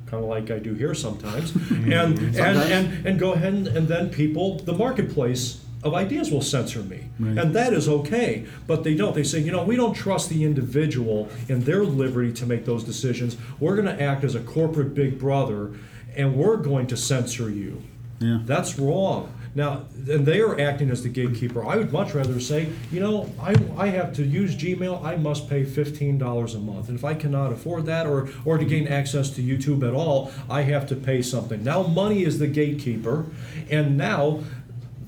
kind 0.08 0.24
of 0.24 0.30
like 0.30 0.52
I 0.52 0.60
do 0.60 0.74
here 0.74 0.94
sometimes, 0.94 1.56
and, 1.72 1.94
and, 2.20 2.38
and, 2.38 3.08
and 3.08 3.20
go 3.20 3.32
ahead 3.34 3.54
and, 3.54 3.68
and 3.68 3.88
then 3.88 4.10
people, 4.10 4.58
the 4.60 4.74
marketplace 4.74 5.62
of 5.84 5.94
ideas 5.96 6.30
will 6.32 6.42
censor 6.42 6.84
me. 6.84 7.06
And 7.18 7.54
that 7.56 7.74
is 7.74 7.88
okay, 7.90 8.46
but 8.68 8.84
they 8.84 8.94
don't. 8.94 9.16
They 9.16 9.24
say, 9.24 9.40
you 9.40 9.52
know, 9.52 9.64
we 9.64 9.76
don't 9.76 9.94
trust 9.94 10.30
the 10.30 10.44
individual 10.44 11.30
in 11.48 11.62
their 11.62 11.84
liberty 11.84 12.32
to 12.34 12.46
make 12.46 12.66
those 12.66 12.84
decisions. 12.84 13.36
We're 13.60 13.76
going 13.76 13.88
to 13.88 14.00
act 14.04 14.24
as 14.24 14.36
a 14.36 14.42
corporate 14.42 14.94
big 14.94 15.18
brother, 15.18 15.72
and 16.16 16.36
we're 16.36 16.58
going 16.58 16.86
to 16.88 16.98
censor 16.98 17.50
you. 17.50 17.82
Yeah. 18.20 18.40
That's 18.44 18.78
wrong. 18.78 19.34
Now, 19.54 19.86
and 20.10 20.26
they 20.26 20.40
are 20.40 20.60
acting 20.60 20.90
as 20.90 21.04
the 21.04 21.10
gatekeeper. 21.10 21.66
I 21.66 21.76
would 21.76 21.92
much 21.92 22.14
rather 22.14 22.40
say, 22.40 22.70
you 22.92 23.02
know, 23.02 23.30
I, 23.40 23.54
I 23.78 23.88
have 23.88 24.14
to 24.16 24.24
use 24.24 24.56
Gmail, 24.56 25.04
I 25.04 25.18
must 25.18 25.50
pay 25.50 25.66
$15 25.66 26.56
a 26.56 26.58
month. 26.60 26.88
And 26.88 26.98
if 26.98 27.04
I 27.04 27.14
cannot 27.16 27.52
afford 27.52 27.86
that 27.88 28.08
or, 28.08 28.30
or 28.46 28.58
to 28.58 28.64
gain 28.64 28.88
access 28.88 29.30
to 29.32 29.42
YouTube 29.42 29.86
at 29.86 29.94
all, 29.94 30.32
I 30.50 30.62
have 30.62 30.88
to 30.88 30.96
pay 30.96 31.22
something. 31.22 31.64
Now, 31.66 31.84
money 31.84 32.24
is 32.24 32.40
the 32.40 32.48
gatekeeper, 32.48 33.26
and 33.70 33.98
now 33.98 34.40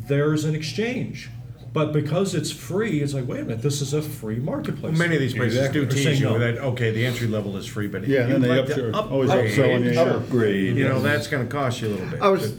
there's 0.08 0.44
an 0.44 0.56
exchange. 0.56 1.30
But 1.72 1.92
because 1.94 2.36
it's 2.36 2.52
free, 2.52 3.02
it's 3.02 3.14
like, 3.16 3.28
wait 3.28 3.40
a 3.40 3.44
minute, 3.46 3.62
this 3.64 3.82
is 3.82 3.94
a 3.96 4.02
free 4.02 4.36
marketplace. 4.36 4.96
Many 4.98 5.16
of 5.16 5.22
these 5.22 5.34
places 5.34 5.58
Exactly. 5.58 5.80
do 5.82 5.86
They're 5.88 6.04
tease 6.12 6.20
you 6.20 6.26
no. 6.28 6.38
that, 6.38 6.58
okay, 6.58 6.92
the 6.92 7.04
entry 7.06 7.28
level 7.28 7.58
is 7.58 7.66
free, 7.66 7.88
but 7.88 8.04
if 8.04 8.10
Yeah, 8.10 8.28
you'd 8.28 8.34
then 8.34 8.42
they 8.42 8.60
like 8.60 8.66
to 8.76 8.96
up- 8.96 9.10
always 9.12 9.30
upgrade, 9.32 9.58
upselling 9.58 9.94
you. 9.94 10.00
Upgrade. 10.00 10.76
You 10.78 10.88
know, 10.88 11.02
that's 11.02 11.28
gonna 11.28 11.48
cost 11.48 11.82
you 11.82 11.88
a 11.88 11.90
little 11.90 12.10
bit. 12.10 12.22
I 12.22 12.28
was 12.28 12.54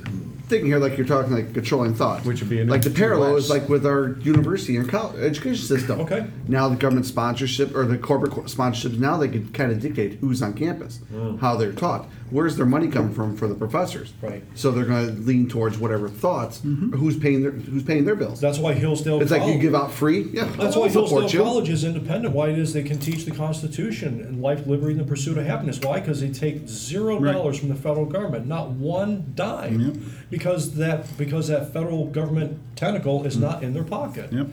thinking 0.49 0.67
here 0.67 0.79
like 0.79 0.97
you're 0.97 1.07
talking 1.07 1.33
like 1.33 1.55
controlling 1.55 1.95
thought, 1.95 2.25
Which 2.25 2.41
would 2.41 2.51
be 2.51 2.65
like 2.65 2.83
the 2.83 2.91
parallel 2.91 3.37
is 3.37 3.49
like 3.51 3.69
with 3.69 3.87
our 3.87 4.17
university 4.21 4.77
and 4.77 4.89
college 4.89 5.21
education 5.23 5.65
system. 5.65 6.01
Okay. 6.01 6.27
Now 6.49 6.69
the 6.69 6.77
government 6.77 7.07
sponsorship 7.07 7.75
or 7.75 7.85
the 7.87 7.99
corporate 7.99 8.33
co- 8.33 8.43
sponsorships 8.43 8.99
now 8.99 9.17
they 9.17 9.29
can 9.29 9.51
kind 9.53 9.73
of 9.73 9.81
dictate 9.81 10.15
who's 10.15 10.43
on 10.43 10.55
campus, 10.55 11.01
oh. 11.15 11.37
how 11.39 11.57
they're 11.57 11.73
taught. 11.73 12.07
Where's 12.35 12.57
their 12.57 12.67
money 12.67 12.89
coming 12.89 13.15
from 13.15 13.37
for 13.37 13.47
the 13.47 13.55
professors? 13.55 14.13
Right. 14.21 14.43
So 14.57 14.73
they're 14.73 14.85
going 14.85 15.07
to 15.07 15.13
lean 15.23 15.49
towards 15.49 15.79
whatever 15.79 16.09
thoughts. 16.09 16.61
Who's 16.65 17.17
paying 17.17 17.43
their 17.43 17.53
Who's 17.53 17.85
paying 17.85 18.05
their 18.05 18.17
bills? 18.17 18.41
That's 18.41 18.59
why 18.59 18.73
Hillsdale 18.75 19.23
it's 19.23 19.31
like 19.31 19.47
you 19.47 19.57
give 19.57 19.73
out 19.73 19.93
free. 19.93 20.23
Yeah, 20.33 20.43
That's 20.59 20.75
why 20.75 20.89
support 20.89 21.11
Hillsdale 21.11 21.31
you. 21.31 21.39
College 21.45 21.69
is 21.69 21.85
independent. 21.85 22.35
Why 22.35 22.49
it 22.49 22.59
is 22.59 22.73
they 22.73 22.83
can 22.83 22.99
teach 22.99 23.25
the 23.25 23.31
Constitution 23.31 24.21
and 24.21 24.43
life, 24.43 24.67
liberty, 24.67 24.95
and 24.95 25.01
the 25.01 25.05
pursuit 25.05 25.39
of 25.39 25.47
happiness. 25.47 25.79
Why? 25.81 26.01
Because 26.01 26.21
they 26.21 26.29
take 26.31 26.67
zero 26.67 27.21
Right. 27.21 27.35
dollars 27.35 27.61
from 27.61 27.69
the 27.69 27.77
federal 27.77 28.05
government, 28.07 28.49
not 28.49 28.71
one 28.71 29.31
dime, 29.37 29.79
Yep. 29.81 29.95
because 30.29 30.75
that 30.75 31.17
because 31.17 31.47
that 31.47 31.73
federal 31.73 32.07
government 32.07 32.59
tentacle 32.75 33.23
is 33.25 33.37
not 33.39 33.63
in 33.63 33.75
their 33.75 33.85
pocket. 33.85 34.33
Yep. 34.33 34.49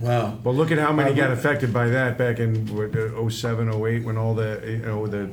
wow. 0.00 0.38
Well, 0.42 0.54
look 0.54 0.70
at 0.70 0.78
how 0.78 0.92
many 0.94 1.14
got 1.14 1.30
affected 1.30 1.74
by 1.74 1.88
that 1.88 2.16
back 2.16 2.38
in 2.40 2.66
what, 2.74 2.96
uh, 2.96 3.28
07, 3.28 3.68
08, 3.68 4.02
when 4.04 4.16
all 4.16 4.34
the, 4.34 4.62
you 4.66 4.78
know, 4.78 5.06
the, 5.06 5.28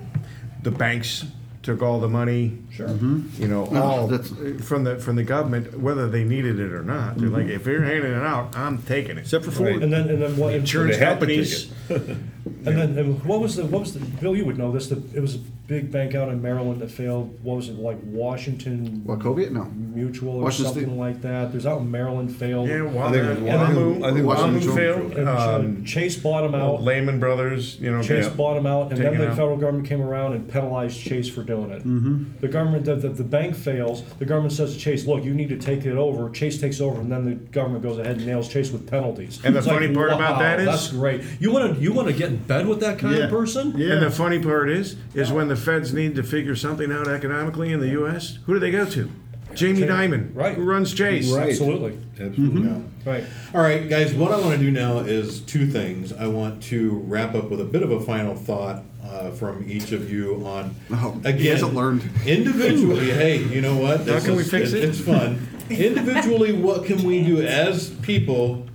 the 0.63 0.71
banks 0.71 1.25
took 1.63 1.81
all 1.81 1.99
the 1.99 2.09
money. 2.09 2.57
Sure. 2.71 2.87
Mm-hmm. 2.87 3.41
You 3.41 3.47
know, 3.47 3.65
No, 3.65 3.83
all 3.83 4.07
that's- 4.07 4.29
from 4.65 4.83
the, 4.83 4.97
from 4.97 5.15
the 5.15 5.23
government, 5.23 5.79
whether 5.79 6.09
they 6.09 6.23
needed 6.23 6.59
it 6.59 6.71
or 6.71 6.83
not. 6.83 7.17
They're 7.17 7.29
like, 7.29 7.45
mm-hmm. 7.45 7.55
if 7.55 7.65
you're 7.67 7.83
handing 7.83 8.11
it 8.11 8.23
out, 8.23 8.57
I'm 8.57 8.81
taking 8.81 9.17
it. 9.17 9.21
Except 9.21 9.45
for 9.45 9.51
Ford. 9.51 9.83
And 9.83 9.93
then 9.93 10.09
and 10.09 10.21
then 10.21 10.37
what? 10.37 10.53
Insurance 10.53 10.97
They 10.97 11.05
have 11.05 11.19
to 11.19 11.25
take 11.25 11.37
companies, 11.37 11.71
And 12.65 12.77
then 12.77 12.97
and 12.97 13.23
what 13.23 13.39
was 13.41 13.55
the 13.55 13.65
what 13.65 13.81
was 13.81 13.93
the 13.93 13.99
Bill? 13.99 14.35
You 14.35 14.45
would 14.45 14.57
know 14.57 14.71
this. 14.71 14.87
The, 14.87 15.01
it 15.13 15.19
was 15.19 15.35
a 15.35 15.39
big 15.71 15.89
bank 15.89 16.13
out 16.15 16.27
in 16.27 16.41
Maryland 16.41 16.81
that 16.81 16.91
failed. 16.91 17.39
What 17.43 17.55
was 17.55 17.69
it 17.69 17.77
like? 17.79 17.97
Washington 18.03 19.03
Wachovia? 19.07 19.49
No. 19.51 19.63
Mutual 19.93 20.35
or 20.35 20.43
Washington 20.43 20.65
something 20.73 20.89
State. 20.89 20.97
like 20.99 21.21
that. 21.21 21.51
There's 21.53 21.65
out 21.65 21.79
in 21.79 21.89
Maryland 21.89 22.35
failed. 22.35 22.67
yeah, 22.67 22.75
I 22.75 23.11
think 23.11 23.23
it 23.23 23.31
was 23.33 23.43
Wahoo, 23.45 23.93
Wahoo. 23.93 24.03
I 24.05 24.11
think 24.13 24.25
Wahoo 24.27 24.41
Washington 24.51 24.75
failed. 24.75 25.11
And 25.17 25.29
Um, 25.29 25.85
Chase 25.85 26.17
bought 26.17 26.41
them 26.41 26.55
out. 26.55 26.83
Lehman 26.83 27.19
Brothers, 27.21 27.79
you 27.79 27.89
know, 27.89 28.01
Chase 28.01 28.27
got- 28.27 28.35
bought 28.35 28.55
them 28.55 28.65
out, 28.65 28.91
and 28.91 28.97
then 28.99 29.11
taken 29.13 29.19
the 29.19 29.29
out. 29.29 29.37
federal 29.37 29.55
government 29.57 29.87
came 29.87 30.01
around 30.01 30.33
and 30.33 30.45
penalized 30.49 30.99
Chase 30.99 31.29
for 31.29 31.41
doing 31.41 31.71
it. 31.71 32.41
The 32.41 32.47
government, 32.49 32.83
the, 32.83 32.95
the, 32.95 33.09
the 33.09 33.23
bank 33.23 33.55
fails. 33.55 34.03
The 34.19 34.25
government 34.25 34.51
says 34.53 34.73
to 34.73 34.79
Chase, 34.79 35.07
"Look, 35.07 35.23
you 35.23 35.33
need 35.33 35.47
to 35.49 35.57
take 35.57 35.85
it 35.85 35.95
over." 35.95 36.29
Chase 36.31 36.59
takes 36.59 36.81
over, 36.81 36.99
and 36.99 37.09
then 37.09 37.23
the 37.23 37.35
government 37.35 37.81
goes 37.83 37.97
ahead 37.97 38.17
and 38.17 38.25
nails 38.25 38.49
Chase 38.49 38.71
with 38.71 38.89
penalties. 38.91 39.39
And 39.45 39.55
the 39.55 39.59
It's 39.59 39.67
like, 39.67 39.79
funny 39.79 39.93
part 39.95 40.09
about 40.11 40.33
wow, 40.33 40.39
that 40.39 40.59
is- 40.59 40.65
that's 40.65 40.87
great. 40.89 41.21
You 41.39 41.51
want 41.53 41.75
to 41.77 41.81
you 41.81 41.93
want 41.93 42.09
to 42.09 42.13
get 42.13 42.29
in 42.29 42.37
bed 42.37 42.67
with 42.67 42.81
that 42.81 42.99
kind 42.99 43.15
Yeah. 43.15 43.23
of 43.25 43.29
person? 43.29 43.73
Yeah. 43.77 43.93
And 43.93 44.01
the 44.01 44.11
funny 44.11 44.39
part 44.39 44.69
is, 44.69 44.95
is 45.15 45.31
when 45.31 45.47
the 45.47 45.55
feds 45.61 45.93
need 45.93 46.15
to 46.15 46.23
figure 46.23 46.55
something 46.55 46.91
out 46.91 47.07
economically 47.07 47.71
in 47.71 47.79
the 47.79 47.89
U.S., 47.89 48.37
who 48.45 48.53
do 48.53 48.59
they 48.59 48.71
go 48.71 48.85
to? 48.85 49.09
Jamie 49.53 49.81
Dimon, 49.81 50.33
Right. 50.33 50.55
who 50.55 50.63
runs 50.63 50.93
Chase. 50.93 51.29
Right. 51.29 51.49
Absolutely. 51.49 51.97
Absolutely. 52.19 52.69
Yeah. 52.69 52.77
Right. 53.03 53.23
All 53.53 53.61
right, 53.61 53.89
guys, 53.89 54.13
what 54.13 54.31
I 54.31 54.39
want 54.39 54.51
to 54.53 54.57
do 54.57 54.71
now 54.71 54.99
is 54.99 55.41
two 55.41 55.67
things. 55.67 56.13
I 56.13 56.27
want 56.27 56.63
to 56.63 56.91
wrap 57.05 57.35
up 57.35 57.49
with 57.49 57.59
a 57.59 57.65
bit 57.65 57.83
of 57.83 57.91
a 57.91 57.99
final 57.99 58.33
thought 58.35 58.83
uh, 59.03 59.31
from 59.31 59.69
each 59.69 59.91
of 59.91 60.09
you 60.09 60.35
on, 60.45 60.73
Oh, 60.91 61.19
he 61.23 61.29
again, 61.29 61.51
hasn't 61.51 61.73
learned. 61.73 62.09
individually, 62.25 63.11
hey, 63.11 63.43
you 63.43 63.59
know 63.59 63.75
what? 63.75 64.05
This 64.05 64.23
can 64.25 64.37
we 64.37 64.43
fix 64.43 64.71
it? 64.71 64.85
It's 64.85 65.01
fun. 65.01 65.45
individually, 65.69 66.53
what 66.53 66.85
can 66.85 67.03
we 67.03 67.21
do 67.23 67.41
as 67.41 67.89
people 67.89 68.65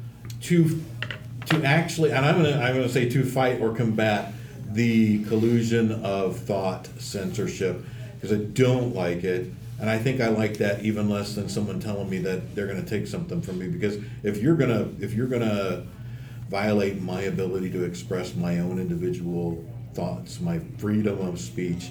to 0.43 0.83
to 1.47 1.63
actually, 1.65 2.11
and 2.11 2.27
I'm 2.27 2.37
gonna 2.37 2.59
I'm 2.61 2.75
gonna 2.75 2.89
say 2.89 3.09
to 3.09 3.25
fight 3.25 3.61
or 3.63 3.73
combat 3.75 4.33
the 4.77 5.25
collusion 5.25 5.91
of 6.05 6.39
thought 6.39 6.89
censorship 6.99 7.85
because 8.15 8.33
I 8.33 8.45
don't 8.45 8.95
like 8.95 9.25
it. 9.25 9.51
And 9.79 9.91
I 9.91 9.99
think 9.99 10.21
I 10.21 10.29
like 10.29 10.59
that 10.59 10.83
even 10.83 11.11
less 11.11 11.35
than 11.35 11.49
someone 11.49 11.81
telling 11.81 12.09
me 12.09 12.19
that 12.19 12.55
they're 12.55 12.67
going 12.67 12.83
to 12.83 12.89
take 12.89 13.07
something 13.07 13.43
from 13.43 13.59
me. 13.59 13.69
Because 13.69 13.99
if 14.23 14.39
you're 14.39 14.57
gonna 14.57 14.89
if 15.01 15.13
you're 15.13 15.27
gonna 15.27 15.85
violate 16.49 17.03
my 17.03 17.23
ability 17.23 17.71
to 17.73 17.85
express 17.85 18.35
my 18.35 18.61
own 18.61 18.79
individual 18.79 19.63
thoughts, 19.93 20.41
my 20.41 20.61
freedom 20.79 21.21
of 21.21 21.39
speech, 21.41 21.91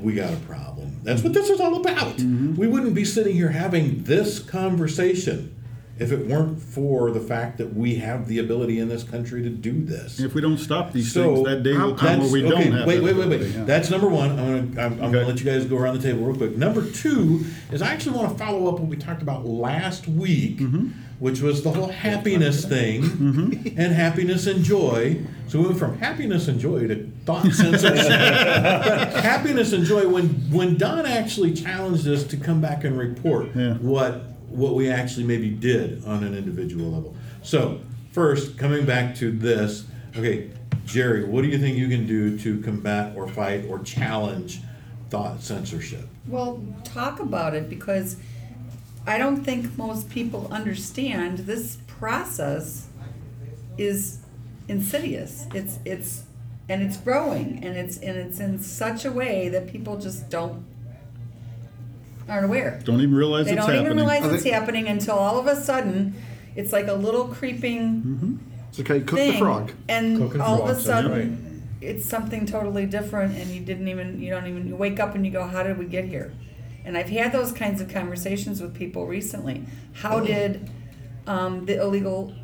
we 0.00 0.14
got 0.14 0.32
a 0.32 0.36
problem. 0.38 1.00
That's 1.02 1.22
what 1.22 1.34
this 1.34 1.50
is 1.50 1.60
all 1.60 1.80
about. 1.80 2.16
Mm-hmm. 2.16 2.54
We 2.56 2.66
wouldn't 2.66 2.94
be 2.94 3.04
sitting 3.04 3.34
here 3.34 3.50
having 3.50 4.04
this 4.04 4.38
conversation 4.38 5.54
if 5.98 6.12
it 6.12 6.26
weren't 6.26 6.60
for 6.60 7.10
the 7.10 7.20
fact 7.20 7.58
that 7.58 7.74
we 7.74 7.96
have 7.96 8.28
the 8.28 8.38
ability 8.38 8.78
in 8.78 8.88
this 8.88 9.02
country 9.02 9.42
to 9.42 9.48
do 9.50 9.72
this. 9.84 10.20
If 10.20 10.34
we 10.34 10.40
don't 10.40 10.58
stop 10.58 10.92
these 10.92 11.12
So, 11.12 11.34
things, 11.34 11.46
that 11.48 11.62
day 11.62 11.76
will 11.76 11.94
come 11.94 12.20
where 12.20 12.30
we 12.30 12.44
okay, 12.44 12.64
don't 12.64 12.72
have. 12.72 12.86
Wait, 12.86 12.96
that 12.96 13.04
wait, 13.04 13.16
wait, 13.16 13.24
ability, 13.26 13.44
wait. 13.46 13.54
yeah. 13.56 13.64
That's 13.64 13.90
number 13.90 14.08
one. 14.08 14.30
I'm 14.30 14.36
gonna, 14.74 14.86
I'm, 14.86 14.92
I'm 15.02 15.12
gonna 15.12 15.26
let 15.26 15.38
you 15.40 15.44
guys 15.44 15.64
go 15.64 15.76
around 15.76 15.96
the 16.00 16.02
table 16.02 16.24
real 16.26 16.36
quick. 16.36 16.56
Number 16.56 16.88
two 16.90 17.44
is 17.72 17.82
I 17.82 17.88
actually 17.92 18.16
want 18.16 18.30
to 18.32 18.38
follow 18.44 18.68
up 18.68 18.78
what 18.78 18.88
we 18.88 18.96
talked 18.96 19.22
about 19.22 19.44
last 19.44 20.06
week, 20.08 20.58
Mm-hmm. 20.58 20.88
which 21.18 21.40
was 21.40 21.62
the 21.64 21.70
whole 21.72 21.88
happiness 21.88 22.64
thing 22.64 23.02
and 23.76 23.92
happiness 23.92 24.46
and 24.46 24.62
joy. 24.62 25.20
So 25.48 25.58
we 25.60 25.66
went 25.66 25.78
from 25.78 25.98
happiness 25.98 26.46
and 26.48 26.60
joy 26.60 26.86
to 26.88 27.10
thought 27.24 27.44
censorship. 27.52 28.08
but 28.08 29.14
happiness 29.24 29.72
and 29.72 29.84
joy 29.84 30.06
when 30.08 30.28
when 30.52 30.76
Don 30.76 31.06
actually 31.06 31.54
challenged 31.54 32.06
us 32.06 32.22
to 32.24 32.36
come 32.36 32.60
back 32.60 32.84
and 32.84 32.96
report 32.96 33.48
Yeah. 33.56 33.74
what 33.74 34.22
what 34.48 34.74
we 34.74 34.90
actually 34.90 35.24
maybe 35.24 35.50
did 35.50 36.04
on 36.04 36.24
an 36.24 36.34
individual 36.34 36.90
level. 36.90 37.14
So, 37.42 37.80
first, 38.12 38.58
coming 38.58 38.84
back 38.84 39.14
to 39.16 39.30
this, 39.30 39.84
okay, 40.16 40.50
Jerry, 40.84 41.24
what 41.24 41.42
do 41.42 41.48
you 41.48 41.58
think 41.58 41.76
you 41.76 41.88
can 41.88 42.06
do 42.06 42.38
to 42.38 42.60
combat 42.62 43.16
or 43.16 43.28
fight 43.28 43.66
or 43.68 43.78
challenge 43.80 44.60
thought 45.10 45.42
censorship? 45.42 46.06
Well, 46.26 46.62
talk 46.84 47.20
about 47.20 47.54
it 47.54 47.68
because 47.68 48.16
I 49.06 49.18
don't 49.18 49.44
think 49.44 49.76
most 49.78 50.10
people 50.10 50.48
understand 50.50 51.38
this 51.40 51.78
process 51.86 52.88
is 53.76 54.18
insidious. 54.68 55.46
It's 55.54 55.78
it's 55.84 56.24
and 56.68 56.82
it's 56.82 56.98
growing 56.98 57.64
and 57.64 57.76
it's 57.76 57.96
and 57.98 58.16
it's 58.16 58.40
in 58.40 58.58
such 58.58 59.04
a 59.04 59.12
way 59.12 59.48
that 59.48 59.68
people 59.68 59.96
just 59.98 60.28
don't 60.28 60.64
aren't 62.28 62.44
aware. 62.44 62.80
Don't 62.84 63.00
even 63.00 63.14
realize 63.14 63.46
it's 63.46 63.56
happening. 63.56 63.56
They 63.56 63.60
it's 63.60 63.66
don't 63.66 63.74
happening. 63.74 63.86
even 63.86 63.96
realize 63.96 64.22
I 64.32 64.34
it's 64.34 64.42
think- 64.42 64.54
happening 64.54 64.88
until 64.88 65.14
all 65.16 65.38
of 65.38 65.46
a 65.46 65.56
sudden 65.56 66.14
it's 66.56 66.72
like 66.72 66.88
a 66.88 66.92
little 66.94 67.28
creeping 67.28 68.40
It's 68.70 68.78
like 68.78 68.88
how 68.88 68.94
you 68.94 69.04
cook 69.04 69.18
thing, 69.18 69.32
the 69.32 69.38
frog. 69.38 69.72
and 69.88 70.18
Cooking 70.18 70.40
all 70.40 70.58
frogs, 70.58 70.62
of 70.62 70.68
a 70.70 70.72
that's 70.74 70.84
sudden 70.86 71.62
it's 71.80 72.04
something 72.06 72.44
totally 72.44 72.86
different, 72.86 73.36
and 73.36 73.48
you 73.50 73.60
didn't 73.60 73.86
even 73.88 74.20
you 74.20 74.30
don't 74.30 74.46
even 74.46 74.66
you 74.66 74.74
wake 74.76 74.98
up 74.98 75.14
and 75.14 75.24
you 75.24 75.30
go, 75.32 75.44
how 75.46 75.62
did 75.62 75.78
we 75.78 75.84
get 75.86 76.04
here? 76.04 76.32
And 76.84 76.96
I've 76.96 77.08
had 77.10 77.32
those 77.32 77.52
kinds 77.52 77.80
of 77.80 77.88
conversations 77.88 78.60
with 78.62 78.74
people 78.74 79.06
recently. 79.06 79.64
How 79.92 80.20
did 80.20 80.70
um, 81.26 81.66
the 81.66 81.80
illegal 81.80 82.34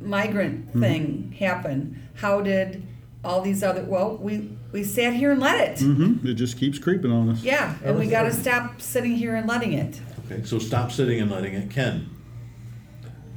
migrant 0.00 0.72
thing 0.72 1.34
happen? 1.38 2.00
How 2.14 2.40
did 2.40 2.86
all 3.24 3.40
these 3.40 3.62
other? 3.62 3.82
Well, 3.84 4.16
we 4.16 4.50
we 4.72 4.84
sat 4.84 5.14
here 5.14 5.32
and 5.32 5.40
let 5.40 5.60
it. 5.68 5.80
hmm 5.82 6.26
It 6.26 6.34
just 6.34 6.58
keeps 6.58 6.78
creeping 6.78 7.10
on 7.10 7.30
us. 7.30 7.42
Yeah, 7.42 7.74
and 7.84 7.98
we 7.98 8.06
got 8.06 8.24
to 8.24 8.32
stop 8.32 8.80
sitting 8.80 9.16
here 9.16 9.34
and 9.36 9.48
letting 9.48 9.72
it. 9.72 10.00
Okay, 10.26 10.42
so 10.44 10.58
stop 10.58 10.92
sitting 10.92 11.20
and 11.20 11.30
letting 11.30 11.54
it. 11.54 11.70
Ken, 11.70 12.08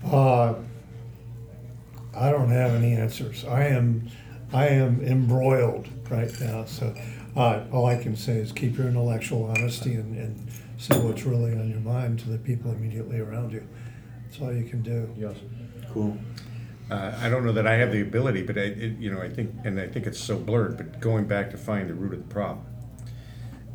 Uh, 0.05 0.55
I 2.13 2.31
don't 2.31 2.49
have 2.49 2.71
any 2.71 2.93
answers. 2.93 3.45
I 3.45 3.67
am, 3.67 4.09
I 4.51 4.67
am 4.67 5.01
embroiled 5.01 5.87
right 6.09 6.31
now. 6.41 6.65
So, 6.65 6.93
uh, 7.37 7.63
all 7.71 7.85
I 7.85 7.95
can 7.95 8.15
say 8.17 8.33
is 8.33 8.51
keep 8.51 8.77
your 8.77 8.87
intellectual 8.87 9.45
honesty 9.45 9.93
and, 9.93 10.17
and 10.17 10.49
say 10.77 10.99
what's 10.99 11.23
really 11.23 11.53
on 11.53 11.69
your 11.69 11.79
mind 11.79 12.19
to 12.19 12.29
the 12.29 12.37
people 12.37 12.71
immediately 12.71 13.19
around 13.19 13.53
you. 13.53 13.65
That's 14.25 14.41
all 14.41 14.51
you 14.53 14.65
can 14.65 14.81
do. 14.81 15.09
Yes. 15.17 15.37
cool. 15.93 16.17
Uh, 16.91 17.17
I 17.21 17.29
don't 17.29 17.45
know 17.45 17.53
that 17.53 17.65
I 17.65 17.75
have 17.75 17.93
the 17.93 18.01
ability, 18.01 18.41
but 18.41 18.57
I, 18.57 18.63
it, 18.63 18.97
you 18.99 19.09
know, 19.09 19.21
I 19.21 19.29
think, 19.29 19.55
and 19.63 19.79
I 19.79 19.87
think 19.87 20.05
it's 20.07 20.19
so 20.19 20.37
blurred. 20.37 20.75
But 20.75 20.99
going 20.99 21.25
back 21.25 21.49
to 21.51 21.57
find 21.57 21.89
the 21.89 21.93
root 21.93 22.13
of 22.13 22.27
the 22.27 22.33
problem, 22.33 22.65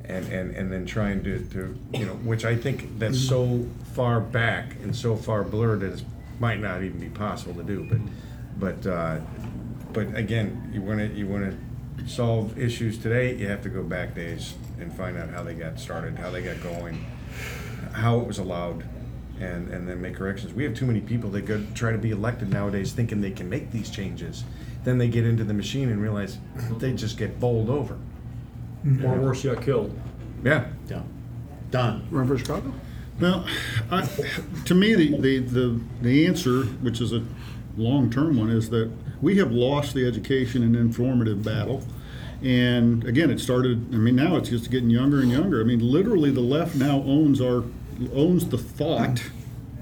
and 0.04 0.30
and 0.30 0.54
and 0.54 0.70
then 0.70 0.84
trying 0.84 1.24
to, 1.24 1.38
to 1.52 1.78
you 1.94 2.04
know, 2.04 2.12
which 2.12 2.44
I 2.44 2.54
think 2.54 2.98
that's 2.98 3.18
so 3.18 3.66
far 3.94 4.20
back 4.20 4.74
and 4.82 4.94
so 4.94 5.16
far 5.16 5.44
blurred 5.44 5.80
that 5.80 5.94
it 5.94 6.04
might 6.38 6.60
not 6.60 6.82
even 6.82 7.00
be 7.00 7.08
possible 7.08 7.54
to 7.54 7.62
do. 7.62 7.88
But 7.88 8.00
but 8.84 8.86
uh, 8.86 9.20
but 9.94 10.14
again, 10.14 10.70
you 10.74 10.82
want 10.82 10.98
to 10.98 11.06
you 11.06 11.26
want 11.26 11.50
to 11.50 12.06
solve 12.06 12.58
issues 12.58 12.98
today, 12.98 13.34
you 13.34 13.48
have 13.48 13.62
to 13.62 13.70
go 13.70 13.82
back 13.82 14.14
days 14.14 14.54
and 14.78 14.92
find 14.92 15.16
out 15.16 15.30
how 15.30 15.42
they 15.42 15.54
got 15.54 15.80
started, 15.80 16.18
how 16.18 16.30
they 16.30 16.42
got 16.42 16.62
going, 16.62 17.04
how 17.92 18.20
it 18.20 18.26
was 18.26 18.38
allowed, 18.38 18.84
and, 19.40 19.68
and 19.68 19.88
then 19.88 20.00
make 20.00 20.16
corrections. 20.16 20.54
We 20.54 20.64
have 20.64 20.74
too 20.74 20.86
many 20.86 21.00
people 21.00 21.30
that 21.30 21.42
go 21.42 21.64
try 21.74 21.92
to 21.92 21.98
be 21.98 22.10
elected 22.10 22.50
nowadays 22.50 22.92
thinking 22.92 23.20
they 23.20 23.30
can 23.30 23.48
make 23.48 23.70
these 23.70 23.90
changes. 23.90 24.44
Then 24.84 24.98
they 24.98 25.08
get 25.08 25.26
into 25.26 25.44
the 25.44 25.54
machine 25.54 25.88
and 25.90 26.00
realize 26.00 26.38
they 26.78 26.92
just 26.92 27.18
get 27.18 27.40
bowled 27.40 27.68
over. 27.68 27.98
Mm-hmm. 28.84 29.04
Or 29.04 29.20
worse 29.20 29.44
yet, 29.44 29.62
killed. 29.62 29.98
Yeah. 30.44 30.66
Yeah. 30.88 31.02
Don, 31.70 32.06
Run 32.10 32.28
for 32.28 32.38
Chicago? 32.38 32.72
Well, 33.20 33.46
I, 33.90 34.06
to 34.66 34.74
me, 34.74 34.94
the, 34.94 35.18
the, 35.18 35.38
the, 35.38 35.80
the 36.02 36.26
answer, 36.26 36.64
which 36.64 37.00
is 37.00 37.12
a 37.12 37.24
long-term 37.76 38.36
one, 38.36 38.50
is 38.50 38.70
that 38.70 38.92
we 39.20 39.38
have 39.38 39.50
lost 39.50 39.94
the 39.94 40.06
education 40.06 40.62
and 40.62 40.76
informative 40.76 41.42
battle. 41.42 41.82
And 42.42 43.02
again, 43.04 43.30
it 43.30 43.40
started, 43.40 43.92
I 43.94 43.96
mean, 43.96 44.14
now 44.14 44.36
it's 44.36 44.50
just 44.50 44.70
getting 44.70 44.90
younger 44.90 45.20
and 45.20 45.30
younger. 45.30 45.60
I 45.60 45.64
mean, 45.64 45.80
literally, 45.80 46.30
the 46.30 46.42
left 46.42 46.76
now 46.76 47.02
owns 47.02 47.40
our, 47.40 47.64
owns 48.12 48.48
the 48.48 48.58
thought 48.58 49.30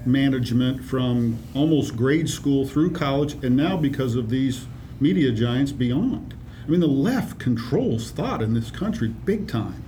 management 0.06 0.84
from 0.84 1.38
almost 1.54 1.96
grade 1.96 2.28
school 2.28 2.66
through 2.66 2.90
college, 2.90 3.34
and 3.44 3.56
now 3.56 3.76
because 3.76 4.14
of 4.14 4.30
these 4.30 4.66
media 5.00 5.32
giants 5.32 5.72
beyond. 5.72 6.34
I 6.64 6.68
mean, 6.68 6.80
the 6.80 6.86
left 6.86 7.38
controls 7.38 8.10
thought 8.10 8.42
in 8.42 8.54
this 8.54 8.70
country 8.70 9.08
big 9.08 9.48
time. 9.48 9.82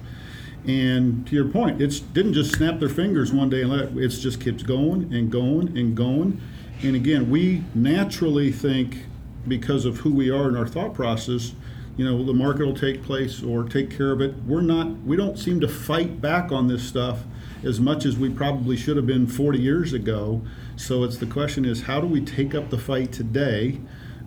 And 0.66 1.26
to 1.28 1.34
your 1.34 1.46
point, 1.46 1.80
it 1.80 2.02
didn't 2.12 2.34
just 2.34 2.54
snap 2.54 2.80
their 2.80 2.88
fingers 2.88 3.32
one 3.32 3.48
day 3.48 3.62
and 3.62 3.70
let 3.70 3.84
it, 3.84 3.96
it 3.96 4.08
just 4.08 4.40
keeps 4.40 4.62
going 4.62 5.14
and 5.14 5.30
going 5.30 5.76
and 5.78 5.96
going. 5.96 6.40
And 6.82 6.96
again, 6.96 7.30
we 7.30 7.62
naturally 7.74 8.50
think 8.52 9.06
because 9.46 9.84
of 9.84 9.98
who 9.98 10.12
we 10.12 10.28
are 10.28 10.48
in 10.48 10.56
our 10.56 10.66
thought 10.66 10.92
process, 10.92 11.52
you 11.96 12.04
know, 12.04 12.22
the 12.24 12.34
market 12.34 12.66
will 12.66 12.76
take 12.76 13.02
place 13.02 13.42
or 13.42 13.64
take 13.64 13.96
care 13.96 14.10
of 14.10 14.20
it. 14.20 14.34
We're 14.44 14.60
not, 14.60 14.88
we 15.02 15.16
don't 15.16 15.38
seem 15.38 15.60
to 15.60 15.68
fight 15.68 16.20
back 16.20 16.52
on 16.52 16.66
this 16.66 16.82
stuff 16.82 17.20
as 17.64 17.80
much 17.80 18.04
as 18.04 18.16
we 18.16 18.30
probably 18.30 18.76
should 18.76 18.96
have 18.96 19.06
been 19.06 19.26
40 19.26 19.58
years 19.58 19.92
ago. 19.92 20.42
So 20.76 21.04
it's 21.04 21.16
the 21.16 21.26
question 21.26 21.64
is, 21.64 21.82
how 21.82 22.00
do 22.00 22.06
we 22.06 22.20
take 22.20 22.54
up 22.54 22.70
the 22.70 22.78
fight 22.78 23.12
today? 23.12 23.80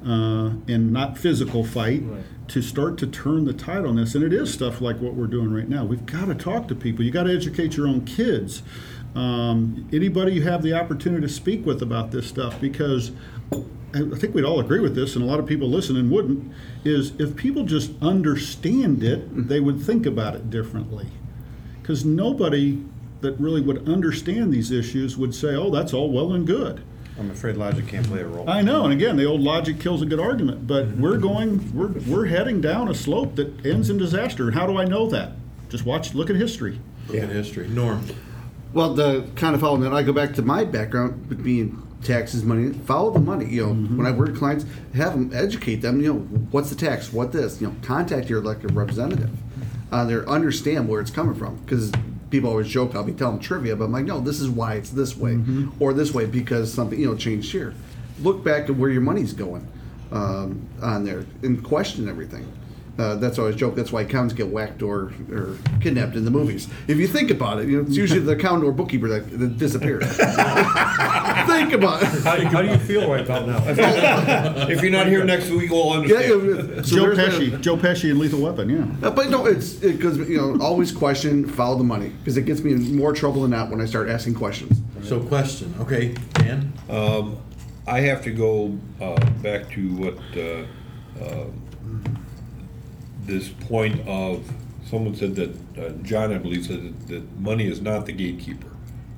Uh, 0.06 0.54
and 0.70 0.94
not 0.94 1.18
physical 1.18 1.66
fight 1.66 2.02
to 2.48 2.62
start 2.62 2.98
to 2.98 3.06
turn 3.06 3.44
the 3.44 3.52
tide 3.52 3.84
on 3.86 3.98
this. 3.98 4.16
And 4.16 4.24
it 4.24 4.32
is 4.32 4.54
stuff 4.54 4.80
like 4.80 5.02
what 5.02 5.14
we're 5.14 5.28
doing 5.28 5.52
right 5.52 5.68
now. 5.68 5.84
We've 5.84 6.06
got 6.06 6.28
to 6.28 6.36
talk 6.36 6.70
to 6.70 6.76
people. 6.76 7.04
You 7.04 7.12
got 7.12 7.24
to 7.24 7.36
educate 7.36 7.76
your 7.76 7.86
own 7.86 8.06
kids. 8.06 8.64
Um, 9.14 9.90
anybody 9.92 10.34
you 10.34 10.44
have 10.44 10.64
the 10.64 10.74
opportunity 10.74 11.28
to 11.28 11.34
speak 11.34 11.66
with 11.66 11.82
about 11.82 12.12
this 12.12 12.28
stuff, 12.28 12.62
because 12.62 13.12
I 13.52 13.64
I 13.94 14.18
think 14.18 14.36
we'd 14.36 14.46
all 14.46 14.60
agree 14.60 14.80
with 14.80 14.96
this, 14.96 15.16
and 15.16 15.24
a 15.24 15.28
lot 15.28 15.40
of 15.40 15.46
people 15.46 15.68
listening 15.68 16.10
wouldn't, 16.10 16.52
is 16.84 17.14
if 17.20 17.36
people 17.36 17.64
just 17.64 17.92
understand 18.02 19.04
it, 19.04 19.48
they 19.48 19.60
would 19.60 19.82
think 19.82 20.06
about 20.06 20.36
it 20.36 20.50
differently. 20.50 21.08
Because 21.82 22.06
nobody 22.06 22.86
that 23.22 23.40
really 23.40 23.62
would 23.62 23.88
understand 23.88 24.54
these 24.54 24.72
issues 24.72 25.18
would 25.18 25.36
say, 25.36 25.56
oh, 25.56 25.70
that's 25.70 25.94
all 25.94 26.12
well 26.12 26.34
and 26.34 26.48
good. 26.48 26.84
I'm 27.20 27.32
afraid 27.32 27.58
logic 27.58 27.88
can't 27.88 28.08
play 28.08 28.22
a 28.22 28.28
role. 28.28 28.50
I 28.50 28.62
know, 28.62 28.86
and 28.86 28.94
again, 28.94 29.18
the 29.18 29.26
old 29.26 29.42
logic 29.42 29.80
kills 29.80 30.02
a 30.02 30.06
good 30.06 30.22
argument, 30.22 30.68
but 30.68 30.88
we're 30.92 31.18
going, 31.18 31.76
we're, 31.76 31.90
we're 32.08 32.26
heading 32.28 32.62
down 32.62 32.88
a 32.88 32.96
slope 32.96 33.36
that 33.36 33.66
ends 33.66 33.90
in 33.90 33.98
disaster. 33.98 34.46
And 34.46 34.56
how 34.56 34.66
do 34.66 34.78
I 34.78 34.86
know 34.86 35.10
that? 35.10 35.34
Just 35.68 35.86
watch, 35.86 36.14
look 36.14 36.30
at 36.30 36.38
history. 36.38 36.80
look 37.08 37.18
at 37.18 37.30
history. 37.30 37.68
Norm, 37.68 38.06
Well, 38.74 38.94
the 38.94 39.28
kind 39.36 39.54
of 39.54 39.60
following 39.60 39.82
that, 39.82 39.94
I 39.94 40.02
go 40.02 40.14
back 40.14 40.34
to 40.36 40.42
my 40.42 40.64
background 40.64 41.28
with 41.28 41.44
being 41.44 41.86
taxes, 42.04 42.44
money. 42.46 42.72
Follow 42.72 43.12
the 43.12 43.20
money. 43.20 43.46
You 43.46 43.68
know, 43.68 43.74
when 43.74 44.06
I 44.06 44.12
work 44.12 44.30
with 44.30 44.40
clients, 44.40 44.66
have 44.96 45.12
them 45.12 45.32
educate 45.34 45.78
them. 45.78 46.02
You 46.02 46.14
know, 46.14 46.20
what's 46.52 46.70
the 46.70 46.76
tax? 46.76 47.12
What 47.12 47.34
this? 47.34 47.60
You 47.60 47.68
know, 47.68 47.76
contact 47.82 48.30
your 48.30 48.40
elected 48.40 48.74
representative. 48.74 49.32
Uh, 49.92 50.06
they 50.06 50.16
understand 50.16 50.88
where 50.88 51.02
it's 51.02 51.12
coming 51.12 51.36
from 51.36 51.58
because 51.58 51.92
people 52.30 52.50
always 52.50 52.68
joke 52.68 52.96
I'll 52.96 53.04
be 53.04 53.14
telling 53.14 53.40
trivia, 53.40 53.76
but 53.76 53.86
I'm 53.86 53.92
like, 53.92 54.06
no, 54.06 54.20
this 54.20 54.40
is 54.40 54.50
why 54.50 54.76
it's 54.76 54.90
this 54.90 55.16
way 55.16 55.40
or 55.80 55.94
this 55.94 56.14
way 56.14 56.26
because 56.26 56.74
something 56.74 57.00
you 57.00 57.08
know 57.08 57.16
changed 57.16 57.52
here. 57.52 57.74
Look 58.22 58.44
back 58.44 58.70
at 58.70 58.76
where 58.76 58.90
your 58.90 59.02
money's 59.02 59.34
going 59.34 59.68
um, 60.12 60.68
on 60.82 61.04
there 61.06 61.26
and 61.44 61.64
question 61.64 62.10
everything. 62.10 62.52
Uh, 63.00 63.16
that's 63.16 63.40
always 63.40 63.56
joke. 63.56 63.76
That's 63.76 63.94
why 63.94 64.02
accountants 64.02 64.34
get 64.34 64.48
whacked 64.50 64.82
or, 64.82 65.14
or 65.32 65.56
kidnapped 65.80 66.16
in 66.18 66.26
the 66.26 66.32
movies. 66.32 66.68
If 66.90 66.98
you 66.98 67.08
think 67.08 67.32
about 67.32 67.60
it, 67.60 67.70
you 67.70 67.78
know, 67.78 67.88
it's 67.88 67.96
usually 67.96 68.20
the 68.20 68.34
accountant 68.34 68.66
or 68.66 68.74
bookkeeper 68.74 69.08
that, 69.08 69.40
that 69.40 69.58
disappears. 69.58 70.04
think 70.18 71.72
about 71.74 72.04
it. 72.04 72.10
How, 72.24 72.40
how 72.50 72.62
do 72.62 72.68
you 72.68 72.78
feel 72.78 73.10
right 73.10 73.24
about 73.24 73.48
now? 73.48 74.68
If 74.68 74.82
you're 74.82 74.92
not 74.92 75.08
here 75.08 75.24
next 75.24 75.50
week, 75.50 75.72
we'll 75.72 76.06
Yeah, 76.06 76.18
understand. 76.18 76.76
yeah, 76.76 76.82
so 76.82 76.96
Joe 76.96 77.16
there's 77.16 77.18
that- 77.18 77.32
Pesci, 77.42 77.62
Joe 77.62 77.78
Pesci 77.78 78.10
and 78.10 78.20
Lethal 78.20 78.42
Weapon, 78.42 78.70
yeah. 78.70 79.08
Uh, 79.08 79.12
but 79.12 79.30
no, 79.30 79.46
it's 79.46 79.74
because 79.76 80.18
you 80.30 80.38
know 80.38 80.62
always 80.64 80.92
question, 80.92 81.48
follow 81.48 81.78
the 81.78 81.84
money 81.84 82.10
because 82.10 82.36
it 82.38 82.44
gets 82.44 82.62
me 82.62 82.74
in 82.74 82.96
more 82.98 83.14
trouble 83.14 83.44
than 83.44 83.52
not 83.52 83.70
when 83.70 83.80
I 83.82 83.86
start 83.86 84.10
asking 84.10 84.36
questions. 84.36 84.78
So 85.04 85.22
question, 85.22 85.74
okay, 85.80 86.14
Dan? 86.34 86.74
Um, 86.90 87.38
I 87.88 88.02
have 88.02 88.22
to 88.26 88.32
go 88.32 88.78
uh, 89.02 89.16
back 89.42 89.70
to 89.72 89.90
what 89.96 90.18
uh, 90.38 91.24
uh, 91.24 91.46
this 93.30 93.50
point 93.50 94.08
of 94.08 94.52
someone 94.86 95.16
said 95.16 95.36
that 95.36 95.56
uh, 95.78 95.90
John, 96.04 96.34
I 96.34 96.38
believe, 96.38 96.66
said 96.66 96.84
that, 96.84 97.08
that 97.08 97.40
money 97.40 97.68
is 97.68 97.82
not 97.82 98.06
the 98.06 98.12
gatekeeper. 98.12 98.72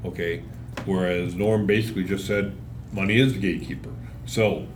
Okay, 0.06 0.44
whereas 0.86 1.36
Norm 1.36 1.66
basically 1.66 2.04
just 2.04 2.28
said 2.28 2.56
money 2.92 3.20
is 3.20 3.34
the 3.34 3.40
gatekeeper. 3.40 3.92
So 4.26 4.68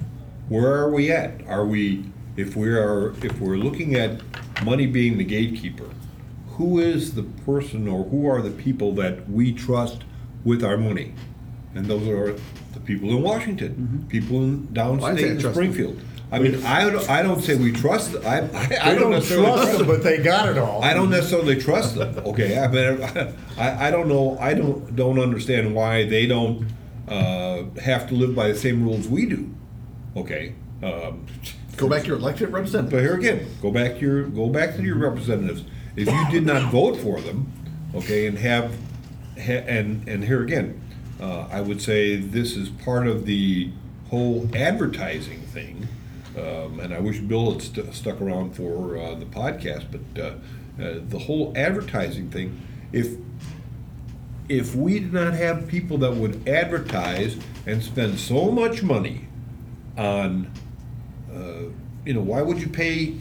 where 0.50 0.74
are 0.74 0.92
we 0.92 1.12
at? 1.12 1.46
Are 1.48 1.66
we 1.66 2.06
if 2.38 2.56
we 2.56 2.70
are 2.70 3.12
if 3.26 3.40
we're 3.40 3.58
looking 3.58 3.96
at 3.96 4.22
money 4.64 4.86
being 4.88 5.18
the 5.18 5.24
gatekeeper? 5.24 5.90
Who 6.52 6.80
is 6.80 7.16
the 7.16 7.24
person 7.24 7.88
or 7.88 8.06
who 8.06 8.28
are 8.28 8.42
the 8.42 8.52
people 8.52 8.94
that 8.94 9.30
we 9.30 9.52
trust 9.54 10.04
with 10.46 10.64
our 10.64 10.78
money? 10.78 11.14
And 11.74 11.86
those 11.88 12.08
are 12.08 12.40
the 12.74 12.80
people 12.80 13.10
in 13.10 13.22
Washington, 13.22 14.06
people 14.08 14.38
in 14.38 14.68
downstate 14.68 15.04
I 15.04 15.28
in 15.32 15.40
trust 15.40 15.56
them. 15.56 16.00
I 16.32 16.40
mean, 16.40 16.64
I 16.64 16.90
don't, 16.90 17.10
I 17.10 17.22
don't 17.22 17.42
say 17.42 17.56
we 17.56 17.72
trust, 17.72 18.16
I, 18.26 18.40
I, 18.40 18.92
I 18.92 18.96
don't 18.96 19.02
don't 19.02 19.12
necessarily 19.12 19.46
trust 19.46 19.64
trust 19.64 19.78
them, 19.78 19.88
but 19.88 20.04
they 20.04 20.18
got 20.18 20.50
it 20.50 20.58
all. 20.58 20.84
I 20.84 20.94
don't 20.94 21.10
necessarily 21.10 21.56
trust 21.56 21.96
them. 21.96 22.18
Okay, 22.26 22.58
I 22.58 22.68
mean, 22.68 23.02
I, 23.58 23.88
I 23.88 23.92
don't 23.92 24.08
know. 24.08 24.38
I 24.40 24.54
don't 24.54 24.96
don't 24.96 25.20
understand 25.20 25.76
why 25.76 26.06
they 26.06 26.26
don't 26.26 26.68
uh, 27.08 27.64
have 27.82 28.08
to 28.10 28.16
live 28.16 28.36
by 28.36 28.48
the 28.50 28.56
same 28.56 28.84
rules 28.84 29.08
we 29.08 29.28
do. 29.28 29.54
Okay, 30.18 30.56
um, 30.82 31.26
Go 31.78 31.90
back 31.90 32.04
to 32.04 32.08
your 32.08 32.18
elected 32.18 32.52
representative. 32.52 32.92
but 32.92 33.02
here 33.02 33.16
again, 33.16 33.48
go 33.62 33.70
back 33.70 33.96
to 33.96 34.00
your 34.00 34.24
go 34.24 34.50
back 34.50 34.76
to 34.76 34.82
your 34.82 34.98
representatives. 34.98 35.64
If 35.96 36.08
you 36.08 36.32
did 36.32 36.46
not 36.46 36.72
vote 36.72 36.98
for 36.98 37.20
them, 37.22 37.52
okay, 37.94 38.28
and 38.28 38.38
have 38.40 38.72
ha, 39.38 39.54
and 39.68 40.08
and 40.08 40.24
here 40.24 40.42
again, 40.42 40.82
uh, 41.22 41.48
I 41.52 41.62
would 41.62 41.82
say 41.82 42.16
this 42.16 42.56
is 42.56 42.70
part 42.70 43.08
of 43.08 43.26
the 43.26 43.72
whole 44.10 44.50
advertising 44.56 45.42
thing. 45.42 45.88
Um, 46.38 46.80
and 46.80 46.94
I 46.94 47.00
wish 47.00 47.20
Bill 47.20 47.54
had 47.54 47.62
st- 47.62 47.94
stuck 47.94 48.22
around 48.22 48.56
for 48.56 48.98
uh, 48.98 49.16
the 49.16 49.26
podcast, 49.26 49.86
but 49.92 50.22
uh, 50.22 50.26
uh, 50.84 51.00
the 51.08 51.20
whole 51.20 51.54
advertising 51.56 52.30
thing. 52.30 52.62
If 52.92 53.16
if 54.48 54.76
we 54.76 55.00
did 55.00 55.14
not 55.14 55.34
have 55.34 55.68
people 55.68 55.98
that 56.00 56.14
would 56.14 56.48
advertise 56.48 57.36
and 57.66 57.82
spend 57.82 58.20
so 58.20 58.52
much 58.52 58.84
money 58.84 59.28
on 59.98 60.52
uh, 61.34 61.70
you 62.06 62.14
know, 62.14 62.22
why 62.22 62.42
would 62.42 62.60
you 62.60 62.68
pay 62.70 63.16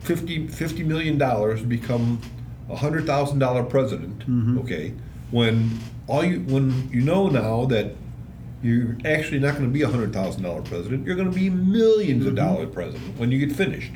50, 0.00 0.48
50 0.48 0.84
million 0.84 1.18
dollars 1.18 1.60
to 1.60 1.66
become 1.66 2.20
a 2.70 2.76
hundred 2.76 3.06
thousand 3.06 3.38
dollar 3.40 3.64
president? 3.64 4.22
Okay, 4.60 4.94
when 5.30 5.78
all 6.06 6.24
you 6.24 6.40
when 6.40 6.88
you 6.92 7.00
know 7.00 7.28
now 7.28 7.64
that 7.66 7.94
you're 8.62 8.96
actually 9.04 9.38
not 9.38 9.52
going 9.54 9.66
to 9.66 9.72
be 9.72 9.82
a 9.82 9.88
hundred 9.88 10.12
thousand 10.12 10.42
dollar 10.42 10.62
president, 10.62 11.06
you're 11.06 11.16
going 11.16 11.30
to 11.30 11.34
be 11.36 11.50
1000000s 11.50 12.26
of 12.26 12.34
dollar 12.34 12.66
president 12.66 13.18
when 13.18 13.30
you 13.30 13.44
get 13.44 13.54
finished 13.54 13.92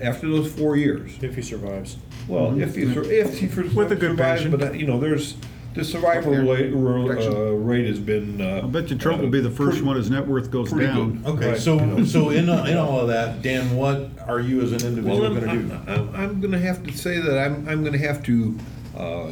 after 0.00 0.28
those 0.28 0.50
four 0.52 0.76
years. 0.76 1.12
If 1.22 1.34
he 1.36 1.42
survives. 1.42 1.96
Well, 2.28 2.58
if 2.60 2.74
he 2.74 2.92
sur- 2.92 3.04
if 3.04 3.38
he 3.38 3.48
sur- 3.48 3.64
With 3.74 3.92
a 3.92 3.96
good 3.96 4.12
survives, 4.12 4.42
pension. 4.42 4.58
but 4.58 4.68
uh, 4.70 4.72
you 4.72 4.86
know, 4.86 4.98
there's 4.98 5.36
the 5.74 5.84
survival 5.84 6.32
rate, 6.34 6.72
uh, 6.72 7.50
rate 7.56 7.86
has 7.86 7.98
been. 7.98 8.40
Uh, 8.40 8.62
I 8.62 8.66
bet 8.66 8.90
you 8.90 8.96
Trump 8.96 9.20
will 9.20 9.28
be 9.28 9.40
the 9.40 9.50
first 9.50 9.82
one 9.82 9.96
his 9.96 10.08
net 10.08 10.26
worth 10.26 10.50
goes 10.50 10.70
down. 10.72 11.18
good. 11.22 11.26
Okay, 11.34 11.48
Right. 11.50 11.58
so, 11.60 12.04
so 12.04 12.30
in, 12.30 12.48
in 12.48 12.76
all 12.78 13.00
of 13.00 13.08
that, 13.08 13.42
Dan, 13.42 13.74
what 13.76 14.08
are 14.26 14.38
you 14.40 14.62
as 14.62 14.70
an 14.72 14.86
individual 14.86 15.20
Well, 15.20 15.34
gonna 15.34 15.52
do? 15.52 15.80
I'm, 15.88 16.14
I'm 16.14 16.40
gonna 16.40 16.60
have 16.60 16.84
to 16.84 16.96
say 16.96 17.18
that 17.18 17.36
I'm, 17.38 17.68
I'm 17.68 17.82
gonna 17.84 17.98
have 17.98 18.22
to, 18.24 18.56
uh, 18.96 19.30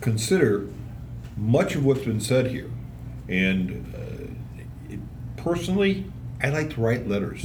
consider 0.00 0.66
much 1.36 1.76
of 1.76 1.84
what's 1.84 2.02
been 2.04 2.20
said 2.20 2.48
here. 2.48 2.68
And, 3.28 3.92
uh, 3.94 4.92
it- 4.92 5.00
personally, 5.36 6.04
I 6.42 6.50
like 6.50 6.70
to 6.74 6.80
write 6.80 7.08
letters. 7.08 7.44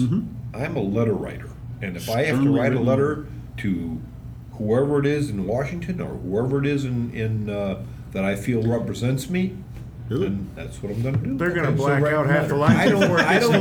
I'm 0.54 0.76
a 0.76 0.82
letter 0.82 1.14
writer. 1.14 1.50
And 1.82 1.96
if 1.98 2.10
I 2.10 2.24
have 2.24 2.36
to 2.38 2.42
Sternly 2.44 2.60
write 2.60 2.74
a 2.74 2.80
letter 2.80 3.26
to 3.58 4.00
whoever 4.54 5.00
it 5.00 5.06
is 5.06 5.30
in 5.30 5.48
Washington 5.48 6.00
or 6.02 6.10
whoever 6.16 6.60
it 6.60 6.68
is 6.68 6.86
in, 6.86 7.12
in, 7.14 7.50
uh, 7.50 7.82
that 8.12 8.24
I 8.24 8.36
feel 8.36 8.62
represents 8.62 9.30
me, 9.30 9.56
Do 10.10 10.18
it. 10.18 10.20
then 10.20 10.50
that's 10.56 10.84
what 10.84 10.92
I'm 10.92 11.02
gonna 11.02 11.18
do. 11.18 11.38
They're 11.38 11.50
going 11.52 11.64
to 11.64 11.70
Okay, 11.70 11.78
so 11.78 12.00
black 12.00 12.14
out 12.14 12.28
half 12.28 12.50
the 12.50 12.56
letter. 12.58 12.78
I 12.78 12.90
don't, 12.90 13.04
I 13.04 13.40
don't, 13.40 13.56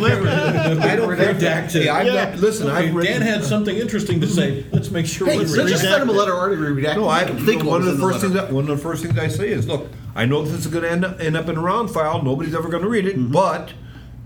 I 0.83 0.97
don't. 0.97 1.09
Redacted. 1.17 1.85
Yeah, 1.85 1.95
I've 1.95 2.41
listen, 2.41 2.67
Okay, 2.69 2.89
I've 2.89 2.95
written. 2.95 3.21
Dan 3.21 3.23
had 3.23 3.45
something 3.45 3.75
interesting 3.77 4.21
to 4.21 4.27
say, 4.27 4.67
let's 4.73 4.91
make 4.91 5.07
sure. 5.07 5.29
Hey, 5.29 5.39
we 5.39 5.47
so 5.47 5.67
just 5.67 5.83
send 5.85 6.03
him 6.03 6.09
a 6.09 6.13
letter 6.13 6.35
already 6.35 6.57
redacted. 6.61 6.97
No, 6.97 7.09
I, 7.09 7.25
think 7.25 7.63
one 7.65 7.81
of 7.81 7.87
the 7.87 7.93
in 7.93 7.99
first 8.01 8.21
things, 8.21 8.35
that- 8.35 8.53
one 8.53 8.69
of 8.69 8.77
the 8.77 8.83
first 8.83 9.05
things 9.05 9.17
I 9.17 9.29
say 9.29 9.49
is, 9.51 9.69
look, 9.69 9.89
I 10.15 10.25
know 10.27 10.43
this 10.43 10.67
is 10.67 10.67
gonna 10.67 10.89
end 10.89 11.05
up, 11.05 11.21
end 11.21 11.37
up 11.37 11.49
in 11.49 11.57
a 11.57 11.61
round 11.61 11.91
file, 11.91 12.23
nobody's 12.23 12.55
ever 12.55 12.69
gonna 12.69 12.89
read 12.89 13.07
it, 13.07 13.31
but 13.33 13.73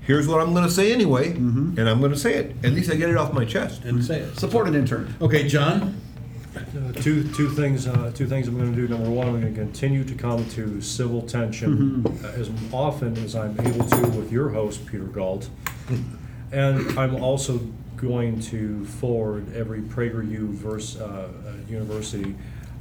here's 0.00 0.26
what 0.26 0.40
I'm 0.40 0.54
gonna 0.54 0.70
say 0.70 0.92
anyway, 0.92 1.32
and 1.32 1.80
I'm 1.88 2.00
gonna 2.00 2.16
say 2.16 2.34
it, 2.34 2.56
at 2.64 2.72
least 2.72 2.90
I 2.90 2.96
get 2.96 3.10
it 3.10 3.16
off 3.16 3.32
my 3.32 3.44
chest. 3.44 3.84
And 3.84 4.04
say 4.04 4.20
it. 4.20 4.38
Support 4.38 4.68
an 4.68 4.74
intern. 4.74 5.14
Okay, 5.20 5.46
John? 5.46 6.00
Uh, 6.56 6.92
Two, 6.92 7.24
two 7.32 7.48
things, 7.50 7.88
uh, 7.88 8.12
two 8.14 8.26
things 8.28 8.46
I'm 8.46 8.56
gonna 8.56 8.70
do. 8.74 8.86
Number 8.86 9.10
one, 9.10 9.26
I'm 9.28 9.40
gonna 9.40 9.52
continue 9.52 10.04
to 10.04 10.14
come 10.14 10.48
to 10.50 10.80
civil 10.80 11.22
tension 11.22 12.06
uh, 12.24 12.28
as 12.28 12.48
often 12.72 13.16
as 13.18 13.34
I'm 13.34 13.58
able 13.60 13.84
to 13.86 14.00
with 14.10 14.30
your 14.30 14.50
host, 14.50 14.86
Peter 14.86 15.04
Galt. 15.04 15.48
And 16.52 16.96
I'm 16.96 17.16
also 17.16 17.58
going 17.96 18.38
to 18.42 18.84
forward 18.84 19.52
every 19.56 19.80
PragerU 19.80 20.50
verse, 20.50 20.96
uh, 20.96 21.04
uh, 21.04 21.52
university, 21.68 22.36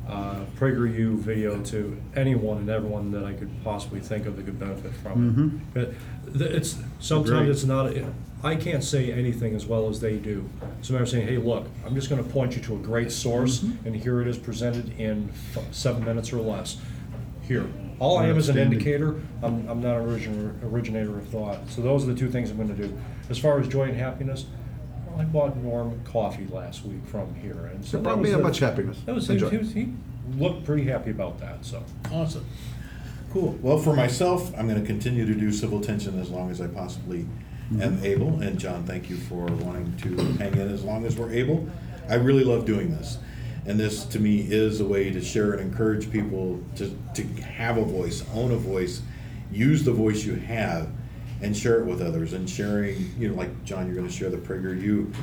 uh, 0.08 0.42
PragerU 0.58 1.16
video 1.18 1.62
to 1.64 2.00
anyone 2.16 2.58
and 2.58 2.70
everyone 2.70 3.12
that 3.12 3.24
I 3.24 3.34
could 3.34 3.50
possibly 3.64 4.00
think 4.00 4.26
of 4.26 4.36
that 4.38 4.46
could 4.46 4.60
benefit 4.60 4.94
from 4.96 5.62
it. 5.74 5.74
But 5.74 6.38
th- 6.38 6.52
It's, 6.52 6.78
sometimes 7.00 7.30
Agreed. 7.32 7.50
it's 7.50 7.64
not, 7.64 7.94
I 8.44 8.56
can't 8.58 8.84
say 8.84 9.12
anything 9.14 9.56
as 9.56 9.66
well 9.66 9.88
as 9.88 10.02
they 10.02 10.18
do. 10.18 10.50
So 10.82 10.98
I'm 10.98 11.08
saying, 11.08 11.28
hey, 11.28 11.38
look, 11.38 11.68
I'm 11.86 11.96
just 11.96 12.10
gonna 12.10 12.24
point 12.24 12.56
you 12.56 12.62
to 12.64 12.76
a 12.76 12.80
great 12.80 13.12
source, 13.12 13.62
and 13.62 13.96
here 13.96 14.22
it 14.22 14.28
is 14.28 14.38
presented 14.38 15.00
in 15.00 15.30
f- 15.56 15.64
seven 15.74 16.04
minutes 16.04 16.34
or 16.34 16.42
less. 16.42 16.78
Here, 17.44 17.66
all 18.00 18.18
I 18.18 18.28
am 18.28 18.38
is 18.38 18.50
an 18.50 18.58
indicator, 18.58 19.22
I'm, 19.42 19.68
I'm 19.70 19.82
not 19.82 19.96
an 19.98 20.08
origin, 20.10 20.60
originator 20.64 21.18
of 21.18 21.28
thought. 21.28 21.60
So 21.70 21.82
those 21.82 22.04
are 22.04 22.08
the 22.08 22.16
two 22.20 22.30
things 22.30 22.52
I'm 22.52 22.58
gonna 22.58 22.74
do. 22.74 22.98
As 23.30 23.38
far 23.38 23.60
as 23.60 23.68
joy 23.70 23.84
and 23.84 23.96
happiness, 23.98 24.46
I 25.18 25.24
bought 25.24 25.56
Norm 25.58 26.00
coffee 26.06 26.48
last 26.52 26.86
week 26.86 27.06
from 27.06 27.34
here, 27.36 27.70
and 27.72 27.84
so 27.84 27.98
It 27.98 28.00
that 28.00 28.04
brought 28.04 28.22
me 28.22 28.30
the- 28.30 28.38
that 28.38 28.44
much 28.44 28.60
happiness. 28.60 29.00
That 29.06 29.16
was, 29.16 29.30
and 29.30 29.40
he 29.40 29.50
joy. 29.50 29.58
was, 29.58 29.74
he 29.74 29.94
looked 30.38 30.66
pretty 30.66 30.84
happy 30.86 31.12
about 31.12 31.40
that, 31.40 31.66
so. 31.66 31.84
Awesome. 32.12 32.46
Cool. 33.32 33.58
Well, 33.62 33.78
for 33.78 33.96
myself, 33.96 34.54
I'm 34.58 34.68
gonna 34.68 34.82
continue 34.82 35.26
to 35.26 35.34
do 35.34 35.52
civil 35.52 35.82
tension 35.82 36.20
as 36.20 36.30
long 36.30 36.52
as 36.52 36.62
I 36.62 36.68
possibly 36.68 37.26
am 37.72 37.98
mm-hmm. 37.98 38.06
able. 38.06 38.40
And 38.42 38.60
John, 38.60 38.84
thank 38.84 39.10
you 39.10 39.18
for 39.18 39.46
wanting 39.46 39.96
to 40.04 40.16
hang 40.38 40.54
in 40.54 40.70
as 40.70 40.84
long 40.84 41.06
as 41.06 41.18
we're 41.18 41.32
able. 41.32 41.68
I 42.08 42.16
really 42.16 42.44
love 42.44 42.66
doing 42.66 42.92
this. 42.92 43.18
And 43.66 43.80
this, 43.80 44.04
to 44.06 44.20
me, 44.20 44.42
is 44.42 44.82
a 44.82 44.86
way 44.86 45.10
to 45.10 45.22
share 45.22 45.54
and 45.54 45.62
encourage 45.62 46.12
people 46.12 46.60
to, 46.76 46.96
to 47.16 47.24
have 47.42 47.78
a 47.78 47.86
voice, 47.86 48.24
own 48.34 48.52
a 48.52 48.58
voice, 48.58 49.02
use 49.52 49.84
the 49.84 49.94
voice 49.94 50.26
you 50.26 50.36
have, 50.36 50.90
and 51.42 51.56
share 51.56 51.80
it 51.80 51.86
with 51.86 52.02
others. 52.02 52.34
And 52.34 52.50
sharing, 52.50 53.14
you 53.18 53.30
know, 53.30 53.36
like 53.36 53.64
John, 53.64 53.88
you're 53.88 53.96
gonna 53.96 54.12
share 54.12 54.30
the 54.30 54.38
PragerU 54.38 55.14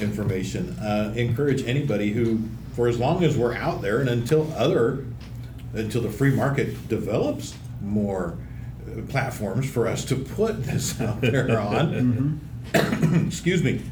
information. 0.00 0.70
Uh, 0.78 1.12
encourage 1.16 1.62
anybody 1.64 2.12
who, 2.12 2.40
for 2.74 2.88
as 2.88 2.98
long 2.98 3.24
as 3.24 3.36
we're 3.36 3.54
out 3.54 3.82
there 3.82 4.00
and 4.00 4.08
until 4.08 4.52
other 4.54 5.04
until 5.74 6.00
the 6.00 6.10
free 6.10 6.34
market 6.34 6.88
develops 6.88 7.54
more 7.82 8.38
uh, 8.86 9.02
platforms 9.08 9.68
for 9.70 9.86
us 9.86 10.04
to 10.06 10.16
put 10.16 10.62
this 10.64 11.00
out 11.00 11.20
there 11.20 11.58
on. 11.60 12.40
Excuse 13.26 13.62
me. 13.62 13.82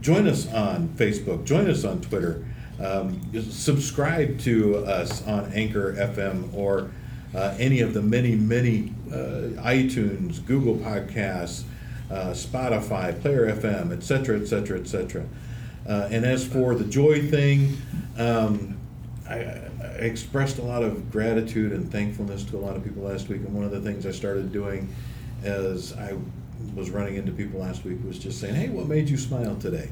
Join 0.00 0.26
us 0.26 0.50
on 0.52 0.88
Facebook. 0.90 1.44
Join 1.44 1.68
us 1.68 1.84
on 1.84 2.00
Twitter. 2.00 2.44
Um, 2.78 3.20
subscribe 3.50 4.38
to 4.40 4.78
us 4.78 5.26
on 5.26 5.52
Anchor 5.52 5.92
FM 5.92 6.54
or 6.54 6.90
uh, 7.34 7.54
any 7.58 7.80
of 7.80 7.92
the 7.92 8.00
many, 8.00 8.34
many 8.34 8.94
iTunes, 9.10 10.44
Google 10.44 10.76
Podcasts, 10.76 11.64
uh, 12.10 12.30
Spotify, 12.30 13.18
Player 13.20 13.54
FM, 13.54 13.92
etc., 13.92 14.40
etc., 14.40 14.40
et 14.40 14.46
cetera, 14.46 14.78
et 14.80 14.86
cetera. 14.88 15.24
Uh, 15.88 16.08
and 16.10 16.24
as 16.24 16.46
for 16.46 16.74
the 16.74 16.84
joy 16.84 17.22
thing, 17.22 17.76
um, 18.18 18.76
I, 19.28 19.36
I 19.36 19.86
expressed 20.00 20.58
a 20.58 20.62
lot 20.62 20.82
of 20.82 21.10
gratitude 21.10 21.72
and 21.72 21.90
thankfulness 21.90 22.44
to 22.44 22.56
a 22.56 22.60
lot 22.60 22.76
of 22.76 22.84
people 22.84 23.02
last 23.02 23.28
week, 23.28 23.40
and 23.40 23.54
one 23.54 23.64
of 23.64 23.70
the 23.70 23.80
things 23.80 24.06
I 24.06 24.10
started 24.10 24.52
doing 24.52 24.92
as 25.42 25.92
I 25.94 26.14
was 26.74 26.90
running 26.90 27.16
into 27.16 27.32
people 27.32 27.60
last 27.60 27.84
week 27.84 27.98
was 28.06 28.18
just 28.18 28.40
saying, 28.40 28.54
"Hey, 28.54 28.68
what 28.68 28.86
made 28.86 29.08
you 29.08 29.16
smile 29.16 29.56
today?" 29.56 29.88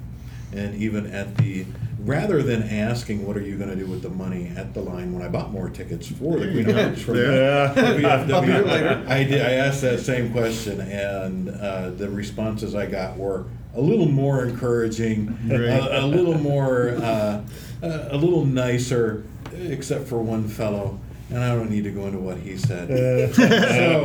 And 0.53 0.75
even 0.77 1.07
at 1.07 1.37
the, 1.37 1.65
rather 1.99 2.43
than 2.43 2.63
asking, 2.63 3.27
"What 3.27 3.37
are 3.37 3.41
you 3.43 3.57
going 3.57 3.71
to 3.71 3.77
do 3.77 3.87
with 3.87 4.03
the 4.03 4.09
money?" 4.11 4.51
at 4.57 4.75
the 4.75 4.81
line 4.81 5.13
when 5.13 5.23
I 5.23 5.29
bought 5.29 5.53
more 5.53 5.69
tickets 5.69 6.07
for 6.09 6.39
the 6.39 6.51
Queen 6.51 6.69
of 6.71 6.77
Hearts 6.77 7.03
from 7.03 7.17
Yeah. 7.17 7.75
VFW, 7.75 9.07
I 9.09 9.25
did. 9.25 9.41
I 9.43 9.53
asked 9.55 9.83
that 9.83 10.01
same 10.01 10.33
question, 10.33 10.81
and 10.81 11.49
uh, 11.49 11.91
the 11.91 12.09
responses 12.09 12.75
I 12.75 12.87
got 12.87 13.17
were 13.17 13.45
a 13.75 13.81
little 13.81 14.09
more 14.09 14.45
encouraging, 14.45 15.37
a, 15.51 16.01
a 16.01 16.07
little 16.07 16.39
more, 16.39 16.91
uh, 16.91 17.41
a, 17.83 18.09
a 18.13 18.17
little 18.17 18.45
nicer, 18.45 19.25
except 19.57 20.07
for 20.09 20.19
one 20.19 20.49
fellow. 20.49 20.99
And 21.31 21.45
I 21.45 21.55
don't 21.55 21.71
need 21.71 21.85
to 21.85 21.91
go 21.91 22.07
into 22.07 22.19
what 22.19 22.39
he 22.39 22.57
said. 22.57 22.89
so, 23.35 24.03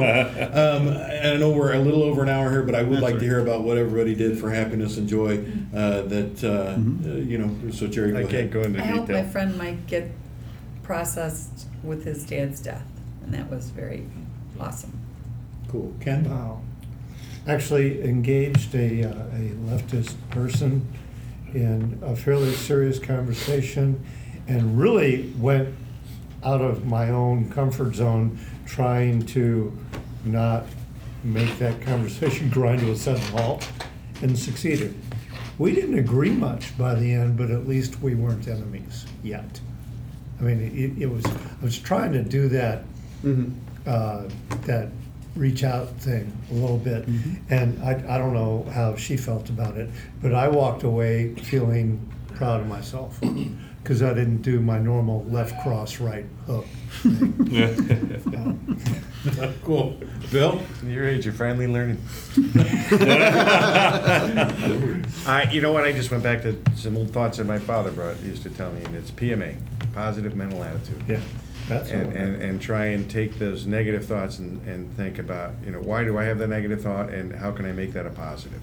um, 0.53 0.87
and 0.89 1.27
I 1.27 1.37
know 1.37 1.51
we're 1.51 1.73
a 1.73 1.79
little 1.79 2.03
over 2.03 2.21
an 2.21 2.27
hour 2.27 2.51
here, 2.51 2.63
but 2.63 2.75
I 2.75 2.83
would 2.83 2.99
like 2.99 3.19
to 3.19 3.23
hear 3.23 3.39
about 3.39 3.61
what 3.63 3.77
everybody 3.77 4.13
did 4.13 4.37
for 4.37 4.49
happiness 4.49 4.97
and 4.97 5.07
joy. 5.07 5.37
Uh, 5.73 6.01
that 6.01 6.43
uh, 6.43 7.09
uh, 7.09 7.13
you 7.15 7.37
know. 7.37 7.71
So 7.71 7.87
Jerry, 7.87 8.11
go 8.11 8.17
I 8.17 8.21
ahead. 8.21 8.31
can't 8.31 8.51
go 8.51 8.61
into 8.61 8.81
I 8.81 8.87
hope 8.87 9.07
my 9.07 9.23
friend 9.23 9.57
Mike 9.57 9.87
get 9.87 10.11
processed 10.83 11.67
with 11.81 12.03
his 12.03 12.25
dad's 12.25 12.59
death, 12.61 12.85
and 13.23 13.33
that 13.33 13.49
was 13.49 13.69
very 13.69 14.05
awesome. 14.59 14.99
Cool, 15.69 15.93
Ken. 16.01 16.29
Wow. 16.29 16.61
Actually 17.47 18.03
engaged 18.03 18.75
a, 18.75 19.03
uh, 19.03 19.09
a 19.09 19.51
leftist 19.67 20.15
person 20.29 20.87
in 21.53 21.99
a 22.01 22.15
fairly 22.15 22.51
serious 22.51 22.99
conversation 22.99 24.03
and 24.47 24.79
really 24.79 25.33
went 25.37 25.73
out 26.45 26.61
of 26.61 26.85
my 26.85 27.09
own 27.09 27.49
comfort 27.49 27.95
zone 27.95 28.39
trying 28.65 29.25
to 29.27 29.75
not 30.25 30.65
make 31.23 31.57
that 31.59 31.81
conversation 31.81 32.49
grind 32.51 32.81
to 32.81 32.91
a 32.91 32.95
sudden 32.95 33.21
halt 33.37 33.67
and 34.21 34.37
succeeded. 34.37 34.93
We 35.57 35.73
didn't 35.73 35.99
agree 35.99 36.31
much 36.31 36.77
by 36.77 36.95
the 36.95 37.13
end, 37.13 37.37
but 37.37 37.51
at 37.51 37.67
least 37.67 38.01
we 38.01 38.15
weren't 38.15 38.47
enemies 38.47 39.05
yet. 39.23 39.59
I 40.39 40.43
mean, 40.43 40.61
it, 40.61 41.03
it 41.03 41.05
was, 41.07 41.25
I 41.25 41.63
was 41.63 41.77
trying 41.77 42.11
to 42.13 42.23
do 42.23 42.47
that, 42.49 42.83
uh, 43.85 44.23
that 44.65 44.89
reach 45.35 45.63
out 45.63 45.89
thing 45.99 46.35
a 46.51 46.53
little 46.53 46.77
bit. 46.77 47.07
And 47.49 47.81
I, 47.83 47.91
I 48.15 48.17
don't 48.17 48.33
know 48.33 48.65
how 48.73 48.95
she 48.95 49.15
felt 49.17 49.49
about 49.49 49.77
it, 49.77 49.89
but 50.21 50.33
I 50.33 50.47
walked 50.47 50.83
away 50.83 51.35
feeling 51.35 51.99
proud 52.35 52.61
of 52.61 52.67
myself 52.67 53.19
because 53.83 54.01
I 54.01 54.13
didn't 54.13 54.41
do 54.43 54.61
my 54.61 54.79
normal 54.79 55.25
left 55.25 55.61
cross, 55.61 55.99
right 55.99 56.25
hook. 56.47 56.65
cool, 59.63 59.97
Bill. 60.31 60.61
Your 60.85 61.05
age, 61.07 61.25
you're 61.25 61.33
finally 61.33 61.67
learning. 61.67 61.97
I, 65.25 65.49
you 65.51 65.59
know 65.61 65.71
what? 65.73 65.83
I 65.83 65.91
just 65.91 66.11
went 66.11 66.23
back 66.23 66.41
to 66.43 66.55
some 66.75 66.95
old 66.95 67.11
thoughts 67.11 67.39
that 67.39 67.45
my 67.45 67.59
father 67.59 67.91
brought, 67.91 68.21
used 68.21 68.43
to 68.43 68.49
tell 68.49 68.71
me, 68.71 68.83
and 68.85 68.95
it's 68.95 69.11
PMA, 69.11 69.57
positive 69.93 70.33
mental 70.35 70.63
attitude. 70.63 71.03
Yeah, 71.07 71.19
that's 71.67 71.91
all 71.91 71.97
And, 71.97 72.07
right. 72.07 72.15
and, 72.15 72.41
and 72.41 72.61
try 72.61 72.85
and 72.87 73.09
take 73.09 73.37
those 73.37 73.65
negative 73.65 74.05
thoughts 74.05 74.39
and, 74.39 74.65
and 74.65 74.95
think 74.95 75.19
about, 75.19 75.51
you 75.65 75.71
know, 75.71 75.81
why 75.81 76.05
do 76.05 76.17
I 76.17 76.23
have 76.23 76.37
that 76.39 76.47
negative 76.47 76.81
thought 76.83 77.09
and 77.09 77.35
how 77.35 77.51
can 77.51 77.65
I 77.65 77.73
make 77.73 77.91
that 77.93 78.05
a 78.05 78.11
positive? 78.11 78.61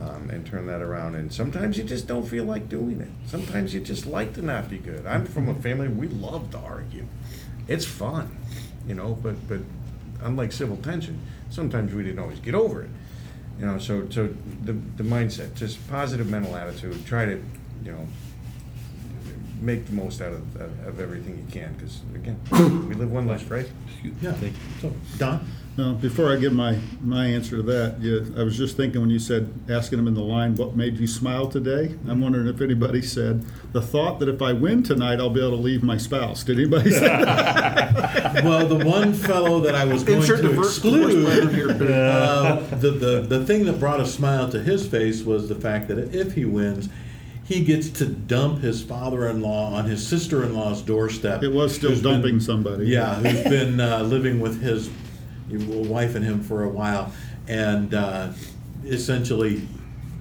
Um, 0.00 0.30
and 0.30 0.46
turn 0.46 0.66
that 0.66 0.80
around. 0.80 1.16
And 1.16 1.32
sometimes 1.32 1.76
you 1.76 1.82
just 1.82 2.06
don't 2.06 2.24
feel 2.24 2.44
like 2.44 2.68
doing 2.68 3.00
it. 3.00 3.08
Sometimes 3.26 3.74
you 3.74 3.80
just 3.80 4.06
like 4.06 4.32
to 4.34 4.42
not 4.42 4.70
be 4.70 4.78
good. 4.78 5.04
I'm 5.04 5.26
from 5.26 5.48
a 5.48 5.54
family, 5.54 5.88
we 5.88 6.06
love 6.06 6.52
to 6.52 6.58
argue. 6.58 7.04
It's 7.66 7.84
fun, 7.84 8.36
you 8.86 8.94
know, 8.94 9.18
but, 9.20 9.48
but 9.48 9.58
unlike 10.22 10.52
civil 10.52 10.76
tension, 10.76 11.18
sometimes 11.50 11.92
we 11.94 12.04
didn't 12.04 12.20
always 12.20 12.38
get 12.38 12.54
over 12.54 12.82
it. 12.82 12.90
You 13.58 13.66
know, 13.66 13.78
so, 13.78 14.08
so 14.08 14.28
the, 14.62 14.72
the 14.72 15.02
mindset, 15.02 15.54
just 15.54 15.84
positive 15.90 16.28
mental 16.30 16.54
attitude, 16.54 17.04
try 17.04 17.24
to, 17.24 17.42
you 17.84 17.90
know, 17.90 18.06
make 19.60 19.84
the 19.86 19.92
most 19.92 20.20
out 20.20 20.32
of, 20.32 20.56
of 20.56 20.86
of 20.86 21.00
everything 21.00 21.36
you 21.36 21.46
can, 21.52 21.74
because 21.74 22.00
again, 22.14 22.38
we 22.88 22.94
live 22.94 23.10
one 23.10 23.26
life, 23.26 23.50
right? 23.50 23.68
Yeah. 24.22 24.32
thank 24.32 24.54
you 24.54 24.60
So, 24.80 24.92
Don. 25.18 25.44
Now, 25.78 25.92
before 25.92 26.32
I 26.32 26.36
give 26.36 26.52
my, 26.52 26.76
my 27.00 27.26
answer 27.26 27.54
to 27.58 27.62
that, 27.62 28.00
you, 28.00 28.34
I 28.36 28.42
was 28.42 28.56
just 28.58 28.76
thinking 28.76 29.00
when 29.00 29.10
you 29.10 29.20
said, 29.20 29.48
asking 29.68 29.98
them 29.98 30.08
in 30.08 30.14
the 30.14 30.20
line, 30.24 30.56
what 30.56 30.74
made 30.74 30.98
you 30.98 31.06
smile 31.06 31.46
today? 31.46 31.94
I'm 32.08 32.20
wondering 32.20 32.48
if 32.48 32.60
anybody 32.60 33.00
said, 33.00 33.44
the 33.70 33.80
thought 33.80 34.18
that 34.18 34.28
if 34.28 34.42
I 34.42 34.52
win 34.54 34.82
tonight, 34.82 35.20
I'll 35.20 35.30
be 35.30 35.38
able 35.38 35.52
to 35.52 35.62
leave 35.62 35.84
my 35.84 35.96
spouse. 35.96 36.42
Did 36.42 36.58
anybody 36.58 36.90
say 36.90 37.06
that? 37.06 38.42
Well, 38.44 38.66
the 38.66 38.84
one 38.84 39.14
fellow 39.14 39.60
that 39.60 39.76
I 39.76 39.84
was 39.84 40.02
going 40.02 40.18
Insert 40.18 40.42
to 40.42 40.48
the 40.48 40.54
verse- 40.54 40.78
the 40.80 40.90
voice 40.90 41.14
exclude, 41.14 41.24
player 41.48 41.76
here. 41.78 41.92
uh, 41.94 42.56
the, 42.76 42.90
the, 42.90 43.20
the 43.20 43.46
thing 43.46 43.64
that 43.66 43.78
brought 43.78 44.00
a 44.00 44.06
smile 44.06 44.48
to 44.50 44.60
his 44.60 44.86
face 44.86 45.22
was 45.22 45.48
the 45.48 45.54
fact 45.54 45.86
that 45.88 45.98
if 46.14 46.34
he 46.34 46.44
wins, 46.44 46.88
he 47.44 47.64
gets 47.64 47.88
to 47.90 48.06
dump 48.06 48.62
his 48.62 48.82
father-in-law 48.82 49.74
on 49.74 49.84
his 49.84 50.06
sister-in-law's 50.06 50.82
doorstep. 50.82 51.42
It 51.44 51.52
was 51.52 51.72
still 51.74 51.90
who's 51.90 52.02
been- 52.02 52.14
dumping 52.14 52.40
somebody. 52.40 52.86
Yeah, 52.88 53.14
who's 53.14 53.44
been 53.44 53.80
uh, 53.80 54.02
living 54.02 54.40
with 54.40 54.60
his 54.60 54.90
wife 55.50 56.14
and 56.14 56.24
him 56.24 56.42
for 56.42 56.64
a 56.64 56.68
while, 56.68 57.12
and 57.46 57.94
uh, 57.94 58.28
essentially 58.84 59.66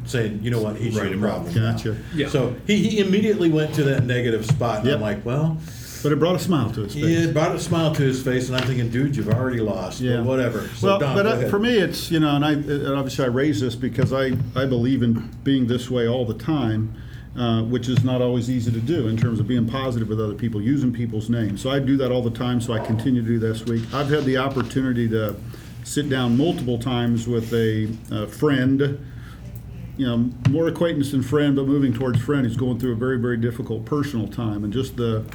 saying, 0.05 0.39
you 0.41 0.49
know 0.51 0.61
what, 0.61 0.77
he's 0.77 0.95
Write 0.95 1.05
your 1.11 1.13
him 1.15 1.23
off. 1.25 1.43
problem. 1.43 1.55
now." 1.55 1.71
Gotcha. 1.73 1.97
Yeah. 2.15 2.29
So 2.29 2.55
he, 2.65 2.87
he 2.89 2.99
immediately 2.99 3.49
went 3.49 3.73
to 3.75 3.83
that 3.83 4.05
negative 4.05 4.45
spot, 4.45 4.79
and 4.79 4.87
Yep. 4.87 4.95
I'm 4.95 5.01
like, 5.01 5.25
well. 5.25 5.57
But 6.03 6.11
it 6.11 6.19
brought 6.19 6.35
a 6.35 6.39
smile 6.39 6.69
to 6.73 6.81
his 6.83 6.93
face. 6.93 7.03
It 7.25 7.33
brought 7.33 7.55
a 7.55 7.59
smile 7.59 7.93
to 7.95 8.03
his 8.03 8.21
face, 8.23 8.47
and 8.49 8.55
I'm 8.55 8.67
thinking, 8.67 8.89
dude, 8.89 9.15
you've 9.15 9.29
already 9.29 9.59
lost. 9.59 9.99
Yeah. 9.99 10.17
But 10.17 10.25
whatever. 10.25 10.67
So, 10.75 10.87
well, 10.87 10.99
Don, 10.99 11.15
but 11.15 11.23
go 11.23 11.29
uh, 11.29 11.33
ahead. 11.33 11.49
for 11.49 11.57
me, 11.57 11.75
it's 11.77 12.11
you 12.11 12.19
know, 12.19 12.35
and 12.35 12.45
I 12.45 12.51
and 12.53 12.87
obviously 12.89 13.25
I 13.25 13.29
raise 13.29 13.59
this 13.61 13.75
because 13.75 14.13
I 14.13 14.33
I 14.55 14.65
believe 14.67 15.01
in 15.01 15.27
being 15.43 15.65
this 15.65 15.89
way 15.89 16.07
all 16.07 16.23
the 16.23 16.35
time, 16.35 16.93
uh, 17.37 17.61
which 17.61 17.87
is 17.87 18.03
not 18.03 18.21
always 18.21 18.49
easy 18.49 18.71
to 18.71 18.79
do 18.79 19.07
in 19.07 19.15
terms 19.15 19.39
of 19.39 19.47
being 19.47 19.67
positive 19.67 20.09
with 20.09 20.19
other 20.19 20.33
people, 20.33 20.61
using 20.61 20.91
people's 20.91 21.29
names. 21.29 21.61
So 21.61 21.69
I 21.69 21.79
do 21.79 21.95
that 21.97 22.11
all 22.11 22.21
the 22.21 22.31
time. 22.31 22.59
So 22.59 22.73
I 22.73 22.79
continue 22.79 23.21
to 23.21 23.27
do 23.27 23.39
this 23.39 23.63
week. 23.65 23.83
I've 23.93 24.09
had 24.09 24.25
the 24.25 24.37
opportunity 24.37 25.07
to 25.09 25.35
sit 25.83 26.09
down 26.09 26.35
multiple 26.35 26.79
times 26.79 27.27
with 27.27 27.53
a, 27.53 27.95
a 28.11 28.27
friend. 28.27 29.05
You 29.97 30.05
know, 30.05 30.17
more 30.49 30.67
acquaintance 30.67 31.11
than 31.11 31.23
friend, 31.23 31.55
but 31.55 31.65
moving 31.65 31.93
towards 31.93 32.19
friend. 32.21 32.45
Who's 32.45 32.57
going 32.57 32.79
through 32.79 32.93
a 32.93 32.95
very, 32.95 33.19
very 33.19 33.37
difficult 33.37 33.85
personal 33.85 34.27
time, 34.27 34.63
and 34.63 34.71
just 34.71 34.95
the 34.95 35.25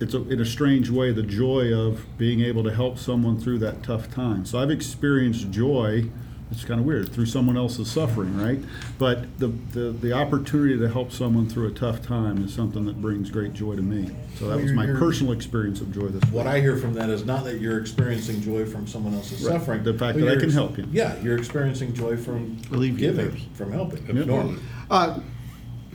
it's 0.00 0.14
a, 0.14 0.28
in 0.28 0.40
a 0.40 0.44
strange 0.44 0.90
way 0.90 1.12
the 1.12 1.22
joy 1.22 1.72
of 1.72 2.06
being 2.16 2.40
able 2.40 2.64
to 2.64 2.74
help 2.74 2.98
someone 2.98 3.38
through 3.38 3.58
that 3.58 3.82
tough 3.82 4.10
time. 4.10 4.44
So 4.44 4.58
I've 4.58 4.70
experienced 4.70 5.50
joy. 5.50 6.10
It's 6.52 6.64
kind 6.64 6.80
of 6.80 6.86
weird 6.86 7.10
through 7.12 7.26
someone 7.26 7.56
else's 7.56 7.88
suffering, 7.90 8.36
right? 8.36 8.58
But 8.98 9.38
the, 9.38 9.48
the 9.72 9.92
the 9.92 10.12
opportunity 10.12 10.76
to 10.78 10.88
help 10.88 11.12
someone 11.12 11.48
through 11.48 11.68
a 11.68 11.70
tough 11.70 12.02
time 12.02 12.44
is 12.44 12.52
something 12.52 12.84
that 12.86 13.00
brings 13.00 13.30
great 13.30 13.52
joy 13.52 13.76
to 13.76 13.82
me. 13.82 14.10
So 14.36 14.48
that 14.48 14.60
was 14.60 14.72
my 14.72 14.86
personal 14.86 15.32
experience 15.32 15.80
of 15.80 15.92
joy 15.94 16.08
this 16.08 16.24
week. 16.24 16.34
what 16.34 16.48
I 16.48 16.60
hear 16.60 16.76
from 16.76 16.94
that 16.94 17.08
is 17.08 17.24
not 17.24 17.44
that 17.44 17.60
you're 17.60 17.78
experiencing 17.78 18.40
joy 18.40 18.66
from 18.66 18.86
someone 18.88 19.14
else's 19.14 19.42
Right. 19.44 19.52
suffering. 19.60 19.84
The 19.84 19.94
fact 19.94 20.18
that 20.18 20.28
I 20.28 20.36
can 20.40 20.50
help 20.50 20.76
you. 20.76 20.86
Yeah, 20.90 21.14
you're 21.22 21.38
experiencing 21.38 21.94
joy 21.94 22.16
from 22.16 22.56
Alleviate 22.72 22.98
giving, 23.16 23.28
others. 23.28 23.46
from 23.54 23.70
helping. 23.72 24.04
Yep. 24.16 24.26
Norman. 24.26 24.60
Uh, 24.90 25.20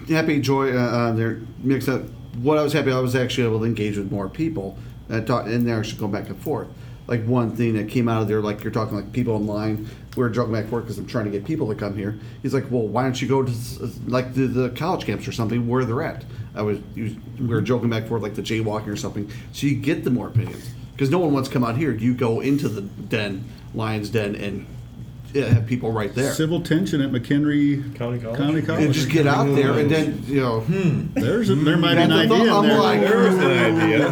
happy, 0.07 0.39
joy, 0.39 0.71
uh, 0.73 0.79
uh, 0.79 1.11
they're 1.13 1.39
mixed 1.63 1.89
up. 1.89 2.03
What 2.41 2.57
I 2.57 2.63
was 2.63 2.71
happy, 2.73 2.91
I 2.91 2.99
was 2.99 3.15
actually 3.15 3.47
able 3.47 3.59
to 3.59 3.65
engage 3.65 3.97
with 3.97 4.09
more 4.11 4.29
people 4.29 4.77
and 5.09 5.25
talk, 5.27 5.47
and 5.47 5.67
they're 5.67 5.79
actually 5.79 5.99
going 5.99 6.11
back 6.13 6.29
and 6.29 6.37
forth. 6.41 6.67
Like 7.07 7.23
one 7.25 7.55
thing 7.55 7.73
that 7.75 7.87
came 7.89 8.07
out 8.09 8.23
of 8.23 8.27
there, 8.27 8.41
like 8.41 8.63
you're 8.63 8.73
talking 8.73 8.95
like 8.95 9.11
people 9.13 9.35
online. 9.35 9.87
We 10.15 10.23
were 10.23 10.29
joking 10.29 10.53
back 10.53 10.61
and 10.61 10.69
forth 10.69 10.85
because 10.85 10.97
I'm 10.97 11.07
trying 11.07 11.25
to 11.25 11.31
get 11.31 11.45
people 11.45 11.67
to 11.67 11.75
come 11.75 11.95
here. 11.95 12.17
He's 12.41 12.53
like, 12.53 12.65
well, 12.69 12.87
why 12.87 13.03
don't 13.03 13.21
you 13.21 13.27
go 13.27 13.43
to 13.43 13.51
like 14.07 14.33
the, 14.33 14.47
the 14.47 14.69
college 14.69 15.05
camps 15.05 15.27
or 15.27 15.31
something 15.31 15.67
where 15.67 15.83
they're 15.85 16.03
at? 16.03 16.23
I 16.53 16.61
was, 16.61 16.79
was 16.95 17.13
we 17.39 17.47
were 17.47 17.61
joking 17.61 17.89
back 17.89 18.01
and 18.01 18.09
forth 18.09 18.21
like 18.21 18.35
the 18.35 18.41
jaywalking 18.41 18.87
or 18.87 18.95
something. 18.95 19.29
So 19.51 19.67
you 19.67 19.75
get 19.75 20.03
the 20.03 20.09
more 20.11 20.27
opinions 20.27 20.69
because 20.93 21.09
no 21.09 21.19
one 21.19 21.33
wants 21.33 21.49
to 21.49 21.53
come 21.53 21.63
out 21.63 21.77
here. 21.77 21.91
You 21.91 22.13
go 22.13 22.39
into 22.39 22.69
the 22.69 22.81
den, 22.81 23.43
Lions 23.73 24.09
Den, 24.09 24.35
and 24.35 24.65
have 25.43 25.65
people 25.67 25.91
right 25.91 26.13
there. 26.13 26.33
Civil 26.33 26.61
tension 26.61 27.01
at 27.01 27.11
McHenry 27.11 27.95
County 27.95 28.19
College? 28.19 28.37
County 28.37 28.59
and 28.59 28.67
College. 28.67 28.91
just 28.93 29.09
get 29.09 29.27
out 29.27 29.45
there, 29.55 29.73
and 29.73 29.89
then 29.89 30.23
you 30.25 30.41
know. 30.41 30.61
Hmm. 30.61 31.07
There's 31.13 31.49
a, 31.49 31.55
there 31.55 31.77
might 31.77 31.95
be 31.95 32.01
an 32.01 32.11
a 32.11 32.15
idea 32.15 32.29
thought. 32.29 32.45
in 32.45 32.49
I'm 32.49 32.67
there. 32.67 32.79
like, 32.79 32.99
There's 33.01 33.35
an 33.35 33.73
hmm. 33.73 33.81
idea. 33.81 34.07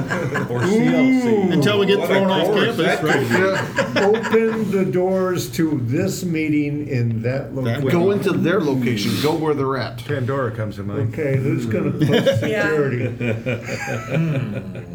Or 0.49 0.59
CLC. 0.61 1.53
Until 1.53 1.79
we 1.79 1.85
get 1.85 1.99
What 1.99 2.09
thrown 2.09 2.29
off 2.29 2.47
campus, 2.47 3.01
right? 3.03 3.27
could. 3.27 4.03
Open 4.03 4.71
the 4.71 4.85
doors 4.85 5.49
to 5.51 5.79
this 5.83 6.23
meeting 6.23 6.87
in 6.87 7.21
that 7.21 7.53
location. 7.55 7.89
Go 7.89 8.11
into 8.11 8.31
their 8.33 8.59
location. 8.59 9.11
Go 9.21 9.35
where 9.35 9.53
they're 9.53 9.77
at. 9.77 10.03
Pandora 10.05 10.51
comes 10.51 10.75
to 10.75 10.83
mind. 10.83 11.13
Okay, 11.13 11.37
who's 11.37 11.65
gonna 11.65 11.91
post 12.05 12.39
security? 12.39 13.07
Hmm. 13.07 14.92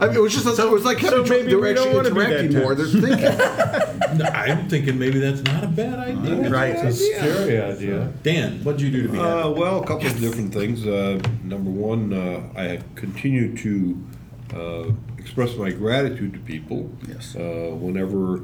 I 0.00 0.06
mean, 0.06 0.16
it 0.16 0.20
was 0.20 0.32
just 0.34 0.58
it 0.58 0.70
was 0.70 0.84
like 0.84 0.98
having 0.98 1.26
so 1.26 1.30
maybe 1.32 1.48
they 1.50 1.54
were 1.56 1.62
we 1.62 1.74
don't 1.74 1.88
actually 1.88 1.96
wanna 1.96 2.10
be 2.10 2.20
that 2.20 2.44
interacting 2.44 2.62
more. 2.62 2.74
They're 2.74 2.86
thinking. 2.86 3.90
No, 4.10 4.24
I'm 4.24 4.68
thinking 4.68 4.98
maybe 4.98 5.20
that's 5.20 5.40
not 5.44 5.62
a 5.62 5.68
bad 5.68 6.00
idea. 6.00 6.50
Right. 6.50 6.74
It's 6.74 7.00
a 7.00 7.16
scary 7.16 7.60
idea. 7.60 8.12
Dan, 8.24 8.58
what'd 8.64 8.80
you 8.80 8.90
do 8.90 9.02
to 9.04 9.08
be 9.08 9.18
Uh, 9.18 9.48
happy? 9.48 9.60
well, 9.60 9.82
a 9.84 9.86
couple 9.86 10.08
of 10.08 10.18
different 10.18 10.52
things. 10.52 10.84
Uh, 10.84 11.20
number 11.44 11.70
one, 11.70 12.12
uh, 12.12 12.42
I 12.56 12.80
continue 12.96 13.56
to 13.58 14.04
uh, 14.52 14.90
express 15.16 15.54
my 15.56 15.70
gratitude 15.70 16.32
to 16.32 16.40
people. 16.40 16.90
Yes. 17.06 17.36
Uh, 17.36 17.70
whenever, 17.78 18.40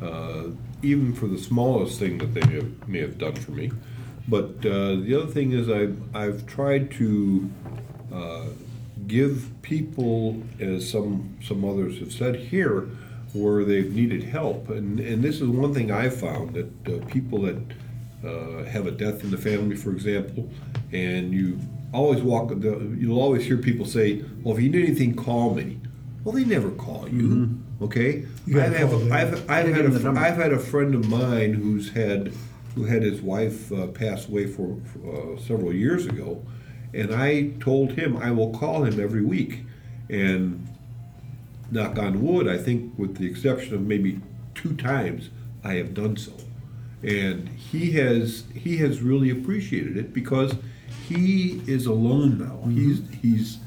uh, 0.00 0.50
even 0.82 1.12
for 1.14 1.26
the 1.26 1.38
smallest 1.38 1.98
thing 1.98 2.18
that 2.18 2.32
they 2.34 2.42
may 2.42 2.54
have, 2.54 2.88
may 2.88 3.00
have 3.00 3.18
done 3.18 3.34
for 3.34 3.50
me. 3.50 3.72
But 4.28 4.64
uh, 4.64 4.96
the 5.02 5.18
other 5.20 5.32
thing 5.32 5.50
is, 5.50 5.68
I've, 5.68 5.98
I've 6.14 6.46
tried 6.46 6.92
to 6.92 7.50
uh, 8.14 8.44
give 9.08 9.50
people, 9.62 10.42
as 10.60 10.88
some 10.88 11.36
some 11.42 11.64
others 11.64 11.98
have 11.98 12.12
said 12.12 12.36
here, 12.36 12.88
where 13.32 13.64
they've 13.64 13.92
needed 13.92 14.22
help. 14.22 14.68
And 14.68 15.00
and 15.00 15.22
this 15.22 15.36
is 15.40 15.48
one 15.48 15.74
thing 15.74 15.90
I've 15.90 16.18
found 16.18 16.54
that 16.54 16.88
uh, 16.94 17.04
people 17.06 17.42
that 17.42 17.58
uh, 18.24 18.64
have 18.64 18.86
a 18.86 18.90
death 18.90 19.24
in 19.24 19.30
the 19.30 19.38
family, 19.38 19.76
for 19.76 19.90
example, 19.90 20.48
and 20.92 21.32
you 21.32 21.58
always 21.92 22.22
walk, 22.22 22.50
you'll 22.62 23.20
always 23.20 23.44
hear 23.46 23.56
people 23.56 23.86
say, 23.86 24.22
"Well, 24.42 24.56
if 24.56 24.62
you 24.62 24.70
need 24.70 24.84
anything, 24.84 25.14
call 25.14 25.54
me." 25.54 25.80
Well, 26.24 26.34
they 26.34 26.44
never 26.44 26.70
call 26.70 27.08
you. 27.08 27.58
Okay, 27.80 28.26
You 28.44 28.60
I've, 28.60 28.74
have, 28.74 28.90
them. 28.90 29.12
I've, 29.12 29.48
I've 29.48 29.72
had 29.72 29.92
the 29.92 30.10
a. 30.10 30.14
I've 30.14 30.36
had 30.36 30.52
a 30.52 30.58
friend 30.58 30.94
of 30.94 31.08
mine 31.08 31.54
who's 31.54 31.90
had 31.90 32.32
who 32.74 32.84
had 32.84 33.02
his 33.02 33.22
wife 33.22 33.72
uh, 33.72 33.86
pass 33.86 34.28
away 34.28 34.46
for, 34.46 34.76
for 34.92 35.34
uh, 35.36 35.40
several 35.40 35.72
years 35.72 36.06
ago, 36.06 36.44
and 36.92 37.14
I 37.14 37.50
told 37.60 37.92
him 37.92 38.16
I 38.16 38.30
will 38.30 38.50
call 38.50 38.84
him 38.84 39.00
every 39.00 39.22
week, 39.22 39.64
and 40.08 40.66
knock 41.70 41.98
on 41.98 42.22
wood, 42.22 42.48
I 42.48 42.58
think 42.58 42.98
with 42.98 43.16
the 43.16 43.26
exception 43.26 43.74
of 43.74 43.82
maybe 43.82 44.20
two 44.54 44.74
times, 44.74 45.30
I 45.62 45.74
have 45.74 45.94
done 45.94 46.16
so. 46.16 46.32
And 47.02 47.48
he 47.48 47.92
has 47.92 48.44
he 48.54 48.78
has 48.78 49.02
really 49.02 49.30
appreciated 49.30 49.96
it 49.96 50.12
because 50.12 50.54
he 51.06 51.62
is 51.66 51.86
alone 51.86 52.38
now. 52.38 52.68
He's 52.70 53.02
he's 53.22 53.58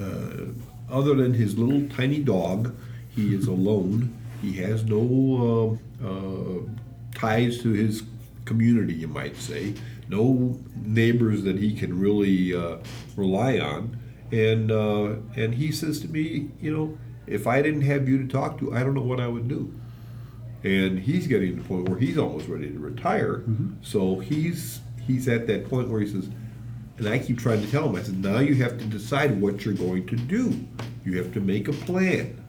uh, 0.00 0.46
other 0.90 1.14
than 1.14 1.34
his 1.34 1.56
little 1.58 1.88
tiny 1.88 2.18
dog, 2.18 2.74
he 3.08 3.34
is 3.34 3.46
alone. 3.46 4.14
He 4.42 4.52
has 4.54 4.84
no 4.84 5.78
uh, 6.02 6.06
uh, 6.06 6.60
ties 7.14 7.58
to 7.62 7.72
his 7.72 8.02
community, 8.44 8.94
you 8.94 9.08
might 9.08 9.36
say. 9.36 9.74
No 10.08 10.60
neighbors 10.74 11.42
that 11.42 11.58
he 11.58 11.74
can 11.74 11.98
really 11.98 12.54
uh, 12.54 12.78
rely 13.16 13.58
on. 13.58 13.98
And 14.32 14.70
uh, 14.70 15.16
and 15.36 15.54
he 15.54 15.72
says 15.72 16.00
to 16.00 16.08
me, 16.08 16.50
you 16.60 16.76
know, 16.76 16.98
if 17.26 17.46
I 17.46 17.62
didn't 17.62 17.82
have 17.82 18.08
you 18.08 18.18
to 18.18 18.28
talk 18.28 18.58
to, 18.58 18.72
I 18.74 18.80
don't 18.80 18.94
know 18.94 19.02
what 19.02 19.20
I 19.20 19.28
would 19.28 19.48
do. 19.48 19.72
And 20.64 20.98
he's 20.98 21.26
getting 21.26 21.56
to 21.56 21.62
the 21.62 21.68
point 21.68 21.88
where 21.88 21.98
he's 21.98 22.18
almost 22.18 22.48
ready 22.48 22.70
to 22.70 22.78
retire. 22.78 23.44
So 23.82 24.18
he's 24.18 24.80
he's 25.06 25.28
at 25.28 25.46
that 25.46 25.68
point 25.68 25.88
where 25.88 26.00
he 26.00 26.08
says, 26.08 26.28
and 26.98 27.08
I 27.08 27.18
keep 27.18 27.38
trying 27.38 27.60
to 27.60 27.70
tell 27.70 27.88
him, 27.88 27.94
I 27.96 28.02
said, 28.02 28.18
now 28.18 28.38
you 28.38 28.54
have 28.56 28.78
to 28.78 28.84
decide 28.84 29.40
what 29.40 29.64
you're 29.64 29.74
going 29.74 30.06
to 30.06 30.16
do. 30.16 30.66
You 31.04 31.18
have 31.18 31.32
to 31.34 31.40
make 31.40 31.68
a 31.68 31.72
plan. 31.72 32.42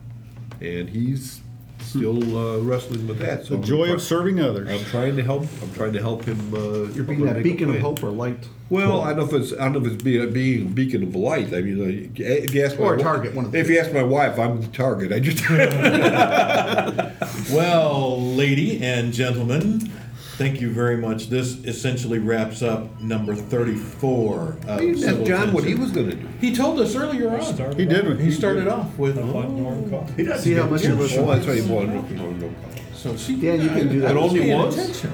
And 0.62 0.90
he's 0.90 1.42
still 1.88 2.38
uh, 2.38 2.58
wrestling 2.60 3.08
with 3.08 3.20
that. 3.20 3.46
So 3.46 3.52
The 3.52 3.56
I'm 3.58 3.64
joy 3.64 3.86
try- 3.86 3.94
of 3.96 4.02
serving 4.02 4.40
others. 4.40 4.70
I'm 4.70 4.84
trying 4.86 5.16
to 5.16 5.24
help. 5.24 5.44
I'm 5.62 5.74
trying 5.74 5.94
to 5.94 6.02
help 6.02 6.26
him. 6.26 6.54
Uh, 6.54 6.92
You're 6.94 7.06
being 7.06 7.26
that 7.26 7.38
a 7.38 7.42
beacon 7.42 7.70
of 7.70 7.80
hope 7.80 8.04
or 8.04 8.10
light. 8.12 8.48
Well, 8.70 9.02
I 9.02 9.14
don't 9.14 9.32
know 9.32 9.38
if 9.38 9.44
it's 9.44 9.54
I 9.54 9.70
don't 9.70 9.74
know 9.74 9.86
if 9.88 9.94
it's 9.94 10.04
being, 10.04 10.34
being 10.34 10.68
a 10.68 10.70
beacon 10.70 11.04
of 11.04 11.16
light. 11.16 11.54
I 11.54 11.62
mean, 11.62 11.82
uh, 11.82 11.86
if 12.22 12.54
you 12.54 12.66
ask 12.66 12.78
my 12.78 12.86
Or 12.86 12.94
a 12.96 12.98
wi- 12.98 13.04
target, 13.16 13.34
one 13.36 13.46
of 13.46 13.52
the 13.54 13.60
if 13.60 13.68
two. 13.68 13.74
you 13.74 13.80
ask 13.80 13.94
my 13.94 14.04
wife, 14.04 14.38
I'm 14.38 14.62
the 14.62 14.68
target. 14.68 15.14
I 15.14 15.20
just 15.20 15.42
Well, 17.54 18.22
lady 18.22 18.84
and 18.84 19.14
gentlemen, 19.14 19.90
thank 20.38 20.62
you 20.62 20.72
very 20.72 20.98
much. 20.98 21.28
This 21.30 21.64
essentially 21.66 22.20
wraps 22.20 22.62
up 22.62 23.00
number 23.02 23.36
34 23.36 24.58
of 24.68 24.82
You 24.82 24.98
Civil 24.98 25.20
asked 25.22 25.28
John 25.28 25.54
what 25.54 25.64
he 25.64 25.72
Tension. 25.72 25.82
was 25.84 25.92
going 25.92 26.10
to 26.12 26.16
do. 26.16 26.28
He 26.40 26.56
told 26.56 26.80
us 26.80 26.96
earlier 26.96 27.30
on. 27.30 27.42
Started 27.44 27.80
He 27.80 27.86
did. 27.86 28.08
off- 28.12 28.20
He 28.20 28.32
started 28.32 28.68
off 28.68 28.98
with, 28.98 29.18
Up 29.18 29.36
on 29.36 29.62
Norm 29.62 29.90
Coffee. 29.90 30.14
He 30.18 30.24
doesn't 30.24 30.44
See 30.44 30.54
how 30.54 30.64
get 30.64 30.72
much 30.72 30.82
tips. 30.82 30.94
it 30.94 30.98
was. 30.98 31.18
Oh, 31.18 31.26
that's 31.28 31.46
right. 31.48 31.64
Well, 31.64 31.88
no, 31.88 32.02
no, 32.02 32.32
no. 32.32 32.54
so 32.94 33.16
she. 33.18 33.34
Yeah, 33.36 33.54
you 33.54 33.70
can 33.70 33.90
do 33.90 34.00
that. 34.02 34.16
I 34.16 34.20
only 34.20 34.40
paying 34.42 34.58
once? 34.58 34.76
attention. 34.78 35.12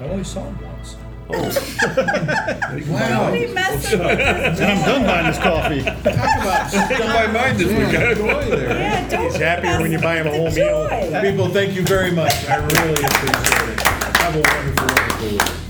I 0.00 0.04
only 0.08 0.24
saw 0.24 0.44
him 0.44 0.58
once. 0.62 0.96
Oh. 1.34 1.48
Wow. 2.88 3.24
What 3.24 3.32
are 3.32 3.36
you 3.36 3.54
messing? 3.54 4.00
And 4.00 4.60
I'm 4.60 4.84
done 4.84 5.04
buying 5.06 5.26
this 5.26 5.38
coffee. 5.38 5.82
Talk 5.82 5.96
about 6.04 6.70
Stuck 6.70 6.98
my 6.98 7.26
mind 7.28 7.58
this 7.58 7.68
week. 7.68 7.92
Yeah, 7.92 9.08
don't 9.08 9.24
He's 9.24 9.36
happier 9.36 9.78
when 9.80 9.92
you 9.92 9.98
buy 10.00 10.16
him 10.16 10.26
a 10.26 10.30
whole 10.30 10.50
meal. 10.50 10.80
with 10.82 10.90
the 10.90 11.20
joy. 11.20 11.30
People, 11.30 11.48
thank 11.48 11.74
you 11.74 11.82
very 11.82 12.10
much. 12.10 12.32
I 12.48 12.56
really 12.56 12.92
appreciate 13.04 13.58
it. 13.58 13.61
A 14.32 14.34
wonderful, 14.34 14.86
wonderful 14.86 15.28
week. 15.28 15.61